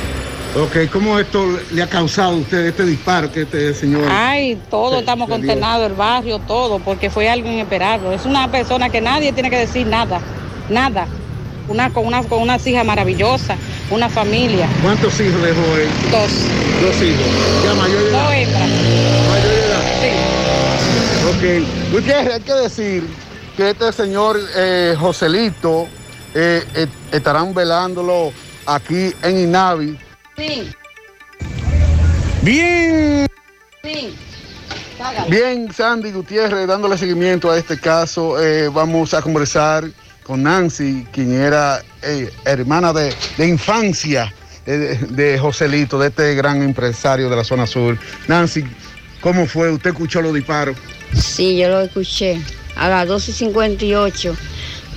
Ok, 0.57 0.89
¿cómo 0.93 1.19
esto 1.19 1.45
le 1.73 1.83
ha 1.83 1.89
causado 1.89 2.35
a 2.35 2.37
usted 2.37 2.67
este 2.67 2.85
disparo 2.85 3.33
que 3.33 3.43
este 3.43 3.75
señor? 3.75 4.05
Ay, 4.09 4.57
todo 4.71 5.01
estamos 5.01 5.29
condenados, 5.29 5.89
el 5.89 5.95
barrio, 5.95 6.39
todo, 6.39 6.79
porque 6.79 7.11
fue 7.11 7.29
algo 7.29 7.49
inesperado. 7.49 8.13
Es 8.13 8.25
una 8.25 8.49
persona 8.49 8.89
que 8.89 9.01
nadie 9.01 9.33
tiene 9.33 9.51
que 9.51 9.59
decir 9.59 9.85
nada, 9.89 10.21
nada. 10.69 11.09
Una, 11.67 11.91
con, 11.91 12.07
una, 12.07 12.23
con 12.23 12.41
unas 12.41 12.65
hijas 12.69 12.85
maravillosas, 12.85 13.59
una 13.91 14.09
familia. 14.09 14.69
¿Cuántos 14.81 15.19
hijos 15.19 15.43
dejó 15.43 15.77
él? 15.77 15.89
Dos. 16.13 16.31
Dos 16.83 17.03
hijos. 17.03 17.27
¿Ya 17.65 17.75
mayor? 17.75 18.11
Dos 18.13 18.33
hembras. 18.33 19.24
Ok. 21.37 21.93
Gutiérrez, 21.93 22.35
hay 22.35 22.41
que 22.41 22.53
decir 22.53 23.05
que 23.57 23.71
este 23.71 23.93
señor 23.93 24.39
eh, 24.57 24.95
Joselito 24.99 25.89
eh, 26.35 26.65
eh, 26.75 26.87
estarán 27.13 27.53
velándolo 27.53 28.33
aquí 28.67 29.13
en 29.23 29.39
Inavi. 29.39 29.99
Sí. 30.37 30.73
Bien. 32.43 33.27
Sí. 33.83 34.17
Bien, 35.29 35.73
Sandy 35.73 36.13
Gutiérrez, 36.13 36.67
dándole 36.67 36.97
seguimiento 36.97 37.51
a 37.51 37.59
este 37.59 37.79
caso, 37.79 38.41
eh, 38.41 38.69
vamos 38.69 39.13
a 39.13 39.21
conversar 39.21 39.85
con 40.23 40.43
Nancy, 40.43 41.07
quien 41.13 41.35
era 41.35 41.83
hermana 42.45 42.93
de, 42.93 43.15
de 43.37 43.49
infancia 43.49 44.33
de, 44.65 44.97
de 44.97 45.39
Joselito, 45.39 45.99
de 45.99 46.09
este 46.09 46.35
gran 46.35 46.63
empresario 46.63 47.29
de 47.29 47.37
la 47.37 47.45
zona 47.45 47.67
sur. 47.67 47.99
Nancy, 48.29 48.65
¿cómo 49.25 49.47
fue? 49.47 49.73
¿Usted 49.73 49.91
escuchó 49.91 50.23
los 50.23 50.35
disparos? 50.35 50.77
Sí, 51.15 51.57
yo 51.57 51.69
lo 51.69 51.81
escuché. 51.81 52.41
A 52.77 52.89
las 52.89 53.09
12.58 53.09 54.37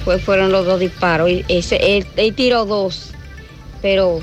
pues 0.03 0.23
fueron 0.23 0.51
los 0.51 0.65
dos 0.65 0.79
disparos. 0.79 1.29
Y 1.29 1.43
ese, 1.47 1.97
él, 1.97 2.05
él 2.15 2.33
tiró 2.33 2.65
dos, 2.65 3.09
pero 3.81 4.21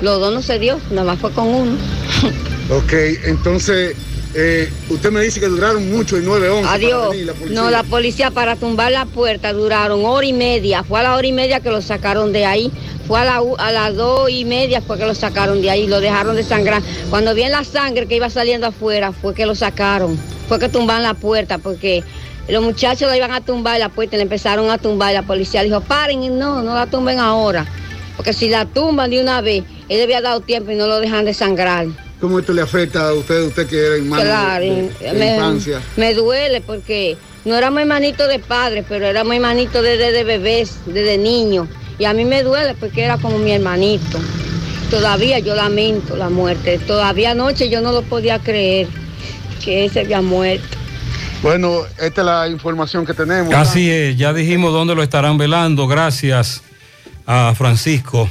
los 0.00 0.20
dos 0.20 0.34
no 0.34 0.42
se 0.42 0.58
dio, 0.58 0.80
nada 0.90 1.04
más 1.04 1.20
fue 1.20 1.30
con 1.32 1.48
uno. 1.48 1.76
Ok, 2.70 2.94
entonces, 3.26 3.94
eh, 4.34 4.72
usted 4.90 5.10
me 5.12 5.20
dice 5.20 5.38
que 5.38 5.46
duraron 5.46 5.90
mucho 5.90 6.16
el 6.16 6.24
911. 6.24 6.62
para 6.64 6.74
Adiós. 6.74 7.10
venir, 7.10 7.26
la 7.26 7.32
policía. 7.34 7.60
No, 7.60 7.70
la 7.70 7.82
policía 7.84 8.30
para 8.32 8.56
tumbar 8.56 8.90
la 8.92 9.06
puerta 9.06 9.52
duraron 9.52 10.04
hora 10.04 10.26
y 10.26 10.32
media. 10.32 10.82
Fue 10.82 11.00
a 11.00 11.04
la 11.04 11.14
hora 11.16 11.26
y 11.26 11.32
media 11.32 11.60
que 11.60 11.70
lo 11.70 11.80
sacaron 11.80 12.32
de 12.32 12.44
ahí. 12.44 12.72
Fue 13.06 13.20
a, 13.20 13.24
la, 13.24 13.42
a 13.58 13.72
las 13.72 13.94
dos 13.94 14.28
y 14.30 14.44
media 14.44 14.80
fue 14.80 14.98
que 14.98 15.06
lo 15.06 15.14
sacaron 15.14 15.62
de 15.62 15.70
ahí. 15.70 15.86
Lo 15.86 16.00
dejaron 16.00 16.34
de 16.36 16.42
sangrar. 16.42 16.82
Cuando 17.10 17.34
vi 17.34 17.46
la 17.46 17.64
sangre 17.64 18.06
que 18.06 18.16
iba 18.16 18.28
saliendo 18.28 18.66
afuera 18.66 19.12
fue 19.12 19.34
que 19.34 19.46
lo 19.46 19.54
sacaron. 19.54 20.18
Fue 20.48 20.58
que 20.58 20.68
tumbaron 20.68 21.02
la 21.04 21.14
puerta 21.14 21.58
porque 21.58 22.02
los 22.48 22.62
muchachos 22.62 23.08
la 23.08 23.16
iban 23.16 23.32
a 23.32 23.40
tumbar 23.40 23.78
la 23.78 23.88
puerta 23.88 24.16
y 24.16 24.18
le 24.18 24.24
empezaron 24.24 24.70
a 24.70 24.78
tumbar. 24.78 25.14
La 25.14 25.22
policía 25.22 25.62
dijo, 25.62 25.80
paren, 25.80 26.22
y 26.24 26.28
no, 26.28 26.62
no 26.62 26.74
la 26.74 26.86
tumben 26.86 27.18
ahora. 27.18 27.66
Porque 28.16 28.32
si 28.32 28.48
la 28.48 28.66
tumban 28.66 29.10
de 29.10 29.20
una 29.20 29.40
vez, 29.40 29.64
él 29.88 29.98
le 29.98 30.02
había 30.02 30.20
dado 30.20 30.40
tiempo 30.40 30.70
y 30.70 30.76
no 30.76 30.86
lo 30.86 31.00
dejan 31.00 31.24
de 31.24 31.34
sangrar. 31.34 31.86
¿Cómo 32.24 32.38
esto 32.38 32.54
le 32.54 32.62
afecta 32.62 33.06
a 33.06 33.12
usted, 33.12 33.42
usted 33.42 33.66
que 33.66 33.76
era 33.76 33.96
hermano 33.96 34.22
Claro, 34.22 34.64
de, 34.64 34.90
de 34.98 35.12
me, 35.12 35.34
infancia? 35.34 35.82
me 35.98 36.14
duele 36.14 36.62
porque 36.62 37.18
no 37.44 37.54
éramos 37.54 37.82
hermanitos 37.82 38.26
de 38.28 38.38
padres, 38.38 38.86
pero 38.88 39.04
éramos 39.04 39.34
hermanitos 39.34 39.82
desde 39.82 40.10
de 40.10 40.24
bebés, 40.24 40.78
desde 40.86 41.18
niños. 41.18 41.68
Y 41.98 42.06
a 42.06 42.14
mí 42.14 42.24
me 42.24 42.42
duele 42.42 42.74
porque 42.80 43.02
era 43.04 43.18
como 43.18 43.36
mi 43.36 43.52
hermanito. 43.52 44.18
Todavía 44.88 45.38
yo 45.40 45.54
lamento 45.54 46.16
la 46.16 46.30
muerte. 46.30 46.78
Todavía 46.78 47.32
anoche 47.32 47.68
yo 47.68 47.82
no 47.82 47.92
lo 47.92 48.00
podía 48.00 48.38
creer 48.38 48.88
que 49.62 49.84
él 49.84 49.90
se 49.90 50.00
había 50.00 50.22
muerto. 50.22 50.78
Bueno, 51.42 51.82
esta 52.00 52.22
es 52.22 52.26
la 52.26 52.48
información 52.48 53.04
que 53.04 53.12
tenemos. 53.12 53.52
Así 53.52 53.90
es, 53.90 54.16
ya 54.16 54.32
dijimos 54.32 54.72
dónde 54.72 54.94
lo 54.94 55.02
estarán 55.02 55.36
velando, 55.36 55.86
gracias 55.86 56.62
a 57.26 57.54
Francisco. 57.54 58.30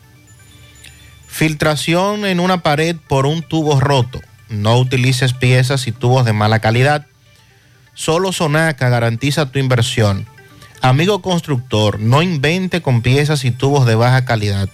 Filtración 1.31 2.25
en 2.25 2.41
una 2.41 2.61
pared 2.61 2.97
por 3.07 3.25
un 3.25 3.41
tubo 3.41 3.79
roto. 3.79 4.19
No 4.49 4.77
utilices 4.77 5.33
piezas 5.33 5.87
y 5.87 5.93
tubos 5.93 6.25
de 6.25 6.33
mala 6.33 6.59
calidad. 6.59 7.07
Solo 7.93 8.33
Sonaca 8.33 8.89
garantiza 8.89 9.49
tu 9.49 9.57
inversión. 9.57 10.27
Amigo 10.81 11.21
constructor, 11.21 12.01
no 12.01 12.21
invente 12.21 12.81
con 12.81 13.01
piezas 13.01 13.45
y 13.45 13.51
tubos 13.51 13.85
de 13.85 13.95
baja 13.95 14.25
calidad. 14.25 14.69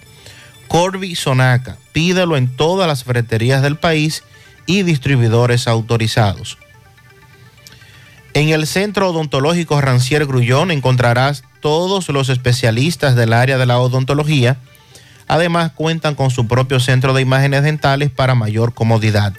Corby 0.66 1.14
Sonaca, 1.14 1.78
pídelo 1.92 2.36
en 2.36 2.48
todas 2.54 2.88
las 2.88 3.04
ferreterías 3.04 3.62
del 3.62 3.76
país 3.76 4.24
y 4.66 4.82
distribuidores 4.82 5.68
autorizados. 5.68 6.58
En 8.34 8.48
el 8.48 8.66
Centro 8.66 9.10
Odontológico 9.10 9.80
Rancier 9.80 10.26
Grullón 10.26 10.72
encontrarás 10.72 11.44
todos 11.60 12.08
los 12.08 12.28
especialistas 12.28 13.14
del 13.14 13.32
área 13.32 13.58
de 13.58 13.66
la 13.66 13.78
odontología. 13.78 14.58
Además, 15.28 15.72
cuentan 15.74 16.14
con 16.14 16.30
su 16.30 16.48
propio 16.48 16.80
centro 16.80 17.12
de 17.12 17.22
imágenes 17.22 17.62
dentales 17.62 18.10
para 18.10 18.34
mayor 18.34 18.74
comodidad. 18.74 19.34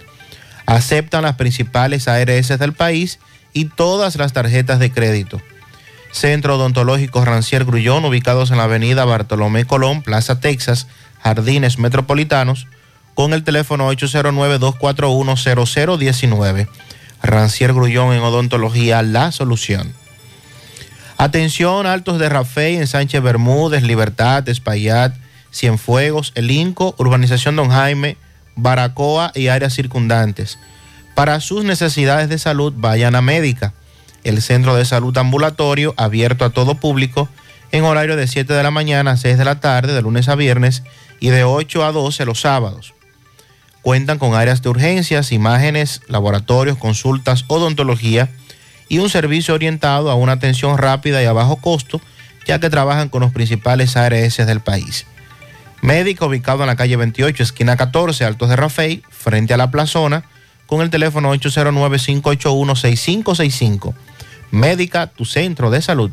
Aceptan 0.67 1.23
las 1.23 1.35
principales 1.35 2.07
ARS 2.07 2.59
del 2.59 2.73
país 2.73 3.19
y 3.53 3.65
todas 3.65 4.15
las 4.15 4.33
tarjetas 4.33 4.77
de 4.79 4.91
crédito. 4.91 5.41
Centro 6.11 6.55
Odontológico 6.55 7.23
Rancier 7.25 7.65
Grullón, 7.65 8.05
ubicados 8.05 8.51
en 8.51 8.57
la 8.57 8.65
avenida 8.65 9.03
Bartolomé 9.05 9.65
Colón, 9.65 10.03
Plaza 10.03 10.39
Texas, 10.39 10.85
Jardines 11.21 11.79
Metropolitanos, 11.79 12.67
con 13.15 13.33
el 13.33 13.43
teléfono 13.43 13.91
809-241-0019. 13.91 16.67
Rancier 17.21 17.73
Grullón 17.73 18.15
en 18.15 18.21
Odontología, 18.21 19.01
la 19.01 19.31
solución. 19.31 19.93
Atención, 21.17 21.85
Altos 21.85 22.17
de 22.17 22.29
Rafey 22.29 22.77
en 22.77 22.87
Sánchez 22.87 23.21
Bermúdez, 23.21 23.83
Libertad, 23.83 24.47
Espaillat, 24.47 25.13
Cienfuegos, 25.51 26.31
El 26.35 26.51
Inco, 26.51 26.95
Urbanización 26.97 27.55
Don 27.55 27.69
Jaime, 27.69 28.17
Baracoa 28.55 29.31
y 29.35 29.47
áreas 29.47 29.73
circundantes. 29.73 30.59
Para 31.15 31.39
sus 31.39 31.63
necesidades 31.63 32.29
de 32.29 32.37
salud, 32.37 32.73
vayan 32.75 33.15
a 33.15 33.21
Médica, 33.21 33.73
el 34.23 34.41
centro 34.41 34.75
de 34.75 34.85
salud 34.85 35.17
ambulatorio 35.17 35.93
abierto 35.97 36.45
a 36.45 36.49
todo 36.49 36.75
público 36.75 37.29
en 37.71 37.83
horario 37.83 38.15
de 38.15 38.27
7 38.27 38.53
de 38.53 38.63
la 38.63 38.71
mañana 38.71 39.11
a 39.11 39.17
6 39.17 39.37
de 39.37 39.45
la 39.45 39.59
tarde, 39.59 39.93
de 39.93 40.01
lunes 40.01 40.27
a 40.29 40.35
viernes, 40.35 40.83
y 41.19 41.29
de 41.29 41.43
8 41.43 41.85
a 41.85 41.91
12 41.91 42.25
los 42.25 42.41
sábados. 42.41 42.93
Cuentan 43.81 44.19
con 44.19 44.33
áreas 44.33 44.61
de 44.61 44.69
urgencias, 44.69 45.31
imágenes, 45.31 46.01
laboratorios, 46.07 46.77
consultas, 46.77 47.45
odontología 47.47 48.29
y 48.87 48.99
un 48.99 49.09
servicio 49.09 49.53
orientado 49.53 50.09
a 50.09 50.15
una 50.15 50.33
atención 50.33 50.77
rápida 50.77 51.21
y 51.21 51.25
a 51.25 51.33
bajo 51.33 51.57
costo, 51.57 52.01
ya 52.45 52.59
que 52.59 52.69
trabajan 52.69 53.09
con 53.09 53.21
los 53.21 53.31
principales 53.31 53.95
ARS 53.95 54.37
del 54.37 54.59
país. 54.59 55.05
Médica 55.81 56.25
ubicado 56.25 56.61
en 56.61 56.67
la 56.67 56.75
calle 56.75 56.97
28, 56.97 57.43
esquina 57.43 57.77
14, 57.77 58.25
Altos 58.25 58.49
de 58.49 58.55
Rafey, 58.55 59.03
frente 59.09 59.53
a 59.53 59.57
la 59.57 59.69
plazona, 59.71 60.23
con 60.65 60.81
el 60.81 60.89
teléfono 60.89 61.33
809-581-6565. 61.35 63.93
Médica, 64.51 65.07
tu 65.07 65.23
centro 65.25 65.71
de 65.71 65.81
salud. 65.81 66.11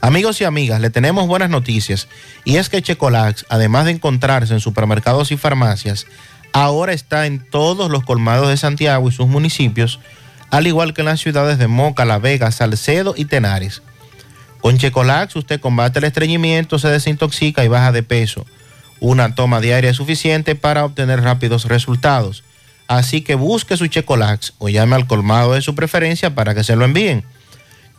Amigos 0.00 0.40
y 0.40 0.44
amigas, 0.44 0.80
le 0.80 0.88
tenemos 0.88 1.26
buenas 1.26 1.50
noticias 1.50 2.08
y 2.44 2.56
es 2.56 2.70
que 2.70 2.80
Checolax, 2.80 3.44
además 3.50 3.84
de 3.84 3.90
encontrarse 3.90 4.54
en 4.54 4.60
supermercados 4.60 5.30
y 5.30 5.36
farmacias, 5.36 6.06
ahora 6.54 6.94
está 6.94 7.26
en 7.26 7.44
todos 7.50 7.90
los 7.90 8.02
colmados 8.04 8.48
de 8.48 8.56
Santiago 8.56 9.06
y 9.08 9.12
sus 9.12 9.28
municipios, 9.28 10.00
al 10.50 10.66
igual 10.66 10.94
que 10.94 11.02
en 11.02 11.06
las 11.06 11.20
ciudades 11.20 11.58
de 11.58 11.68
Moca, 11.68 12.06
La 12.06 12.18
Vega, 12.18 12.50
Salcedo 12.50 13.12
y 13.14 13.26
Tenares. 13.26 13.82
Con 14.60 14.76
Checolax 14.76 15.36
usted 15.36 15.60
combate 15.60 15.98
el 15.98 16.04
estreñimiento, 16.04 16.78
se 16.78 16.88
desintoxica 16.88 17.64
y 17.64 17.68
baja 17.68 17.92
de 17.92 18.02
peso. 18.02 18.44
Una 19.00 19.34
toma 19.34 19.60
diaria 19.60 19.90
es 19.90 19.96
suficiente 19.96 20.54
para 20.54 20.84
obtener 20.84 21.22
rápidos 21.22 21.64
resultados. 21.64 22.44
Así 22.86 23.22
que 23.22 23.34
busque 23.34 23.76
su 23.76 23.86
Checolax 23.86 24.54
o 24.58 24.68
llame 24.68 24.96
al 24.96 25.06
colmado 25.06 25.54
de 25.54 25.62
su 25.62 25.74
preferencia 25.74 26.34
para 26.34 26.54
que 26.54 26.64
se 26.64 26.76
lo 26.76 26.84
envíen. 26.84 27.24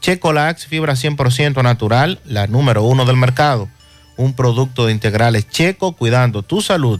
Checolax, 0.01 0.67
fibra 0.67 0.93
100% 0.93 1.63
natural, 1.63 2.19
la 2.25 2.47
número 2.47 2.83
uno 2.83 3.05
del 3.05 3.15
mercado. 3.15 3.69
Un 4.17 4.33
producto 4.33 4.85
de 4.85 4.91
integrales 4.91 5.47
checo 5.49 5.93
cuidando 5.93 6.43
tu 6.43 6.61
salud. 6.61 6.99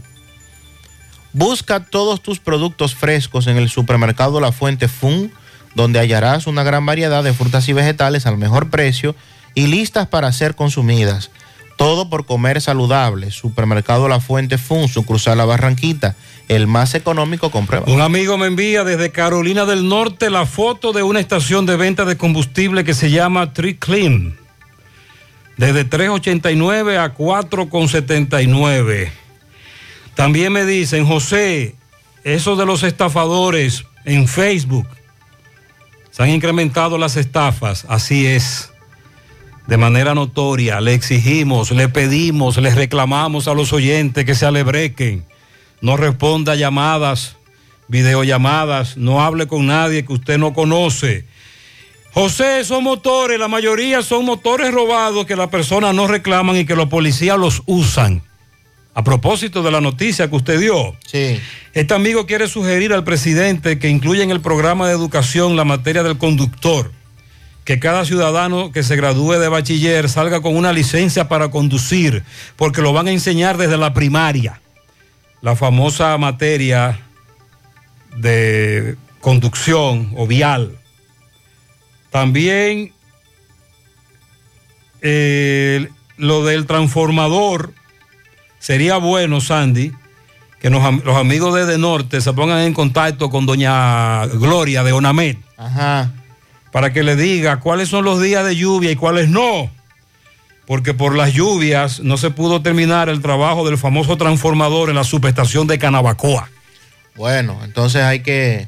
Busca 1.34 1.86
todos 1.86 2.22
tus 2.22 2.40
productos 2.40 2.96
frescos 2.96 3.48
en 3.48 3.58
el 3.58 3.70
supermercado 3.70 4.40
La 4.40 4.52
Fuente 4.52 4.88
Fun, 4.88 5.32
donde 5.76 6.00
hallarás 6.00 6.48
una 6.48 6.64
gran 6.64 6.86
variedad 6.86 7.24
de 7.24 7.34
frutas 7.34 7.68
y 7.70 7.74
vegetales 7.74 8.26
al 8.26 8.38
mejor 8.38 8.70
precio 8.70 9.16
y 9.56 9.68
listas 9.68 10.08
para 10.08 10.32
ser 10.32 10.56
consumidas. 10.56 11.32
Todo 11.78 12.10
por 12.10 12.26
comer 12.26 12.62
saludable. 12.62 13.32
Supermercado 13.32 14.08
La 14.08 14.20
Fuente 14.20 14.58
Fun, 14.58 14.88
sucursal 14.88 15.38
La 15.38 15.46
Barranquita, 15.46 16.16
el 16.48 16.68
más 16.68 16.94
económico, 16.96 17.50
comprueba. 17.50 17.92
Un 17.92 18.02
amigo 18.02 18.38
me 18.38 18.48
envía 18.48 18.84
desde 18.84 19.12
Carolina 19.12 19.66
del 19.66 19.88
Norte 19.88 20.30
la 20.30 20.46
foto 20.46 20.94
de 20.94 21.02
una 21.02 21.20
estación 21.20 21.66
de 21.66 21.78
venta 21.78 22.06
de 22.06 22.18
combustible 22.18 22.84
que 22.84 22.94
se 22.94 23.10
llama 23.10 23.54
Tree 23.54 23.78
Clean. 23.78 24.38
Desde 25.58 25.90
3.89 25.90 26.98
a 26.98 27.16
4.79. 27.16 29.12
También 30.16 30.54
me 30.54 30.66
dicen, 30.66 31.06
José, 31.06 31.76
eso 32.24 32.56
de 32.56 32.66
los 32.66 32.84
estafadores 32.84 33.86
en 34.06 34.28
Facebook, 34.28 34.88
se 36.12 36.24
han 36.24 36.30
incrementado 36.30 36.98
las 36.98 37.16
estafas, 37.16 37.86
así 37.88 38.28
es. 38.28 38.71
De 39.68 39.78
manera 39.78 40.14
notoria, 40.16 40.82
le 40.82 40.94
exigimos, 40.94 41.72
le 41.72 41.88
pedimos, 41.88 42.58
le 42.58 42.72
reclamamos 42.74 43.48
a 43.48 43.54
los 43.54 43.72
oyentes 43.74 44.26
que 44.26 44.36
se 44.36 44.46
alebrequen, 44.46 45.26
no 45.82 45.98
responda 45.98 46.54
a 46.54 46.56
llamadas, 46.56 47.38
videollamadas, 47.88 48.98
no 48.98 49.22
hable 49.22 49.48
con 49.48 49.68
nadie 49.68 50.04
que 50.06 50.14
usted 50.14 50.38
no 50.38 50.54
conoce. 50.54 51.26
José, 52.14 52.64
son 52.66 52.84
motores, 52.84 53.40
la 53.40 53.48
mayoría 53.48 54.02
son 54.02 54.26
motores 54.26 54.74
robados 54.74 55.26
que 55.26 55.36
las 55.36 55.48
personas 55.48 55.96
no 55.96 56.08
reclaman 56.08 56.58
y 56.58 56.66
que 56.66 56.76
los 56.76 56.90
policías 56.90 57.38
los 57.38 57.62
usan. 57.68 58.22
A 58.94 59.04
propósito 59.06 59.64
de 59.64 59.72
la 59.72 59.80
noticia 59.80 60.30
que 60.30 60.36
usted 60.36 60.60
dio, 60.60 60.98
Sí. 61.08 61.40
este 61.74 61.94
amigo 61.94 62.26
quiere 62.26 62.50
sugerir 62.50 62.92
al 62.92 63.06
presidente 63.06 63.80
que 63.80 63.88
incluya 63.88 64.24
en 64.24 64.32
el 64.32 64.42
programa 64.42 64.88
de 64.88 64.94
educación 64.94 65.56
la 65.56 65.64
materia 65.64 66.04
del 66.04 66.18
conductor, 66.18 66.92
que 67.64 67.80
cada 67.80 68.06
ciudadano 68.06 68.72
que 68.72 68.84
se 68.84 68.96
gradúe 68.96 69.34
de 69.34 69.48
bachiller 69.48 70.10
salga 70.10 70.42
con 70.42 70.56
una 70.56 70.74
licencia 70.74 71.28
para 71.28 71.50
conducir, 71.50 72.24
porque 72.56 72.82
lo 72.82 72.94
van 72.94 73.08
a 73.08 73.12
enseñar 73.12 73.58
desde 73.58 73.78
la 73.78 73.94
primaria. 73.94 74.62
La 75.42 75.56
famosa 75.56 76.18
materia 76.18 77.00
de 78.18 78.96
conducción 79.20 80.12
o 80.16 80.28
vial. 80.28 80.78
También 82.10 82.94
eh, 85.02 85.88
lo 86.18 86.46
del 86.46 86.66
transformador 86.66 87.74
sería 88.60 88.98
bueno, 88.98 89.42
Sandy, 89.42 89.92
que 90.60 90.70
nos 90.70 91.04
los 91.04 91.18
amigos 91.18 91.56
de 91.56 91.66
De 91.66 91.78
Norte 91.78 92.22
se 92.22 92.34
pongan 92.34 92.60
en 92.60 92.74
contacto 92.74 93.30
con 93.30 93.46
doña 93.46 94.26
Gloria 94.28 94.84
de 94.84 94.92
Onamet. 94.92 95.40
Ajá. 95.58 96.12
Para 96.72 96.94
que 96.94 97.04
le 97.04 97.16
diga 97.16 97.60
cuáles 97.60 97.90
son 97.90 98.06
los 98.06 98.22
días 98.22 98.46
de 98.46 98.56
lluvia 98.56 98.92
y 98.92 98.96
cuáles 98.96 99.30
no. 99.30 99.70
Porque 100.66 100.94
por 100.94 101.16
las 101.16 101.34
lluvias 101.34 102.00
no 102.00 102.18
se 102.18 102.30
pudo 102.32 102.62
terminar 102.62 103.10
el 103.10 103.22
trabajo 103.22 103.66
del 103.68 103.78
famoso 103.78 104.18
transformador 104.18 104.90
en 104.90 104.96
la 104.96 105.04
subestación 105.04 105.68
de 105.68 105.78
Canabacoa. 105.80 106.50
Bueno, 107.16 107.60
entonces 107.64 108.04
hay 108.04 108.22
que 108.22 108.68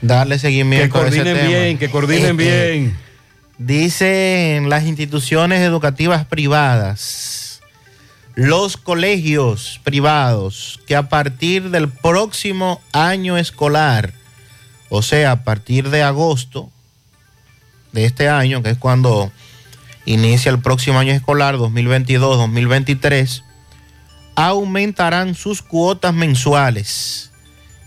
darle 0.00 0.38
seguimiento 0.38 0.98
Que 0.98 1.04
a 1.04 1.08
ese 1.08 1.18
coordinen 1.18 1.36
tema. 1.36 1.48
bien, 1.48 1.78
que 1.78 1.90
coordinen 1.90 2.40
eh, 2.40 2.72
bien. 2.72 2.96
Dicen 3.58 4.68
las 4.68 4.84
instituciones 4.84 5.60
educativas 5.60 6.24
privadas, 6.24 7.60
los 8.34 8.76
colegios 8.76 9.80
privados, 9.84 10.80
que 10.86 10.96
a 10.96 11.08
partir 11.08 11.70
del 11.70 11.88
próximo 11.88 12.80
año 12.92 13.36
escolar, 13.38 14.12
o 14.88 15.02
sea, 15.02 15.32
a 15.32 15.44
partir 15.44 15.90
de 15.90 16.02
agosto 16.02 16.70
de 17.94 18.04
este 18.04 18.28
año, 18.28 18.62
que 18.62 18.70
es 18.70 18.78
cuando 18.78 19.32
inicia 20.04 20.50
el 20.50 20.60
próximo 20.60 20.98
año 20.98 21.12
escolar 21.12 21.56
2022-2023, 21.56 23.42
aumentarán 24.34 25.34
sus 25.34 25.62
cuotas 25.62 26.12
mensuales 26.12 27.30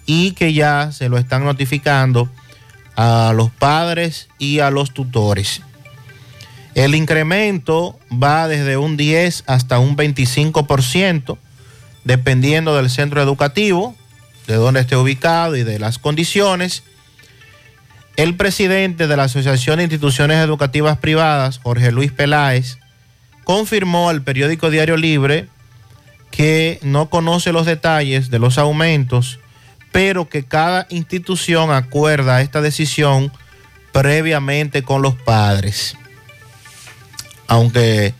y 0.05 0.31
que 0.31 0.53
ya 0.53 0.91
se 0.91 1.09
lo 1.09 1.17
están 1.17 1.43
notificando 1.43 2.31
a 2.95 3.33
los 3.35 3.51
padres 3.51 4.29
y 4.39 4.59
a 4.59 4.71
los 4.71 4.93
tutores. 4.93 5.61
El 6.73 6.95
incremento 6.95 7.99
va 8.11 8.47
desde 8.47 8.77
un 8.77 8.97
10 8.97 9.43
hasta 9.47 9.79
un 9.79 9.97
25%, 9.97 11.37
dependiendo 12.05 12.75
del 12.75 12.89
centro 12.89 13.21
educativo, 13.21 13.95
de 14.47 14.55
dónde 14.55 14.79
esté 14.79 14.95
ubicado 14.95 15.57
y 15.57 15.63
de 15.63 15.79
las 15.79 15.99
condiciones. 15.99 16.83
El 18.17 18.35
presidente 18.35 19.05
de 19.05 19.15
la 19.15 19.25
Asociación 19.25 19.77
de 19.77 19.83
Instituciones 19.83 20.43
Educativas 20.43 20.97
Privadas, 20.97 21.59
Jorge 21.61 21.91
Luis 21.91 22.11
Peláez, 22.11 22.79
confirmó 23.43 24.09
al 24.09 24.23
periódico 24.23 24.71
Diario 24.71 24.97
Libre 24.97 25.47
que 26.31 26.79
no 26.81 27.11
conoce 27.11 27.51
los 27.51 27.67
detalles 27.67 28.31
de 28.31 28.39
los 28.39 28.57
aumentos, 28.57 29.39
pero 29.91 30.27
que 30.29 30.43
cada 30.43 30.87
institución 30.89 31.69
acuerda 31.69 32.41
esta 32.41 32.59
decisión 32.59 33.31
previamente 33.91 34.81
con 34.81 35.03
los 35.03 35.13
padres. 35.13 35.95
Aunque 37.45 38.15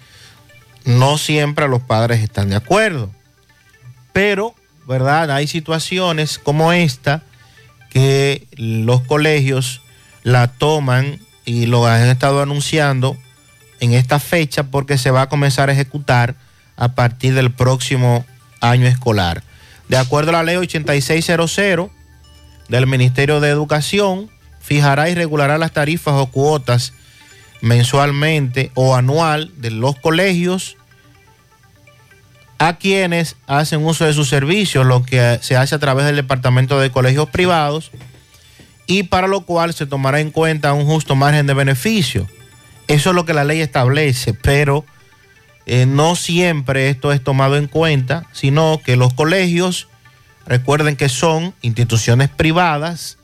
no 0.86 1.18
siempre 1.18 1.68
los 1.68 1.82
padres 1.82 2.22
están 2.22 2.50
de 2.50 2.56
acuerdo. 2.56 3.10
Pero, 4.14 4.54
¿verdad? 4.88 5.32
Hay 5.32 5.48
situaciones 5.48 6.38
como 6.38 6.72
esta 6.72 7.24
que 7.90 8.46
los 8.58 9.02
colegios 9.02 9.82
la 10.28 10.48
toman 10.50 11.22
y 11.46 11.68
lo 11.68 11.88
han 11.88 12.02
estado 12.10 12.42
anunciando 12.42 13.16
en 13.80 13.94
esta 13.94 14.20
fecha 14.20 14.64
porque 14.64 14.98
se 14.98 15.10
va 15.10 15.22
a 15.22 15.30
comenzar 15.30 15.70
a 15.70 15.72
ejecutar 15.72 16.36
a 16.76 16.90
partir 16.96 17.34
del 17.34 17.50
próximo 17.50 18.26
año 18.60 18.88
escolar. 18.88 19.42
De 19.88 19.96
acuerdo 19.96 20.32
a 20.32 20.34
la 20.34 20.44
ley 20.44 20.58
8600 20.58 21.90
del 22.68 22.88
Ministerio 22.88 23.40
de 23.40 23.48
Educación, 23.48 24.30
fijará 24.60 25.10
y 25.10 25.16
regulará 25.16 25.58
las 25.58 25.72
tarifas 25.72 26.16
o 26.16 26.26
cuotas 26.26 26.92
mensualmente 27.62 28.72
o 28.74 28.98
anual 28.98 29.54
de 29.56 29.72
los 29.72 29.96
colegios 29.96 30.76
a 32.58 32.76
quienes 32.76 33.38
hacen 33.48 33.86
uso 33.86 34.04
de 34.04 34.12
sus 34.12 34.28
servicios, 34.28 34.86
lo 34.86 35.04
que 35.04 35.40
se 35.42 35.56
hace 35.56 35.74
a 35.74 35.80
través 35.80 36.06
del 36.06 36.18
Departamento 36.18 36.82
de 36.82 36.92
Colegios 36.92 37.30
Privados, 37.30 37.92
y 38.88 39.04
para 39.04 39.28
lo 39.28 39.42
cual 39.42 39.74
se 39.74 39.86
tomará 39.86 40.22
en 40.22 40.32
cuenta 40.32 40.74
un 40.74 40.86
justo 40.86 41.16
margen 41.16 41.46
de 41.46 41.54
beneficio. 41.54 42.28
Eso 42.88 43.10
es 43.10 43.16
lo 43.16 43.26
que 43.26 43.34
la 43.34 43.44
ley 43.44 43.60
establece, 43.60 44.34
pero 44.34 44.86
eh, 45.66 45.86
no 45.86 46.16
siempre 46.16 46.90
esto 46.90 47.12
es 47.12 47.22
tomado 47.22 47.58
en 47.58 47.68
cuenta, 47.68 48.26
sino 48.32 48.82
que 48.84 48.96
los 48.96 49.14
colegios, 49.14 49.90
recuerden 50.46 50.96
que 50.96 51.10
son 51.10 51.54
instituciones 51.62 52.30
privadas, 52.30 53.18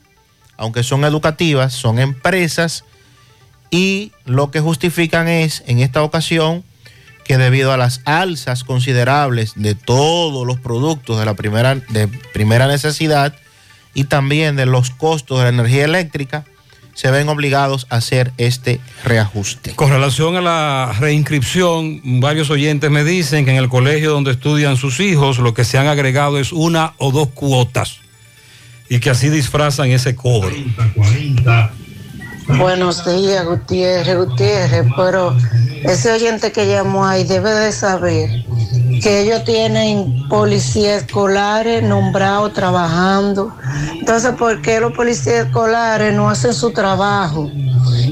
aunque 0.57 0.83
son 0.83 1.05
educativas, 1.05 1.71
son 1.71 1.99
empresas, 1.99 2.83
y 3.71 4.11
lo 4.25 4.51
que 4.51 4.59
justifican 4.59 5.29
es, 5.29 5.63
en 5.65 5.79
esta 5.79 6.03
ocasión, 6.03 6.65
que 7.23 7.37
debido 7.37 7.71
a 7.71 7.77
las 7.77 8.01
alzas 8.03 8.65
considerables 8.65 9.53
de 9.55 9.75
todos 9.75 10.45
los 10.45 10.59
productos 10.59 11.17
de 11.17 11.25
la 11.25 11.35
primera, 11.35 11.75
de 11.75 12.09
primera 12.33 12.67
necesidad 12.67 13.33
y 13.93 14.05
también 14.05 14.55
de 14.55 14.65
los 14.65 14.89
costos 14.89 15.37
de 15.37 15.43
la 15.43 15.49
energía 15.49 15.85
eléctrica, 15.85 16.45
se 16.93 17.09
ven 17.09 17.27
obligados 17.27 17.87
a 17.89 17.97
hacer 17.97 18.31
este 18.37 18.79
reajuste. 19.03 19.75
Con 19.75 19.89
relación 19.89 20.35
a 20.35 20.41
la 20.41 20.95
reinscripción, 20.99 22.01
varios 22.19 22.49
oyentes 22.49 22.91
me 22.91 23.03
dicen 23.03 23.45
que 23.45 23.51
en 23.51 23.57
el 23.57 23.69
colegio 23.69 24.11
donde 24.11 24.31
estudian 24.31 24.77
sus 24.77 24.99
hijos 24.99 25.39
lo 25.39 25.53
que 25.53 25.65
se 25.65 25.77
han 25.77 25.87
agregado 25.87 26.39
es 26.39 26.51
una 26.51 26.93
o 26.97 27.11
dos 27.11 27.29
cuotas 27.29 27.99
y 28.89 28.99
que 28.99 29.09
así 29.09 29.29
disfrazan 29.29 29.89
ese 29.89 30.15
cobro. 30.15 30.55
Buenos 32.47 33.05
días, 33.05 33.45
Gutiérrez, 33.45 34.17
Gutiérrez, 34.17 34.85
pero 34.95 35.35
ese 35.83 36.11
oyente 36.11 36.51
que 36.51 36.67
llamó 36.67 37.05
ahí 37.05 37.23
debe 37.23 37.51
de 37.51 37.71
saber 37.71 38.29
que 39.01 39.21
ellos 39.21 39.43
tienen 39.43 40.27
policías 40.29 41.03
escolares 41.03 41.83
nombrados 41.83 42.53
trabajando. 42.53 43.53
Entonces, 43.99 44.33
¿por 44.33 44.61
qué 44.61 44.79
los 44.79 44.93
policías 44.93 45.47
escolares 45.47 46.13
no 46.13 46.29
hacen 46.29 46.53
su 46.53 46.71
trabajo 46.71 47.49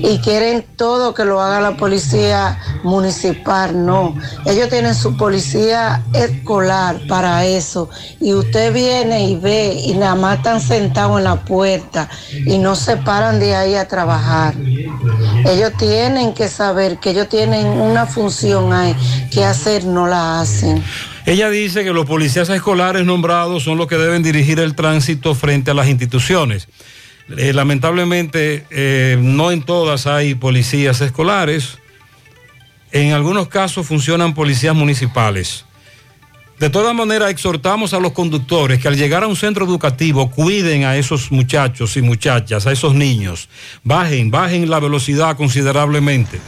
y 0.04 0.18
quieren 0.20 0.66
todo 0.76 1.14
que 1.14 1.26
lo 1.26 1.42
haga 1.42 1.62
la 1.62 1.78
policía 1.78 2.58
municipal? 2.84 3.86
No, 3.86 4.16
ellos 4.46 4.70
tienen 4.70 4.96
su 4.96 5.18
policía 5.18 6.04
escolar 6.14 7.02
para 7.08 7.46
eso 7.46 7.90
y 8.20 8.34
usted 8.34 8.74
viene 8.74 9.30
y 9.30 9.36
ve 9.36 9.74
y 9.86 9.94
nada 9.94 10.16
más 10.16 10.38
están 10.38 10.62
sentados 10.62 11.18
en 11.18 11.26
la 11.26 11.36
puerta 11.36 12.10
y 12.46 12.58
no 12.58 12.76
se 12.76 12.98
paran 12.98 13.40
de 13.40 13.56
ahí 13.56 13.76
a 13.76 13.88
trabajar. 13.88 14.56
Ellos 15.46 15.72
tienen 15.78 16.34
que 16.34 16.48
saber 16.48 17.00
que 17.00 17.12
ellos 17.12 17.30
tienen 17.30 17.68
una 17.68 18.06
función 18.06 18.74
ahí 18.74 18.96
que 19.32 19.44
hacer, 19.44 19.86
no 19.86 20.08
la 20.08 20.42
hacen. 20.42 20.71
Ella 21.26 21.50
dice 21.50 21.84
que 21.84 21.94
los 21.94 22.06
policías 22.06 22.50
escolares 22.50 23.06
nombrados 23.06 23.64
son 23.64 23.78
los 23.78 23.88
que 23.88 23.98
deben 23.98 24.24
dirigir 24.24 24.60
el 24.60 24.76
tránsito 24.76 25.36
frente 25.36 25.72
a 25.72 25.74
las 25.74 25.88
instituciones. 25.88 26.68
Eh, 27.38 27.54
lamentablemente, 27.54 28.66
eh, 28.70 29.18
no 29.20 29.52
en 29.52 29.62
todas 29.62 30.08
hay 30.08 30.36
policías 30.36 31.00
escolares. 31.02 31.78
En 32.92 33.14
algunos 33.14 33.48
casos 33.48 33.88
funcionan 33.88 34.34
policías 34.34 34.76
municipales. 34.76 35.66
De 36.60 36.70
todas 36.70 36.94
maneras, 36.94 37.32
exhortamos 37.32 37.94
a 37.94 38.00
los 38.00 38.12
conductores 38.12 38.80
que 38.80 38.88
al 38.88 38.96
llegar 38.96 39.24
a 39.24 39.28
un 39.28 39.36
centro 39.36 39.66
educativo 39.66 40.30
cuiden 40.30 40.84
a 40.84 40.96
esos 40.96 41.32
muchachos 41.32 41.98
y 41.98 42.04
muchachas, 42.04 42.68
a 42.68 42.72
esos 42.72 42.94
niños. 42.94 43.50
Bajen, 43.84 44.30
bajen 44.30 44.70
la 44.70 44.80
velocidad 44.80 45.36
considerablemente. 45.38 46.40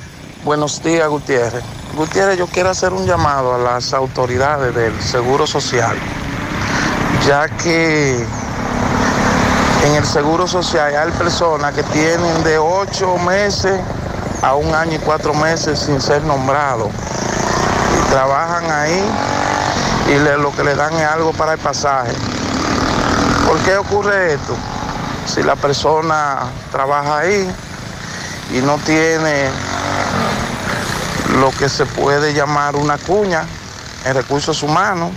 Buenos 0.43 0.83
días, 0.83 1.07
Gutiérrez. 1.07 1.63
Gutiérrez, 1.95 2.37
yo 2.37 2.47
quiero 2.47 2.69
hacer 2.69 2.91
un 2.91 3.05
llamado 3.05 3.55
a 3.55 3.57
las 3.57 3.93
autoridades 3.93 4.75
del 4.75 5.01
Seguro 5.01 5.47
Social, 5.47 5.95
ya 7.25 7.47
que 7.47 8.25
en 9.85 9.95
el 9.95 10.05
Seguro 10.05 10.45
Social 10.45 10.97
hay 10.97 11.11
personas 11.11 11.73
que 11.73 11.83
tienen 11.83 12.43
de 12.43 12.57
ocho 12.57 13.17
meses 13.19 13.79
a 14.41 14.55
un 14.55 14.75
año 14.75 14.95
y 14.95 14.99
cuatro 14.99 15.33
meses 15.33 15.79
sin 15.79 16.01
ser 16.01 16.21
nombrados. 16.23 16.89
Y 16.89 18.09
trabajan 18.11 18.69
ahí 18.69 19.01
y 20.09 20.39
lo 20.41 20.53
que 20.53 20.65
le 20.65 20.75
dan 20.75 20.93
es 20.93 21.07
algo 21.07 21.31
para 21.31 21.53
el 21.53 21.59
pasaje. 21.59 22.11
¿Por 23.47 23.57
qué 23.59 23.77
ocurre 23.77 24.33
esto? 24.33 24.57
Si 25.25 25.41
la 25.41 25.55
persona 25.55 26.39
trabaja 26.69 27.19
ahí 27.19 27.49
y 28.53 28.57
no 28.57 28.77
tiene 28.79 29.49
lo 31.43 31.51
que 31.51 31.67
se 31.67 31.85
puede 31.85 32.33
llamar 32.33 32.77
una 32.77 32.97
cuña 32.97 33.45
en 34.05 34.13
recursos 34.13 34.63
humanos, 34.63 35.11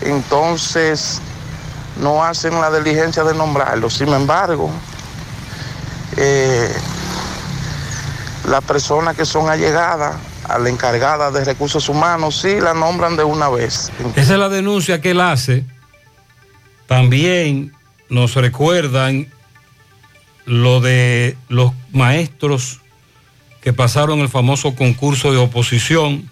entonces 0.00 1.20
no 2.00 2.24
hacen 2.24 2.58
la 2.58 2.70
diligencia 2.70 3.22
de 3.22 3.34
nombrarlo. 3.34 3.90
Sin 3.90 4.08
embargo, 4.08 4.70
eh, 6.16 6.74
las 8.48 8.64
personas 8.64 9.14
que 9.14 9.26
son 9.26 9.50
allegadas 9.50 10.16
a 10.48 10.58
la 10.58 10.70
encargada 10.70 11.30
de 11.30 11.44
recursos 11.44 11.86
humanos 11.90 12.40
sí 12.40 12.58
la 12.58 12.72
nombran 12.72 13.14
de 13.18 13.24
una 13.24 13.50
vez. 13.50 13.92
Esa 14.14 14.32
es 14.32 14.38
la 14.38 14.48
denuncia 14.48 15.02
que 15.02 15.10
él 15.10 15.20
hace. 15.20 15.66
También 16.86 17.74
nos 18.08 18.36
recuerdan 18.36 19.30
lo 20.46 20.80
de 20.80 21.36
los 21.48 21.72
maestros 21.92 22.80
que 23.66 23.72
pasaron 23.72 24.20
el 24.20 24.28
famoso 24.28 24.76
concurso 24.76 25.32
de 25.32 25.38
oposición. 25.38 26.30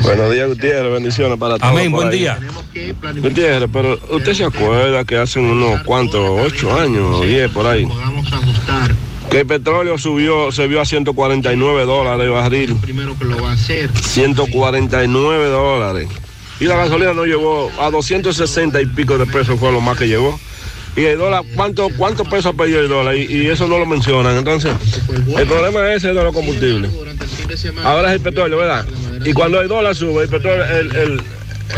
Buenos 0.00 0.30
días, 0.32 0.48
Gutiérrez. 0.48 0.92
Bendiciones 0.92 1.36
para 1.36 1.58
todos. 1.58 1.72
Amén, 1.72 1.90
buen 1.90 2.06
ahí. 2.06 2.20
día. 2.20 2.38
Gutiérrez, 3.16 3.68
pero 3.72 3.98
usted 4.12 4.32
se 4.32 4.44
acuerda 4.44 5.04
que 5.04 5.16
hace 5.16 5.40
unos 5.40 5.82
cuantos, 5.82 6.24
ocho 6.40 6.72
años 6.78 7.20
diez 7.22 7.50
por 7.50 7.66
ahí, 7.66 7.84
que 9.28 9.40
el 9.40 9.46
petróleo 9.48 9.98
subió, 9.98 10.52
se 10.52 10.68
vio 10.68 10.80
a 10.80 10.84
149 10.84 11.84
dólares 11.84 12.26
el 12.26 12.30
barril. 12.30 12.76
Primero 12.76 13.18
que 13.18 13.24
lo 13.24 13.42
va 13.42 13.50
a 13.50 13.54
hacer. 13.54 13.90
149 14.00 15.46
dólares. 15.48 16.08
Y 16.60 16.66
la 16.66 16.76
gasolina 16.76 17.12
no 17.12 17.24
llegó 17.24 17.72
a 17.80 17.90
260 17.90 18.80
y 18.80 18.86
pico 18.86 19.18
de 19.18 19.26
pesos, 19.26 19.58
fue 19.58 19.72
lo 19.72 19.80
más 19.80 19.98
que 19.98 20.06
llegó. 20.06 20.38
Y 20.98 21.04
el 21.04 21.18
dólar, 21.18 21.44
¿cuánto, 21.54 21.88
cuántos 21.96 22.26
pesos 22.28 22.46
ha 22.46 22.52
perdido 22.52 22.80
el 22.80 22.88
dólar? 22.88 23.14
Y, 23.16 23.24
y 23.26 23.46
eso 23.46 23.68
no 23.68 23.78
lo 23.78 23.86
mencionan. 23.86 24.36
Entonces, 24.36 24.72
el 25.36 25.46
problema 25.46 25.92
es 25.94 26.02
de 26.02 26.12
los 26.12 26.34
combustibles. 26.34 26.90
Ahora 27.84 28.08
es 28.08 28.14
el 28.16 28.20
petróleo, 28.20 28.58
¿verdad? 28.58 28.84
Y 29.24 29.32
cuando 29.32 29.60
el 29.60 29.68
dólar 29.68 29.94
sube, 29.94 30.24
el 30.24 30.28
petróleo, 30.28 30.64
el- 30.64 30.96
el- 30.96 31.20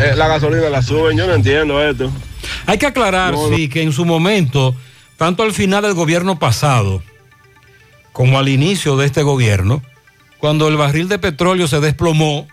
eh, 0.01 0.15
la 0.17 0.27
gasolina 0.29 0.71
la 0.71 0.83
suben. 0.83 1.19
Yo 1.19 1.27
no 1.27 1.35
entiendo 1.35 1.83
esto. 1.83 2.11
Hay 2.67 2.79
que 2.79 2.87
aclarar, 2.87 3.33
No, 3.35 3.51
no. 3.51 3.57
sí, 3.57 3.69
que 3.69 3.83
en 3.83 3.93
su 3.93 4.05
momento, 4.05 4.75
tanto 5.17 5.43
al 5.43 5.53
final 5.53 5.83
del 5.83 5.95
gobierno 5.95 6.39
pasado 6.39 7.03
como 8.13 8.39
al 8.39 8.49
inicio 8.49 8.97
de 8.97 9.07
este 9.07 9.23
gobierno, 9.23 9.83
cuando 10.39 10.69
el 10.69 10.77
barril 10.77 11.09
de 11.09 11.19
petróleo 11.19 11.69
se 11.69 11.81
desplomó, 11.81 12.49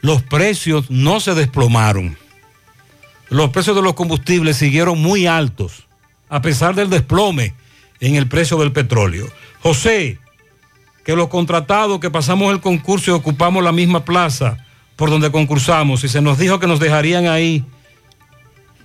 los 0.00 0.22
precios 0.22 0.90
no 0.90 1.20
se 1.20 1.34
desplomaron. 1.34 2.16
Los 3.30 3.50
precios 3.50 3.76
de 3.76 3.82
los 3.82 3.94
combustibles 3.94 4.56
siguieron 4.56 5.00
muy 5.00 5.26
altos, 5.26 5.86
a 6.28 6.40
pesar 6.40 6.74
del 6.74 6.90
desplome 6.90 7.54
en 8.00 8.14
el 8.14 8.28
precio 8.28 8.56
del 8.58 8.72
petróleo. 8.72 9.26
José, 9.60 10.18
que 11.04 11.16
los 11.16 11.28
contratados 11.28 12.00
que 12.00 12.10
pasamos 12.10 12.52
el 12.52 12.60
concurso 12.60 13.10
y 13.10 13.14
ocupamos 13.14 13.62
la 13.62 13.72
misma 13.72 14.04
plaza 14.04 14.58
por 14.96 15.10
donde 15.10 15.30
concursamos 15.30 16.04
y 16.04 16.08
se 16.08 16.20
nos 16.20 16.38
dijo 16.38 16.58
que 16.58 16.66
nos 16.66 16.80
dejarían 16.80 17.26
ahí 17.26 17.64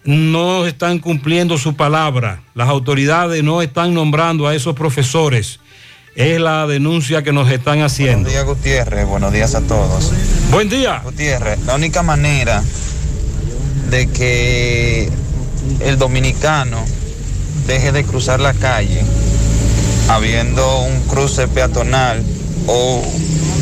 no 0.03 0.65
están 0.65 0.99
cumpliendo 0.99 1.57
su 1.57 1.75
palabra. 1.75 2.41
Las 2.55 2.69
autoridades 2.69 3.43
no 3.43 3.61
están 3.61 3.93
nombrando 3.93 4.47
a 4.47 4.55
esos 4.55 4.75
profesores. 4.75 5.59
Es 6.15 6.39
la 6.39 6.67
denuncia 6.67 7.23
que 7.23 7.31
nos 7.31 7.49
están 7.49 7.81
haciendo. 7.81 8.29
Buenos 8.29 8.33
días, 8.33 8.45
Gutiérrez. 8.45 9.07
Buenos 9.07 9.33
días 9.33 9.55
a 9.55 9.61
todos. 9.61 10.11
Buen 10.51 10.69
día. 10.69 11.01
Gutiérrez, 11.03 11.59
la 11.65 11.75
única 11.75 12.03
manera 12.03 12.63
de 13.93 14.07
que 14.07 15.07
el 15.81 15.99
dominicano 15.99 16.83
deje 17.67 17.91
de 17.91 18.03
cruzar 18.03 18.39
la 18.39 18.55
calle 18.55 19.03
habiendo 20.09 20.81
un 20.81 20.99
cruce 21.01 21.47
peatonal 21.47 22.23
o 22.65 23.03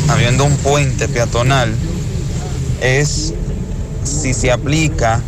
habiendo 0.08 0.44
un 0.44 0.56
puente 0.56 1.06
peatonal 1.06 1.74
es 2.80 3.34
si 4.04 4.32
se 4.32 4.50
aplica 4.50 5.20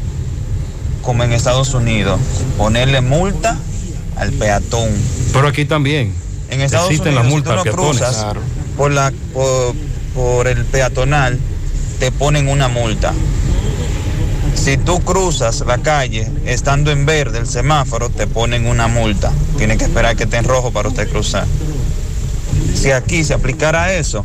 como 1.03 1.23
en 1.23 1.35
Estados 1.35 1.75
Unidos, 1.75 2.19
ponerle 2.57 3.03
multa 3.03 3.59
al 4.17 4.33
peatón. 4.33 4.89
Pero 5.35 5.49
aquí 5.49 5.67
también. 5.67 6.15
En 6.49 6.63
Estados 6.63 6.87
existen 6.87 7.13
Unidos, 7.13 7.25
las 7.25 7.31
si 7.31 7.35
multas 7.35 7.53
tú 7.53 7.57
no 7.59 7.63
peatones. 7.65 7.99
cruzas 7.99 8.27
por, 8.79 8.91
la, 8.91 9.13
por, 9.35 9.75
por 10.15 10.49
el 10.49 10.65
peatonal, 10.65 11.39
te 12.01 12.11
ponen 12.11 12.49
una 12.49 12.69
multa. 12.69 13.13
Si 14.55 14.77
tú 14.79 15.01
cruzas 15.01 15.61
la 15.67 15.79
calle 15.79 16.31
estando 16.47 16.91
en 16.91 17.05
verde 17.05 17.39
el 17.39 17.47
semáforo, 17.47 18.09
te 18.09 18.27
ponen 18.27 18.67
una 18.67 18.89
multa. 18.89 19.33
Tienes 19.59 19.79
que 19.79 19.85
esperar 19.85 20.17
que 20.17 20.25
esté 20.25 20.39
en 20.39 20.45
rojo 20.45 20.73
para 20.73 20.89
usted 20.89 21.09
cruzar. 21.11 21.47
Si 22.75 22.91
aquí 22.91 23.25
se 23.25 23.35
aplicara 23.35 23.95
eso, 23.95 24.25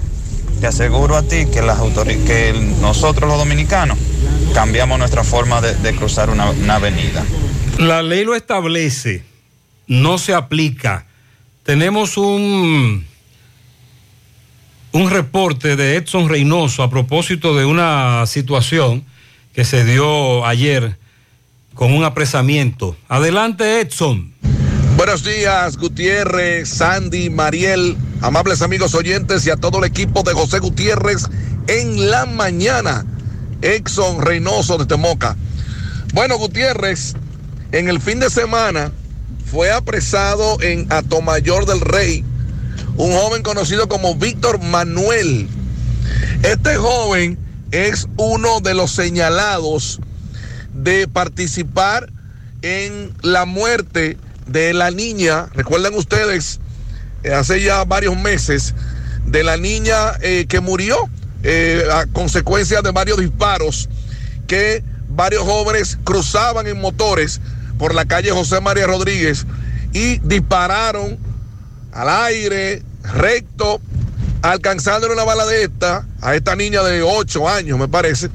te 0.61 0.67
aseguro 0.67 1.15
a 1.15 1.23
ti 1.23 1.45
que, 1.45 1.61
las 1.61 1.79
que 2.25 2.53
nosotros 2.81 3.29
los 3.29 3.37
dominicanos 3.37 3.97
cambiamos 4.53 4.99
nuestra 4.99 5.23
forma 5.23 5.61
de, 5.61 5.75
de 5.75 5.95
cruzar 5.95 6.29
una, 6.29 6.49
una 6.49 6.75
avenida. 6.75 7.23
La 7.77 8.01
ley 8.01 8.23
lo 8.23 8.35
establece, 8.35 9.23
no 9.87 10.17
se 10.17 10.33
aplica. 10.33 11.05
Tenemos 11.63 12.17
un, 12.17 13.05
un 14.91 15.09
reporte 15.09 15.75
de 15.75 15.95
Edson 15.95 16.29
Reynoso 16.29 16.83
a 16.83 16.89
propósito 16.89 17.55
de 17.55 17.65
una 17.65 18.25
situación 18.25 19.05
que 19.53 19.65
se 19.65 19.83
dio 19.83 20.45
ayer 20.45 20.97
con 21.73 21.93
un 21.93 22.03
apresamiento. 22.03 22.95
Adelante, 23.07 23.81
Edson. 23.81 24.33
Buenos 24.97 25.23
días, 25.23 25.77
Gutiérrez, 25.77 26.69
Sandy, 26.69 27.29
Mariel, 27.29 27.95
amables 28.21 28.61
amigos 28.61 28.93
oyentes 28.93 29.45
y 29.45 29.49
a 29.49 29.55
todo 29.55 29.79
el 29.79 29.85
equipo 29.85 30.23
de 30.23 30.33
José 30.33 30.59
Gutiérrez 30.59 31.23
en 31.67 32.09
la 32.09 32.25
mañana. 32.25 33.05
Exxon 33.61 34.21
Reynoso 34.21 34.77
de 34.77 34.85
Temoca. 34.85 35.35
Bueno, 36.13 36.37
Gutiérrez, 36.37 37.15
en 37.71 37.89
el 37.89 38.01
fin 38.01 38.19
de 38.19 38.29
semana 38.29 38.91
fue 39.45 39.71
apresado 39.71 40.61
en 40.61 40.91
Atomayor 40.91 41.65
del 41.65 41.81
Rey 41.81 42.23
un 42.99 43.13
joven 43.13 43.43
conocido 43.43 43.87
como 43.87 44.15
Víctor 44.15 44.61
Manuel. 44.61 45.47
Este 46.43 46.75
joven 46.75 47.39
es 47.71 48.07
uno 48.17 48.59
de 48.61 48.73
los 48.73 48.91
señalados 48.91 49.99
de 50.73 51.07
participar 51.07 52.11
en 52.61 53.13
la 53.21 53.45
muerte 53.45 54.17
de 54.47 54.73
la 54.73 54.91
niña, 54.91 55.47
recuerdan 55.53 55.93
ustedes, 55.93 56.59
eh, 57.23 57.33
hace 57.33 57.61
ya 57.61 57.83
varios 57.85 58.17
meses, 58.17 58.73
de 59.25 59.43
la 59.43 59.57
niña 59.57 60.13
eh, 60.21 60.45
que 60.47 60.59
murió 60.59 60.97
eh, 61.43 61.83
a 61.91 62.07
consecuencia 62.07 62.81
de 62.81 62.91
varios 62.91 63.19
disparos 63.19 63.87
que 64.47 64.83
varios 65.09 65.43
jóvenes 65.43 65.97
cruzaban 66.03 66.65
en 66.67 66.81
motores 66.81 67.39
por 67.77 67.93
la 67.93 68.05
calle 68.05 68.31
José 68.31 68.59
María 68.61 68.87
Rodríguez 68.87 69.45
y 69.93 70.19
dispararon 70.19 71.17
al 71.91 72.09
aire, 72.09 72.83
recto, 73.03 73.79
alcanzándole 74.41 75.13
una 75.13 75.23
bala 75.23 75.45
de 75.45 75.63
esta 75.63 76.07
a 76.21 76.35
esta 76.35 76.55
niña 76.55 76.83
de 76.83 77.01
8 77.01 77.49
años, 77.49 77.77
me 77.77 77.87
parece 77.87 78.29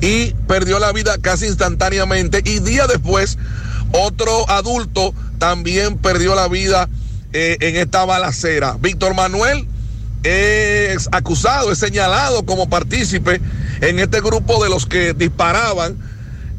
y 0.00 0.32
perdió 0.46 0.78
la 0.78 0.92
vida 0.92 1.18
casi 1.20 1.46
instantáneamente. 1.46 2.42
Y 2.44 2.60
día 2.60 2.86
después, 2.86 3.38
otro 3.92 4.48
adulto 4.50 5.14
también 5.38 5.98
perdió 5.98 6.34
la 6.34 6.48
vida 6.48 6.88
eh, 7.32 7.56
en 7.60 7.76
esta 7.76 8.04
balacera. 8.04 8.76
Víctor 8.80 9.14
Manuel 9.14 9.66
es 10.22 11.08
acusado, 11.12 11.72
es 11.72 11.78
señalado 11.78 12.44
como 12.44 12.68
partícipe 12.68 13.40
en 13.80 13.98
este 13.98 14.20
grupo 14.20 14.62
de 14.62 14.70
los 14.70 14.86
que 14.86 15.14
disparaban 15.14 15.96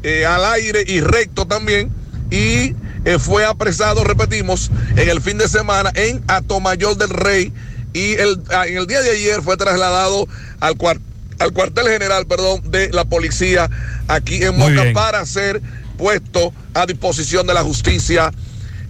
eh, 0.02 0.24
al 0.26 0.44
aire 0.44 0.84
y 0.86 1.00
recto 1.00 1.46
también. 1.46 1.90
Y 2.30 2.74
eh, 3.04 3.18
fue 3.18 3.44
apresado, 3.44 4.04
repetimos, 4.04 4.70
en 4.96 5.08
el 5.08 5.20
fin 5.20 5.38
de 5.38 5.48
semana 5.48 5.90
en 5.94 6.22
Atomayor 6.28 6.96
del 6.96 7.10
Rey. 7.10 7.52
Y 7.92 8.12
el, 8.14 8.40
ah, 8.50 8.66
en 8.66 8.76
el 8.78 8.86
día 8.86 9.00
de 9.02 9.10
ayer 9.10 9.42
fue 9.42 9.56
trasladado 9.56 10.26
al 10.60 10.76
cuartel 10.76 11.04
al 11.38 11.52
cuartel 11.54 11.88
general, 11.88 12.26
perdón, 12.26 12.60
de 12.70 12.90
la 12.92 13.06
policía 13.06 13.70
aquí 14.08 14.44
en 14.44 14.58
Muy 14.58 14.68
Moca 14.72 14.82
bien. 14.82 14.92
para 14.94 15.24
ser 15.24 15.62
puesto 15.96 16.52
a 16.74 16.84
disposición 16.84 17.46
de 17.46 17.54
la 17.54 17.62
justicia 17.62 18.30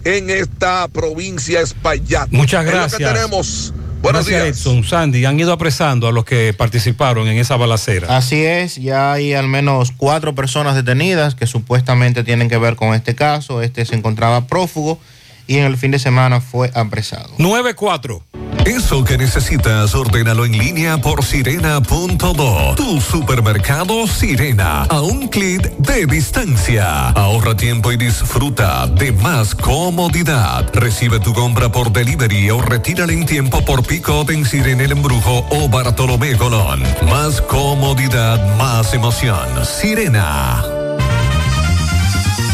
en 0.03 0.29
esta 0.29 0.89
provincia 0.89 1.61
Espaillat. 1.61 2.29
Muchas 2.29 2.65
Es 2.65 2.71
lo 2.73 2.77
gracias. 2.77 2.97
que 2.99 3.05
tenemos. 3.05 3.73
Buenos 4.01 4.27
Gracias, 4.27 4.43
días. 4.43 4.57
Edson. 4.57 4.83
Sandy, 4.83 5.23
han 5.23 5.39
ido 5.39 5.53
apresando 5.53 6.09
a 6.09 6.11
los 6.11 6.25
que 6.25 6.53
participaron 6.53 7.27
en 7.29 7.37
esa 7.37 7.55
balacera. 7.55 8.17
Así 8.17 8.43
es, 8.43 8.75
ya 8.75 9.13
hay 9.13 9.33
al 9.33 9.47
menos 9.47 9.93
cuatro 9.95 10.35
personas 10.35 10.75
detenidas 10.75 11.35
que 11.35 11.47
supuestamente 11.47 12.23
tienen 12.25 12.49
que 12.49 12.57
ver 12.57 12.75
con 12.75 12.93
este 12.95 13.15
caso. 13.15 13.61
Este 13.61 13.85
se 13.85 13.95
encontraba 13.95 14.47
prófugo 14.47 14.99
y 15.47 15.57
en 15.57 15.65
el 15.65 15.77
fin 15.77 15.91
de 15.91 15.99
semana 15.99 16.41
fue 16.41 16.69
apresado. 16.73 17.29
9-4. 17.37 18.21
Eso 18.65 19.03
que 19.03 19.17
necesitas, 19.17 19.95
ordénalo 19.95 20.45
en 20.45 20.57
línea 20.57 20.97
por 20.99 21.23
sirena.do. 21.23 22.75
Tu 22.75 23.01
supermercado 23.01 24.07
Sirena, 24.07 24.83
a 24.83 25.01
un 25.01 25.27
clic 25.27 25.71
de 25.77 26.05
distancia. 26.05 27.09
Ahorra 27.09 27.55
tiempo 27.55 27.91
y 27.91 27.97
disfruta 27.97 28.87
de 28.87 29.11
más 29.11 29.55
comodidad. 29.55 30.69
Recibe 30.73 31.19
tu 31.19 31.33
compra 31.33 31.71
por 31.71 31.91
delivery 31.91 32.49
o 32.51 32.61
retírala 32.61 33.13
en 33.13 33.25
tiempo 33.25 33.63
por 33.65 33.85
pick-up 33.85 34.29
en 34.29 34.45
Sirena 34.45 34.83
El 34.83 34.93
Embrujo 34.93 35.45
o 35.49 35.67
Bartolomé 35.67 36.35
Colón. 36.37 36.83
Más 37.09 37.41
comodidad, 37.41 38.57
más 38.57 38.93
emoción. 38.93 39.47
Sirena. 39.65 40.80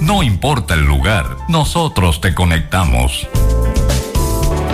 No 0.00 0.22
importa 0.22 0.74
el 0.74 0.84
lugar, 0.84 1.24
nosotros 1.48 2.20
te 2.20 2.34
conectamos. 2.34 3.26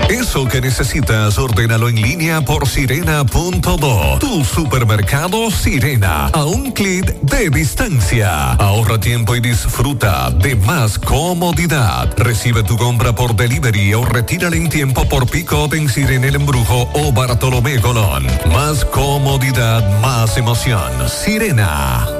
Eso 0.08 0.46
que 0.46 0.60
necesitas, 0.60 1.38
ordénalo 1.38 1.88
en 1.88 2.02
línea 2.02 2.40
por 2.40 2.66
sirena.do. 2.66 4.18
Tu 4.18 4.44
supermercado 4.44 5.52
Sirena, 5.52 6.26
a 6.32 6.44
un 6.46 6.72
clic 6.72 7.14
de 7.20 7.48
distancia. 7.48 8.54
Ahorra 8.54 8.98
tiempo 8.98 9.36
y 9.36 9.40
disfruta 9.40 10.32
de 10.32 10.56
más 10.56 10.98
comodidad. 10.98 12.12
Recibe 12.16 12.64
tu 12.64 12.76
compra 12.76 13.14
por 13.14 13.36
delivery 13.36 13.94
o 13.94 14.04
retírala 14.04 14.56
en 14.56 14.68
tiempo 14.68 15.08
por 15.08 15.30
pick-up 15.30 15.74
en 15.74 15.88
Sirena 15.88 16.26
El 16.26 16.34
Embrujo 16.34 16.90
o 16.92 17.12
Bartolomé 17.12 17.80
Colón. 17.80 18.26
Más 18.52 18.84
comodidad, 18.84 20.00
más 20.00 20.36
emoción. 20.36 20.90
Sirena. 21.08 22.19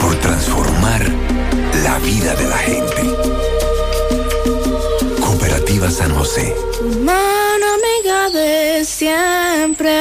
por 0.00 0.14
transformar 0.16 1.06
la 1.82 1.98
vida 1.98 2.34
de 2.34 2.48
la 2.48 2.58
gente. 2.58 3.02
Cooperativa 5.20 5.90
San 5.90 6.14
José. 6.14 6.54
Mano 7.02 7.66
amiga 7.78 8.30
de 8.30 8.84
siempre. 8.84 9.92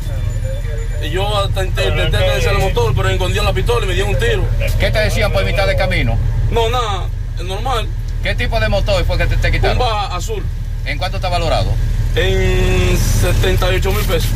Y 1.02 1.10
yo 1.10 1.46
intenté 1.46 1.88
intenté 1.88 2.48
el 2.48 2.58
motor, 2.58 2.92
pero 2.94 3.08
escondí 3.08 3.40
la 3.40 3.52
pistola 3.52 3.84
y 3.84 3.88
me 3.88 3.94
dieron 3.94 4.14
un 4.14 4.20
tiro. 4.20 4.44
¿Qué 4.78 4.90
te 4.90 4.98
decían 5.00 5.32
por 5.32 5.44
mitad 5.44 5.66
de 5.66 5.76
camino? 5.76 6.16
No, 6.50 6.68
nada, 6.70 7.08
es 7.38 7.44
normal. 7.44 7.88
¿Qué 8.22 8.34
tipo 8.36 8.60
de 8.60 8.68
motor 8.68 9.04
fue 9.04 9.18
que 9.18 9.26
te, 9.26 9.36
te 9.36 9.50
quitaron? 9.50 9.78
Un 9.78 9.84
Baja 9.84 10.14
azul. 10.14 10.44
¿En 10.84 10.98
cuánto 10.98 11.16
está 11.16 11.28
valorado? 11.28 11.72
En 12.14 12.96
78 12.96 13.92
mil 13.92 14.04
pesos. 14.04 14.30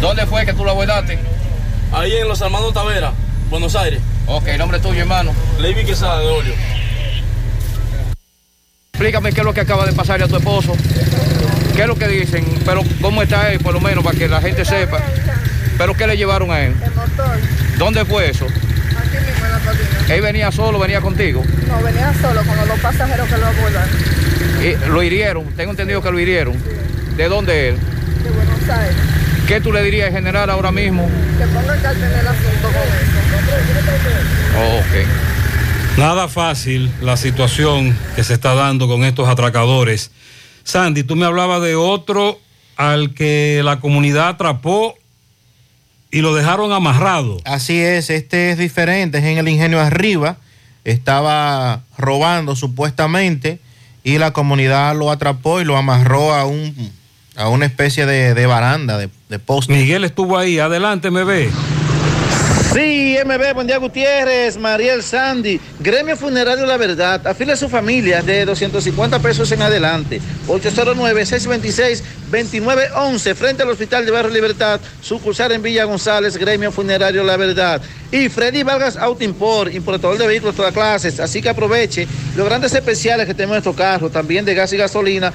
¿Dónde 0.00 0.26
fue 0.26 0.44
que 0.44 0.52
tú 0.52 0.64
lo 0.64 0.70
abordaste? 0.72 1.18
Ahí 1.92 2.12
en 2.16 2.28
Los 2.28 2.40
Hermanos 2.40 2.72
Tavera, 2.72 3.12
Buenos 3.50 3.74
Aires. 3.74 4.00
Ok, 4.26 4.46
nombre 4.58 4.78
tuyo, 4.78 5.00
hermano. 5.00 5.32
Levi 5.58 5.84
Quesada 5.84 6.20
de 6.20 6.26
Olio. 6.28 6.54
Explícame 9.02 9.32
qué 9.32 9.40
es 9.40 9.44
lo 9.44 9.52
que 9.52 9.62
acaba 9.62 9.84
de 9.84 9.92
pasarle 9.92 10.26
a 10.26 10.28
tu 10.28 10.36
esposo. 10.36 10.76
¿Qué 11.74 11.82
es 11.82 11.88
lo 11.88 11.96
que 11.96 12.06
dicen? 12.06 12.44
Pero 12.64 12.82
cómo 13.00 13.20
está 13.20 13.50
él, 13.52 13.58
por 13.58 13.74
lo 13.74 13.80
menos, 13.80 14.04
para 14.04 14.16
que 14.16 14.28
la 14.28 14.40
gente 14.40 14.64
sepa. 14.64 14.98
¿Pero 15.76 15.94
qué 15.94 16.06
le 16.06 16.16
llevaron 16.16 16.52
a 16.52 16.60
él? 16.60 16.72
El 16.80 16.94
motor, 16.94 17.36
¿Dónde 17.78 18.04
fue 18.04 18.30
eso? 18.30 18.46
aquí 18.46 19.16
mismo 19.26 19.44
en 19.44 19.50
la 19.50 19.58
colina. 19.58 20.14
¿Él 20.14 20.20
venía 20.22 20.52
solo, 20.52 20.78
venía 20.78 21.00
contigo? 21.00 21.42
No, 21.66 21.82
venía 21.82 22.14
solo 22.22 22.44
con 22.44 22.56
los 22.56 22.68
dos 22.68 22.78
pasajeros 22.78 23.28
que 23.28 23.38
lo 23.38 23.46
abordan 23.46 23.88
Y 24.62 24.88
lo 24.88 25.02
hirieron, 25.02 25.46
tengo 25.56 25.72
entendido 25.72 26.00
que 26.00 26.12
lo 26.12 26.20
hirieron. 26.20 26.54
¿De 27.16 27.28
dónde 27.28 27.70
él? 27.70 27.78
de 28.22 28.30
Buenos 28.30 28.68
Aires. 28.68 28.96
¿Qué 29.48 29.60
tú 29.60 29.72
le 29.72 29.82
dirías 29.82 30.06
al 30.06 30.12
general 30.12 30.48
ahora 30.48 30.70
mismo? 30.70 31.10
Que 31.38 31.46
ponga 31.46 31.74
el 31.74 31.96
en 32.04 32.18
el 32.20 32.28
asunto 32.28 32.68
con 32.68 32.76
eso. 32.76 33.18
Oh, 34.60 34.78
ok. 34.78 35.31
Nada 35.98 36.26
fácil 36.26 36.90
la 37.02 37.16
situación 37.16 37.96
que 38.16 38.24
se 38.24 38.32
está 38.32 38.54
dando 38.54 38.88
con 38.88 39.04
estos 39.04 39.28
atracadores. 39.28 40.10
Sandy, 40.64 41.04
tú 41.04 41.16
me 41.16 41.26
hablabas 41.26 41.60
de 41.62 41.74
otro 41.74 42.40
al 42.76 43.12
que 43.12 43.60
la 43.62 43.78
comunidad 43.78 44.28
atrapó 44.28 44.96
y 46.10 46.22
lo 46.22 46.34
dejaron 46.34 46.72
amarrado. 46.72 47.38
Así 47.44 47.78
es, 47.78 48.08
este 48.08 48.50
es 48.50 48.58
diferente, 48.58 49.18
es 49.18 49.24
en 49.24 49.38
el 49.38 49.48
ingenio 49.48 49.80
arriba, 49.80 50.38
estaba 50.84 51.82
robando 51.98 52.56
supuestamente 52.56 53.60
y 54.02 54.18
la 54.18 54.32
comunidad 54.32 54.96
lo 54.96 55.10
atrapó 55.10 55.60
y 55.60 55.64
lo 55.64 55.76
amarró 55.76 56.34
a 56.34 56.46
un 56.46 56.92
a 57.36 57.48
una 57.48 57.64
especie 57.64 58.04
de, 58.04 58.34
de 58.34 58.46
baranda, 58.46 58.98
de, 58.98 59.08
de 59.28 59.38
poste. 59.38 59.72
Miguel 59.72 60.04
estuvo 60.04 60.36
ahí, 60.36 60.58
adelante, 60.58 61.10
me 61.10 61.24
ve. 61.24 61.50
Sí, 62.72 63.18
MB, 63.22 63.52
buen 63.52 63.66
día 63.66 63.76
Gutiérrez, 63.76 64.56
Mariel 64.56 65.02
Sandy, 65.02 65.60
Gremio 65.78 66.16
Funerario 66.16 66.64
La 66.64 66.78
Verdad, 66.78 67.26
afile 67.26 67.52
a 67.52 67.56
su 67.56 67.68
familia 67.68 68.22
de 68.22 68.46
250 68.46 69.18
pesos 69.18 69.52
en 69.52 69.60
adelante, 69.60 70.22
809-626-2911, 70.48 73.34
frente 73.34 73.62
al 73.62 73.68
Hospital 73.68 74.06
de 74.06 74.10
Barrio 74.10 74.32
Libertad, 74.32 74.80
sucursal 75.02 75.52
en 75.52 75.60
Villa 75.60 75.84
González, 75.84 76.38
Gremio 76.38 76.72
Funerario 76.72 77.22
La 77.24 77.36
Verdad. 77.36 77.82
Y 78.10 78.30
Freddy 78.30 78.62
Vargas 78.62 78.96
Auto 78.96 79.22
Import, 79.22 79.74
importador 79.74 80.16
de 80.16 80.26
vehículos 80.26 80.54
de 80.54 80.58
todas 80.58 80.72
clases, 80.72 81.20
así 81.20 81.42
que 81.42 81.50
aproveche 81.50 82.08
los 82.36 82.46
grandes 82.46 82.72
especiales 82.74 83.26
que 83.26 83.34
tenemos 83.34 83.56
en 83.56 83.58
estos 83.58 83.76
carros, 83.76 84.10
también 84.12 84.46
de 84.46 84.54
gas 84.54 84.72
y 84.72 84.78
gasolina 84.78 85.30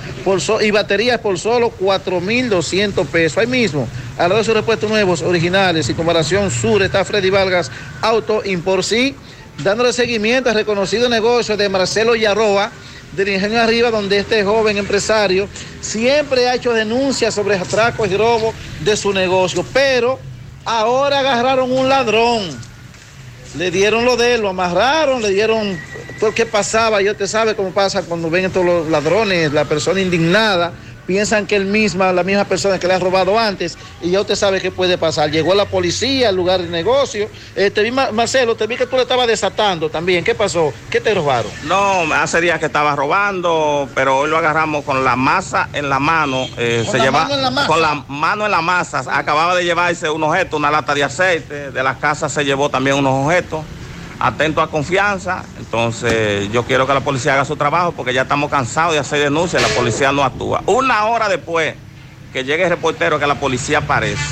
y 0.61 0.71
baterías 0.71 1.19
por 1.19 1.37
solo 1.37 1.71
4.200 1.79 3.05
pesos. 3.07 3.37
Ahí 3.37 3.47
mismo, 3.47 3.87
lado 4.17 4.37
de 4.37 4.43
sus 4.43 4.53
repuestos 4.53 4.89
nuevos, 4.89 5.21
originales 5.21 5.89
y 5.89 5.93
comparación 5.93 6.49
sur, 6.49 6.81
está 6.81 7.05
Freddy 7.05 7.29
Vargas 7.29 7.71
Auto 8.01 8.41
Import, 8.43 8.83
sí, 8.83 9.15
dándole 9.63 9.93
seguimiento 9.93 10.49
al 10.49 10.55
reconocido 10.55 11.07
negocio 11.07 11.55
de 11.55 11.69
Marcelo 11.69 12.15
Yarroa, 12.15 12.71
del 13.15 13.29
Ingenio 13.29 13.61
Arriba, 13.61 13.91
donde 13.91 14.17
este 14.17 14.43
joven 14.43 14.77
empresario 14.77 15.47
siempre 15.81 16.49
ha 16.49 16.55
hecho 16.55 16.73
denuncias 16.73 17.33
sobre 17.33 17.55
atracos 17.55 18.09
y 18.09 18.17
robos 18.17 18.53
de 18.81 18.97
su 18.97 19.13
negocio, 19.13 19.63
pero 19.71 20.19
ahora 20.65 21.19
agarraron 21.19 21.71
un 21.71 21.87
ladrón, 21.87 22.43
le 23.57 23.71
dieron 23.71 24.03
lo 24.03 24.17
de 24.17 24.35
él, 24.35 24.41
lo 24.41 24.49
amarraron, 24.49 25.21
le 25.21 25.29
dieron 25.29 25.79
todo 26.19 26.33
lo 26.35 26.45
pasaba, 26.47 27.01
y 27.01 27.09
usted 27.09 27.27
sabe 27.27 27.55
cómo 27.55 27.71
pasa 27.71 28.01
cuando 28.01 28.29
ven 28.29 28.45
estos 28.45 28.65
los 28.65 28.89
ladrones, 28.89 29.53
la 29.53 29.65
persona 29.65 30.01
indignada, 30.01 30.73
piensan 31.07 31.47
que 31.47 31.55
él 31.55 31.65
misma, 31.65 32.11
la 32.11 32.21
misma 32.23 32.43
persona 32.43 32.77
que 32.77 32.85
le 32.87 32.93
ha 32.93 32.99
robado 32.99 33.39
antes, 33.39 33.77
y 34.01 34.11
ya 34.11 34.21
usted 34.21 34.35
sabe 34.35 34.59
qué 34.61 34.69
puede 34.69 34.97
pasar. 34.97 35.31
Llegó 35.31 35.55
la 35.55 35.65
policía 35.65 36.29
al 36.29 36.35
lugar 36.35 36.61
del 36.61 36.69
negocio, 36.69 37.29
Eh, 37.55 37.71
te 37.71 37.81
vi, 37.81 37.89
Ma- 37.91 38.11
Marcelo, 38.11 38.55
te 38.55 38.67
vi 38.67 38.75
que 38.75 38.85
tú 38.85 38.97
le 38.97 39.03
estabas 39.03 39.25
desatando 39.27 39.89
también, 39.89 40.23
¿qué 40.23 40.35
pasó? 40.35 40.71
¿Qué 40.91 40.99
te 41.01 41.13
robaron? 41.13 41.49
No, 41.63 42.01
hace 42.13 42.41
días 42.41 42.59
que 42.59 42.65
estaba 42.67 42.95
robando, 42.95 43.89
pero 43.95 44.17
hoy 44.19 44.29
lo 44.29 44.37
agarramos 44.37 44.83
con 44.83 45.03
la 45.03 45.15
masa 45.15 45.69
en 45.73 45.89
la 45.89 45.97
mano. 45.99 46.45
eh, 46.57 46.81
¿Con 46.83 46.91
se 46.91 46.97
la 46.99 47.03
lleva, 47.05 47.21
mano 47.23 47.33
en 47.35 47.41
la 47.41 47.51
masa? 47.51 47.67
Con 47.67 47.81
la 47.81 48.03
mano 48.07 48.45
en 48.45 48.51
la 48.51 48.61
masa. 48.61 49.03
Acababa 49.17 49.55
de 49.55 49.63
llevarse 49.63 50.09
un 50.09 50.23
objeto, 50.23 50.57
una 50.57 50.69
lata 50.69 50.93
de 50.93 51.03
aceite. 51.05 51.71
De 51.71 51.83
la 51.83 51.95
casa 51.97 52.27
se 52.27 52.43
llevó 52.43 52.69
también 52.69 52.97
unos 52.97 53.25
objetos. 53.25 53.63
Atento 54.19 54.61
a 54.61 54.69
confianza. 54.69 55.43
Entonces, 55.59 56.51
yo 56.51 56.63
quiero 56.63 56.87
que 56.87 56.93
la 56.93 57.01
policía 57.01 57.33
haga 57.33 57.45
su 57.45 57.55
trabajo 57.55 57.91
porque 57.91 58.13
ya 58.13 58.23
estamos 58.23 58.49
cansados 58.49 58.93
de 58.93 58.99
hacer 58.99 59.19
denuncias 59.19 59.61
y 59.61 59.69
la 59.69 59.75
policía 59.75 60.11
no 60.11 60.23
actúa. 60.23 60.63
Una 60.65 61.05
hora 61.05 61.29
después 61.29 61.75
que 62.33 62.43
llegue 62.43 62.63
el 62.63 62.69
reportero, 62.69 63.19
que 63.19 63.27
la 63.27 63.35
policía 63.35 63.79
aparece. 63.79 64.23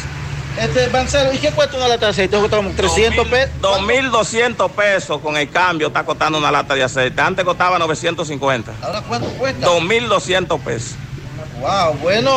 Este, 0.59 0.87
Marcelo, 0.87 1.33
¿y 1.33 1.37
qué 1.37 1.51
cuesta 1.51 1.75
una 1.75 1.87
lata 1.87 2.05
de 2.05 2.11
aceite? 2.11 2.37
Cuesta 2.37 2.57
como 2.57 2.71
300 2.71 3.27
pesos. 3.27 3.51
2.200 3.61 4.69
pesos 4.71 5.21
con 5.21 5.35
el 5.35 5.49
cambio 5.49 5.87
está 5.87 6.03
costando 6.03 6.37
una 6.37 6.49
lata 6.49 6.75
de 6.75 6.83
aceite. 6.83 7.21
Antes 7.21 7.43
costaba 7.43 7.77
950. 7.77 8.71
¿Ahora 8.81 9.01
cuánto 9.07 9.27
cuesta? 9.31 9.67
2.200 9.67 10.59
pesos. 10.61 10.95
Wow, 11.59 11.93
bueno, 12.01 12.31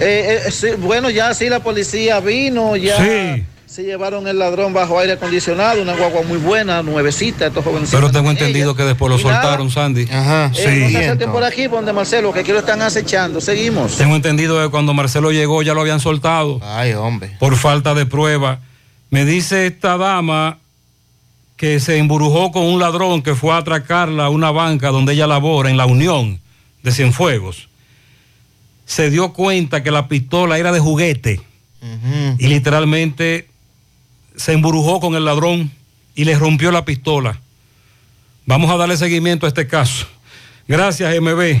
eh, 0.00 0.42
eh, 0.46 0.50
sí, 0.50 0.70
bueno, 0.78 1.10
ya 1.10 1.32
sí 1.34 1.48
la 1.48 1.60
policía 1.60 2.20
vino, 2.20 2.76
ya 2.76 2.96
Sí. 2.96 3.44
Se 3.72 3.84
llevaron 3.84 4.28
el 4.28 4.38
ladrón 4.38 4.74
bajo 4.74 4.98
aire 4.98 5.14
acondicionado, 5.14 5.80
una 5.80 5.96
guagua 5.96 6.20
muy 6.24 6.36
buena, 6.36 6.82
nuevecita, 6.82 7.46
estos 7.46 7.64
jovencitos. 7.64 7.98
Pero 7.98 8.12
tengo 8.12 8.30
ella. 8.30 8.40
entendido 8.40 8.76
que 8.76 8.82
después 8.82 9.08
lo 9.08 9.18
Y 9.18 9.24
nada, 9.24 9.40
soltaron, 9.40 9.70
Sandy. 9.70 10.02
Ajá. 10.10 10.52
Eh, 10.54 10.78
no 10.82 10.90
se 10.90 10.98
acerquen 10.98 11.32
por 11.32 11.42
aquí, 11.42 11.68
por 11.68 11.78
donde 11.78 11.94
Marcelo, 11.94 12.34
que 12.34 12.40
aquí 12.40 12.52
lo 12.52 12.58
están 12.58 12.82
acechando. 12.82 13.40
Seguimos. 13.40 13.96
Tengo 13.96 14.14
entendido 14.14 14.62
que 14.62 14.70
cuando 14.70 14.92
Marcelo 14.92 15.32
llegó 15.32 15.62
ya 15.62 15.72
lo 15.72 15.80
habían 15.80 16.00
soltado. 16.00 16.60
Ay, 16.62 16.92
hombre. 16.92 17.34
Por 17.38 17.56
falta 17.56 17.94
de 17.94 18.04
prueba. 18.04 18.60
Me 19.08 19.24
dice 19.24 19.66
esta 19.66 19.96
dama 19.96 20.58
que 21.56 21.80
se 21.80 21.96
embrujó 21.96 22.52
con 22.52 22.64
un 22.64 22.78
ladrón 22.78 23.22
que 23.22 23.34
fue 23.34 23.54
a 23.54 23.58
atracarla 23.58 24.26
a 24.26 24.28
una 24.28 24.50
banca 24.50 24.88
donde 24.88 25.14
ella 25.14 25.26
labora, 25.26 25.70
en 25.70 25.78
la 25.78 25.86
Unión 25.86 26.42
de 26.82 26.92
Cienfuegos. 26.92 27.70
Se 28.84 29.08
dio 29.08 29.32
cuenta 29.32 29.82
que 29.82 29.90
la 29.90 30.08
pistola 30.08 30.58
era 30.58 30.72
de 30.72 30.80
juguete 30.80 31.40
y 32.38 32.48
literalmente 32.48 33.48
se 34.42 34.52
embrujó 34.52 34.98
con 34.98 35.14
el 35.14 35.24
ladrón 35.24 35.70
y 36.16 36.24
le 36.24 36.36
rompió 36.36 36.72
la 36.72 36.84
pistola. 36.84 37.38
Vamos 38.44 38.72
a 38.72 38.76
darle 38.76 38.96
seguimiento 38.96 39.46
a 39.46 39.48
este 39.48 39.68
caso. 39.68 40.04
Gracias, 40.66 41.14
MB. 41.20 41.60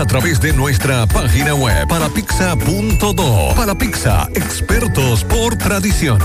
a 0.00 0.06
través 0.06 0.40
de 0.40 0.54
nuestra 0.54 1.06
página 1.06 1.54
web 1.54 1.86
parapizza.do. 1.86 3.54
Para 3.54 3.74
Pizza, 3.74 4.28
expertos 4.34 5.24
por 5.24 5.56
tradición. 5.56 6.18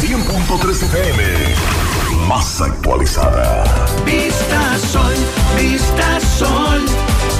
100.3 0.00 0.82
FM, 0.82 1.22
más 2.26 2.60
actualizada. 2.60 3.62
Vista 4.04 4.78
Sol, 4.78 5.14
Vista 5.56 6.20
Sol, 6.36 6.84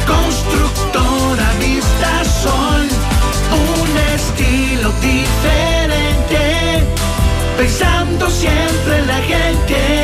constructora 0.07 1.53
Vista 1.59 2.25
Sol, 2.43 2.89
un 3.51 3.99
estilo 4.15 4.93
diferente, 5.01 6.85
pensando 7.57 8.31
siempre 8.31 8.99
en 8.99 9.07
la 9.09 9.19
gente, 9.19 10.04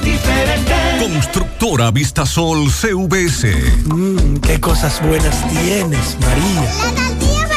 diferente. 0.00 0.74
Constructora 1.00 1.90
Vistasol 1.90 2.70
CVS. 2.70 3.54
Mmm, 3.84 4.36
qué 4.38 4.60
cosas 4.60 5.00
buenas 5.02 5.36
tienes, 5.48 6.16
María. 6.20 6.62
La 6.62 6.94
tortilla 6.94 7.48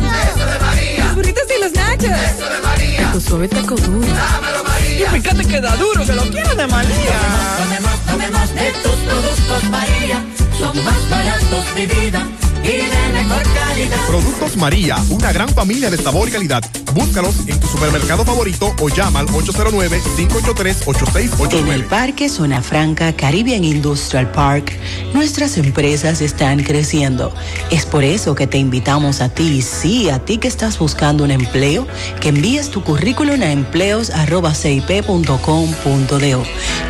para 0.00 0.22
Eso 0.22 0.46
de 0.46 0.58
María. 0.58 1.04
Los 1.04 1.14
burritos 1.14 1.44
y 1.56 1.62
los 1.62 1.72
nachos. 1.72 2.04
Eso 2.04 2.48
de 2.48 2.60
María. 2.62 3.12
Tu 3.12 3.20
suave 3.20 3.48
taco 3.48 3.74
duro. 3.76 4.06
Dámelo 4.06 4.64
María. 4.64 5.06
Y 5.06 5.20
fíjate 5.20 5.44
que 5.44 5.60
da 5.60 5.76
duro, 5.76 6.04
que 6.04 6.12
lo 6.12 6.22
quiero 6.22 6.54
de 6.54 6.66
María. 6.66 7.18
Tomemos, 7.58 8.00
tomemos 8.06 8.54
de 8.54 8.72
tus 8.82 8.96
productos 9.06 9.64
María, 9.70 10.24
son 10.58 10.84
más 10.84 11.10
baratos 11.10 11.74
de 11.74 11.86
vida 11.86 12.26
y 12.62 12.66
de 12.66 13.12
mejor 13.12 13.42
calidad. 13.42 14.06
Productos 14.06 14.56
María, 14.56 14.96
una 15.10 15.32
gran 15.32 15.48
familia 15.48 15.90
de 15.90 15.98
sabor 15.98 16.28
y 16.28 16.32
calidad. 16.32 16.64
Búscalos 16.94 17.34
en 17.48 17.58
tu 17.58 17.66
supermercado 17.66 18.24
favorito 18.24 18.72
o 18.80 18.88
llama 18.88 19.18
al 19.18 19.26
809 19.26 20.00
583 20.16 21.32
En 21.52 21.68
el 21.68 21.84
Parque 21.86 22.28
Zona 22.28 22.62
Franca 22.62 23.12
Caribbean 23.12 23.64
Industrial 23.64 24.30
Park, 24.30 24.78
nuestras 25.12 25.58
empresas 25.58 26.20
están 26.20 26.62
creciendo. 26.62 27.34
Es 27.72 27.84
por 27.84 28.04
eso 28.04 28.36
que 28.36 28.46
te 28.46 28.58
invitamos 28.58 29.22
a 29.22 29.28
ti, 29.28 29.60
sí, 29.60 30.08
a 30.08 30.20
ti 30.20 30.38
que 30.38 30.46
estás 30.46 30.78
buscando 30.78 31.24
un 31.24 31.32
empleo, 31.32 31.88
que 32.20 32.28
envíes 32.28 32.70
tu 32.70 32.84
currículum 32.84 33.42
a 33.42 33.50
empleos.cip.com.do. 33.50 36.44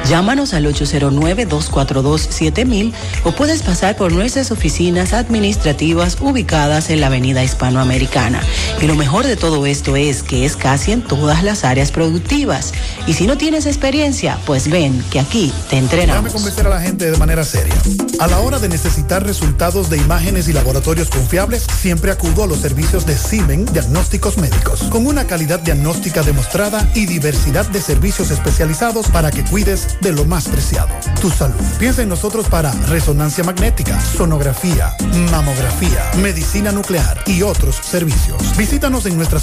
Llámanos 0.07 0.53
al 0.53 0.67
809-242-7000 0.67 2.93
o 3.25 3.33
puedes 3.33 3.63
pasar 3.63 3.97
por 3.97 4.13
nuestras 4.13 4.51
oficinas 4.51 5.15
administrativas 5.15 6.19
ubicadas 6.21 6.91
en 6.91 7.01
la 7.01 7.07
Avenida 7.07 7.43
Hispanoamericana. 7.43 8.43
Y 8.83 8.87
lo 8.87 8.97
mejor 8.97 9.27
de 9.27 9.37
todo 9.37 9.65
esto 9.65 9.94
es 9.97 10.23
que 10.23 10.45
es 10.45 10.57
casi 10.57 10.93
en 10.93 11.03
todas 11.03 11.43
las 11.43 11.65
áreas 11.65 11.91
productivas. 11.91 12.73
Y 13.07 13.15
si 13.15 13.27
no 13.27 13.37
tienes 13.37 13.67
experiencia, 13.67 14.39
pues 14.47 14.69
ven 14.71 15.05
que 15.11 15.21
aquí 15.21 15.53
te 15.69 15.77
Déjame 15.77 15.85
entrenamos. 15.85 16.33
convencer 16.33 16.67
a 16.67 16.71
la 16.71 16.81
gente 16.81 17.11
de 17.11 17.17
manera 17.17 17.45
seria. 17.45 17.75
A 18.21 18.27
la 18.27 18.39
hora 18.41 18.59
de 18.59 18.69
necesitar 18.69 19.25
resultados 19.25 19.91
de 19.91 19.99
imágenes 19.99 20.49
y 20.49 20.53
laboratorios 20.53 21.09
confiables, 21.09 21.67
siempre 21.81 22.11
acudo 22.11 22.45
a 22.45 22.47
los 22.47 22.59
servicios 22.59 23.07
de 23.07 23.17
Simen 23.17 23.65
Diagnósticos 23.67 24.39
Médicos, 24.39 24.85
con 24.85 25.07
una 25.07 25.27
calidad 25.27 25.61
diagnóstica 25.61 26.23
demostrada 26.23 26.89
y 26.95 27.07
diversidad 27.07 27.67
de 27.67 27.81
servicios 27.81 28.31
especializados 28.31 29.09
para 29.09 29.31
que 29.31 29.45
cuides 29.45 29.99
de 30.01 30.13
lo 30.13 30.25
más 30.25 30.49
preciado, 30.49 30.89
tu 31.21 31.31
salud. 31.31 31.55
Piensa 31.79 32.03
en 32.03 32.09
nosotros 32.09 32.47
para 32.49 32.73
resonancia 32.89 33.45
magnética, 33.45 34.01
sonografía, 34.01 34.95
mamografía, 35.31 36.11
medicina 36.23 36.73
nuclear 36.73 37.23
y 37.27 37.43
otros 37.43 37.77
servicios. 37.77 38.57
Visítanos 38.57 39.07
en 39.07 39.17
nuestras 39.17 39.43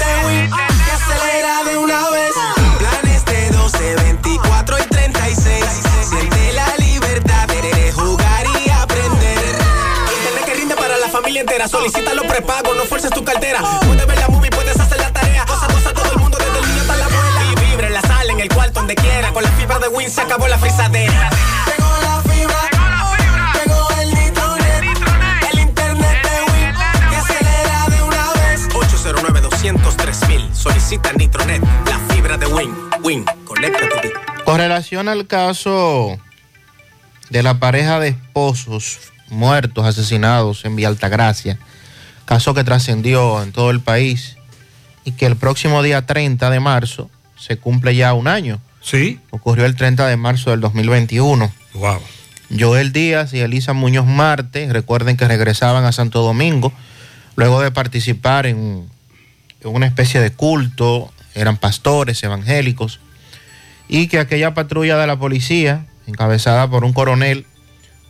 entera. 11.63 11.67
Solicita 11.67 12.13
los 12.13 12.25
prepagos, 12.25 12.75
no 12.75 12.83
fuerces 12.83 13.11
tu 13.11 13.23
cartera. 13.23 13.61
Puedes 13.81 14.07
ver 14.07 14.19
la 14.19 14.27
movie, 14.27 14.49
puedes 14.49 14.79
hacer 14.79 14.99
la 14.99 15.11
tarea. 15.11 15.45
Cosa, 15.45 15.67
cosa, 15.67 15.93
todo 15.93 16.11
el 16.11 16.19
mundo, 16.19 16.37
desde 16.37 16.59
el 16.59 16.67
niño 16.67 16.81
hasta 16.81 16.97
la 16.97 17.05
abuela. 17.05 17.43
Y 17.51 17.69
vibra 17.69 17.87
en 17.87 17.93
la 17.93 18.01
sala, 18.01 18.31
en 18.31 18.39
el 18.39 18.49
cuarto, 18.49 18.79
donde 18.79 18.95
quiera. 18.95 19.31
Con 19.31 19.43
la 19.43 19.51
fibra 19.51 19.79
de 19.79 19.87
Win 19.87 20.09
se 20.09 20.21
acabó 20.21 20.47
la 20.47 20.57
frisadera. 20.57 21.29
Tengo 21.65 21.89
la 22.01 22.21
fibra. 22.31 22.69
Tengo 23.63 23.89
el 24.01 24.13
Nitronet. 24.13 24.83
El 25.51 25.59
internet 25.59 26.23
de 26.23 26.51
Win. 26.51 27.09
Que 27.09 27.15
acelera 27.15 27.87
de 27.89 28.01
una 28.03 28.33
vez. 28.33 28.67
809 28.73 29.41
203 29.41 30.27
mil. 30.27 30.55
Solicita 30.55 31.13
Nitronet. 31.13 31.61
La 31.85 32.13
fibra 32.13 32.37
de 32.37 32.47
Win. 32.47 32.75
Win. 33.03 33.25
Conecta 33.45 33.87
tu 33.89 34.07
vida. 34.07 34.21
Con 34.45 34.57
relación 34.57 35.07
al 35.07 35.27
caso 35.27 36.17
de 37.29 37.43
la 37.43 37.59
pareja 37.59 37.99
de 37.99 38.09
esposos 38.09 39.10
muertos, 39.31 39.85
asesinados 39.85 40.65
en 40.65 40.75
Villa 40.75 40.89
Altagracia, 40.89 41.57
caso 42.25 42.53
que 42.53 42.63
trascendió 42.63 43.41
en 43.41 43.51
todo 43.51 43.71
el 43.71 43.79
país 43.79 44.37
y 45.03 45.13
que 45.13 45.25
el 45.25 45.35
próximo 45.35 45.81
día 45.81 46.05
30 46.05 46.49
de 46.49 46.59
marzo 46.59 47.09
se 47.37 47.57
cumple 47.57 47.95
ya 47.95 48.13
un 48.13 48.27
año. 48.27 48.59
Sí. 48.81 49.19
Ocurrió 49.31 49.65
el 49.65 49.75
30 49.75 50.07
de 50.07 50.17
marzo 50.17 50.51
del 50.51 50.59
2021. 50.59 51.51
Wow. 51.73 51.99
Joel 52.57 52.91
Díaz 52.91 53.33
y 53.33 53.39
Elisa 53.39 53.73
Muñoz 53.73 54.05
Marte, 54.05 54.71
recuerden 54.71 55.17
que 55.17 55.27
regresaban 55.27 55.85
a 55.85 55.91
Santo 55.91 56.21
Domingo 56.21 56.73
luego 57.35 57.61
de 57.61 57.71
participar 57.71 58.45
en, 58.45 58.87
en 59.61 59.69
una 59.69 59.87
especie 59.87 60.19
de 60.19 60.31
culto, 60.31 61.11
eran 61.33 61.57
pastores 61.57 62.21
evangélicos, 62.23 62.99
y 63.87 64.07
que 64.07 64.19
aquella 64.19 64.53
patrulla 64.53 64.97
de 64.97 65.07
la 65.07 65.17
policía, 65.17 65.85
encabezada 66.07 66.69
por 66.69 66.83
un 66.83 66.93
coronel, 66.93 67.45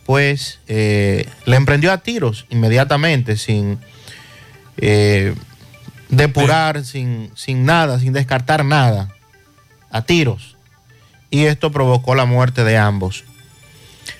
pues 0.04 0.60
eh, 0.68 1.28
le 1.46 1.56
emprendió 1.56 1.92
a 1.92 1.98
tiros 1.98 2.46
inmediatamente, 2.50 3.36
sin 3.36 3.78
eh, 4.78 5.34
depurar, 6.08 6.84
sin, 6.84 7.30
sin 7.34 7.64
nada, 7.64 7.98
sin 7.98 8.12
descartar 8.12 8.64
nada, 8.64 9.08
a 9.90 10.02
tiros. 10.02 10.56
Y 11.30 11.44
esto 11.44 11.72
provocó 11.72 12.14
la 12.14 12.26
muerte 12.26 12.64
de 12.64 12.76
ambos. 12.76 13.24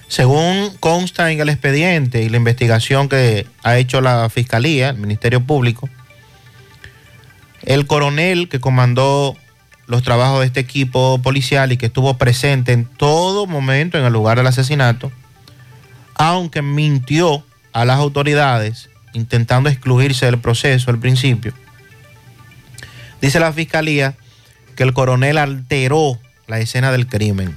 Según 0.08 0.70
consta 0.78 1.30
en 1.30 1.40
el 1.40 1.48
expediente 1.48 2.22
y 2.22 2.28
la 2.28 2.36
investigación 2.36 3.08
que 3.08 3.46
ha 3.62 3.78
hecho 3.78 4.00
la 4.00 4.28
Fiscalía, 4.28 4.90
el 4.90 4.98
Ministerio 4.98 5.44
Público, 5.44 5.88
el 7.62 7.86
coronel 7.86 8.48
que 8.48 8.60
comandó 8.60 9.36
los 9.86 10.02
trabajos 10.02 10.40
de 10.40 10.46
este 10.46 10.60
equipo 10.60 11.20
policial 11.22 11.72
y 11.72 11.76
que 11.76 11.86
estuvo 11.86 12.16
presente 12.16 12.72
en 12.72 12.84
todo 12.84 13.46
momento 13.46 13.98
en 13.98 14.04
el 14.04 14.12
lugar 14.12 14.38
del 14.38 14.46
asesinato, 14.46 15.12
aunque 16.14 16.62
mintió 16.62 17.44
a 17.72 17.84
las 17.84 17.98
autoridades 17.98 18.90
intentando 19.14 19.68
excluirse 19.68 20.26
del 20.26 20.38
proceso 20.38 20.90
al 20.90 20.98
principio, 20.98 21.52
dice 23.20 23.40
la 23.40 23.52
Fiscalía 23.52 24.14
que 24.76 24.82
el 24.82 24.92
coronel 24.92 25.38
alteró 25.38 26.18
la 26.46 26.60
escena 26.60 26.92
del 26.92 27.06
crimen. 27.06 27.56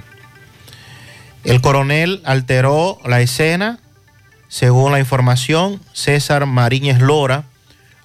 El 1.44 1.62
coronel 1.62 2.22
alteró 2.26 3.00
la 3.06 3.22
escena, 3.22 3.80
según 4.48 4.92
la 4.92 5.00
información, 5.00 5.82
César 5.94 6.46
Mariñez 6.46 7.00
Lora 7.00 7.46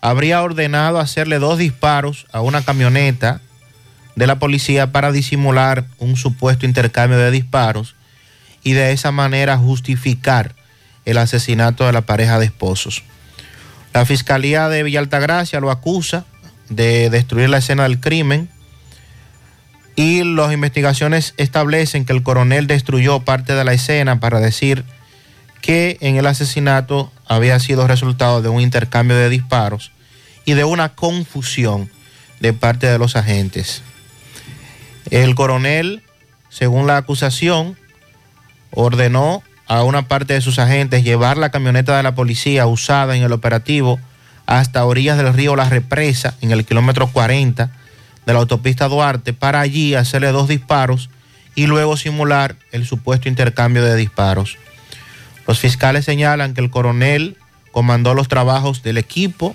habría 0.01 0.43
ordenado 0.43 0.99
hacerle 0.99 1.39
dos 1.39 1.59
disparos 1.59 2.27
a 2.33 2.41
una 2.41 2.63
camioneta 2.63 3.41
de 4.17 4.27
la 4.27 4.39
policía 4.39 4.93
para 4.93 5.13
disimular 5.13 5.85
un 5.99 6.17
supuesto 6.17 6.67
intercambio 6.67 7.19
de 7.19 7.31
disparos 7.31 7.95
y 8.63 8.73
de 8.73 8.93
esa 8.93 9.11
manera 9.13 9.57
justificar 9.57 10.55
el 11.05 11.19
asesinato 11.19 11.87
de 11.87 11.93
la 11.93 12.03
pareja 12.03 12.39
de 12.39 12.47
esposos. 12.47 13.03
La 13.93 14.05
Fiscalía 14.07 14.69
de 14.69 14.83
Villa 14.83 15.01
Altagracia 15.01 15.61
lo 15.61 15.71
acusa 15.71 16.25
de 16.69 17.11
destruir 17.11 17.49
la 17.49 17.59
escena 17.59 17.83
del 17.85 18.01
crimen 18.01 18.49
y 19.97 20.23
las 20.23 20.53
investigaciones 20.53 21.35
establecen 21.37 22.05
que 22.05 22.13
el 22.13 22.23
coronel 22.23 22.67
destruyó 22.67 23.21
parte 23.21 23.55
de 23.55 23.65
la 23.65 23.73
escena 23.73 24.21
para 24.21 24.41
decir 24.41 24.85
que 25.61 25.99
en 26.01 26.17
el 26.17 26.27
asesinato 26.27 27.13
había 27.27 27.59
sido 27.59 27.87
resultado 27.87 28.41
de 28.41 28.49
un 28.49 28.61
intercambio 28.61 29.17
de 29.17 29.29
disparos 29.29 29.93
y 30.45 30.55
de 30.55 30.65
una 30.65 30.91
confusión 30.95 31.91
de 32.41 32.53
parte 32.53 32.87
de 32.87 32.99
los 32.99 33.17
agentes. 33.17 33.83
El 35.11 35.35
coronel, 35.35 36.03
según 36.49 36.87
la 36.87 36.97
acusación, 36.97 37.77
ordenó 38.73 39.43
a 39.67 39.83
una 39.85 40.09
parte 40.09 40.35
de 40.35 40.41
sus 40.41 40.59
agentes 40.59 41.05
llevar 41.05 41.37
la 41.37 41.51
camioneta 41.51 41.97
de 41.97 42.03
la 42.03 42.15
policía 42.15 42.67
usada 42.67 43.17
en 43.17 43.23
el 43.23 43.33
operativo 43.33 44.01
hasta 44.47 44.85
orillas 44.85 45.17
del 45.17 45.33
río 45.33 45.55
La 45.55 45.69
Represa, 45.69 46.35
en 46.41 46.51
el 46.51 46.65
kilómetro 46.65 47.07
40 47.07 47.71
de 48.27 48.33
la 48.33 48.41
autopista 48.41 48.89
Duarte, 48.89 49.33
para 49.33 49.61
allí 49.61 49.95
hacerle 49.95 50.33
dos 50.33 50.49
disparos 50.49 51.09
y 51.55 51.67
luego 51.67 51.97
simular 51.97 52.57
el 52.73 52.85
supuesto 52.85 53.29
intercambio 53.29 53.85
de 53.85 53.95
disparos. 53.97 54.59
Los 55.47 55.59
fiscales 55.61 56.05
señalan 56.05 56.55
que 56.55 56.61
el 56.61 56.71
coronel 56.71 57.37
comandó 57.73 58.15
los 58.15 58.29
trabajos 58.29 58.83
del 58.83 58.99
equipo 58.99 59.55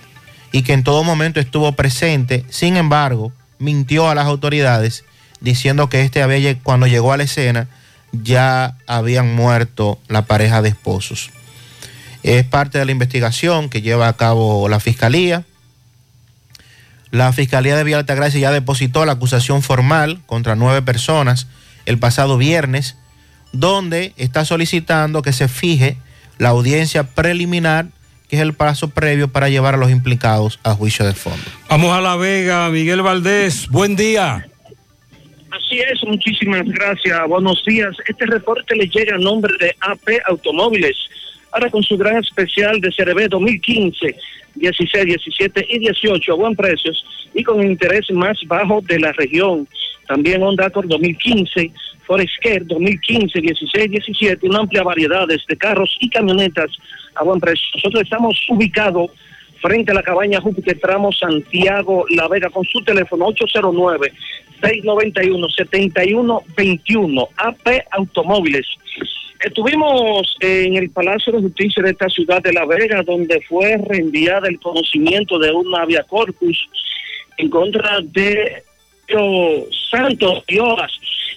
y 0.52 0.64
que 0.64 0.74
en 0.74 0.84
todo 0.84 1.04
momento 1.04 1.40
estuvo 1.40 1.72
presente, 1.74 2.46
sin 2.50 2.78
embargo, 2.78 3.34
mintió 3.60 4.10
a 4.10 4.16
las 4.16 4.26
autoridades 4.28 5.04
diciendo 5.42 5.90
que 5.90 6.02
este 6.02 6.24
había, 6.24 6.58
cuando 6.60 6.88
llegó 6.88 7.12
a 7.12 7.18
la 7.18 7.24
escena 7.24 7.68
ya 8.24 8.78
habían 8.88 9.36
muerto 9.36 10.00
la 10.08 10.26
pareja 10.26 10.62
de 10.62 10.70
esposos. 10.70 11.32
Es 12.24 12.44
parte 12.46 12.80
de 12.80 12.86
la 12.86 12.92
investigación 12.92 13.70
que 13.70 13.82
lleva 13.82 14.08
a 14.08 14.14
cabo 14.14 14.68
la 14.68 14.80
Fiscalía. 14.80 15.44
La 17.12 17.32
Fiscalía 17.34 17.76
de 17.78 17.84
Villa 17.84 18.00
Altagracia 18.00 18.40
ya 18.40 18.52
depositó 18.52 19.06
la 19.06 19.14
acusación 19.14 19.62
formal 19.62 20.22
contra 20.26 20.56
nueve 20.56 20.82
personas 20.82 21.48
el 21.86 22.00
pasado 22.00 22.38
viernes, 22.38 22.98
donde 23.52 24.14
está 24.18 24.44
solicitando 24.44 25.22
que 25.22 25.34
se 25.34 25.48
fije 25.48 25.98
la 26.38 26.50
audiencia 26.50 27.04
preliminar, 27.04 27.88
que 28.28 28.38
es 28.38 28.42
el 28.42 28.54
paso 28.54 28.90
previo 28.90 29.32
para 29.32 29.50
llevar 29.50 29.76
a 29.76 29.78
los 29.78 29.92
implicados 29.92 30.60
a 30.64 30.74
juicio 30.74 31.06
de 31.06 31.14
fondo. 31.14 31.46
Vamos 31.70 31.96
a 31.96 32.02
La 32.02 32.16
Vega, 32.16 32.70
Miguel 32.70 33.02
Valdés, 33.02 33.68
buen 33.70 33.96
día. 33.96 34.48
Así 35.56 35.80
es, 35.80 36.04
muchísimas 36.04 36.66
gracias. 36.66 37.18
Buenos 37.30 37.64
días. 37.66 37.96
Este 38.06 38.26
reporte 38.26 38.76
le 38.76 38.88
llega 38.88 39.16
a 39.16 39.18
nombre 39.18 39.54
de 39.58 39.74
AP 39.80 40.22
Automóviles. 40.26 40.98
Ahora 41.52 41.70
con 41.70 41.82
su 41.82 41.98
gran 41.98 42.18
especial 42.18 42.82
de 42.82 42.92
CRB 42.92 43.30
2015, 43.30 44.18
16, 44.56 45.06
17 45.06 45.68
y 45.70 45.80
18 45.80 46.34
a 46.34 46.36
buen 46.36 46.56
precios 46.58 47.06
y 47.34 47.42
con 47.44 47.62
el 47.62 47.72
interés 47.72 48.12
más 48.12 48.38
bajo 48.48 48.82
de 48.82 49.00
la 49.00 49.14
región. 49.14 49.66
También 50.08 50.44
Honda 50.44 50.66
Accord 50.66 50.88
2015, 50.88 51.72
Foresker 52.06 52.68
2015, 52.68 53.40
16, 53.40 53.92
17, 53.92 54.50
una 54.50 54.60
amplia 54.60 54.84
variedad 54.84 55.26
de 55.26 55.58
carros 55.58 55.96
y 56.02 56.10
camionetas 56.10 56.70
a 57.16 57.24
buen 57.24 57.40
precio. 57.40 57.66
Nosotros 57.76 58.04
estamos 58.04 58.38
ubicados 58.50 59.10
frente 59.62 59.92
a 59.92 59.96
la 59.96 60.04
cabaña 60.04 60.42
Júpiter 60.42 60.78
Tramo 60.80 61.12
Santiago 61.14 62.06
La 62.10 62.28
Vega 62.28 62.50
con 62.50 62.66
su 62.66 62.84
teléfono 62.84 63.28
809 63.28 64.12
691-7121, 64.66 67.30
AP 67.38 67.86
Automóviles. 67.92 68.66
Estuvimos 69.44 70.36
en 70.40 70.76
el 70.76 70.90
Palacio 70.90 71.34
de 71.34 71.42
Justicia 71.42 71.84
de 71.84 71.92
esta 71.92 72.10
ciudad 72.10 72.42
de 72.42 72.52
La 72.52 72.66
Vega, 72.66 73.04
donde 73.04 73.42
fue 73.42 73.78
reenviada 73.78 74.48
el 74.48 74.60
conocimiento 74.60 75.38
de 75.38 75.52
un 75.52 75.76
avia 75.76 76.02
corpus 76.04 76.68
en 77.38 77.50
contra 77.50 78.00
de 78.02 78.64
Santos 79.92 80.44
Dioras. 80.48 80.92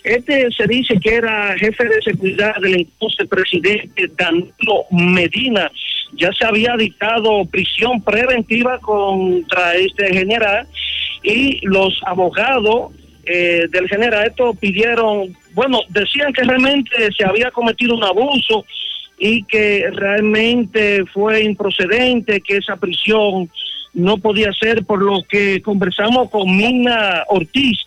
Este 0.04 0.50
se 0.52 0.66
dice 0.66 0.98
que 1.00 1.16
era 1.16 1.54
jefe 1.58 1.84
de 1.84 2.00
seguridad 2.00 2.54
del 2.62 2.76
entonces 2.76 3.28
presidente 3.28 4.08
Danilo 4.16 4.86
Medina. 4.90 5.70
Ya 6.14 6.32
se 6.32 6.46
había 6.46 6.74
dictado 6.76 7.44
prisión 7.44 8.02
preventiva 8.02 8.78
contra 8.78 9.74
este 9.74 10.14
general 10.14 10.66
y 11.22 11.60
los 11.66 12.00
abogados 12.06 12.92
eh, 13.28 13.66
del 13.70 13.88
general 13.88 14.26
esto 14.26 14.54
pidieron, 14.54 15.36
bueno, 15.52 15.80
decían 15.90 16.32
que 16.32 16.42
realmente 16.42 16.90
se 17.16 17.24
había 17.26 17.50
cometido 17.50 17.94
un 17.94 18.04
abuso 18.04 18.64
y 19.18 19.42
que 19.44 19.84
realmente 19.92 21.04
fue 21.12 21.42
improcedente, 21.42 22.40
que 22.40 22.56
esa 22.56 22.76
prisión 22.76 23.50
no 23.92 24.16
podía 24.18 24.52
ser, 24.52 24.84
por 24.84 25.02
lo 25.02 25.22
que 25.28 25.60
conversamos 25.60 26.30
con 26.30 26.56
Mina 26.56 27.24
Ortiz, 27.28 27.78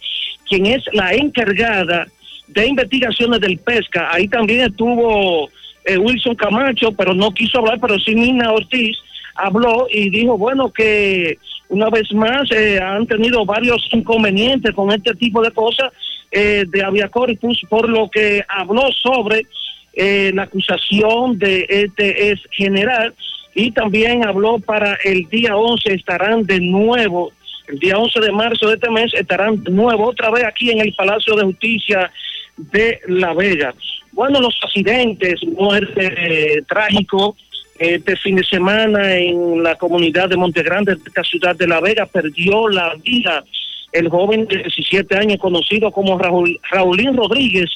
quien 0.47 0.65
es 0.65 0.83
la 0.93 1.13
encargada 1.13 2.07
de 2.47 2.67
investigaciones 2.67 3.39
del 3.39 3.57
pesca. 3.57 4.09
Ahí 4.11 4.27
también 4.27 4.61
estuvo 4.69 5.49
eh, 5.85 5.97
Wilson 5.97 6.35
Camacho, 6.35 6.91
pero 6.91 7.13
no 7.13 7.31
quiso 7.31 7.59
hablar, 7.59 7.79
pero 7.79 7.97
sí 7.99 8.13
Mina 8.13 8.51
Ortiz 8.51 8.97
habló 9.35 9.87
y 9.89 10.09
dijo, 10.09 10.37
bueno, 10.37 10.71
que 10.71 11.37
una 11.71 11.89
vez 11.89 12.11
más 12.13 12.51
eh, 12.51 12.79
han 12.79 13.07
tenido 13.07 13.45
varios 13.45 13.87
inconvenientes 13.91 14.75
con 14.75 14.91
este 14.91 15.13
tipo 15.15 15.41
de 15.41 15.51
cosas 15.51 15.91
eh, 16.29 16.65
de 16.67 16.83
Aviacorpus, 16.83 17.61
por 17.69 17.89
lo 17.89 18.09
que 18.09 18.43
habló 18.47 18.91
sobre 18.91 19.45
eh, 19.93 20.31
la 20.33 20.43
acusación 20.43 21.39
de 21.39 21.65
este 21.69 22.31
es 22.31 22.39
general 22.51 23.13
y 23.55 23.71
también 23.71 24.25
habló 24.25 24.59
para 24.59 24.97
el 25.03 25.27
día 25.29 25.55
11 25.55 25.93
estarán 25.93 26.43
de 26.43 26.59
nuevo, 26.59 27.31
el 27.67 27.79
día 27.79 27.97
11 27.97 28.19
de 28.19 28.31
marzo 28.31 28.67
de 28.67 28.75
este 28.75 28.89
mes 28.89 29.13
estarán 29.13 29.63
de 29.63 29.71
nuevo 29.71 30.09
otra 30.09 30.29
vez 30.29 30.43
aquí 30.43 30.71
en 30.71 30.81
el 30.81 30.93
Palacio 30.93 31.35
de 31.35 31.43
Justicia 31.43 32.11
de 32.57 32.99
La 33.07 33.33
Vega. 33.33 33.73
Bueno, 34.11 34.41
los 34.41 34.59
accidentes, 34.61 35.41
muerte 35.45 36.13
eh, 36.17 36.61
trágico, 36.67 37.35
este 37.81 38.15
fin 38.15 38.35
de 38.35 38.43
semana 38.43 39.15
en 39.15 39.63
la 39.63 39.75
comunidad 39.75 40.29
de 40.29 40.37
Montegrande, 40.37 40.93
de 40.93 41.01
esta 41.03 41.23
ciudad 41.23 41.55
de 41.55 41.67
La 41.67 41.81
Vega, 41.81 42.05
perdió 42.05 42.69
la 42.69 42.93
vida 43.03 43.43
el 43.91 44.07
joven 44.07 44.45
de 44.45 44.57
17 44.57 45.17
años 45.17 45.39
conocido 45.39 45.91
como 45.91 46.17
Raúl, 46.17 46.59
Raulín 46.69 47.17
Rodríguez, 47.17 47.69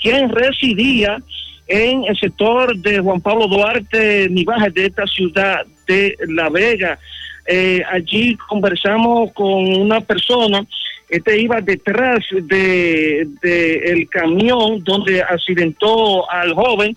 quien 0.00 0.28
residía 0.30 1.22
en 1.68 2.04
el 2.04 2.16
sector 2.18 2.76
de 2.76 2.98
Juan 2.98 3.20
Pablo 3.20 3.46
Duarte, 3.46 4.28
Nivaje, 4.28 4.70
de 4.70 4.86
esta 4.86 5.06
ciudad 5.06 5.64
de 5.86 6.16
La 6.26 6.50
Vega. 6.50 6.98
Eh, 7.46 7.82
allí 7.88 8.36
conversamos 8.48 9.32
con 9.32 9.64
una 9.80 10.00
persona, 10.00 10.66
este 11.08 11.40
iba 11.40 11.60
detrás 11.60 12.18
de, 12.32 13.28
de 13.42 13.74
el 13.92 14.08
camión 14.08 14.82
donde 14.82 15.22
accidentó 15.22 16.28
al 16.28 16.52
joven. 16.52 16.96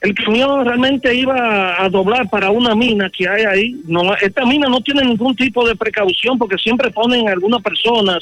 El 0.00 0.14
camión 0.14 0.64
realmente 0.64 1.12
iba 1.12 1.82
a 1.82 1.88
doblar 1.88 2.28
para 2.30 2.50
una 2.50 2.74
mina 2.74 3.10
que 3.10 3.28
hay 3.28 3.44
ahí. 3.44 3.76
No, 3.86 4.14
esta 4.14 4.44
mina 4.46 4.68
no 4.68 4.80
tiene 4.80 5.02
ningún 5.02 5.34
tipo 5.34 5.66
de 5.66 5.74
precaución 5.74 6.38
porque 6.38 6.56
siempre 6.56 6.90
ponen 6.90 7.28
algunas 7.28 7.60
personas 7.62 8.18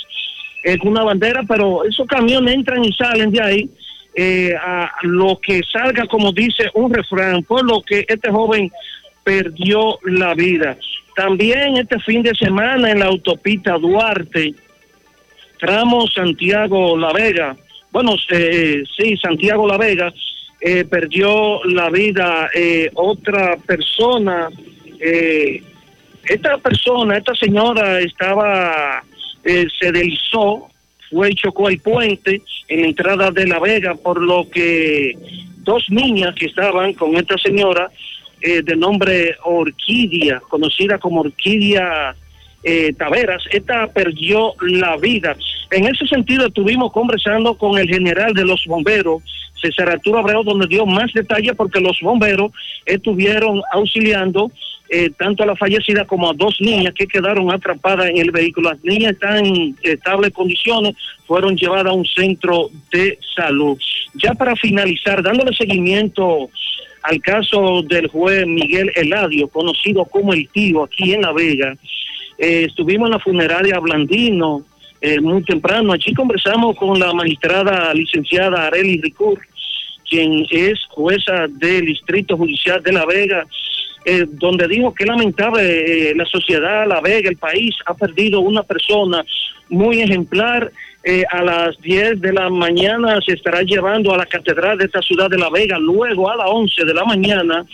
en 0.64 0.80
una 0.88 1.04
bandera, 1.04 1.42
pero 1.46 1.84
esos 1.84 2.06
camiones 2.06 2.54
entran 2.54 2.84
y 2.84 2.92
salen 2.92 3.30
de 3.30 3.42
ahí 3.42 3.70
eh, 4.14 4.54
a 4.56 4.90
lo 5.02 5.38
que 5.38 5.60
salga, 5.70 6.06
como 6.06 6.32
dice 6.32 6.70
un 6.72 6.92
refrán, 6.92 7.42
por 7.42 7.64
lo 7.64 7.82
que 7.82 8.06
este 8.08 8.30
joven 8.30 8.72
perdió 9.22 9.98
la 10.04 10.34
vida. 10.34 10.78
También 11.14 11.76
este 11.76 12.00
fin 12.00 12.22
de 12.22 12.34
semana 12.34 12.90
en 12.90 13.00
la 13.00 13.06
autopista 13.06 13.76
Duarte, 13.76 14.54
tramo 15.58 16.06
Santiago 16.08 16.96
La 16.96 17.12
Vega, 17.12 17.56
bueno, 17.92 18.14
eh, 18.30 18.82
sí, 18.96 19.16
Santiago 19.16 19.66
La 19.66 19.78
Vega, 19.78 20.12
eh, 20.60 20.84
perdió 20.84 21.62
la 21.64 21.90
vida 21.90 22.48
eh, 22.54 22.90
otra 22.94 23.56
persona. 23.56 24.48
Eh, 25.00 25.62
esta 26.24 26.58
persona, 26.58 27.18
esta 27.18 27.34
señora 27.34 28.00
estaba, 28.00 29.02
eh, 29.44 29.66
se 29.78 29.92
deslizó, 29.92 30.68
fue 31.10 31.30
y 31.30 31.34
chocó 31.34 31.68
el 31.68 31.78
puente 31.80 32.42
en 32.68 32.80
la 32.82 32.86
entrada 32.88 33.30
de 33.30 33.46
La 33.46 33.60
Vega, 33.60 33.94
por 33.94 34.20
lo 34.20 34.48
que 34.50 35.16
dos 35.58 35.84
niñas 35.90 36.34
que 36.34 36.46
estaban 36.46 36.94
con 36.94 37.16
esta 37.16 37.36
señora, 37.38 37.90
eh, 38.40 38.62
de 38.62 38.76
nombre 38.76 39.36
Orquídea, 39.44 40.40
conocida 40.40 40.98
como 40.98 41.20
Orquídea 41.20 42.14
eh, 42.62 42.92
Taveras, 42.94 43.42
esta 43.50 43.86
perdió 43.86 44.54
la 44.60 44.96
vida. 44.96 45.36
En 45.70 45.86
ese 45.86 46.06
sentido 46.06 46.46
estuvimos 46.46 46.92
conversando 46.92 47.56
con 47.56 47.78
el 47.78 47.88
general 47.88 48.34
de 48.34 48.44
los 48.44 48.64
bomberos, 48.66 49.22
César 49.60 49.88
Arturo 49.88 50.18
Abreu, 50.18 50.42
donde 50.42 50.66
dio 50.66 50.86
más 50.86 51.12
detalles 51.12 51.54
porque 51.56 51.80
los 51.80 51.98
bomberos 52.00 52.52
estuvieron 52.84 53.62
auxiliando 53.72 54.50
eh, 54.88 55.10
tanto 55.18 55.42
a 55.42 55.46
la 55.46 55.56
fallecida 55.56 56.04
como 56.04 56.30
a 56.30 56.34
dos 56.34 56.60
niñas 56.60 56.94
que 56.94 57.08
quedaron 57.08 57.50
atrapadas 57.50 58.08
en 58.08 58.18
el 58.18 58.30
vehículo. 58.30 58.70
Las 58.70 58.84
niñas 58.84 59.12
están 59.12 59.44
en 59.44 59.76
estables 59.82 60.32
condiciones, 60.32 60.94
fueron 61.26 61.56
llevadas 61.56 61.86
a 61.86 61.92
un 61.92 62.04
centro 62.04 62.68
de 62.92 63.18
salud. 63.34 63.76
Ya 64.14 64.34
para 64.34 64.54
finalizar, 64.54 65.22
dándole 65.22 65.56
seguimiento 65.56 66.48
al 67.02 67.20
caso 67.20 67.82
del 67.82 68.06
juez 68.08 68.46
Miguel 68.46 68.92
Eladio, 68.94 69.48
conocido 69.48 70.04
como 70.04 70.32
el 70.32 70.48
tío 70.48 70.84
aquí 70.84 71.14
en 71.14 71.22
La 71.22 71.32
Vega, 71.32 71.74
eh, 72.38 72.66
estuvimos 72.68 73.08
en 73.08 73.12
la 73.12 73.18
funeraria 73.18 73.80
Blandino 73.80 74.64
eh, 75.06 75.20
muy 75.20 75.40
temprano. 75.44 75.92
Allí 75.92 76.12
conversamos 76.14 76.76
con 76.76 76.98
la 76.98 77.12
magistrada 77.12 77.94
licenciada 77.94 78.66
Areli 78.66 79.00
Ricur, 79.00 79.38
quien 80.08 80.44
es 80.50 80.80
jueza 80.88 81.46
del 81.48 81.86
Distrito 81.86 82.36
Judicial 82.36 82.82
de 82.82 82.92
La 82.92 83.06
Vega, 83.06 83.46
eh, 84.04 84.24
donde 84.28 84.66
dijo 84.66 84.92
que 84.92 85.06
lamentable 85.06 86.10
eh, 86.10 86.14
la 86.16 86.24
sociedad, 86.24 86.88
La 86.88 87.00
Vega, 87.00 87.28
el 87.28 87.36
país 87.36 87.72
ha 87.86 87.94
perdido 87.94 88.40
una 88.40 88.64
persona 88.64 89.24
muy 89.68 90.00
ejemplar. 90.00 90.72
Eh, 91.04 91.22
a 91.30 91.40
las 91.40 91.80
10 91.82 92.20
de 92.20 92.32
la 92.32 92.50
mañana 92.50 93.20
se 93.24 93.34
estará 93.34 93.62
llevando 93.62 94.12
a 94.12 94.16
la 94.16 94.26
catedral 94.26 94.76
de 94.76 94.86
esta 94.86 95.00
ciudad 95.02 95.30
de 95.30 95.38
La 95.38 95.50
Vega, 95.50 95.78
luego 95.78 96.28
a 96.28 96.34
las 96.34 96.48
11 96.50 96.84
de 96.84 96.94
la 96.94 97.04
mañana 97.04 97.64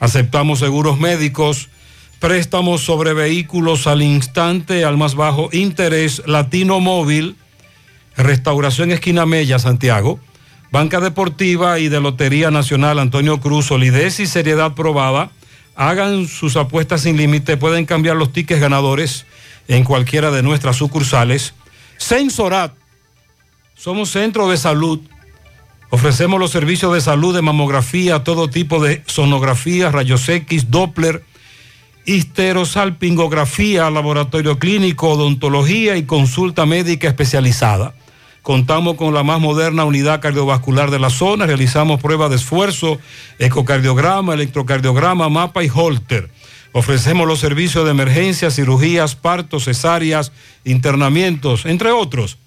Aceptamos 0.00 0.58
seguros 0.58 0.98
médicos, 0.98 1.68
préstamos 2.18 2.80
sobre 2.80 3.12
vehículos 3.12 3.86
al 3.86 4.02
instante, 4.02 4.84
al 4.84 4.96
más 4.96 5.14
bajo 5.14 5.50
interés, 5.52 6.22
Latino 6.26 6.80
Móvil, 6.80 7.36
Restauración 8.16 8.90
Esquina 8.90 9.26
Mella, 9.26 9.58
Santiago. 9.58 10.18
Banca 10.72 11.00
Deportiva 11.00 11.80
y 11.80 11.88
de 11.88 12.00
Lotería 12.00 12.52
Nacional 12.52 13.00
Antonio 13.00 13.40
Cruz, 13.40 13.66
solidez 13.66 14.20
y 14.20 14.26
seriedad 14.26 14.74
probada. 14.74 15.30
Hagan 15.74 16.28
sus 16.28 16.56
apuestas 16.56 17.02
sin 17.02 17.16
límite, 17.16 17.56
pueden 17.56 17.86
cambiar 17.86 18.16
los 18.16 18.32
tickets 18.32 18.60
ganadores 18.60 19.26
en 19.66 19.82
cualquiera 19.82 20.30
de 20.30 20.42
nuestras 20.42 20.76
sucursales. 20.76 21.54
Sensorat, 21.96 22.72
somos 23.74 24.10
centro 24.10 24.48
de 24.48 24.56
salud. 24.56 25.00
Ofrecemos 25.92 26.38
los 26.38 26.52
servicios 26.52 26.94
de 26.94 27.00
salud 27.00 27.34
de 27.34 27.42
mamografía, 27.42 28.22
todo 28.22 28.48
tipo 28.48 28.80
de 28.80 29.02
sonografía, 29.06 29.90
rayos 29.90 30.28
X, 30.28 30.70
Doppler, 30.70 31.24
histerosalpingografía, 32.06 33.90
laboratorio 33.90 34.60
clínico, 34.60 35.10
odontología 35.10 35.96
y 35.96 36.04
consulta 36.04 36.64
médica 36.64 37.08
especializada. 37.08 37.94
Contamos 38.42 38.94
con 38.94 39.12
la 39.14 39.24
más 39.24 39.40
moderna 39.40 39.84
unidad 39.84 40.20
cardiovascular 40.20 40.92
de 40.92 41.00
la 41.00 41.10
zona. 41.10 41.46
Realizamos 41.46 42.00
pruebas 42.00 42.30
de 42.30 42.36
esfuerzo, 42.36 42.98
ecocardiograma, 43.40 44.34
electrocardiograma, 44.34 45.28
mapa 45.28 45.64
y 45.64 45.70
holter. 45.72 46.30
Ofrecemos 46.72 47.26
los 47.26 47.40
servicios 47.40 47.84
de 47.84 47.90
emergencia, 47.90 48.52
cirugías, 48.52 49.16
partos, 49.16 49.64
cesáreas, 49.64 50.30
internamientos, 50.64 51.66
entre 51.66 51.90
otros. 51.90 52.38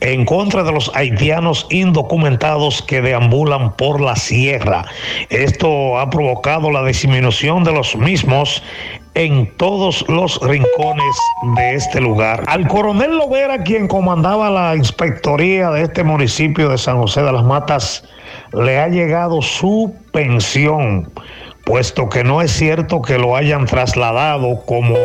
en 0.00 0.24
contra 0.24 0.64
de 0.64 0.72
los 0.72 0.90
haitianos 0.94 1.66
indocumentados 1.70 2.82
que 2.82 3.00
deambulan 3.00 3.76
por 3.76 4.00
la 4.00 4.16
sierra. 4.16 4.84
Esto 5.30 5.98
ha 5.98 6.10
provocado 6.10 6.72
la 6.72 6.84
disminución 6.84 7.62
de 7.62 7.72
los 7.72 7.94
mismos 7.94 8.23
en 9.14 9.56
todos 9.56 10.04
los 10.08 10.40
rincones 10.40 11.16
de 11.56 11.74
este 11.74 12.00
lugar. 12.00 12.42
Al 12.46 12.66
coronel 12.66 13.16
Lovera, 13.16 13.62
quien 13.62 13.86
comandaba 13.86 14.50
la 14.50 14.76
inspectoría 14.76 15.70
de 15.70 15.82
este 15.82 16.02
municipio 16.02 16.68
de 16.68 16.78
San 16.78 16.98
José 16.98 17.22
de 17.22 17.32
las 17.32 17.44
Matas, 17.44 18.04
le 18.52 18.78
ha 18.78 18.88
llegado 18.88 19.42
su 19.42 19.94
pensión, 20.12 21.12
puesto 21.64 22.08
que 22.08 22.24
no 22.24 22.42
es 22.42 22.50
cierto 22.50 23.02
que 23.02 23.18
lo 23.18 23.36
hayan 23.36 23.66
trasladado 23.66 24.64
como 24.66 24.96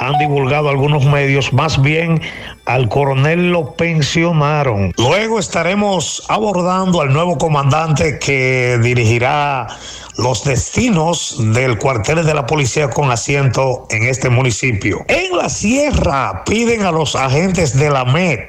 han 0.00 0.18
divulgado 0.18 0.70
algunos 0.70 1.04
medios, 1.04 1.52
más 1.52 1.80
bien 1.80 2.20
al 2.64 2.88
coronel 2.88 3.52
lo 3.52 3.74
pensionaron. 3.74 4.92
Luego 4.96 5.38
estaremos 5.38 6.24
abordando 6.28 7.02
al 7.02 7.12
nuevo 7.12 7.36
comandante 7.36 8.18
que 8.18 8.78
dirigirá 8.82 9.66
los 10.16 10.42
destinos 10.44 11.36
del 11.38 11.76
cuartel 11.78 12.24
de 12.24 12.32
la 12.32 12.46
policía 12.46 12.88
con 12.88 13.10
asiento 13.10 13.86
en 13.90 14.04
este 14.04 14.30
municipio. 14.30 15.04
En 15.08 15.36
la 15.36 15.50
sierra 15.50 16.44
piden 16.44 16.82
a 16.84 16.92
los 16.92 17.14
agentes 17.14 17.76
de 17.76 17.90
la 17.90 18.06
MED 18.06 18.40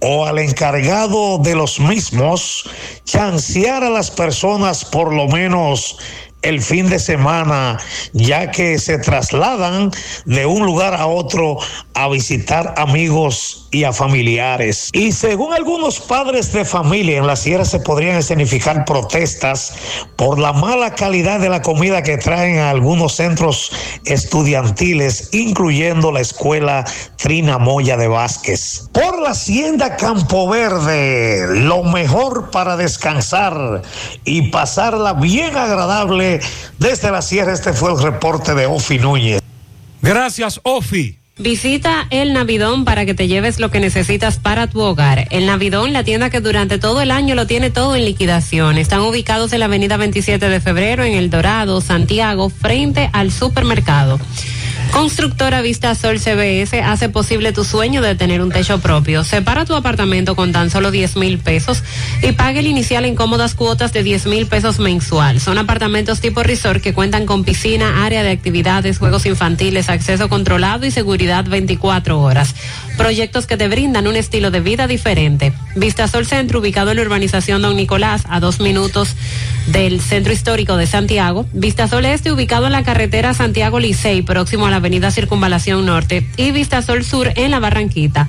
o 0.00 0.24
al 0.24 0.38
encargado 0.38 1.38
de 1.38 1.56
los 1.56 1.80
mismos 1.80 2.70
chancear 3.04 3.82
a 3.82 3.90
las 3.90 4.10
personas 4.10 4.84
por 4.84 5.12
lo 5.12 5.26
menos 5.26 5.98
el 6.42 6.60
fin 6.60 6.88
de 6.88 6.98
semana, 6.98 7.78
ya 8.12 8.50
que 8.50 8.78
se 8.78 8.98
trasladan 8.98 9.90
de 10.24 10.46
un 10.46 10.66
lugar 10.66 10.94
a 10.94 11.06
otro 11.06 11.58
a 11.94 12.08
visitar 12.08 12.74
amigos 12.76 13.61
y 13.72 13.84
a 13.84 13.92
familiares. 13.92 14.90
Y 14.92 15.12
según 15.12 15.52
algunos 15.54 15.98
padres 15.98 16.52
de 16.52 16.64
familia, 16.64 17.18
en 17.18 17.26
la 17.26 17.36
sierra 17.36 17.64
se 17.64 17.80
podrían 17.80 18.16
escenificar 18.16 18.84
protestas 18.84 19.74
por 20.16 20.38
la 20.38 20.52
mala 20.52 20.94
calidad 20.94 21.40
de 21.40 21.48
la 21.48 21.62
comida 21.62 22.02
que 22.02 22.18
traen 22.18 22.58
a 22.58 22.70
algunos 22.70 23.14
centros 23.14 23.72
estudiantiles, 24.04 25.30
incluyendo 25.32 26.12
la 26.12 26.20
escuela 26.20 26.84
Trina 27.16 27.58
Moya 27.58 27.96
de 27.96 28.08
Vázquez. 28.08 28.88
Por 28.92 29.20
la 29.20 29.30
hacienda 29.30 29.96
Campo 29.96 30.48
Verde, 30.48 31.46
lo 31.60 31.82
mejor 31.82 32.50
para 32.50 32.76
descansar 32.76 33.82
y 34.24 34.50
pasarla 34.50 35.14
bien 35.14 35.56
agradable 35.56 36.40
desde 36.78 37.10
la 37.10 37.22
sierra. 37.22 37.54
Este 37.54 37.72
fue 37.72 37.90
el 37.92 38.02
reporte 38.02 38.54
de 38.54 38.66
Ofi 38.66 38.98
Núñez. 38.98 39.40
Gracias, 40.02 40.60
Ofi. 40.62 41.21
Visita 41.42 42.06
El 42.10 42.34
Navidón 42.34 42.84
para 42.84 43.04
que 43.04 43.14
te 43.14 43.26
lleves 43.26 43.58
lo 43.58 43.68
que 43.68 43.80
necesitas 43.80 44.38
para 44.38 44.68
tu 44.68 44.80
hogar. 44.80 45.26
El 45.30 45.46
Navidón, 45.46 45.92
la 45.92 46.04
tienda 46.04 46.30
que 46.30 46.38
durante 46.38 46.78
todo 46.78 47.02
el 47.02 47.10
año 47.10 47.34
lo 47.34 47.48
tiene 47.48 47.68
todo 47.68 47.96
en 47.96 48.04
liquidación. 48.04 48.78
Están 48.78 49.00
ubicados 49.00 49.52
en 49.52 49.58
la 49.58 49.64
avenida 49.64 49.96
27 49.96 50.48
de 50.48 50.60
febrero, 50.60 51.02
en 51.02 51.14
El 51.14 51.30
Dorado, 51.30 51.80
Santiago, 51.80 52.48
frente 52.48 53.10
al 53.12 53.32
supermercado. 53.32 54.20
Constructora 54.92 55.62
Vista 55.62 55.94
Sol 55.94 56.20
CBS 56.20 56.82
hace 56.82 57.08
posible 57.08 57.52
tu 57.54 57.64
sueño 57.64 58.02
de 58.02 58.14
tener 58.14 58.42
un 58.42 58.50
techo 58.50 58.78
propio. 58.78 59.24
Separa 59.24 59.64
tu 59.64 59.74
apartamento 59.74 60.36
con 60.36 60.52
tan 60.52 60.68
solo 60.68 60.90
10 60.90 61.16
mil 61.16 61.38
pesos 61.38 61.82
y 62.22 62.32
pague 62.32 62.60
el 62.60 62.66
inicial 62.66 63.06
en 63.06 63.16
cómodas 63.16 63.54
cuotas 63.54 63.94
de 63.94 64.02
10 64.02 64.26
mil 64.26 64.46
pesos 64.46 64.78
mensual. 64.78 65.40
Son 65.40 65.56
apartamentos 65.56 66.20
tipo 66.20 66.42
resort 66.42 66.82
que 66.82 66.92
cuentan 66.92 67.24
con 67.24 67.42
piscina, 67.42 68.04
área 68.04 68.22
de 68.22 68.32
actividades, 68.32 68.98
juegos 68.98 69.24
infantiles, 69.24 69.88
acceso 69.88 70.28
controlado 70.28 70.84
y 70.84 70.90
seguridad 70.90 71.46
24 71.46 72.20
horas. 72.20 72.54
Proyectos 72.96 73.46
que 73.46 73.56
te 73.56 73.68
brindan 73.68 74.06
un 74.06 74.16
estilo 74.16 74.50
de 74.50 74.60
vida 74.60 74.86
diferente. 74.86 75.52
Vista 75.74 76.06
Sol 76.08 76.26
Centro, 76.26 76.60
ubicado 76.60 76.90
en 76.90 76.98
la 76.98 77.02
urbanización 77.02 77.62
Don 77.62 77.76
Nicolás, 77.76 78.22
a 78.28 78.38
dos 78.38 78.60
minutos 78.60 79.16
del 79.66 80.00
Centro 80.00 80.32
Histórico 80.32 80.76
de 80.76 80.86
Santiago. 80.86 81.46
Vista 81.52 81.88
Sol 81.88 82.04
Este, 82.04 82.32
ubicado 82.32 82.66
en 82.66 82.72
la 82.72 82.82
carretera 82.82 83.34
Santiago 83.34 83.80
Licey, 83.80 84.22
próximo 84.22 84.66
a 84.66 84.70
la 84.70 84.76
avenida 84.76 85.10
Circunvalación 85.10 85.84
Norte. 85.86 86.26
Y 86.36 86.52
Vista 86.52 86.82
Sol 86.82 87.04
Sur 87.04 87.32
en 87.36 87.50
la 87.50 87.60
Barranquita. 87.60 88.28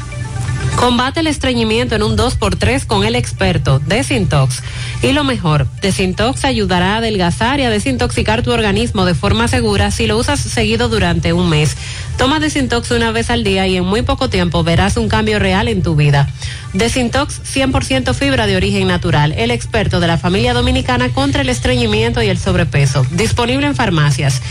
Combate 0.75 1.19
el 1.19 1.27
estreñimiento 1.27 1.95
en 1.95 2.03
un 2.03 2.17
2x3 2.17 2.85
con 2.85 3.03
el 3.03 3.15
experto 3.15 3.79
Desintox. 3.79 4.63
Y 5.03 5.13
lo 5.13 5.23
mejor, 5.23 5.67
Desintox 5.81 6.43
ayudará 6.45 6.95
a 6.95 6.97
adelgazar 6.97 7.59
y 7.59 7.63
a 7.63 7.69
desintoxicar 7.69 8.41
tu 8.41 8.51
organismo 8.51 9.05
de 9.05 9.13
forma 9.13 9.47
segura 9.47 9.91
si 9.91 10.07
lo 10.07 10.17
usas 10.17 10.39
seguido 10.39 10.89
durante 10.89 11.33
un 11.33 11.49
mes. 11.49 11.77
Toma 12.17 12.39
Desintox 12.39 12.91
una 12.91 13.11
vez 13.11 13.29
al 13.29 13.43
día 13.43 13.67
y 13.67 13.77
en 13.77 13.85
muy 13.85 14.01
poco 14.01 14.29
tiempo 14.29 14.63
verás 14.63 14.97
un 14.97 15.07
cambio 15.07 15.39
real 15.39 15.67
en 15.67 15.83
tu 15.83 15.95
vida. 15.95 16.27
Desintox 16.73 17.41
100% 17.43 18.13
fibra 18.13 18.47
de 18.47 18.55
origen 18.55 18.87
natural, 18.87 19.33
el 19.37 19.51
experto 19.51 19.99
de 19.99 20.07
la 20.07 20.17
familia 20.17 20.53
dominicana 20.53 21.09
contra 21.09 21.41
el 21.41 21.49
estreñimiento 21.49 22.21
y 22.21 22.27
el 22.29 22.37
sobrepeso. 22.37 23.05
Disponible 23.11 23.67
en 23.67 23.75
farmacias. 23.75 24.41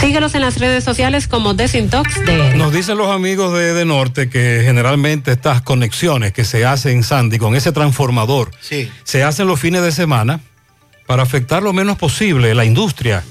Síguelos 0.00 0.34
en 0.34 0.40
las 0.42 0.58
redes 0.58 0.84
sociales 0.84 1.28
como 1.28 1.52
Desintox. 1.54 2.08
Nos 2.56 2.72
dicen 2.72 2.96
los 2.96 3.10
amigos 3.10 3.52
de, 3.52 3.74
de 3.74 3.84
Norte 3.84 4.28
que 4.30 4.62
generalmente 4.64 5.32
estas 5.32 5.60
conexiones 5.62 6.32
que 6.32 6.44
se 6.44 6.64
hacen, 6.64 7.02
Sandy, 7.02 7.38
con 7.38 7.54
ese 7.54 7.72
transformador, 7.72 8.50
Sí. 8.60 8.90
se 9.04 9.22
hacen 9.22 9.46
los 9.46 9.60
fines 9.60 9.82
de 9.82 9.92
semana 9.92 10.40
para 11.06 11.22
afectar 11.22 11.62
lo 11.62 11.72
menos 11.72 11.98
posible 11.98 12.54
la 12.54 12.64
industria. 12.64 13.22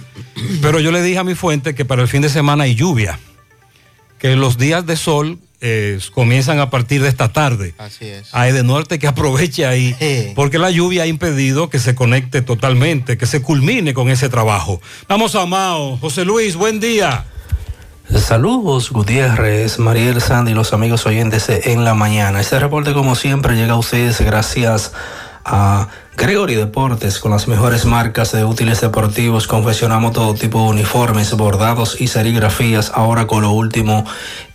Pero 0.62 0.80
yo 0.80 0.92
le 0.92 1.02
dije 1.02 1.18
a 1.18 1.24
mi 1.24 1.36
fuente 1.36 1.76
que 1.76 1.84
para 1.84 2.02
el 2.04 2.08
fin 2.08 2.22
de 2.22 2.30
semana 2.30 2.66
hay 2.66 2.76
lluvia, 2.76 3.20
que 4.20 4.36
los 4.36 4.58
días 4.58 4.86
de 4.86 4.96
sol 4.96 5.40
eh, 5.68 6.00
comienzan 6.14 6.60
a 6.60 6.70
partir 6.70 7.02
de 7.02 7.10
esta 7.10 7.34
tarde. 7.34 7.74
Así 7.80 8.06
es. 8.06 8.30
A 8.34 8.48
Edenorte 8.48 9.00
que 9.00 9.08
aproveche 9.08 9.66
ahí, 9.66 9.96
porque 10.36 10.60
la 10.60 10.70
lluvia 10.70 11.04
ha 11.04 11.08
impedido 11.08 11.72
que 11.72 11.80
se 11.80 11.96
conecte 11.96 12.44
totalmente, 12.44 13.18
que 13.18 13.26
se 13.26 13.42
culmine 13.42 13.96
con 13.96 14.10
ese 14.10 14.30
trabajo. 14.30 14.80
Vamos 15.10 15.34
a 15.34 15.48
Mao. 15.48 15.98
José 15.98 16.24
Luis, 16.24 16.56
buen 16.56 16.80
día. 16.80 17.26
Saludos 18.14 18.92
Gutiérrez, 18.92 19.80
Mariel 19.80 20.22
Sandy 20.22 20.52
y 20.52 20.54
los 20.54 20.72
amigos 20.72 21.08
oyentes 21.08 21.48
de 21.48 21.60
en 21.66 21.84
la 21.84 21.96
mañana. 21.96 22.40
Este 22.40 22.60
reporte 22.60 22.94
como 22.94 23.16
siempre 23.16 23.56
llega 23.56 23.74
a 23.74 23.78
ustedes 23.78 24.22
gracias 24.22 24.92
a 25.44 25.88
Gregory 26.18 26.56
Deportes 26.56 27.20
con 27.20 27.32
las 27.32 27.50
mejores 27.50 27.86
marcas 27.86 28.32
de 28.32 28.46
útiles 28.46 28.80
deportivos. 28.80 29.48
Confeccionamos 29.48 30.14
todo 30.14 30.34
tipo 30.34 30.64
de 30.64 30.70
uniformes, 30.70 31.34
bordados 31.34 32.00
y 32.00 32.08
serigrafías, 32.08 32.94
ahora 32.96 33.28
con 33.28 33.42
lo 33.42 33.52
último 33.52 34.06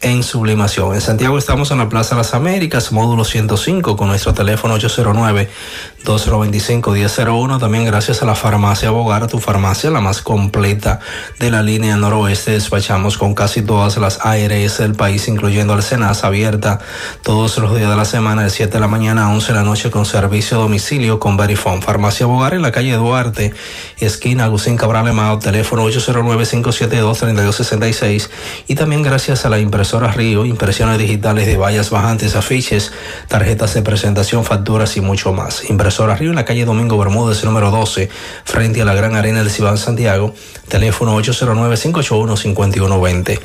en 0.01 0.23
sublimación. 0.23 0.95
En 0.95 1.03
Santiago 1.03 1.37
estamos 1.37 1.71
en 1.71 1.77
la 1.77 1.91
Plaza 1.91 2.15
de 2.15 2.23
las 2.23 2.33
Américas, 2.33 2.93
módulo 2.93 3.25
105, 3.25 3.99
con 3.99 4.09
nuestro 4.09 4.33
teléfono 4.33 4.79
809-225-1001. 4.79 7.61
También 7.61 7.85
gracias 7.85 8.23
a 8.23 8.25
la 8.25 8.35
farmacia 8.35 8.89
Bogar, 8.91 9.27
tu 9.27 9.39
farmacia, 9.39 9.91
la 9.91 10.01
más 10.01 10.23
completa 10.23 11.01
de 11.39 11.51
la 11.51 11.63
línea 11.63 11.95
noroeste. 11.97 12.53
Despachamos 12.53 13.19
con 13.19 13.35
casi 13.35 13.61
todas 13.61 13.99
las 13.99 14.25
ARS 14.25 14.79
del 14.79 14.95
país, 14.95 15.29
incluyendo 15.29 15.75
el 15.75 15.83
Senasa, 15.83 16.29
abierta 16.29 16.79
todos 17.23 17.59
los 17.59 17.77
días 17.77 17.91
de 17.91 17.97
la 17.97 18.07
semana, 18.07 18.45
de 18.45 18.51
7 18.51 18.73
de 18.73 18.81
la 18.81 18.89
mañana 18.89 19.27
a 19.27 19.29
11 19.29 19.49
de 19.49 19.55
la 19.59 19.65
noche, 19.65 19.91
con 19.91 20.07
servicio 20.07 20.57
a 20.57 20.63
domicilio 20.63 21.21
con 21.21 21.37
Farmacia 21.57 22.27
Bogar 22.27 22.55
en 22.55 22.63
la 22.63 22.73
calle 22.73 22.95
Duarte, 22.95 23.53
esquina 23.99 24.45
Agustín 24.45 24.77
Cabral 24.77 25.09
Emao, 25.09 25.39
teléfono 25.39 25.87
809-572-3266. 25.89 28.29
Y 28.67 28.75
también 28.75 29.03
gracias 29.03 29.45
a 29.45 29.49
la 29.49 29.59
impresora 29.59 30.13
Río, 30.13 30.47
impresiones 30.47 30.99
digitales 30.99 31.47
de 31.47 31.57
vallas 31.57 31.91
bajantes, 31.91 32.37
afiches, 32.37 32.93
tarjetas 33.29 33.75
de 33.75 33.83
presentación, 33.83 34.45
facturas 34.45 34.97
y 34.97 35.01
mucho 35.01 35.33
más. 35.33 35.69
Impresora 35.71 36.17
Río 36.17 36.31
en 36.31 36.37
la 36.37 36.45
calle 36.45 36.65
Domingo 36.65 36.99
Bermúdez, 36.99 37.45
número 37.45 37.71
12, 37.71 38.09
frente 38.45 38.83
a 38.83 38.85
la 38.85 38.95
Gran 38.95 39.15
Arena 39.17 39.41
del 39.41 39.51
Cibán 39.51 39.79
Santiago, 39.79 40.35
teléfono 40.69 41.19
809-581-5120. 41.21 43.41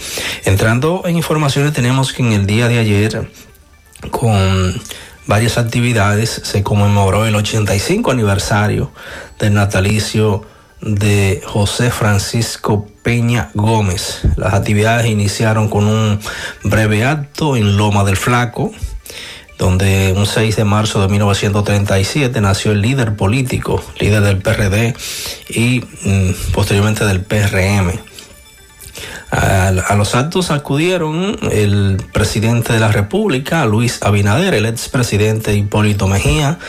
Entrando 0.45 1.03
en 1.05 1.17
informaciones, 1.17 1.73
tenemos 1.73 2.13
que 2.13 2.23
en 2.23 2.33
el 2.33 2.45
día 2.45 2.67
de 2.67 2.77
ayer, 2.79 3.29
con 4.11 4.81
varias 5.27 5.57
actividades, 5.57 6.41
se 6.43 6.63
conmemoró 6.63 7.25
el 7.25 7.35
85 7.35 8.11
aniversario 8.11 8.91
del 9.39 9.53
natalicio 9.53 10.45
de 10.81 11.41
José 11.45 11.89
Francisco 11.89 12.87
Peña 13.01 13.49
Gómez. 13.53 14.21
Las 14.35 14.53
actividades 14.53 15.07
iniciaron 15.07 15.69
con 15.69 15.85
un 15.85 16.19
breve 16.63 17.05
acto 17.05 17.55
en 17.55 17.77
Loma 17.77 18.03
del 18.03 18.17
Flaco, 18.17 18.71
donde 19.57 20.13
un 20.15 20.25
6 20.25 20.55
de 20.55 20.63
marzo 20.63 21.01
de 21.01 21.07
1937 21.07 22.41
nació 22.41 22.71
el 22.71 22.81
líder 22.81 23.15
político, 23.15 23.83
líder 23.99 24.21
del 24.21 24.41
PRD 24.41 24.95
y 25.49 25.83
mm, 26.03 26.51
posteriormente 26.53 27.05
del 27.05 27.21
PRM. 27.21 27.99
A, 29.31 29.71
los 29.95 30.15
actos 30.15 30.51
acudieron 30.51 31.37
el 31.51 31.97
presidente 32.13 32.73
de 32.73 32.79
la 32.79 32.89
República, 32.89 33.65
Luis 33.65 33.99
Abinader, 34.01 34.53
el 34.53 34.65
expresidente 34.65 35.53
Hipólito 35.55 36.07
Mejía, 36.07 36.59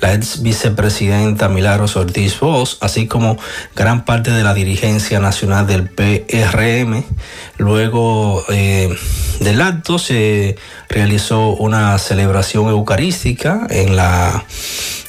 la 0.00 0.14
ex 0.14 0.42
vicepresidenta 0.42 1.48
Milagros 1.48 1.96
Ortiz 1.96 2.40
Voz, 2.40 2.78
así 2.80 3.06
como 3.06 3.38
gran 3.74 4.04
parte 4.04 4.30
de 4.30 4.42
la 4.42 4.54
dirigencia 4.54 5.20
nacional 5.20 5.66
del 5.66 5.88
PRM. 5.88 7.04
Luego 7.58 8.44
eh, 8.48 8.96
del 9.40 9.60
acto 9.60 9.98
se 9.98 10.56
realizó 10.88 11.50
una 11.50 11.98
celebración 11.98 12.68
eucarística 12.68 13.66
en 13.68 13.96
la 13.96 14.44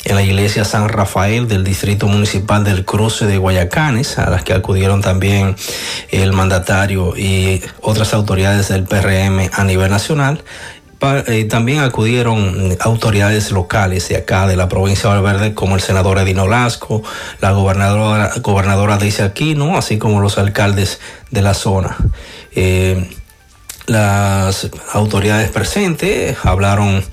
en 0.08 0.16
la 0.16 0.24
iglesia 0.24 0.64
San 0.64 0.88
Rafael 0.88 1.50
del 1.50 1.66
Distrito 1.66 2.08
Municipal 2.08 2.64
del 2.64 2.86
Cruce 2.86 3.26
de 3.26 3.38
Guayacanes, 3.38 4.18
a 4.18 4.30
las 4.30 4.42
que 4.42 4.54
acudieron 4.54 5.02
también 5.02 5.58
el 6.10 6.32
mandatario 6.32 6.97
y 7.16 7.62
otras 7.82 8.14
autoridades 8.14 8.70
del 8.70 8.84
PRM 8.84 9.50
a 9.54 9.64
nivel 9.64 9.90
nacional. 9.90 10.44
Eh, 11.00 11.46
también 11.46 11.80
acudieron 11.80 12.76
autoridades 12.80 13.52
locales 13.52 14.10
de 14.10 14.18
acá, 14.18 14.48
de 14.48 14.56
la 14.56 14.68
provincia 14.68 15.14
de 15.14 15.22
Valverde, 15.22 15.54
como 15.54 15.76
el 15.76 15.82
senador 15.82 16.18
Edino 16.18 16.48
Lasco, 16.48 17.04
la 17.40 17.52
gobernadora, 17.52 18.32
gobernadora 18.42 18.98
Daisy 18.98 19.22
Aquino, 19.22 19.78
así 19.78 20.00
como 20.00 20.22
los 20.22 20.40
alcaldes 20.40 21.00
de 21.30 21.42
la 21.44 21.54
zona. 21.54 21.98
Eh, 22.56 23.08
las 23.88 24.70
autoridades 24.92 25.50
presentes 25.50 26.38
hablaron 26.44 27.04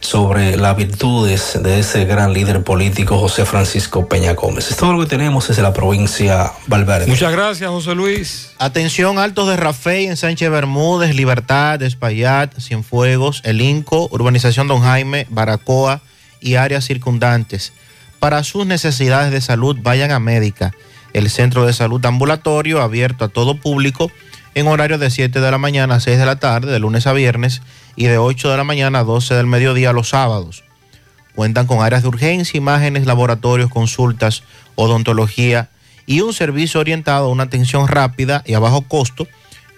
sobre 0.00 0.56
las 0.58 0.76
virtudes 0.76 1.58
de 1.62 1.80
ese 1.80 2.04
gran 2.04 2.34
líder 2.34 2.62
político 2.62 3.18
José 3.18 3.46
Francisco 3.46 4.06
Peña 4.08 4.34
Gómez. 4.34 4.70
Es 4.70 4.76
todo 4.76 4.92
lo 4.92 5.00
que 5.00 5.06
tenemos 5.06 5.48
desde 5.48 5.62
la 5.62 5.72
provincia 5.72 6.52
Valverde. 6.66 7.06
Muchas 7.06 7.32
gracias, 7.32 7.70
José 7.70 7.94
Luis. 7.94 8.50
Atención, 8.58 9.18
Altos 9.18 9.48
de 9.48 9.56
Rafey 9.56 10.06
en 10.06 10.18
Sánchez 10.18 10.50
Bermúdez, 10.50 11.14
Libertad, 11.14 11.82
Espaillat, 11.82 12.58
Cienfuegos, 12.60 13.40
El 13.44 13.62
Inco, 13.62 14.08
Urbanización 14.12 14.68
Don 14.68 14.82
Jaime, 14.82 15.26
Baracoa 15.30 16.02
y 16.40 16.56
áreas 16.56 16.84
circundantes. 16.84 17.72
Para 18.18 18.44
sus 18.44 18.66
necesidades 18.66 19.32
de 19.32 19.40
salud, 19.40 19.78
vayan 19.80 20.10
a 20.10 20.18
Médica, 20.18 20.72
el 21.14 21.30
centro 21.30 21.64
de 21.64 21.72
salud 21.72 22.04
ambulatorio 22.04 22.82
abierto 22.82 23.24
a 23.24 23.28
todo 23.28 23.58
público 23.58 24.10
en 24.58 24.66
horario 24.66 24.98
de 24.98 25.10
7 25.10 25.40
de 25.40 25.50
la 25.50 25.58
mañana 25.58 25.96
a 25.96 26.00
6 26.00 26.18
de 26.18 26.26
la 26.26 26.36
tarde, 26.36 26.72
de 26.72 26.78
lunes 26.78 27.06
a 27.06 27.12
viernes, 27.12 27.60
y 27.96 28.06
de 28.06 28.16
8 28.18 28.50
de 28.50 28.56
la 28.56 28.64
mañana 28.64 29.00
a 29.00 29.04
12 29.04 29.34
del 29.34 29.46
mediodía 29.46 29.92
los 29.92 30.08
sábados. 30.08 30.64
Cuentan 31.34 31.66
con 31.66 31.82
áreas 31.82 32.02
de 32.02 32.08
urgencia, 32.08 32.56
imágenes, 32.58 33.06
laboratorios, 33.06 33.70
consultas, 33.70 34.42
odontología 34.74 35.68
y 36.06 36.22
un 36.22 36.32
servicio 36.32 36.80
orientado 36.80 37.26
a 37.26 37.30
una 37.30 37.44
atención 37.44 37.86
rápida 37.86 38.42
y 38.46 38.54
a 38.54 38.58
bajo 38.58 38.80
costo, 38.82 39.28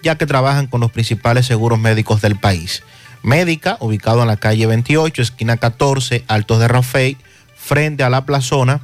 ya 0.01 0.15
que 0.15 0.25
trabajan 0.25 0.65
con 0.67 0.81
los 0.81 0.91
principales 0.91 1.45
seguros 1.45 1.77
médicos 1.77 2.21
del 2.21 2.39
país. 2.39 2.81
Médica, 3.21 3.77
ubicado 3.79 4.21
en 4.21 4.27
la 4.27 4.37
calle 4.37 4.65
28, 4.65 5.21
esquina 5.21 5.57
14, 5.57 6.23
Altos 6.27 6.59
de 6.59 6.67
Rafey, 6.67 7.17
frente 7.55 8.03
a 8.03 8.09
la 8.09 8.25
plazona, 8.25 8.81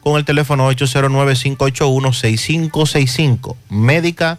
con 0.00 0.16
el 0.16 0.24
teléfono 0.24 0.70
809-581-6565. 0.70 3.56
Médica, 3.68 4.38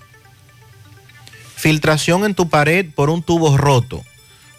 Filtración 1.61 2.25
en 2.25 2.33
tu 2.33 2.49
pared 2.49 2.87
por 2.95 3.11
un 3.11 3.21
tubo 3.21 3.55
roto. 3.55 4.03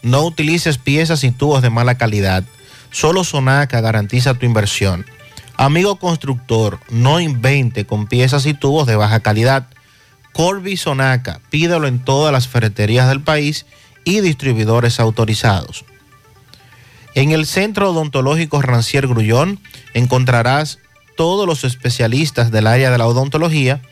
No 0.02 0.22
utilices 0.24 0.78
piezas 0.78 1.24
y 1.24 1.32
tubos 1.32 1.60
de 1.60 1.68
mala 1.68 1.96
calidad. 1.98 2.44
Solo 2.92 3.24
Sonaca 3.24 3.80
garantiza 3.80 4.34
tu 4.34 4.46
inversión. 4.46 5.04
Amigo 5.56 5.96
constructor, 5.96 6.78
no 6.90 7.18
invente 7.18 7.86
con 7.86 8.06
piezas 8.06 8.46
y 8.46 8.54
tubos 8.54 8.86
de 8.86 8.94
baja 8.94 9.18
calidad. 9.18 9.66
Corby 10.32 10.76
Sonaca, 10.76 11.40
pídelo 11.50 11.88
en 11.88 12.04
todas 12.04 12.32
las 12.32 12.46
ferreterías 12.46 13.08
del 13.08 13.20
país 13.20 13.66
y 14.04 14.20
distribuidores 14.20 15.00
autorizados. 15.00 15.84
En 17.16 17.32
el 17.32 17.46
Centro 17.46 17.90
Odontológico 17.90 18.62
Rancier 18.62 19.08
Grullón 19.08 19.58
encontrarás 19.92 20.78
todos 21.16 21.48
los 21.48 21.64
especialistas 21.64 22.52
del 22.52 22.68
área 22.68 22.92
de 22.92 22.98
la 22.98 23.08
odontología. 23.08 23.82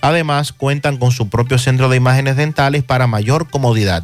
Además, 0.00 0.52
cuentan 0.52 0.96
con 0.96 1.12
su 1.12 1.28
propio 1.28 1.58
centro 1.58 1.88
de 1.88 1.96
imágenes 1.96 2.36
dentales 2.36 2.82
para 2.82 3.06
mayor 3.06 3.48
comodidad. 3.50 4.02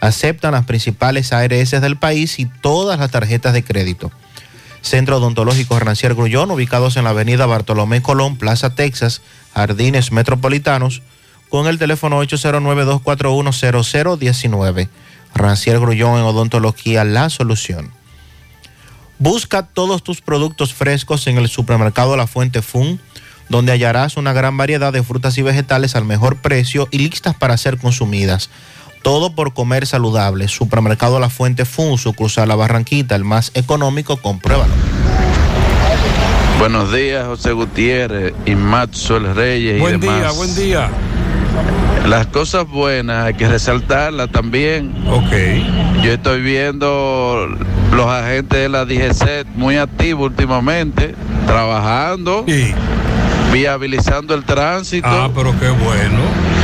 Aceptan 0.00 0.52
las 0.52 0.64
principales 0.64 1.32
ARS 1.32 1.70
del 1.70 1.96
país 1.96 2.38
y 2.38 2.46
todas 2.46 2.98
las 2.98 3.10
tarjetas 3.10 3.52
de 3.52 3.62
crédito. 3.62 4.10
Centro 4.80 5.18
Odontológico 5.18 5.78
Rancier 5.78 6.14
Grullón, 6.14 6.50
ubicados 6.50 6.96
en 6.96 7.04
la 7.04 7.10
avenida 7.10 7.46
Bartolomé 7.46 8.02
Colón, 8.02 8.36
Plaza 8.36 8.74
Texas, 8.74 9.22
Jardines 9.54 10.10
Metropolitanos, 10.10 11.02
con 11.48 11.68
el 11.68 11.78
teléfono 11.78 12.20
809-241-0019. 12.22 14.88
Rancier 15.34 15.78
Grullón 15.78 16.18
en 16.18 16.24
Odontología, 16.24 17.04
la 17.04 17.30
solución. 17.30 17.92
Busca 19.18 19.66
todos 19.66 20.02
tus 20.02 20.20
productos 20.20 20.74
frescos 20.74 21.28
en 21.28 21.38
el 21.38 21.48
supermercado 21.48 22.16
La 22.16 22.26
Fuente 22.26 22.60
Fun, 22.60 23.00
donde 23.52 23.70
hallarás 23.70 24.16
una 24.16 24.32
gran 24.32 24.56
variedad 24.56 24.94
de 24.94 25.02
frutas 25.02 25.36
y 25.36 25.42
vegetales 25.42 25.94
al 25.94 26.06
mejor 26.06 26.36
precio 26.36 26.88
y 26.90 26.98
listas 26.98 27.36
para 27.36 27.54
ser 27.58 27.76
consumidas. 27.76 28.48
Todo 29.02 29.34
por 29.34 29.52
comer 29.52 29.86
saludable. 29.86 30.48
Supermercado 30.48 31.20
La 31.20 31.28
Fuente 31.28 31.66
Fun, 31.66 31.98
sucursal 31.98 32.48
La 32.48 32.56
Barranquita, 32.56 33.14
el 33.14 33.24
más 33.24 33.50
económico, 33.52 34.16
compruébalo. 34.16 34.72
Buenos 36.58 36.92
días, 36.94 37.26
José 37.26 37.52
Gutiérrez 37.52 38.32
y 38.46 38.54
Maxwell 38.54 39.34
Reyes 39.34 39.80
Buen 39.80 39.96
y 39.96 39.98
demás. 39.98 40.18
día, 40.18 40.30
buen 40.30 40.54
día. 40.54 40.90
Las 42.08 42.26
cosas 42.28 42.66
buenas 42.66 43.26
hay 43.26 43.34
que 43.34 43.48
resaltarlas 43.48 44.30
también. 44.32 44.94
Ok. 45.10 46.02
Yo 46.02 46.12
estoy 46.12 46.40
viendo 46.40 47.48
los 47.92 48.06
agentes 48.06 48.60
de 48.60 48.68
la 48.70 48.86
DGC 48.86 49.46
muy 49.56 49.76
activos 49.76 50.30
últimamente, 50.30 51.14
trabajando, 51.46 52.46
viabilizando 53.52 54.34
el 54.34 54.44
tránsito. 54.44 55.06
Ah, 55.08 55.30
pero 55.34 55.54
qué 55.60 55.68
bueno. 55.68 56.18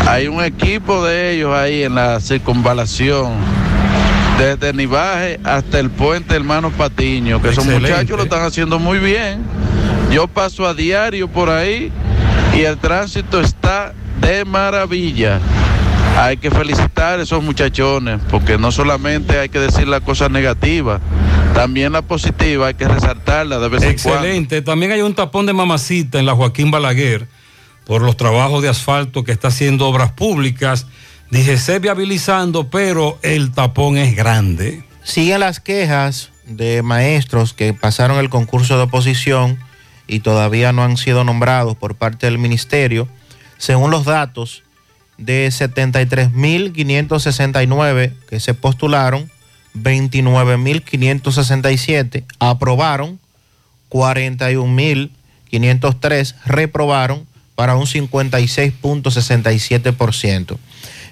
Hay 0.07 0.27
un 0.27 0.43
equipo 0.43 1.05
de 1.05 1.35
ellos 1.35 1.55
ahí 1.55 1.83
en 1.83 1.95
la 1.95 2.19
circunvalación. 2.21 3.35
Desde 4.39 4.73
Nivaje 4.73 5.41
hasta 5.45 5.81
el 5.81 5.91
puente 5.91 6.35
Hermano 6.35 6.71
Patiño, 6.71 7.43
que 7.43 7.49
esos 7.51 7.67
muchachos 7.67 8.17
lo 8.17 8.23
están 8.23 8.45
haciendo 8.45 8.79
muy 8.79 8.99
bien. 8.99 9.43
Yo 10.13 10.29
paso 10.29 10.67
a 10.67 10.75
diario 10.75 11.29
por 11.29 11.51
ahí 11.51 11.93
y 12.57 12.61
el 12.63 12.79
tránsito 12.79 13.41
está 13.41 13.93
de 14.21 14.45
maravilla. 14.45 15.41
Hay 16.17 16.37
que 16.37 16.51
felicitar 16.51 17.19
a 17.19 17.23
esos 17.23 17.43
muchachones, 17.43 18.21
porque 18.31 18.59
no 18.59 18.73
solamente 18.73 19.39
hay 19.39 19.49
que 19.49 19.59
decir 19.59 19.87
las 19.87 20.01
cosas 20.01 20.31
negativas, 20.31 21.01
también 21.59 21.91
la 21.91 22.03
positiva 22.03 22.69
hay 22.69 22.75
que 22.75 22.87
resaltarla 22.87 23.59
de 23.59 23.69
vez 23.69 23.83
en 23.83 23.99
cuando. 23.99 24.21
Excelente. 24.21 24.63
También 24.63 24.93
hay 24.93 25.03
un 25.03 25.15
tapón 25.15 25.45
de 25.45 25.53
mamacita 25.53 26.21
en 26.21 26.27
la 26.27 26.37
Joaquín 26.37 26.71
Balaguer 26.71 27.27
por 27.85 28.01
los 28.01 28.17
trabajos 28.17 28.63
de 28.63 28.69
asfalto 28.69 29.25
que 29.25 29.33
está 29.33 29.49
haciendo 29.49 29.89
obras 29.89 30.13
públicas. 30.13 30.87
Dije, 31.33 31.59
se 31.59 31.81
viabilizando, 31.81 32.71
pero 32.71 33.19
el 33.23 33.51
tapón 33.51 33.99
es 33.99 34.15
grande. 34.15 34.85
Siguen 35.03 35.41
las 35.41 35.59
quejas 35.59 36.31
de 36.47 36.83
maestros 36.83 37.55
que 37.55 37.75
pasaron 37.75 38.19
el 38.19 38.29
concurso 38.29 38.77
de 38.77 38.85
oposición 38.85 39.59
y 40.07 40.21
todavía 40.21 40.73
no 40.73 40.85
han 40.85 40.97
sido 40.97 41.25
nombrados 41.25 41.77
por 41.77 41.97
parte 41.97 42.27
del 42.27 42.39
ministerio. 42.39 43.09
Según 43.57 43.91
los 43.91 44.05
datos, 44.05 44.63
de 45.17 45.49
73.569 45.49 48.13
que 48.29 48.39
se 48.39 48.55
postularon, 48.55 49.29
29.567 49.75 52.25
aprobaron, 52.39 53.19
41.503 53.91 56.35
reprobaron 56.45 57.27
para 57.55 57.77
un 57.77 57.87
56.67%. 57.87 60.59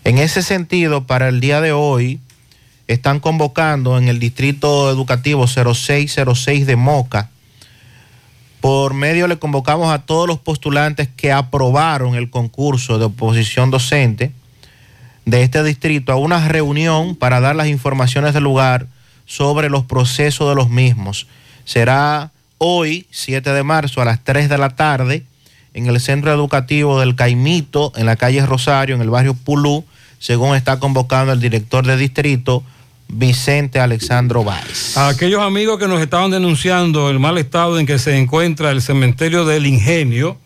En 0.05 0.19
ese 0.19 0.43
sentido, 0.43 1.07
para 1.07 1.29
el 1.29 1.41
día 1.41 1.61
de 1.61 1.73
hoy, 1.73 2.21
están 2.87 3.19
convocando 3.19 3.99
en 3.99 4.09
el 4.09 4.21
Distrito 4.21 4.91
Educativo 4.91 5.47
0606 5.47 6.67
de 6.67 6.77
Moca. 6.77 7.31
Por 8.61 8.95
medio 8.95 9.27
le 9.27 9.39
convocamos 9.39 9.93
a 9.93 10.03
todos 10.03 10.29
los 10.29 10.39
postulantes 10.39 11.09
que 11.09 11.33
aprobaron 11.33 12.15
el 12.15 12.31
concurso 12.31 12.99
de 12.99 13.07
oposición 13.07 13.71
docente 13.71 14.33
de 15.27 15.43
este 15.43 15.63
distrito 15.65 16.13
a 16.13 16.17
una 16.17 16.49
reunión 16.49 17.17
para 17.17 17.41
dar 17.41 17.57
las 17.57 17.67
informaciones 17.67 18.33
del 18.33 18.45
lugar 18.45 18.87
sobre 19.27 19.69
los 19.69 19.85
procesos 19.85 20.49
de 20.49 20.55
los 20.55 20.71
mismos. 20.71 21.27
Será 21.65 22.31
hoy, 22.59 23.07
7 23.11 23.51
de 23.53 23.63
marzo, 23.65 24.01
a 24.01 24.05
las 24.05 24.23
3 24.23 24.49
de 24.49 24.57
la 24.57 24.71
tarde, 24.71 25.25
en 25.75 25.87
el 25.87 26.01
Centro 26.01 26.33
Educativo 26.33 27.01
del 27.01 27.17
Caimito, 27.17 27.93
en 27.97 28.07
la 28.07 28.17
calle 28.17 28.47
Rosario, 28.47 28.95
en 28.95 29.03
el 29.03 29.11
barrio 29.11 29.35
Pulú, 29.35 29.85
según 30.21 30.57
está 30.57 30.79
convocando 30.79 31.33
el 31.33 31.41
director 31.41 31.85
de 31.85 31.97
distrito, 31.97 32.63
Vicente 33.09 33.81
Alexandro 33.81 34.45
Báez. 34.45 34.97
A 34.97 35.09
aquellos 35.09 35.43
amigos 35.43 35.79
que 35.79 35.89
nos 35.89 36.01
estaban 36.01 36.31
denunciando 36.31 37.11
el 37.11 37.19
mal 37.19 37.37
estado 37.37 37.79
en 37.79 37.87
que 37.87 37.99
se 37.99 38.17
encuentra 38.17 38.71
el 38.71 38.81
cementerio 38.81 39.45
del 39.45 39.67
Ingenio, 39.67 40.39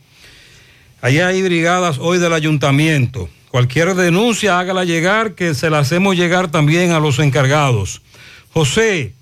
allá 1.02 1.28
hay 1.28 1.42
brigadas 1.42 1.98
hoy 1.98 2.18
del 2.18 2.32
ayuntamiento. 2.32 3.28
Cualquier 3.50 3.94
denuncia 3.94 4.60
hágala 4.60 4.84
llegar, 4.84 5.34
que 5.34 5.54
se 5.54 5.70
la 5.70 5.80
hacemos 5.80 6.16
llegar 6.16 6.52
también 6.52 6.92
a 6.92 7.00
los 7.00 7.18
encargados. 7.18 8.00
José, 8.52 9.12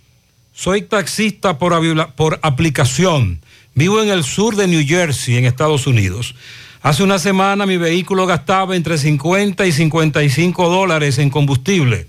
soy 0.53 0.83
taxista 0.83 1.57
por, 1.59 2.39
aplicación. 2.43 3.41
Vivo 3.75 4.03
en 4.03 4.11
el 4.11 4.25
sur 4.25 4.55
de 4.55 4.67
New 4.67 4.87
Jersey, 4.87 5.39
en 5.39 5.47
Estados 5.47 5.87
Unidos. 5.87 6.35
Hace 6.83 7.05
una 7.05 7.19
semana 7.19 7.65
mi 7.65 7.79
vehículo 7.79 8.27
gastaba 8.27 8.77
entre 8.77 8.99
50 8.99 9.67
y 9.67 9.73
55 9.73 10.69
dólares 10.69 11.19
en 11.19 11.31
combustible. 11.31 12.07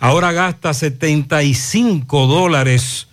Ahora 0.00 0.32
gasta 0.32 0.74
75 0.74 2.26
dólares 2.26 3.06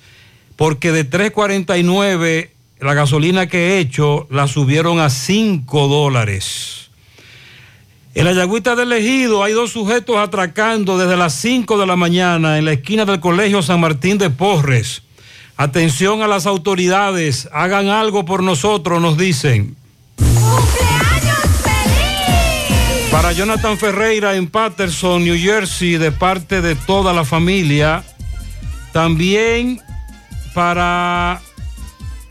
porque 0.55 0.91
de 0.91 1.07
3.49 1.07 2.49
la 2.79 2.93
gasolina 2.95 3.47
que 3.47 3.75
he 3.75 3.79
hecho 3.79 4.25
la 4.31 4.47
subieron 4.47 4.99
a 4.99 5.09
5 5.11 5.87
dólares. 5.87 6.86
En 8.17 8.25
la 8.25 8.33
Yagüita 8.33 8.75
del 8.75 8.91
Ejido 8.93 9.43
hay 9.43 9.53
dos 9.53 9.73
sujetos 9.73 10.17
atracando 10.17 10.97
desde 10.97 11.15
las 11.15 11.35
5 11.35 11.77
de 11.77 11.85
la 11.85 11.95
mañana 11.95 12.57
en 12.57 12.65
la 12.65 12.71
esquina 12.71 13.05
del 13.05 13.19
Colegio 13.19 13.61
San 13.61 13.79
Martín 13.79 14.17
de 14.17 14.31
Porres. 14.31 15.03
Atención 15.55 16.23
a 16.23 16.27
las 16.27 16.47
autoridades, 16.47 17.47
hagan 17.53 17.89
algo 17.89 18.25
por 18.25 18.41
nosotros, 18.41 18.99
nos 18.99 19.19
dicen. 19.19 19.75
Para 23.11 23.33
Jonathan 23.33 23.77
Ferreira 23.77 24.33
en 24.33 24.47
Patterson, 24.47 25.23
New 25.23 25.37
Jersey, 25.37 25.97
de 25.97 26.11
parte 26.11 26.63
de 26.63 26.73
toda 26.73 27.13
la 27.13 27.23
familia. 27.23 28.03
También 28.93 29.79
para, 30.55 31.39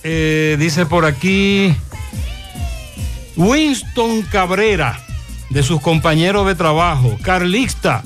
eh, 0.03 0.57
dice 0.59 0.85
por 0.85 1.05
aquí, 1.05 1.73
Winston 3.37 4.23
Cabrera, 4.23 5.06
de 5.51 5.63
sus 5.63 5.81
compañeros 5.81 6.47
de 6.47 6.55
trabajo. 6.55 7.17
Carlista, 7.23 8.03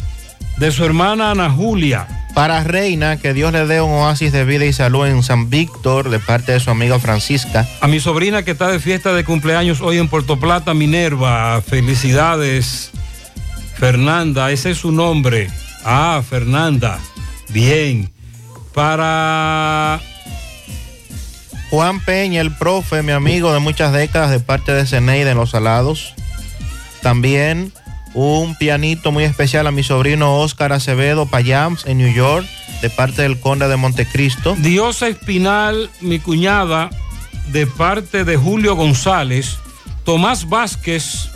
de 0.59 0.71
su 0.71 0.85
hermana 0.85 1.31
Ana 1.31 1.51
Julia. 1.51 2.07
Para 2.35 2.63
Reina, 2.63 3.17
que 3.17 3.35
Dios 3.35 3.53
le 3.53 3.67
dé 3.67 3.81
un 3.81 3.91
oasis 3.91 4.33
de 4.33 4.45
vida 4.45 4.65
y 4.65 4.73
salud 4.73 5.07
en 5.07 5.23
San 5.23 5.51
Víctor, 5.51 6.11
de 6.11 6.21
parte 6.21 6.53
de 6.53 6.61
su 6.61 6.71
amiga 6.71 6.99
Francisca. 7.01 7.67
A 7.81 7.89
mi 7.89 7.99
sobrina 7.99 8.45
que 8.45 8.53
está 8.53 8.69
de 8.69 8.79
fiesta 8.79 9.13
de 9.13 9.25
cumpleaños 9.25 9.81
hoy 9.81 9.99
en 9.99 10.09
Puerto 10.09 10.39
Plata, 10.39 10.73
Minerva. 10.73 11.61
Felicidades, 11.61 12.93
Fernanda. 13.77 14.51
Ese 14.53 14.71
es 14.71 14.79
su 14.79 14.93
nombre. 14.93 15.51
Ah, 15.85 16.23
Fernanda. 16.29 17.01
Bien. 17.49 18.13
Para 18.73 20.01
Juan 21.71 22.01
Peña, 22.01 22.41
el 22.41 22.55
profe, 22.55 23.03
mi 23.03 23.13
amigo 23.13 23.53
de 23.53 23.59
muchas 23.59 23.93
décadas, 23.93 24.31
de 24.31 24.41
parte 24.41 24.73
de 24.73 24.87
Ceneide 24.87 25.31
en 25.31 25.37
Los 25.37 25.51
Salados. 25.51 26.15
También 27.03 27.73
un 28.15 28.57
pianito 28.57 29.13
muy 29.13 29.25
especial 29.25 29.67
a 29.67 29.71
mi 29.71 29.83
sobrino 29.83 30.39
Oscar 30.39 30.73
Acevedo 30.73 31.27
Payams 31.27 31.87
en 31.87 31.99
New 31.99 32.13
York, 32.13 32.47
de 32.83 32.91
parte 32.91 33.23
del 33.23 33.39
conde 33.39 33.69
de 33.69 33.77
Montecristo. 33.77 34.57
Diosa 34.59 35.09
Espinal, 35.09 35.91
mi 36.01 36.19
cuñada, 36.19 36.91
de 37.53 37.67
parte 37.67 38.25
de 38.25 38.37
Julio 38.37 38.75
González. 38.75 39.59
Tomás 40.05 40.49
Vázquez, 40.49 41.29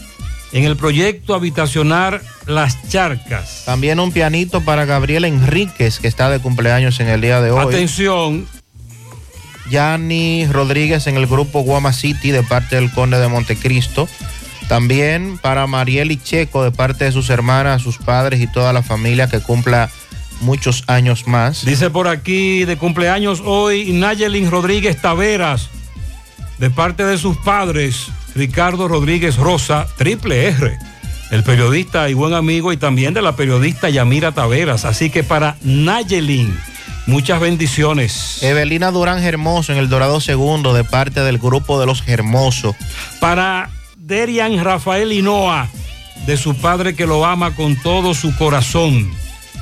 en 0.52 0.64
el 0.64 0.76
proyecto 0.76 1.34
habitacional 1.34 2.20
Las 2.46 2.88
Charcas. 2.88 3.62
También 3.66 4.00
un 4.00 4.12
pianito 4.12 4.62
para 4.62 4.84
Gabriel 4.84 5.24
Enríquez, 5.24 5.98
que 5.98 6.08
está 6.08 6.30
de 6.30 6.40
cumpleaños 6.40 6.98
en 7.00 7.08
el 7.08 7.20
día 7.20 7.40
de 7.40 7.50
hoy. 7.50 7.66
Atención. 7.66 8.46
Yanni 9.70 10.46
Rodríguez 10.46 11.06
en 11.06 11.16
el 11.16 11.26
grupo 11.26 11.60
Guama 11.60 11.92
City, 11.92 12.30
de 12.30 12.42
parte 12.42 12.76
del 12.76 12.90
conde 12.90 13.18
de 13.18 13.28
Montecristo. 13.28 14.08
También 14.68 15.38
para 15.38 15.66
Mariel 15.66 16.10
y 16.10 16.16
Checo, 16.16 16.64
de 16.64 16.70
parte 16.70 17.04
de 17.04 17.12
sus 17.12 17.30
hermanas, 17.30 17.82
sus 17.82 17.98
padres 17.98 18.40
y 18.40 18.46
toda 18.46 18.72
la 18.72 18.82
familia 18.82 19.28
que 19.28 19.40
cumpla 19.40 19.90
muchos 20.40 20.84
años 20.86 21.26
más. 21.26 21.64
Dice 21.64 21.90
por 21.90 22.08
aquí 22.08 22.64
de 22.64 22.76
cumpleaños 22.76 23.42
hoy 23.44 23.92
Nayelin 23.92 24.50
Rodríguez 24.50 25.00
Taveras, 25.00 25.68
de 26.58 26.70
parte 26.70 27.04
de 27.04 27.18
sus 27.18 27.36
padres, 27.38 28.08
Ricardo 28.34 28.88
Rodríguez 28.88 29.36
Rosa, 29.36 29.86
triple 29.96 30.46
R, 30.48 30.78
el 31.30 31.42
periodista 31.42 32.08
y 32.08 32.14
buen 32.14 32.34
amigo, 32.34 32.72
y 32.72 32.76
también 32.76 33.14
de 33.14 33.22
la 33.22 33.36
periodista 33.36 33.90
Yamira 33.90 34.32
Taveras. 34.32 34.84
Así 34.84 35.10
que 35.10 35.22
para 35.22 35.56
Nayelin, 35.62 36.56
muchas 37.06 37.40
bendiciones. 37.40 38.42
Evelina 38.42 38.90
Durán 38.90 39.22
Hermoso 39.22 39.72
en 39.72 39.78
el 39.78 39.88
Dorado 39.88 40.20
Segundo, 40.20 40.74
de 40.74 40.84
parte 40.84 41.20
del 41.20 41.38
grupo 41.38 41.80
de 41.80 41.86
los 41.86 42.02
Hermosos. 42.06 42.76
Para 43.20 43.70
Derian 44.06 44.62
Rafael 44.62 45.10
Hinoa, 45.12 45.66
de 46.26 46.36
su 46.36 46.54
padre 46.54 46.94
que 46.94 47.06
lo 47.06 47.24
ama 47.24 47.56
con 47.56 47.74
todo 47.74 48.12
su 48.12 48.36
corazón. 48.36 49.10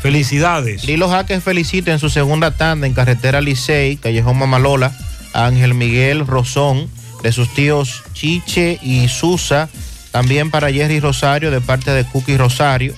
Felicidades. 0.03 0.85
Lilo 0.85 1.09
Jaques 1.09 1.45
felicita 1.45 1.93
en 1.93 2.01
su 2.01 2.11
segunda 2.11 2.51
tanda 2.51 2.89
en 2.89 2.93
carretera 2.93 3.41
Licey, 3.41 3.99
Callejón 3.99 4.37
Mamalola, 4.37 4.93
a 5.33 5.47
Ángel 5.47 5.75
Miguel 5.75 6.27
Rosón, 6.27 6.91
de 7.23 7.31
sus 7.31 7.55
tíos 7.55 8.03
Chiche 8.15 8.81
y 8.83 9.07
Susa, 9.07 9.69
también 10.11 10.51
para 10.51 10.73
Jerry 10.73 10.99
Rosario 10.99 11.53
de 11.53 11.61
parte 11.61 11.93
de 11.93 12.05
Cookie 12.05 12.37
Rosario, 12.37 12.95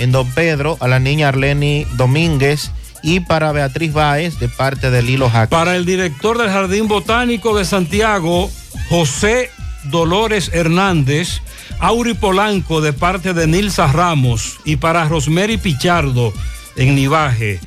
en 0.00 0.10
Don 0.10 0.28
Pedro 0.32 0.78
a 0.80 0.88
la 0.88 0.98
niña 0.98 1.28
Arleni 1.28 1.86
Domínguez 1.92 2.72
y 3.04 3.20
para 3.20 3.52
Beatriz 3.52 3.92
Báez 3.92 4.40
de 4.40 4.48
parte 4.48 4.90
de 4.90 5.02
Lilo 5.02 5.30
Jaques. 5.30 5.56
Para 5.56 5.76
el 5.76 5.86
director 5.86 6.38
del 6.38 6.50
Jardín 6.50 6.88
Botánico 6.88 7.56
de 7.56 7.64
Santiago, 7.64 8.50
José 8.88 9.52
Dolores 9.90 10.50
Hernández, 10.52 11.40
Auri 11.80 12.14
Polanco 12.14 12.80
de 12.80 12.92
parte 12.92 13.34
de 13.34 13.46
Nilsa 13.46 13.86
Ramos 13.86 14.58
y 14.64 14.76
para 14.76 15.08
Rosemary 15.08 15.56
Pichardo 15.56 16.32
en 16.76 16.94
Nivaje. 16.94 17.60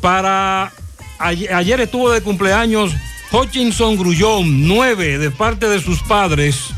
Para 0.00 0.72
ayer, 1.18 1.52
ayer 1.52 1.80
estuvo 1.80 2.10
de 2.10 2.20
cumpleaños 2.20 2.92
Hutchinson 3.34 3.96
Grullón, 3.96 4.68
9 4.68 5.18
de 5.18 5.30
parte 5.32 5.68
de 5.68 5.80
sus 5.80 6.00
padres, 6.02 6.70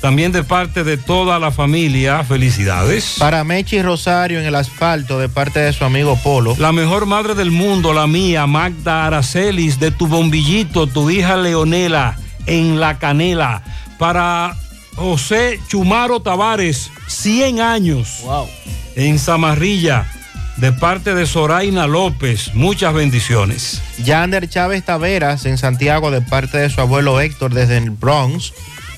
también 0.00 0.32
de 0.32 0.42
parte 0.42 0.82
de 0.82 0.96
toda 0.96 1.38
la 1.38 1.52
familia. 1.52 2.24
Felicidades. 2.24 3.14
Para 3.20 3.44
Mechi 3.44 3.80
Rosario 3.80 4.40
en 4.40 4.44
el 4.44 4.56
asfalto 4.56 5.20
de 5.20 5.28
parte 5.28 5.60
de 5.60 5.72
su 5.72 5.84
amigo 5.84 6.18
Polo. 6.24 6.56
La 6.58 6.72
mejor 6.72 7.06
madre 7.06 7.36
del 7.36 7.52
mundo, 7.52 7.92
la 7.92 8.08
mía, 8.08 8.48
Magda 8.48 9.06
Aracelis, 9.06 9.78
de 9.78 9.92
tu 9.92 10.08
bombillito, 10.08 10.88
tu 10.88 11.08
hija 11.08 11.36
Leonela, 11.36 12.18
en 12.46 12.80
La 12.80 12.98
Canela. 12.98 13.62
Para 14.02 14.56
José 14.96 15.60
Chumaro 15.68 16.18
Tavares, 16.18 16.90
100 17.06 17.60
años. 17.60 18.18
Wow. 18.24 18.48
En 18.96 19.16
Zamarrilla, 19.20 20.10
de 20.56 20.72
parte 20.72 21.14
de 21.14 21.24
Zoraina 21.24 21.86
López. 21.86 22.52
Muchas 22.52 22.94
bendiciones. 22.94 23.80
Yander 24.02 24.48
Chávez 24.48 24.84
Taveras 24.84 25.46
en 25.46 25.56
Santiago 25.56 26.10
de 26.10 26.20
parte 26.20 26.58
de 26.58 26.68
su 26.68 26.80
abuelo 26.80 27.20
Héctor 27.20 27.54
desde 27.54 27.78
el 27.78 27.90
Bronx. 27.90 28.52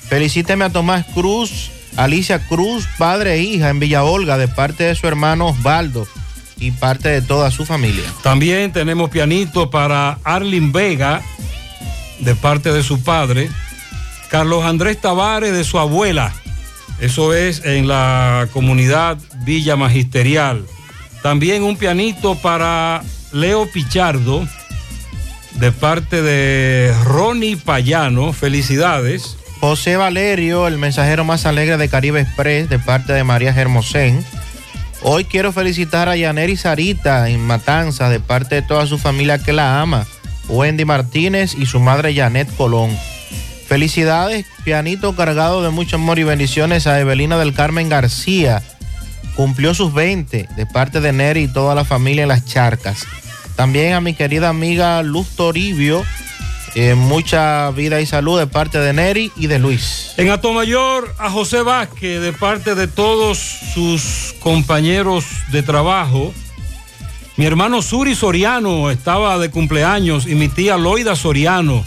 Felicíteme 0.09 0.65
a 0.65 0.71
Tomás 0.71 1.05
Cruz, 1.13 1.69
Alicia 1.97 2.47
Cruz, 2.47 2.87
padre 2.97 3.35
e 3.35 3.43
hija 3.43 3.69
en 3.69 3.79
Villa 3.79 4.03
Olga 4.03 4.39
de 4.39 4.47
parte 4.47 4.85
de 4.85 4.95
su 4.95 5.05
hermano 5.05 5.49
Osvaldo 5.49 6.07
y 6.57 6.71
parte 6.71 7.09
de 7.09 7.21
toda 7.21 7.51
su 7.51 7.63
familia. 7.67 8.05
También 8.23 8.71
tenemos 8.71 9.11
pianito 9.11 9.69
para 9.69 10.17
Arlin 10.23 10.71
Vega, 10.71 11.21
de 12.21 12.33
parte 12.33 12.71
de 12.71 12.81
su 12.81 13.03
padre. 13.03 13.51
Carlos 14.29 14.63
Andrés 14.63 14.99
Tavares 14.99 15.53
de 15.53 15.63
su 15.63 15.79
abuela. 15.79 16.33
Eso 16.99 17.33
es 17.33 17.63
en 17.65 17.87
la 17.87 18.47
comunidad 18.53 19.17
Villa 19.43 19.75
Magisterial. 19.75 20.65
También 21.21 21.63
un 21.63 21.77
pianito 21.77 22.35
para 22.35 23.01
Leo 23.31 23.69
Pichardo 23.71 24.47
de 25.55 25.71
parte 25.71 26.21
de 26.21 26.93
Ronnie 27.03 27.57
Payano. 27.57 28.33
Felicidades. 28.33 29.37
José 29.59 29.97
Valerio, 29.97 30.67
el 30.67 30.77
mensajero 30.77 31.23
más 31.23 31.45
alegre 31.45 31.77
de 31.77 31.89
Caribe 31.89 32.21
Express, 32.21 32.69
de 32.69 32.77
parte 32.77 33.13
de 33.13 33.23
María 33.23 33.53
Germosén. 33.53 34.23
Hoy 35.01 35.25
quiero 35.25 35.51
felicitar 35.51 36.09
a 36.09 36.15
Yaneri 36.15 36.57
Sarita 36.57 37.29
en 37.29 37.39
Matanza, 37.39 38.09
de 38.09 38.19
parte 38.19 38.55
de 38.55 38.61
toda 38.61 38.85
su 38.85 38.97
familia 38.97 39.39
que 39.39 39.53
la 39.53 39.81
ama. 39.81 40.05
Wendy 40.47 40.85
Martínez 40.85 41.55
y 41.57 41.65
su 41.65 41.79
madre 41.79 42.13
Janet 42.13 42.53
Colón. 42.55 42.95
Felicidades, 43.67 44.45
pianito 44.63 45.15
cargado 45.15 45.63
de 45.63 45.71
mucho 45.71 45.95
amor 45.95 46.19
y 46.19 46.23
bendiciones 46.23 46.85
a 46.85 46.99
Evelina 46.99 47.37
del 47.37 47.53
Carmen 47.53 47.89
García. 47.89 48.61
Cumplió 49.35 49.73
sus 49.73 49.91
20 49.91 50.49
de 50.55 50.65
parte 50.67 51.01
de 51.01 51.11
Neri 51.11 51.43
y 51.43 51.47
toda 51.47 51.73
la 51.73 51.83
familia 51.83 52.23
en 52.23 52.29
las 52.29 52.45
charcas. 52.45 53.07
También 53.55 53.93
a 53.93 54.01
mi 54.01 54.13
querida 54.13 54.49
amiga 54.49 55.01
Luz 55.01 55.29
Toribio, 55.35 56.05
eh, 56.75 56.93
mucha 56.93 57.71
vida 57.71 57.99
y 58.01 58.05
salud 58.05 58.37
de 58.37 58.45
parte 58.45 58.77
de 58.77 58.93
Neri 58.93 59.31
y 59.35 59.47
de 59.47 59.57
Luis. 59.57 60.13
En 60.17 60.29
Atomayor, 60.29 61.15
a 61.17 61.31
José 61.31 61.63
Vázquez, 61.63 62.21
de 62.21 62.33
parte 62.33 62.75
de 62.75 62.87
todos 62.87 63.39
sus 63.73 64.35
compañeros 64.41 65.25
de 65.51 65.63
trabajo. 65.63 66.33
Mi 67.35 67.45
hermano 67.45 67.81
Suri 67.81 68.13
Soriano 68.13 68.91
estaba 68.91 69.39
de 69.39 69.49
cumpleaños 69.49 70.27
y 70.27 70.35
mi 70.35 70.49
tía 70.49 70.77
Loida 70.77 71.15
Soriano 71.15 71.83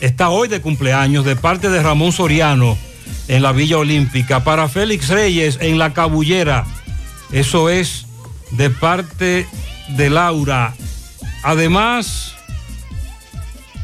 está 0.00 0.30
hoy 0.30 0.48
de 0.48 0.60
cumpleaños 0.60 1.24
de 1.24 1.36
parte 1.36 1.68
de 1.70 1.82
Ramón 1.82 2.12
Soriano 2.12 2.76
en 3.28 3.42
la 3.42 3.52
Villa 3.52 3.78
Olímpica. 3.78 4.44
Para 4.44 4.68
Félix 4.68 5.08
Reyes 5.08 5.58
en 5.60 5.78
la 5.78 5.92
Cabullera. 5.92 6.66
Eso 7.32 7.68
es 7.68 8.06
de 8.50 8.70
parte 8.70 9.46
de 9.88 10.10
Laura. 10.10 10.74
Además, 11.42 12.34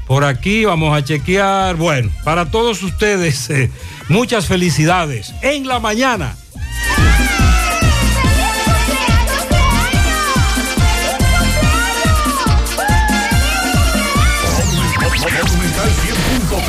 por 0.07 0.25
aquí 0.25 0.65
vamos 0.65 0.97
a 0.97 1.05
chequear. 1.05 1.77
Bueno, 1.77 2.11
para 2.25 2.51
todos 2.51 2.83
ustedes, 2.83 3.51
eh, 3.51 3.71
muchas 4.09 4.47
felicidades 4.47 5.35
en 5.43 5.67
la 5.67 5.81
mañana. 5.81 6.37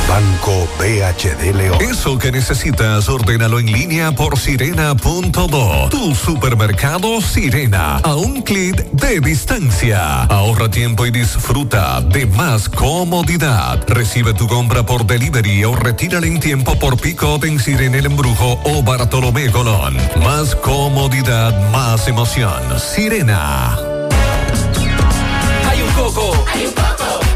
Banco 0.11 0.67
BHD 0.77 1.55
León. 1.55 1.77
Eso 1.79 2.17
que 2.17 2.33
necesitas, 2.33 3.07
ordénalo 3.07 3.61
en 3.61 3.71
línea 3.71 4.11
por 4.11 4.37
sirena.do. 4.37 5.87
Tu 5.89 6.13
supermercado 6.15 7.21
Sirena, 7.21 7.95
a 7.99 8.15
un 8.15 8.41
clic 8.41 8.75
de 8.91 9.21
distancia. 9.21 10.23
Ahorra 10.23 10.69
tiempo 10.69 11.05
y 11.05 11.11
disfruta 11.11 12.01
de 12.01 12.25
más 12.25 12.67
comodidad. 12.67 13.85
Recibe 13.87 14.33
tu 14.33 14.49
compra 14.49 14.85
por 14.85 15.05
delivery 15.05 15.63
o 15.63 15.77
retírala 15.77 16.27
en 16.27 16.41
tiempo 16.41 16.77
por 16.77 16.99
pick-up 16.99 17.45
en 17.45 17.57
Sirena 17.57 17.99
El 17.99 18.07
Embrujo 18.07 18.59
o 18.65 18.83
Bartolomé 18.83 19.49
Colón. 19.49 19.95
Más 20.25 20.55
comodidad, 20.55 21.71
más 21.71 22.05
emoción. 22.09 22.61
Sirena. 22.77 23.77
Hay 25.69 25.81
un 25.81 25.89
coco. 25.93 26.45
Hay 26.53 26.65
un 26.65 26.73
coco. 26.73 27.30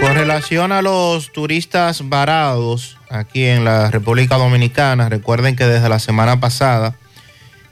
Con 0.00 0.14
relación 0.14 0.72
a 0.72 0.80
los 0.80 1.32
turistas 1.32 2.08
varados 2.08 2.98
aquí 3.10 3.44
en 3.44 3.64
la 3.64 3.90
República 3.90 4.36
Dominicana, 4.36 5.08
recuerden 5.08 5.56
que 5.56 5.66
desde 5.66 5.88
la 5.88 5.98
semana 5.98 6.38
pasada 6.38 6.94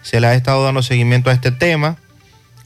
se 0.03 0.21
le 0.21 0.27
ha 0.27 0.35
estado 0.35 0.65
dando 0.65 0.83
seguimiento 0.83 1.31
a 1.31 1.33
este 1.33 1.53
tema, 1.53 1.97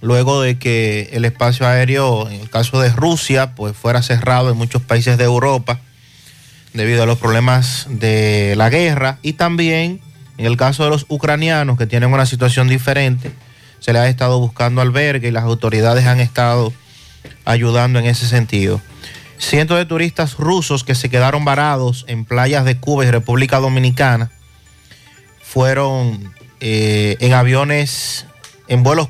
luego 0.00 0.40
de 0.40 0.58
que 0.58 1.10
el 1.12 1.24
espacio 1.24 1.66
aéreo, 1.66 2.28
en 2.30 2.40
el 2.40 2.50
caso 2.50 2.80
de 2.80 2.90
Rusia, 2.90 3.54
pues 3.54 3.76
fuera 3.76 4.02
cerrado 4.02 4.50
en 4.50 4.56
muchos 4.56 4.82
países 4.82 5.18
de 5.18 5.24
Europa 5.24 5.80
debido 6.72 7.02
a 7.02 7.06
los 7.06 7.18
problemas 7.18 7.86
de 7.90 8.54
la 8.56 8.70
guerra 8.70 9.18
y 9.22 9.34
también 9.34 10.00
en 10.40 10.46
el 10.46 10.56
caso 10.56 10.84
de 10.84 10.90
los 10.90 11.04
ucranianos 11.08 11.76
que 11.76 11.86
tienen 11.86 12.12
una 12.14 12.24
situación 12.24 12.66
diferente, 12.66 13.30
se 13.78 13.92
les 13.92 14.00
ha 14.00 14.08
estado 14.08 14.40
buscando 14.40 14.80
albergue 14.80 15.28
y 15.28 15.32
las 15.32 15.44
autoridades 15.44 16.06
han 16.06 16.18
estado 16.18 16.72
ayudando 17.44 17.98
en 17.98 18.06
ese 18.06 18.26
sentido. 18.26 18.80
Cientos 19.40 19.78
de 19.78 19.86
turistas 19.86 20.36
rusos 20.36 20.84
que 20.84 20.94
se 20.94 21.08
quedaron 21.08 21.46
varados 21.46 22.04
en 22.08 22.26
playas 22.26 22.66
de 22.66 22.76
Cuba 22.76 23.06
y 23.06 23.10
República 23.10 23.58
Dominicana 23.58 24.30
fueron 25.42 26.32
eh, 26.60 27.16
en 27.20 27.32
aviones, 27.32 28.26
en 28.68 28.82
vuelos 28.82 29.08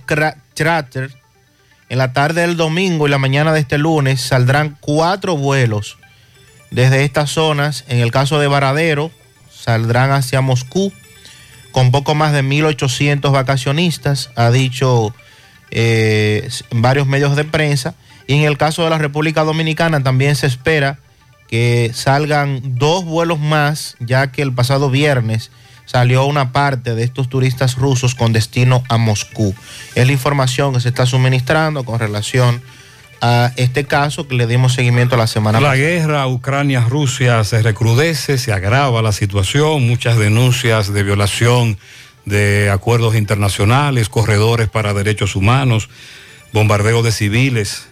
charter. 0.55 1.13
En 1.89 1.99
la 1.99 2.13
tarde 2.13 2.43
del 2.43 2.57
domingo 2.57 3.09
y 3.09 3.11
la 3.11 3.19
mañana 3.19 3.53
de 3.53 3.59
este 3.59 3.77
lunes 3.77 4.21
saldrán 4.21 4.79
cuatro 4.81 5.37
vuelos 5.37 5.99
desde 6.71 7.03
estas 7.05 7.31
zonas. 7.31 7.85
En 7.89 7.99
el 7.99 8.13
caso 8.13 8.39
de 8.39 8.47
Varadero, 8.47 9.11
saldrán 9.51 10.13
hacia 10.13 10.41
Moscú 10.41 10.93
con 11.73 11.91
poco 11.91 12.15
más 12.15 12.33
de 12.33 12.45
1.800 12.45 13.33
vacacionistas, 13.33 14.31
ha 14.37 14.51
dicho 14.53 15.13
eh, 15.73 16.49
varios 16.71 17.09
medios 17.09 17.35
de 17.35 17.45
prensa. 17.45 17.95
Y 18.31 18.35
en 18.35 18.45
el 18.45 18.57
caso 18.57 18.85
de 18.85 18.91
la 18.91 18.99
República 18.99 19.43
Dominicana 19.43 20.05
también 20.05 20.37
se 20.37 20.47
espera 20.47 21.01
que 21.49 21.91
salgan 21.93 22.79
dos 22.79 23.05
vuelos 23.05 23.41
más, 23.41 23.97
ya 23.99 24.31
que 24.31 24.41
el 24.41 24.53
pasado 24.53 24.89
viernes 24.89 25.51
salió 25.85 26.25
una 26.27 26.53
parte 26.53 26.95
de 26.95 27.03
estos 27.03 27.29
turistas 27.29 27.75
rusos 27.75 28.15
con 28.15 28.33
destino 28.33 28.85
a 28.89 28.99
Moscú. 28.99 29.53
Es 29.97 30.07
la 30.07 30.13
información 30.13 30.73
que 30.73 30.81
se 30.81 30.91
está 30.91 31.07
suministrando 31.07 31.83
con 31.83 31.99
relación 31.99 32.63
a 33.21 33.51
este 33.57 33.83
caso 33.87 34.29
que 34.29 34.37
le 34.37 34.47
dimos 34.47 34.75
seguimiento 34.75 35.17
la 35.17 35.27
semana 35.27 35.59
La 35.59 35.71
pasada. 35.71 35.85
guerra 35.85 36.27
Ucrania-Rusia 36.29 37.43
se 37.43 37.63
recrudece, 37.63 38.39
se 38.39 38.53
agrava 38.53 39.03
la 39.03 39.11
situación, 39.11 39.89
muchas 39.89 40.19
denuncias 40.19 40.93
de 40.93 41.03
violación 41.03 41.79
de 42.27 42.71
acuerdos 42.71 43.17
internacionales, 43.17 44.09
corredores 44.09 44.69
para 44.69 44.95
derechos 44.95 45.35
humanos, 45.35 45.89
bombardeo 46.53 47.03
de 47.03 47.11
civiles. 47.11 47.90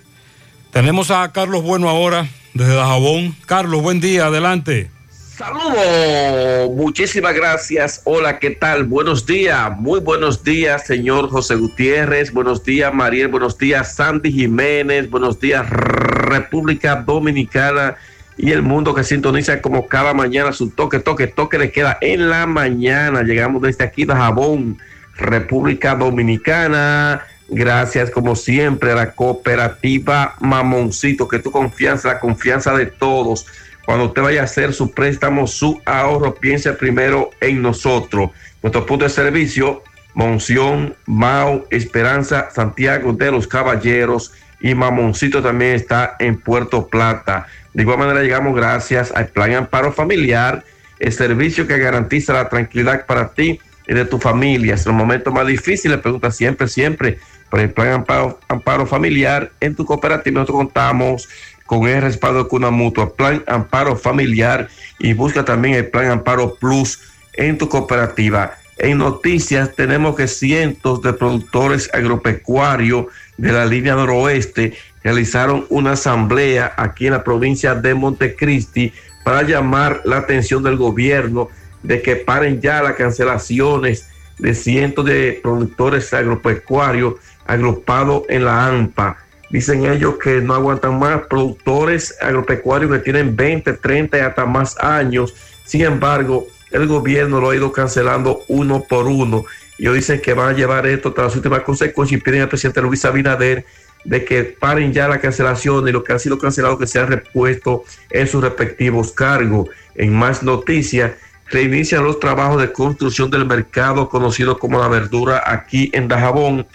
Tenemos 0.78 1.10
a 1.10 1.32
Carlos 1.32 1.64
Bueno 1.64 1.88
ahora 1.88 2.28
desde 2.54 2.72
Dajabón. 2.72 3.34
Carlos, 3.46 3.82
buen 3.82 4.00
día, 4.00 4.26
adelante. 4.26 4.88
Saludos, 5.10 6.70
muchísimas 6.70 7.34
gracias. 7.34 8.02
Hola, 8.04 8.38
¿qué 8.38 8.52
tal? 8.52 8.84
Buenos 8.84 9.26
días, 9.26 9.76
muy 9.76 9.98
buenos 9.98 10.44
días, 10.44 10.86
señor 10.86 11.30
José 11.30 11.56
Gutiérrez. 11.56 12.32
Buenos 12.32 12.62
días, 12.62 12.94
Mariel. 12.94 13.26
Buenos 13.26 13.58
días, 13.58 13.96
Sandy 13.96 14.30
Jiménez. 14.30 15.10
Buenos 15.10 15.40
días, 15.40 15.68
República 15.68 16.94
Dominicana 16.94 17.96
y 18.36 18.52
el 18.52 18.62
mundo 18.62 18.94
que 18.94 19.02
sintoniza 19.02 19.60
como 19.60 19.88
cada 19.88 20.14
mañana 20.14 20.52
su 20.52 20.70
toque, 20.70 21.00
toque, 21.00 21.26
toque 21.26 21.58
de 21.58 21.72
queda 21.72 21.98
en 22.00 22.30
la 22.30 22.46
mañana. 22.46 23.24
Llegamos 23.24 23.62
desde 23.62 23.82
aquí 23.82 24.04
de 24.04 24.14
Jabón, 24.14 24.78
República 25.16 25.96
Dominicana. 25.96 27.26
Gracias, 27.48 28.10
como 28.10 28.36
siempre, 28.36 28.92
a 28.92 28.94
la 28.94 29.12
cooperativa 29.12 30.36
Mamoncito, 30.40 31.26
que 31.26 31.38
tu 31.38 31.50
confianza, 31.50 32.08
la 32.08 32.20
confianza 32.20 32.76
de 32.76 32.86
todos. 32.86 33.46
Cuando 33.86 34.04
usted 34.04 34.20
vaya 34.20 34.42
a 34.42 34.44
hacer 34.44 34.74
su 34.74 34.90
préstamo, 34.90 35.46
su 35.46 35.80
ahorro, 35.86 36.34
piense 36.34 36.72
primero 36.74 37.30
en 37.40 37.62
nosotros. 37.62 38.30
Nuestro 38.62 38.84
punto 38.84 39.04
de 39.04 39.10
servicio 39.10 39.82
Monción, 40.12 40.94
Mau, 41.06 41.66
Esperanza, 41.70 42.50
Santiago 42.50 43.12
de 43.12 43.30
los 43.30 43.46
Caballeros 43.46 44.32
y 44.60 44.74
Mamoncito 44.74 45.42
también 45.42 45.74
está 45.74 46.16
en 46.18 46.40
Puerto 46.40 46.88
Plata. 46.88 47.46
De 47.72 47.82
igual 47.82 47.98
manera 47.98 48.20
llegamos 48.20 48.54
gracias 48.54 49.12
al 49.12 49.28
Plan 49.28 49.54
Amparo 49.54 49.92
Familiar, 49.92 50.64
el 50.98 51.12
servicio 51.12 51.66
que 51.66 51.78
garantiza 51.78 52.32
la 52.32 52.48
tranquilidad 52.48 53.06
para 53.06 53.28
ti 53.28 53.60
y 53.86 53.94
de 53.94 54.04
tu 54.04 54.18
familia. 54.18 54.74
Es 54.74 54.84
el 54.86 54.92
momento 54.92 55.30
más 55.30 55.46
difícil, 55.46 55.92
le 55.92 55.98
pregunta 55.98 56.30
siempre, 56.30 56.66
siempre 56.68 57.18
por 57.50 57.60
el 57.60 57.70
Plan 57.70 57.88
Amparo, 57.88 58.38
Amparo 58.48 58.86
Familiar. 58.86 59.50
En 59.60 59.74
tu 59.74 59.84
cooperativa 59.84 60.40
nosotros 60.40 60.64
contamos 60.64 61.28
con 61.66 61.86
el 61.86 62.02
respaldo 62.02 62.44
de 62.44 62.48
Cuna 62.48 62.70
Mutua, 62.70 63.14
Plan 63.14 63.42
Amparo 63.46 63.96
Familiar 63.96 64.68
y 64.98 65.12
busca 65.12 65.44
también 65.44 65.74
el 65.74 65.88
Plan 65.88 66.10
Amparo 66.10 66.54
Plus 66.54 67.00
en 67.34 67.58
tu 67.58 67.68
cooperativa. 67.68 68.54
En 68.78 68.98
noticias 68.98 69.74
tenemos 69.74 70.14
que 70.14 70.28
cientos 70.28 71.02
de 71.02 71.12
productores 71.12 71.90
agropecuarios 71.92 73.06
de 73.36 73.52
la 73.52 73.66
línea 73.66 73.94
noroeste 73.94 74.74
realizaron 75.02 75.66
una 75.68 75.92
asamblea 75.92 76.72
aquí 76.76 77.06
en 77.06 77.12
la 77.12 77.24
provincia 77.24 77.74
de 77.74 77.94
Montecristi 77.94 78.92
para 79.24 79.42
llamar 79.42 80.00
la 80.04 80.18
atención 80.18 80.62
del 80.62 80.76
gobierno 80.76 81.48
de 81.82 82.02
que 82.02 82.16
paren 82.16 82.60
ya 82.60 82.82
las 82.82 82.94
cancelaciones 82.94 84.08
de 84.38 84.54
cientos 84.54 85.04
de 85.04 85.40
productores 85.42 86.12
agropecuarios 86.14 87.14
agrupados 87.48 88.22
en 88.28 88.44
la 88.44 88.66
AMPA. 88.66 89.16
Dicen 89.50 89.86
ellos 89.86 90.16
que 90.22 90.40
no 90.40 90.54
aguantan 90.54 90.98
más 90.98 91.22
productores 91.22 92.14
agropecuarios 92.20 92.92
que 92.92 92.98
tienen 92.98 93.34
20, 93.34 93.72
30 93.72 94.18
y 94.18 94.20
hasta 94.20 94.46
más 94.46 94.78
años. 94.78 95.34
Sin 95.64 95.82
embargo, 95.82 96.46
el 96.70 96.86
gobierno 96.86 97.40
lo 97.40 97.50
ha 97.50 97.56
ido 97.56 97.72
cancelando 97.72 98.42
uno 98.48 98.84
por 98.88 99.06
uno. 99.06 99.44
Ellos 99.78 99.94
dicen 99.94 100.20
que 100.20 100.34
van 100.34 100.50
a 100.50 100.56
llevar 100.56 100.86
esto 100.86 101.08
hasta 101.08 101.22
las 101.22 101.36
últimas 101.36 101.62
consecuencias 101.62 102.20
y 102.20 102.22
piden 102.22 102.42
al 102.42 102.48
presidente 102.48 102.82
Luis 102.82 103.04
Abinader 103.04 103.64
de 104.04 104.24
que 104.24 104.44
paren 104.44 104.92
ya 104.92 105.08
la 105.08 105.20
cancelación 105.20 105.88
y 105.88 105.92
lo 105.92 106.04
que 106.04 106.12
han 106.12 106.20
sido 106.20 106.38
cancelado 106.38 106.78
que 106.78 106.86
sean 106.86 107.08
repuesto 107.08 107.84
en 108.10 108.26
sus 108.26 108.42
respectivos 108.42 109.12
cargos. 109.12 109.68
En 109.94 110.14
más 110.14 110.42
noticias, 110.42 111.12
reinician 111.50 112.04
los 112.04 112.20
trabajos 112.20 112.60
de 112.60 112.72
construcción 112.72 113.30
del 113.30 113.46
mercado 113.46 114.08
conocido 114.08 114.58
como 114.58 114.78
la 114.78 114.88
verdura 114.88 115.42
aquí 115.44 115.90
en 115.94 116.08
Dajabón. 116.08 116.66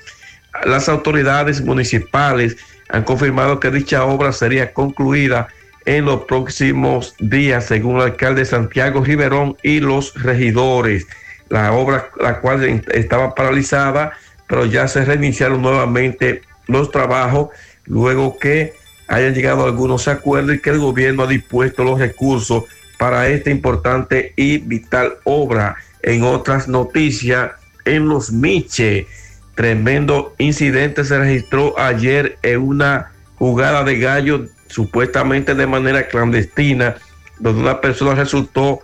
Las 0.65 0.87
autoridades 0.89 1.61
municipales 1.61 2.57
han 2.89 3.03
confirmado 3.03 3.59
que 3.59 3.71
dicha 3.71 4.05
obra 4.05 4.31
sería 4.31 4.73
concluida 4.73 5.47
en 5.85 6.05
los 6.05 6.21
próximos 6.25 7.15
días, 7.19 7.65
según 7.65 7.97
el 7.97 8.03
alcalde 8.03 8.45
Santiago 8.45 9.03
Riverón 9.03 9.57
y 9.63 9.79
los 9.79 10.13
regidores. 10.21 11.07
La 11.49 11.73
obra, 11.73 12.09
la 12.19 12.39
cual 12.39 12.83
estaba 12.91 13.35
paralizada, 13.35 14.13
pero 14.47 14.65
ya 14.65 14.87
se 14.87 15.03
reiniciaron 15.03 15.61
nuevamente 15.61 16.41
los 16.67 16.91
trabajos 16.91 17.49
luego 17.85 18.37
que 18.39 18.73
hayan 19.07 19.33
llegado 19.33 19.65
algunos 19.65 20.07
acuerdos 20.07 20.55
y 20.55 20.59
que 20.59 20.69
el 20.69 20.79
gobierno 20.79 21.23
ha 21.23 21.27
dispuesto 21.27 21.83
los 21.83 21.99
recursos 21.99 22.63
para 22.97 23.27
esta 23.27 23.49
importante 23.49 24.33
y 24.35 24.59
vital 24.59 25.15
obra. 25.25 25.75
En 26.01 26.23
otras 26.23 26.67
noticias, 26.67 27.51
en 27.85 28.07
los 28.07 28.31
Miche, 28.31 29.07
tremendo 29.55 30.33
incidente 30.37 31.03
se 31.03 31.17
registró 31.17 31.77
ayer 31.79 32.37
en 32.41 32.61
una 32.61 33.11
jugada 33.35 33.83
de 33.83 33.99
gallo 33.99 34.47
supuestamente 34.67 35.53
de 35.53 35.67
manera 35.67 36.07
clandestina, 36.07 36.95
donde 37.39 37.61
una 37.61 37.81
persona 37.81 38.15
resultó 38.15 38.81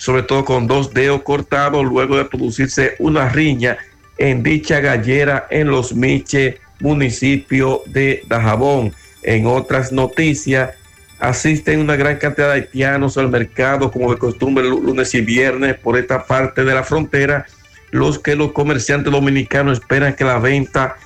sobre 0.00 0.22
todo 0.22 0.46
con 0.46 0.66
dos 0.66 0.94
dedos 0.94 1.22
cortados 1.22 1.84
luego 1.84 2.16
de 2.16 2.24
producirse 2.24 2.94
una 2.98 3.28
riña 3.28 3.76
en 4.16 4.42
dicha 4.42 4.80
gallera 4.80 5.46
en 5.50 5.68
los 5.70 5.94
Miche, 5.94 6.58
municipio 6.80 7.82
de 7.86 8.22
Dajabón. 8.26 8.94
En 9.22 9.46
otras 9.46 9.92
noticias, 9.92 10.70
asisten 11.18 11.80
una 11.80 11.96
gran 11.96 12.16
cantidad 12.16 12.48
de 12.48 12.54
haitianos 12.54 13.18
al 13.18 13.28
mercado, 13.28 13.90
como 13.90 14.10
de 14.10 14.18
costumbre, 14.18 14.64
lunes 14.64 15.14
y 15.14 15.20
viernes 15.20 15.76
por 15.76 15.98
esta 15.98 16.24
parte 16.24 16.64
de 16.64 16.74
la 16.74 16.82
frontera, 16.82 17.46
los 17.90 18.18
que 18.18 18.36
los 18.36 18.52
comerciantes 18.52 19.12
dominicanos 19.12 19.78
esperan 19.78 20.14
que 20.14 20.24
la 20.24 20.38
venta 20.38 20.96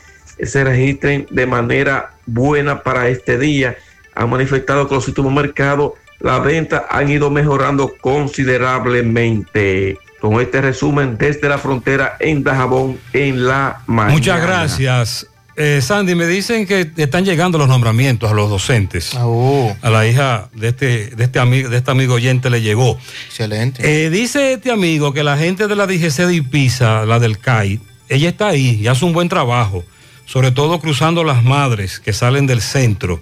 se 0.42 0.64
registren 0.64 1.26
de 1.30 1.46
manera 1.46 2.12
buena 2.26 2.82
para 2.82 3.08
este 3.08 3.38
día. 3.38 3.76
Han 4.14 4.30
manifestado 4.30 4.88
que 4.88 4.94
los 4.94 5.08
últimos 5.08 5.32
mercados 5.32 5.92
la 6.20 6.38
venta 6.38 6.86
han 6.88 7.10
ido 7.10 7.30
mejorando 7.30 7.94
considerablemente. 8.00 9.98
Con 10.20 10.40
este 10.40 10.62
resumen 10.62 11.18
desde 11.18 11.50
la 11.50 11.58
frontera 11.58 12.16
en 12.18 12.42
Dajabón 12.42 12.98
en 13.12 13.46
la 13.46 13.82
mañana. 13.86 14.14
Muchas 14.14 14.40
gracias. 14.40 15.28
Eh, 15.56 15.80
Sandy, 15.80 16.16
me 16.16 16.26
dicen 16.26 16.66
que 16.66 16.90
están 16.96 17.24
llegando 17.24 17.58
los 17.58 17.68
nombramientos 17.68 18.30
a 18.30 18.34
los 18.34 18.50
docentes. 18.50 19.14
A 19.14 19.90
la 19.90 20.06
hija 20.06 20.48
de 20.52 20.68
este, 20.68 21.08
de 21.08 21.24
este 21.24 21.38
amigo, 21.38 21.68
de 21.68 21.76
este 21.76 21.90
amigo 21.90 22.14
oyente 22.14 22.50
le 22.50 22.60
llegó. 22.60 22.98
Excelente. 23.26 24.06
Eh, 24.06 24.10
dice 24.10 24.54
este 24.54 24.72
amigo 24.72 25.12
que 25.12 25.22
la 25.22 25.36
gente 25.36 25.68
de 25.68 25.76
la 25.76 25.86
DGC 25.86 26.26
de 26.26 26.34
Ipiza, 26.34 27.06
la 27.06 27.20
del 27.20 27.38
CAI, 27.38 27.80
ella 28.08 28.28
está 28.28 28.48
ahí 28.48 28.80
y 28.82 28.88
hace 28.88 29.04
un 29.04 29.12
buen 29.12 29.28
trabajo, 29.28 29.84
sobre 30.26 30.50
todo 30.50 30.80
cruzando 30.80 31.22
las 31.22 31.44
madres 31.44 32.00
que 32.00 32.12
salen 32.12 32.46
del 32.46 32.60
centro. 32.60 33.20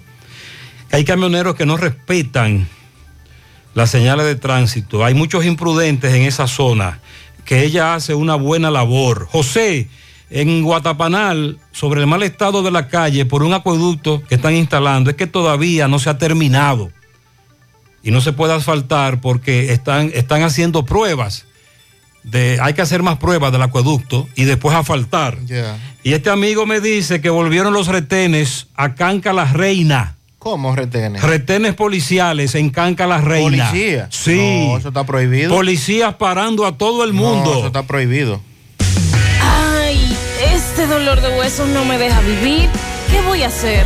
Hay 0.91 1.05
camioneros 1.05 1.55
que 1.55 1.65
no 1.65 1.77
respetan 1.77 2.67
las 3.75 3.91
señales 3.91 4.25
de 4.25 4.35
tránsito. 4.35 5.05
Hay 5.05 5.13
muchos 5.13 5.45
imprudentes 5.45 6.13
en 6.13 6.23
esa 6.23 6.47
zona, 6.47 6.99
que 7.45 7.63
ella 7.63 7.95
hace 7.95 8.13
una 8.13 8.35
buena 8.35 8.71
labor. 8.71 9.27
José, 9.29 9.87
en 10.33 10.63
Guatapanal, 10.63 11.59
sobre 11.71 12.01
el 12.01 12.07
mal 12.07 12.23
estado 12.23 12.63
de 12.63 12.71
la 12.71 12.87
calle 12.87 13.23
por 13.23 13.43
un 13.43 13.53
acueducto 13.53 14.23
que 14.27 14.33
están 14.33 14.55
instalando, 14.55 15.11
es 15.11 15.15
que 15.15 15.27
todavía 15.27 15.87
no 15.87 15.99
se 15.99 16.09
ha 16.09 16.17
terminado. 16.17 16.91
Y 18.01 18.09
no 18.09 18.19
se 18.19 18.33
puede 18.33 18.53
asfaltar 18.53 19.21
porque 19.21 19.71
están, 19.71 20.09
están 20.15 20.41
haciendo 20.41 20.85
pruebas. 20.85 21.45
De, 22.23 22.57
hay 22.61 22.73
que 22.73 22.81
hacer 22.81 23.03
más 23.03 23.19
pruebas 23.19 23.51
del 23.51 23.61
acueducto 23.61 24.27
y 24.33 24.45
después 24.45 24.75
asfaltar. 24.75 25.37
Y 26.01 26.13
este 26.13 26.31
amigo 26.31 26.65
me 26.65 26.81
dice 26.81 27.21
que 27.21 27.29
volvieron 27.29 27.71
los 27.71 27.87
retenes 27.87 28.67
a 28.73 28.95
Canca 28.95 29.33
la 29.33 29.45
Reina. 29.45 30.15
¿Cómo 30.39 30.75
retenes? 30.75 31.21
Retenes 31.21 31.75
policiales 31.75 32.55
en 32.55 32.71
Canca 32.71 33.05
la 33.05 33.21
Reina. 33.21 33.69
¿Policía? 33.69 34.07
Sí. 34.09 34.67
No, 34.67 34.77
eso 34.79 34.87
está 34.87 35.05
prohibido. 35.05 35.53
Policías 35.53 36.15
parando 36.15 36.65
a 36.65 36.75
todo 36.75 37.03
el 37.03 37.13
mundo. 37.13 37.51
No, 37.51 37.57
eso 37.59 37.67
está 37.67 37.83
prohibido. 37.83 38.41
Este 40.75 40.87
dolor 40.87 41.21
de 41.21 41.29
huesos 41.29 41.69
no 41.69 41.85
me 41.85 41.99
deja 41.99 42.19
vivir. 42.21 42.67
¿Qué 43.11 43.21
voy 43.21 43.43
a 43.43 43.47
hacer? 43.47 43.85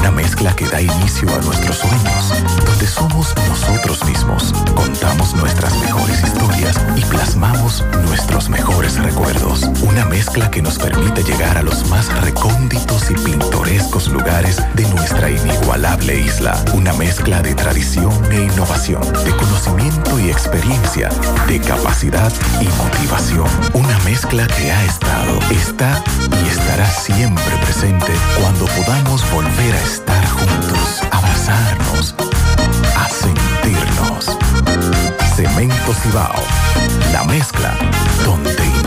Una 0.00 0.12
mezcla 0.12 0.56
que 0.56 0.64
da 0.64 0.80
inicio 0.80 1.28
a 1.28 1.38
nuestros 1.42 1.76
sueños, 1.76 2.32
donde 2.64 2.86
somos 2.86 3.34
nosotros 3.48 4.02
mismos, 4.06 4.50
contamos 4.74 5.34
nuestras 5.34 5.78
mejores 5.78 6.22
historias 6.22 6.80
y 6.96 7.02
plasmamos 7.02 7.84
nuestros 8.06 8.48
mejores 8.48 8.96
recuerdos. 8.96 9.64
Una 9.82 10.06
mezcla 10.06 10.50
que 10.50 10.62
nos 10.62 10.78
permite 10.78 11.22
llegar 11.22 11.58
a 11.58 11.62
los 11.62 11.86
más 11.90 12.08
recónditos 12.22 13.10
y 13.10 13.14
pintorescos 13.14 14.08
lugares 14.08 14.62
de 14.74 14.88
nuestra 14.88 15.30
inigualable 15.30 16.18
isla. 16.18 16.64
Una 16.72 16.94
mezcla 16.94 17.42
de 17.42 17.54
tradición 17.54 18.10
e 18.32 18.44
innovación, 18.44 19.02
de 19.02 19.36
conocimiento 19.36 19.99
experiencia, 20.50 21.08
de 21.46 21.60
capacidad 21.60 22.32
y 22.60 22.66
motivación. 22.82 23.46
Una 23.72 23.96
mezcla 24.00 24.48
que 24.48 24.72
ha 24.72 24.84
estado, 24.84 25.38
está 25.50 26.02
y 26.44 26.48
estará 26.48 26.86
siempre 26.90 27.56
presente 27.62 28.12
cuando 28.40 28.66
podamos 28.66 29.22
volver 29.30 29.74
a 29.74 29.82
estar 29.82 30.28
juntos, 30.28 31.02
abrazarnos, 31.12 32.14
a 32.96 33.08
sentirnos. 33.08 34.36
Cemento 35.36 35.94
Cibao, 36.02 36.42
la 37.12 37.22
mezcla 37.24 37.76
donde 38.24 38.59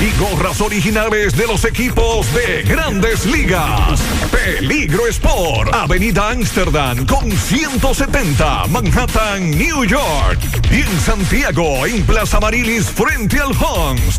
y 0.00 0.10
gorras 0.18 0.60
originales 0.60 1.36
de 1.36 1.46
los 1.46 1.64
equipos 1.64 2.26
de 2.34 2.62
grandes 2.62 3.24
ligas. 3.26 4.00
Peligro 4.30 5.06
Sport, 5.06 5.74
Avenida 5.74 6.30
Amsterdam 6.30 7.06
con 7.06 7.30
170, 7.30 8.66
Manhattan, 8.68 9.50
New 9.50 9.84
York. 9.84 10.38
Y 10.70 10.82
en 10.82 11.00
Santiago, 11.00 11.86
en 11.86 12.04
Plaza 12.04 12.40
Marilis, 12.40 12.86
frente 12.86 13.38
al 13.38 13.52
Hans, 13.52 14.18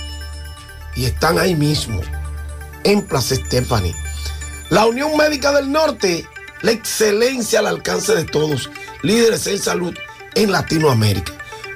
y 0.94 1.06
están 1.06 1.40
ahí 1.40 1.56
mismo, 1.56 2.00
en 2.84 3.02
Plaza 3.02 3.34
Stephanie. 3.34 3.94
La 4.73 4.86
Unión 4.86 5.15
Médica 5.18 5.52
del 5.52 5.70
Norte, 5.70 6.26
la 6.62 6.70
excelencia 6.70 7.59
al 7.59 7.67
alcance 7.67 8.15
de 8.15 8.25
todos, 8.25 8.70
líderes 9.02 9.47
en 9.47 9.59
salud 9.59 9.94
en 10.34 10.51
Latinoamérica. 10.51 11.31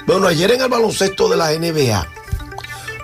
Bueno, 0.07 0.27
ayer 0.27 0.51
en 0.53 0.63
el 0.63 0.71
baloncesto 0.71 1.29
de 1.29 1.37
la 1.37 1.53
NBA, 1.53 2.09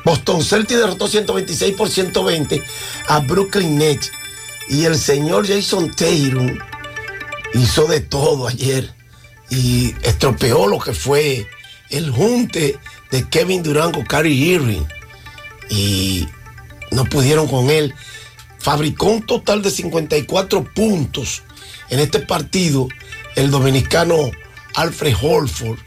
Boston 0.03 0.43
Celtics 0.43 0.81
derrotó 0.81 1.09
126 1.09 1.75
por 1.77 1.91
120 1.91 2.65
a 3.09 3.19
Brooklyn 3.21 3.77
Nets 3.77 4.11
y 4.71 4.87
el 4.87 4.97
señor 4.97 5.47
Jason 5.47 5.91
Tatum 5.91 6.59
hizo 7.53 7.85
de 7.85 8.01
todo 8.01 8.49
ayer 8.49 8.91
y 9.51 9.95
estropeó 10.05 10.69
lo 10.69 10.79
que 10.79 10.95
fue 10.95 11.47
el 11.91 12.11
junte 12.11 12.79
de 13.11 13.29
Kevin 13.29 13.63
Durant 13.63 13.95
con 13.95 14.07
Kyrie 14.07 14.55
Irving 14.55 14.85
y 15.69 16.27
no 16.93 17.05
pudieron 17.05 17.47
con 17.47 17.69
él 17.69 17.95
fabricó 18.63 19.07
un 19.07 19.27
total 19.27 19.61
de 19.61 19.71
54 19.71 20.65
puntos 20.73 21.43
en 21.91 21.99
este 21.99 22.21
partido. 22.21 22.89
El 23.35 23.51
dominicano 23.51 24.31
Alfred 24.77 25.17
Holford 25.21 25.79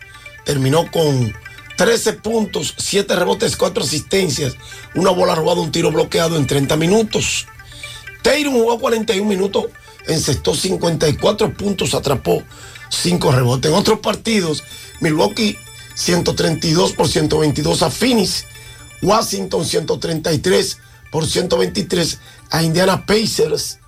terminó 0.43 0.91
con 0.91 1.33
13 1.77 2.13
puntos, 2.13 2.73
7 2.77 3.15
rebotes, 3.15 3.55
4 3.55 3.83
asistencias, 3.83 4.57
una 4.93 5.11
bola 5.11 5.35
robada, 5.35 5.61
un 5.61 5.71
tiro 5.71 5.89
bloqueado 5.89 6.35
en 6.35 6.47
30 6.47 6.75
minutos. 6.75 7.47
Tatum 8.21 8.53
jugó 8.53 8.77
41 8.79 9.27
minutos, 9.27 9.67
encestó 10.07 10.53
54 10.53 11.53
puntos, 11.53 11.93
atrapó 11.93 12.43
5 12.89 13.31
rebotes. 13.31 13.71
En 13.71 13.77
otros 13.77 13.99
partidos, 13.99 14.63
Milwaukee 14.99 15.57
132 15.93 16.91
por 16.91 17.07
122 17.07 17.83
a 17.83 17.89
Phoenix, 17.89 18.45
Washington 19.01 19.65
133 19.65 20.79
por 21.15 21.25
123 21.25 22.19
a 22.51 22.63
Indiana 22.63 23.05
Pacers. 23.05 23.79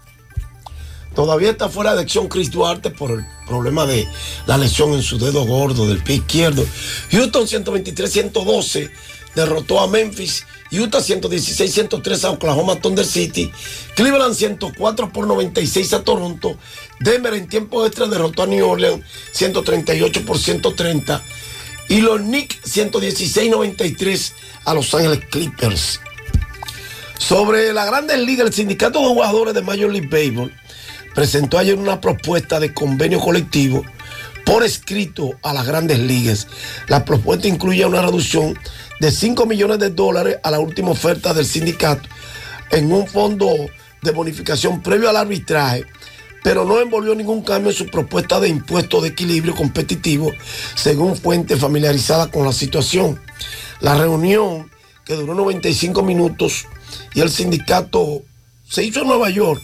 Todavía 1.16 1.50
está 1.50 1.68
fuera 1.68 1.96
de 1.96 2.02
acción 2.02 2.28
Chris 2.28 2.52
Duarte 2.52 2.92
por 2.92 3.12
el 3.12 3.26
problema 3.48 3.88
de 3.88 4.08
la 4.46 4.58
lesión 4.58 4.94
en 4.94 5.02
su 5.02 5.18
dedo 5.18 5.46
gordo 5.46 5.88
del 5.88 6.04
pie 6.04 6.18
izquierdo. 6.18 6.64
Houston 7.12 7.48
123-112 7.48 8.92
derrotó 9.38 9.80
a 9.80 9.88
Memphis. 9.88 10.46
Utah 10.72 11.00
116-103 11.00 12.24
a 12.26 12.32
Oklahoma 12.32 12.76
Thunder 12.82 13.06
City. 13.06 13.52
Cleveland 13.96 14.36
104 14.36 15.14
por 15.14 15.28
96 15.28 15.94
a 15.94 16.04
Toronto. 16.04 16.58
Denver 17.00 17.34
en 17.36 17.48
tiempo 17.48 17.86
extra 17.86 18.08
derrotó 18.08 18.44
a 18.44 18.48
New 18.48 18.68
Orleans 18.68 19.06
138 19.32 20.26
por 20.26 20.38
130. 20.38 21.24
Y 21.90 22.02
los 22.02 22.20
Knicks 22.20 22.58
116-93 22.76 24.34
a 24.66 24.74
Los 24.74 24.94
Ángeles 24.94 25.22
Clippers. 25.32 26.02
Sobre 27.18 27.74
la 27.74 27.86
Grandes 27.86 28.20
Ligas, 28.20 28.48
el 28.48 28.54
Sindicato 28.54 29.00
de 29.00 29.08
Jugadores 29.08 29.54
de 29.54 29.62
Major 29.62 29.92
League 29.92 30.08
Baseball 30.08 30.54
presentó 31.14 31.58
ayer 31.58 31.76
una 31.76 32.00
propuesta 32.00 32.60
de 32.60 32.74
convenio 32.74 33.20
colectivo 33.20 33.84
por 34.46 34.64
escrito 34.64 35.32
a 35.42 35.52
las 35.54 35.66
Grandes 35.66 36.00
Ligas. 36.00 36.48
La 36.88 37.04
propuesta 37.04 37.48
incluye 37.48 37.86
una 37.86 38.02
reducción 38.02 38.58
de 39.00 39.12
5 39.12 39.46
millones 39.46 39.80
de 39.80 39.90
dólares 39.90 40.38
a 40.44 40.52
la 40.52 40.60
última 40.60 40.92
oferta 40.92 41.34
del 41.34 41.46
sindicato 41.46 42.08
en 42.72 42.92
un 42.92 43.08
fondo 43.08 43.50
de 44.02 44.12
bonificación 44.12 44.82
previo 44.82 45.10
al 45.10 45.18
arbitraje, 45.18 45.86
pero 46.44 46.66
no 46.66 46.80
envolvió 46.80 47.16
ningún 47.16 47.42
cambio 47.42 47.72
en 47.72 47.78
su 47.78 47.88
propuesta 47.88 48.40
de 48.40 48.48
impuesto 48.48 49.02
de 49.02 49.10
equilibrio 49.10 49.56
competitivo, 49.56 50.32
según 50.76 51.18
fuentes 51.18 51.60
familiarizadas 51.60 52.28
con 52.28 52.46
la 52.46 52.54
situación. 52.54 53.20
La 53.82 53.98
reunión, 53.98 54.72
que 55.04 55.16
duró 55.16 55.34
95 55.34 56.04
minutos, 56.04 56.68
y 57.14 57.22
el 57.22 57.30
sindicato 57.30 58.24
se 58.70 58.84
hizo 58.84 59.02
en 59.02 59.08
Nueva 59.08 59.30
York 59.30 59.62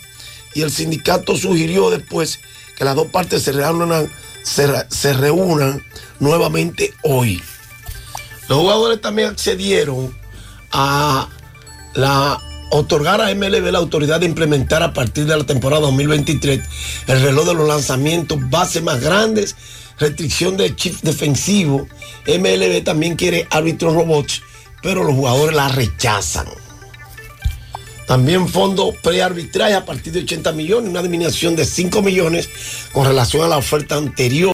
y 0.55 0.61
el 0.61 0.71
sindicato 0.71 1.35
sugirió 1.35 1.89
después 1.89 2.39
que 2.75 2.85
las 2.85 2.95
dos 2.95 3.07
partes 3.07 3.43
se 3.43 3.51
reúnan, 3.51 4.11
se, 4.43 5.13
reúnan 5.13 5.83
nuevamente 6.19 6.93
hoy. 7.03 7.41
Los 8.47 8.59
jugadores 8.59 9.01
también 9.01 9.29
accedieron 9.29 10.15
a 10.71 11.29
la 11.93 12.41
otorgar 12.71 13.21
a 13.21 13.33
MLB 13.33 13.71
la 13.71 13.77
autoridad 13.77 14.19
de 14.19 14.25
implementar 14.25 14.81
a 14.81 14.93
partir 14.93 15.25
de 15.25 15.37
la 15.37 15.43
temporada 15.43 15.83
2023 15.83 16.59
el 17.05 17.21
reloj 17.21 17.45
de 17.45 17.53
los 17.53 17.67
lanzamientos, 17.67 18.39
bases 18.49 18.81
más 18.81 18.99
grandes, 18.99 19.55
restricción 19.99 20.57
de 20.57 20.75
chip 20.75 20.95
defensivo. 21.01 21.87
MLB 22.27 22.83
también 22.83 23.15
quiere 23.15 23.47
árbitros 23.51 23.93
robots, 23.93 24.41
pero 24.81 25.03
los 25.03 25.15
jugadores 25.15 25.55
la 25.55 25.69
rechazan. 25.69 26.47
También 28.07 28.47
fondo 28.47 28.93
prearbitraje 29.01 29.75
a 29.75 29.85
partir 29.85 30.13
de 30.13 30.21
80 30.21 30.51
millones, 30.53 30.89
una 30.89 31.01
disminución 31.01 31.55
de 31.55 31.65
5 31.65 32.01
millones 32.01 32.49
con 32.91 33.05
relación 33.05 33.43
a 33.43 33.47
la 33.47 33.57
oferta 33.57 33.95
anterior. 33.95 34.33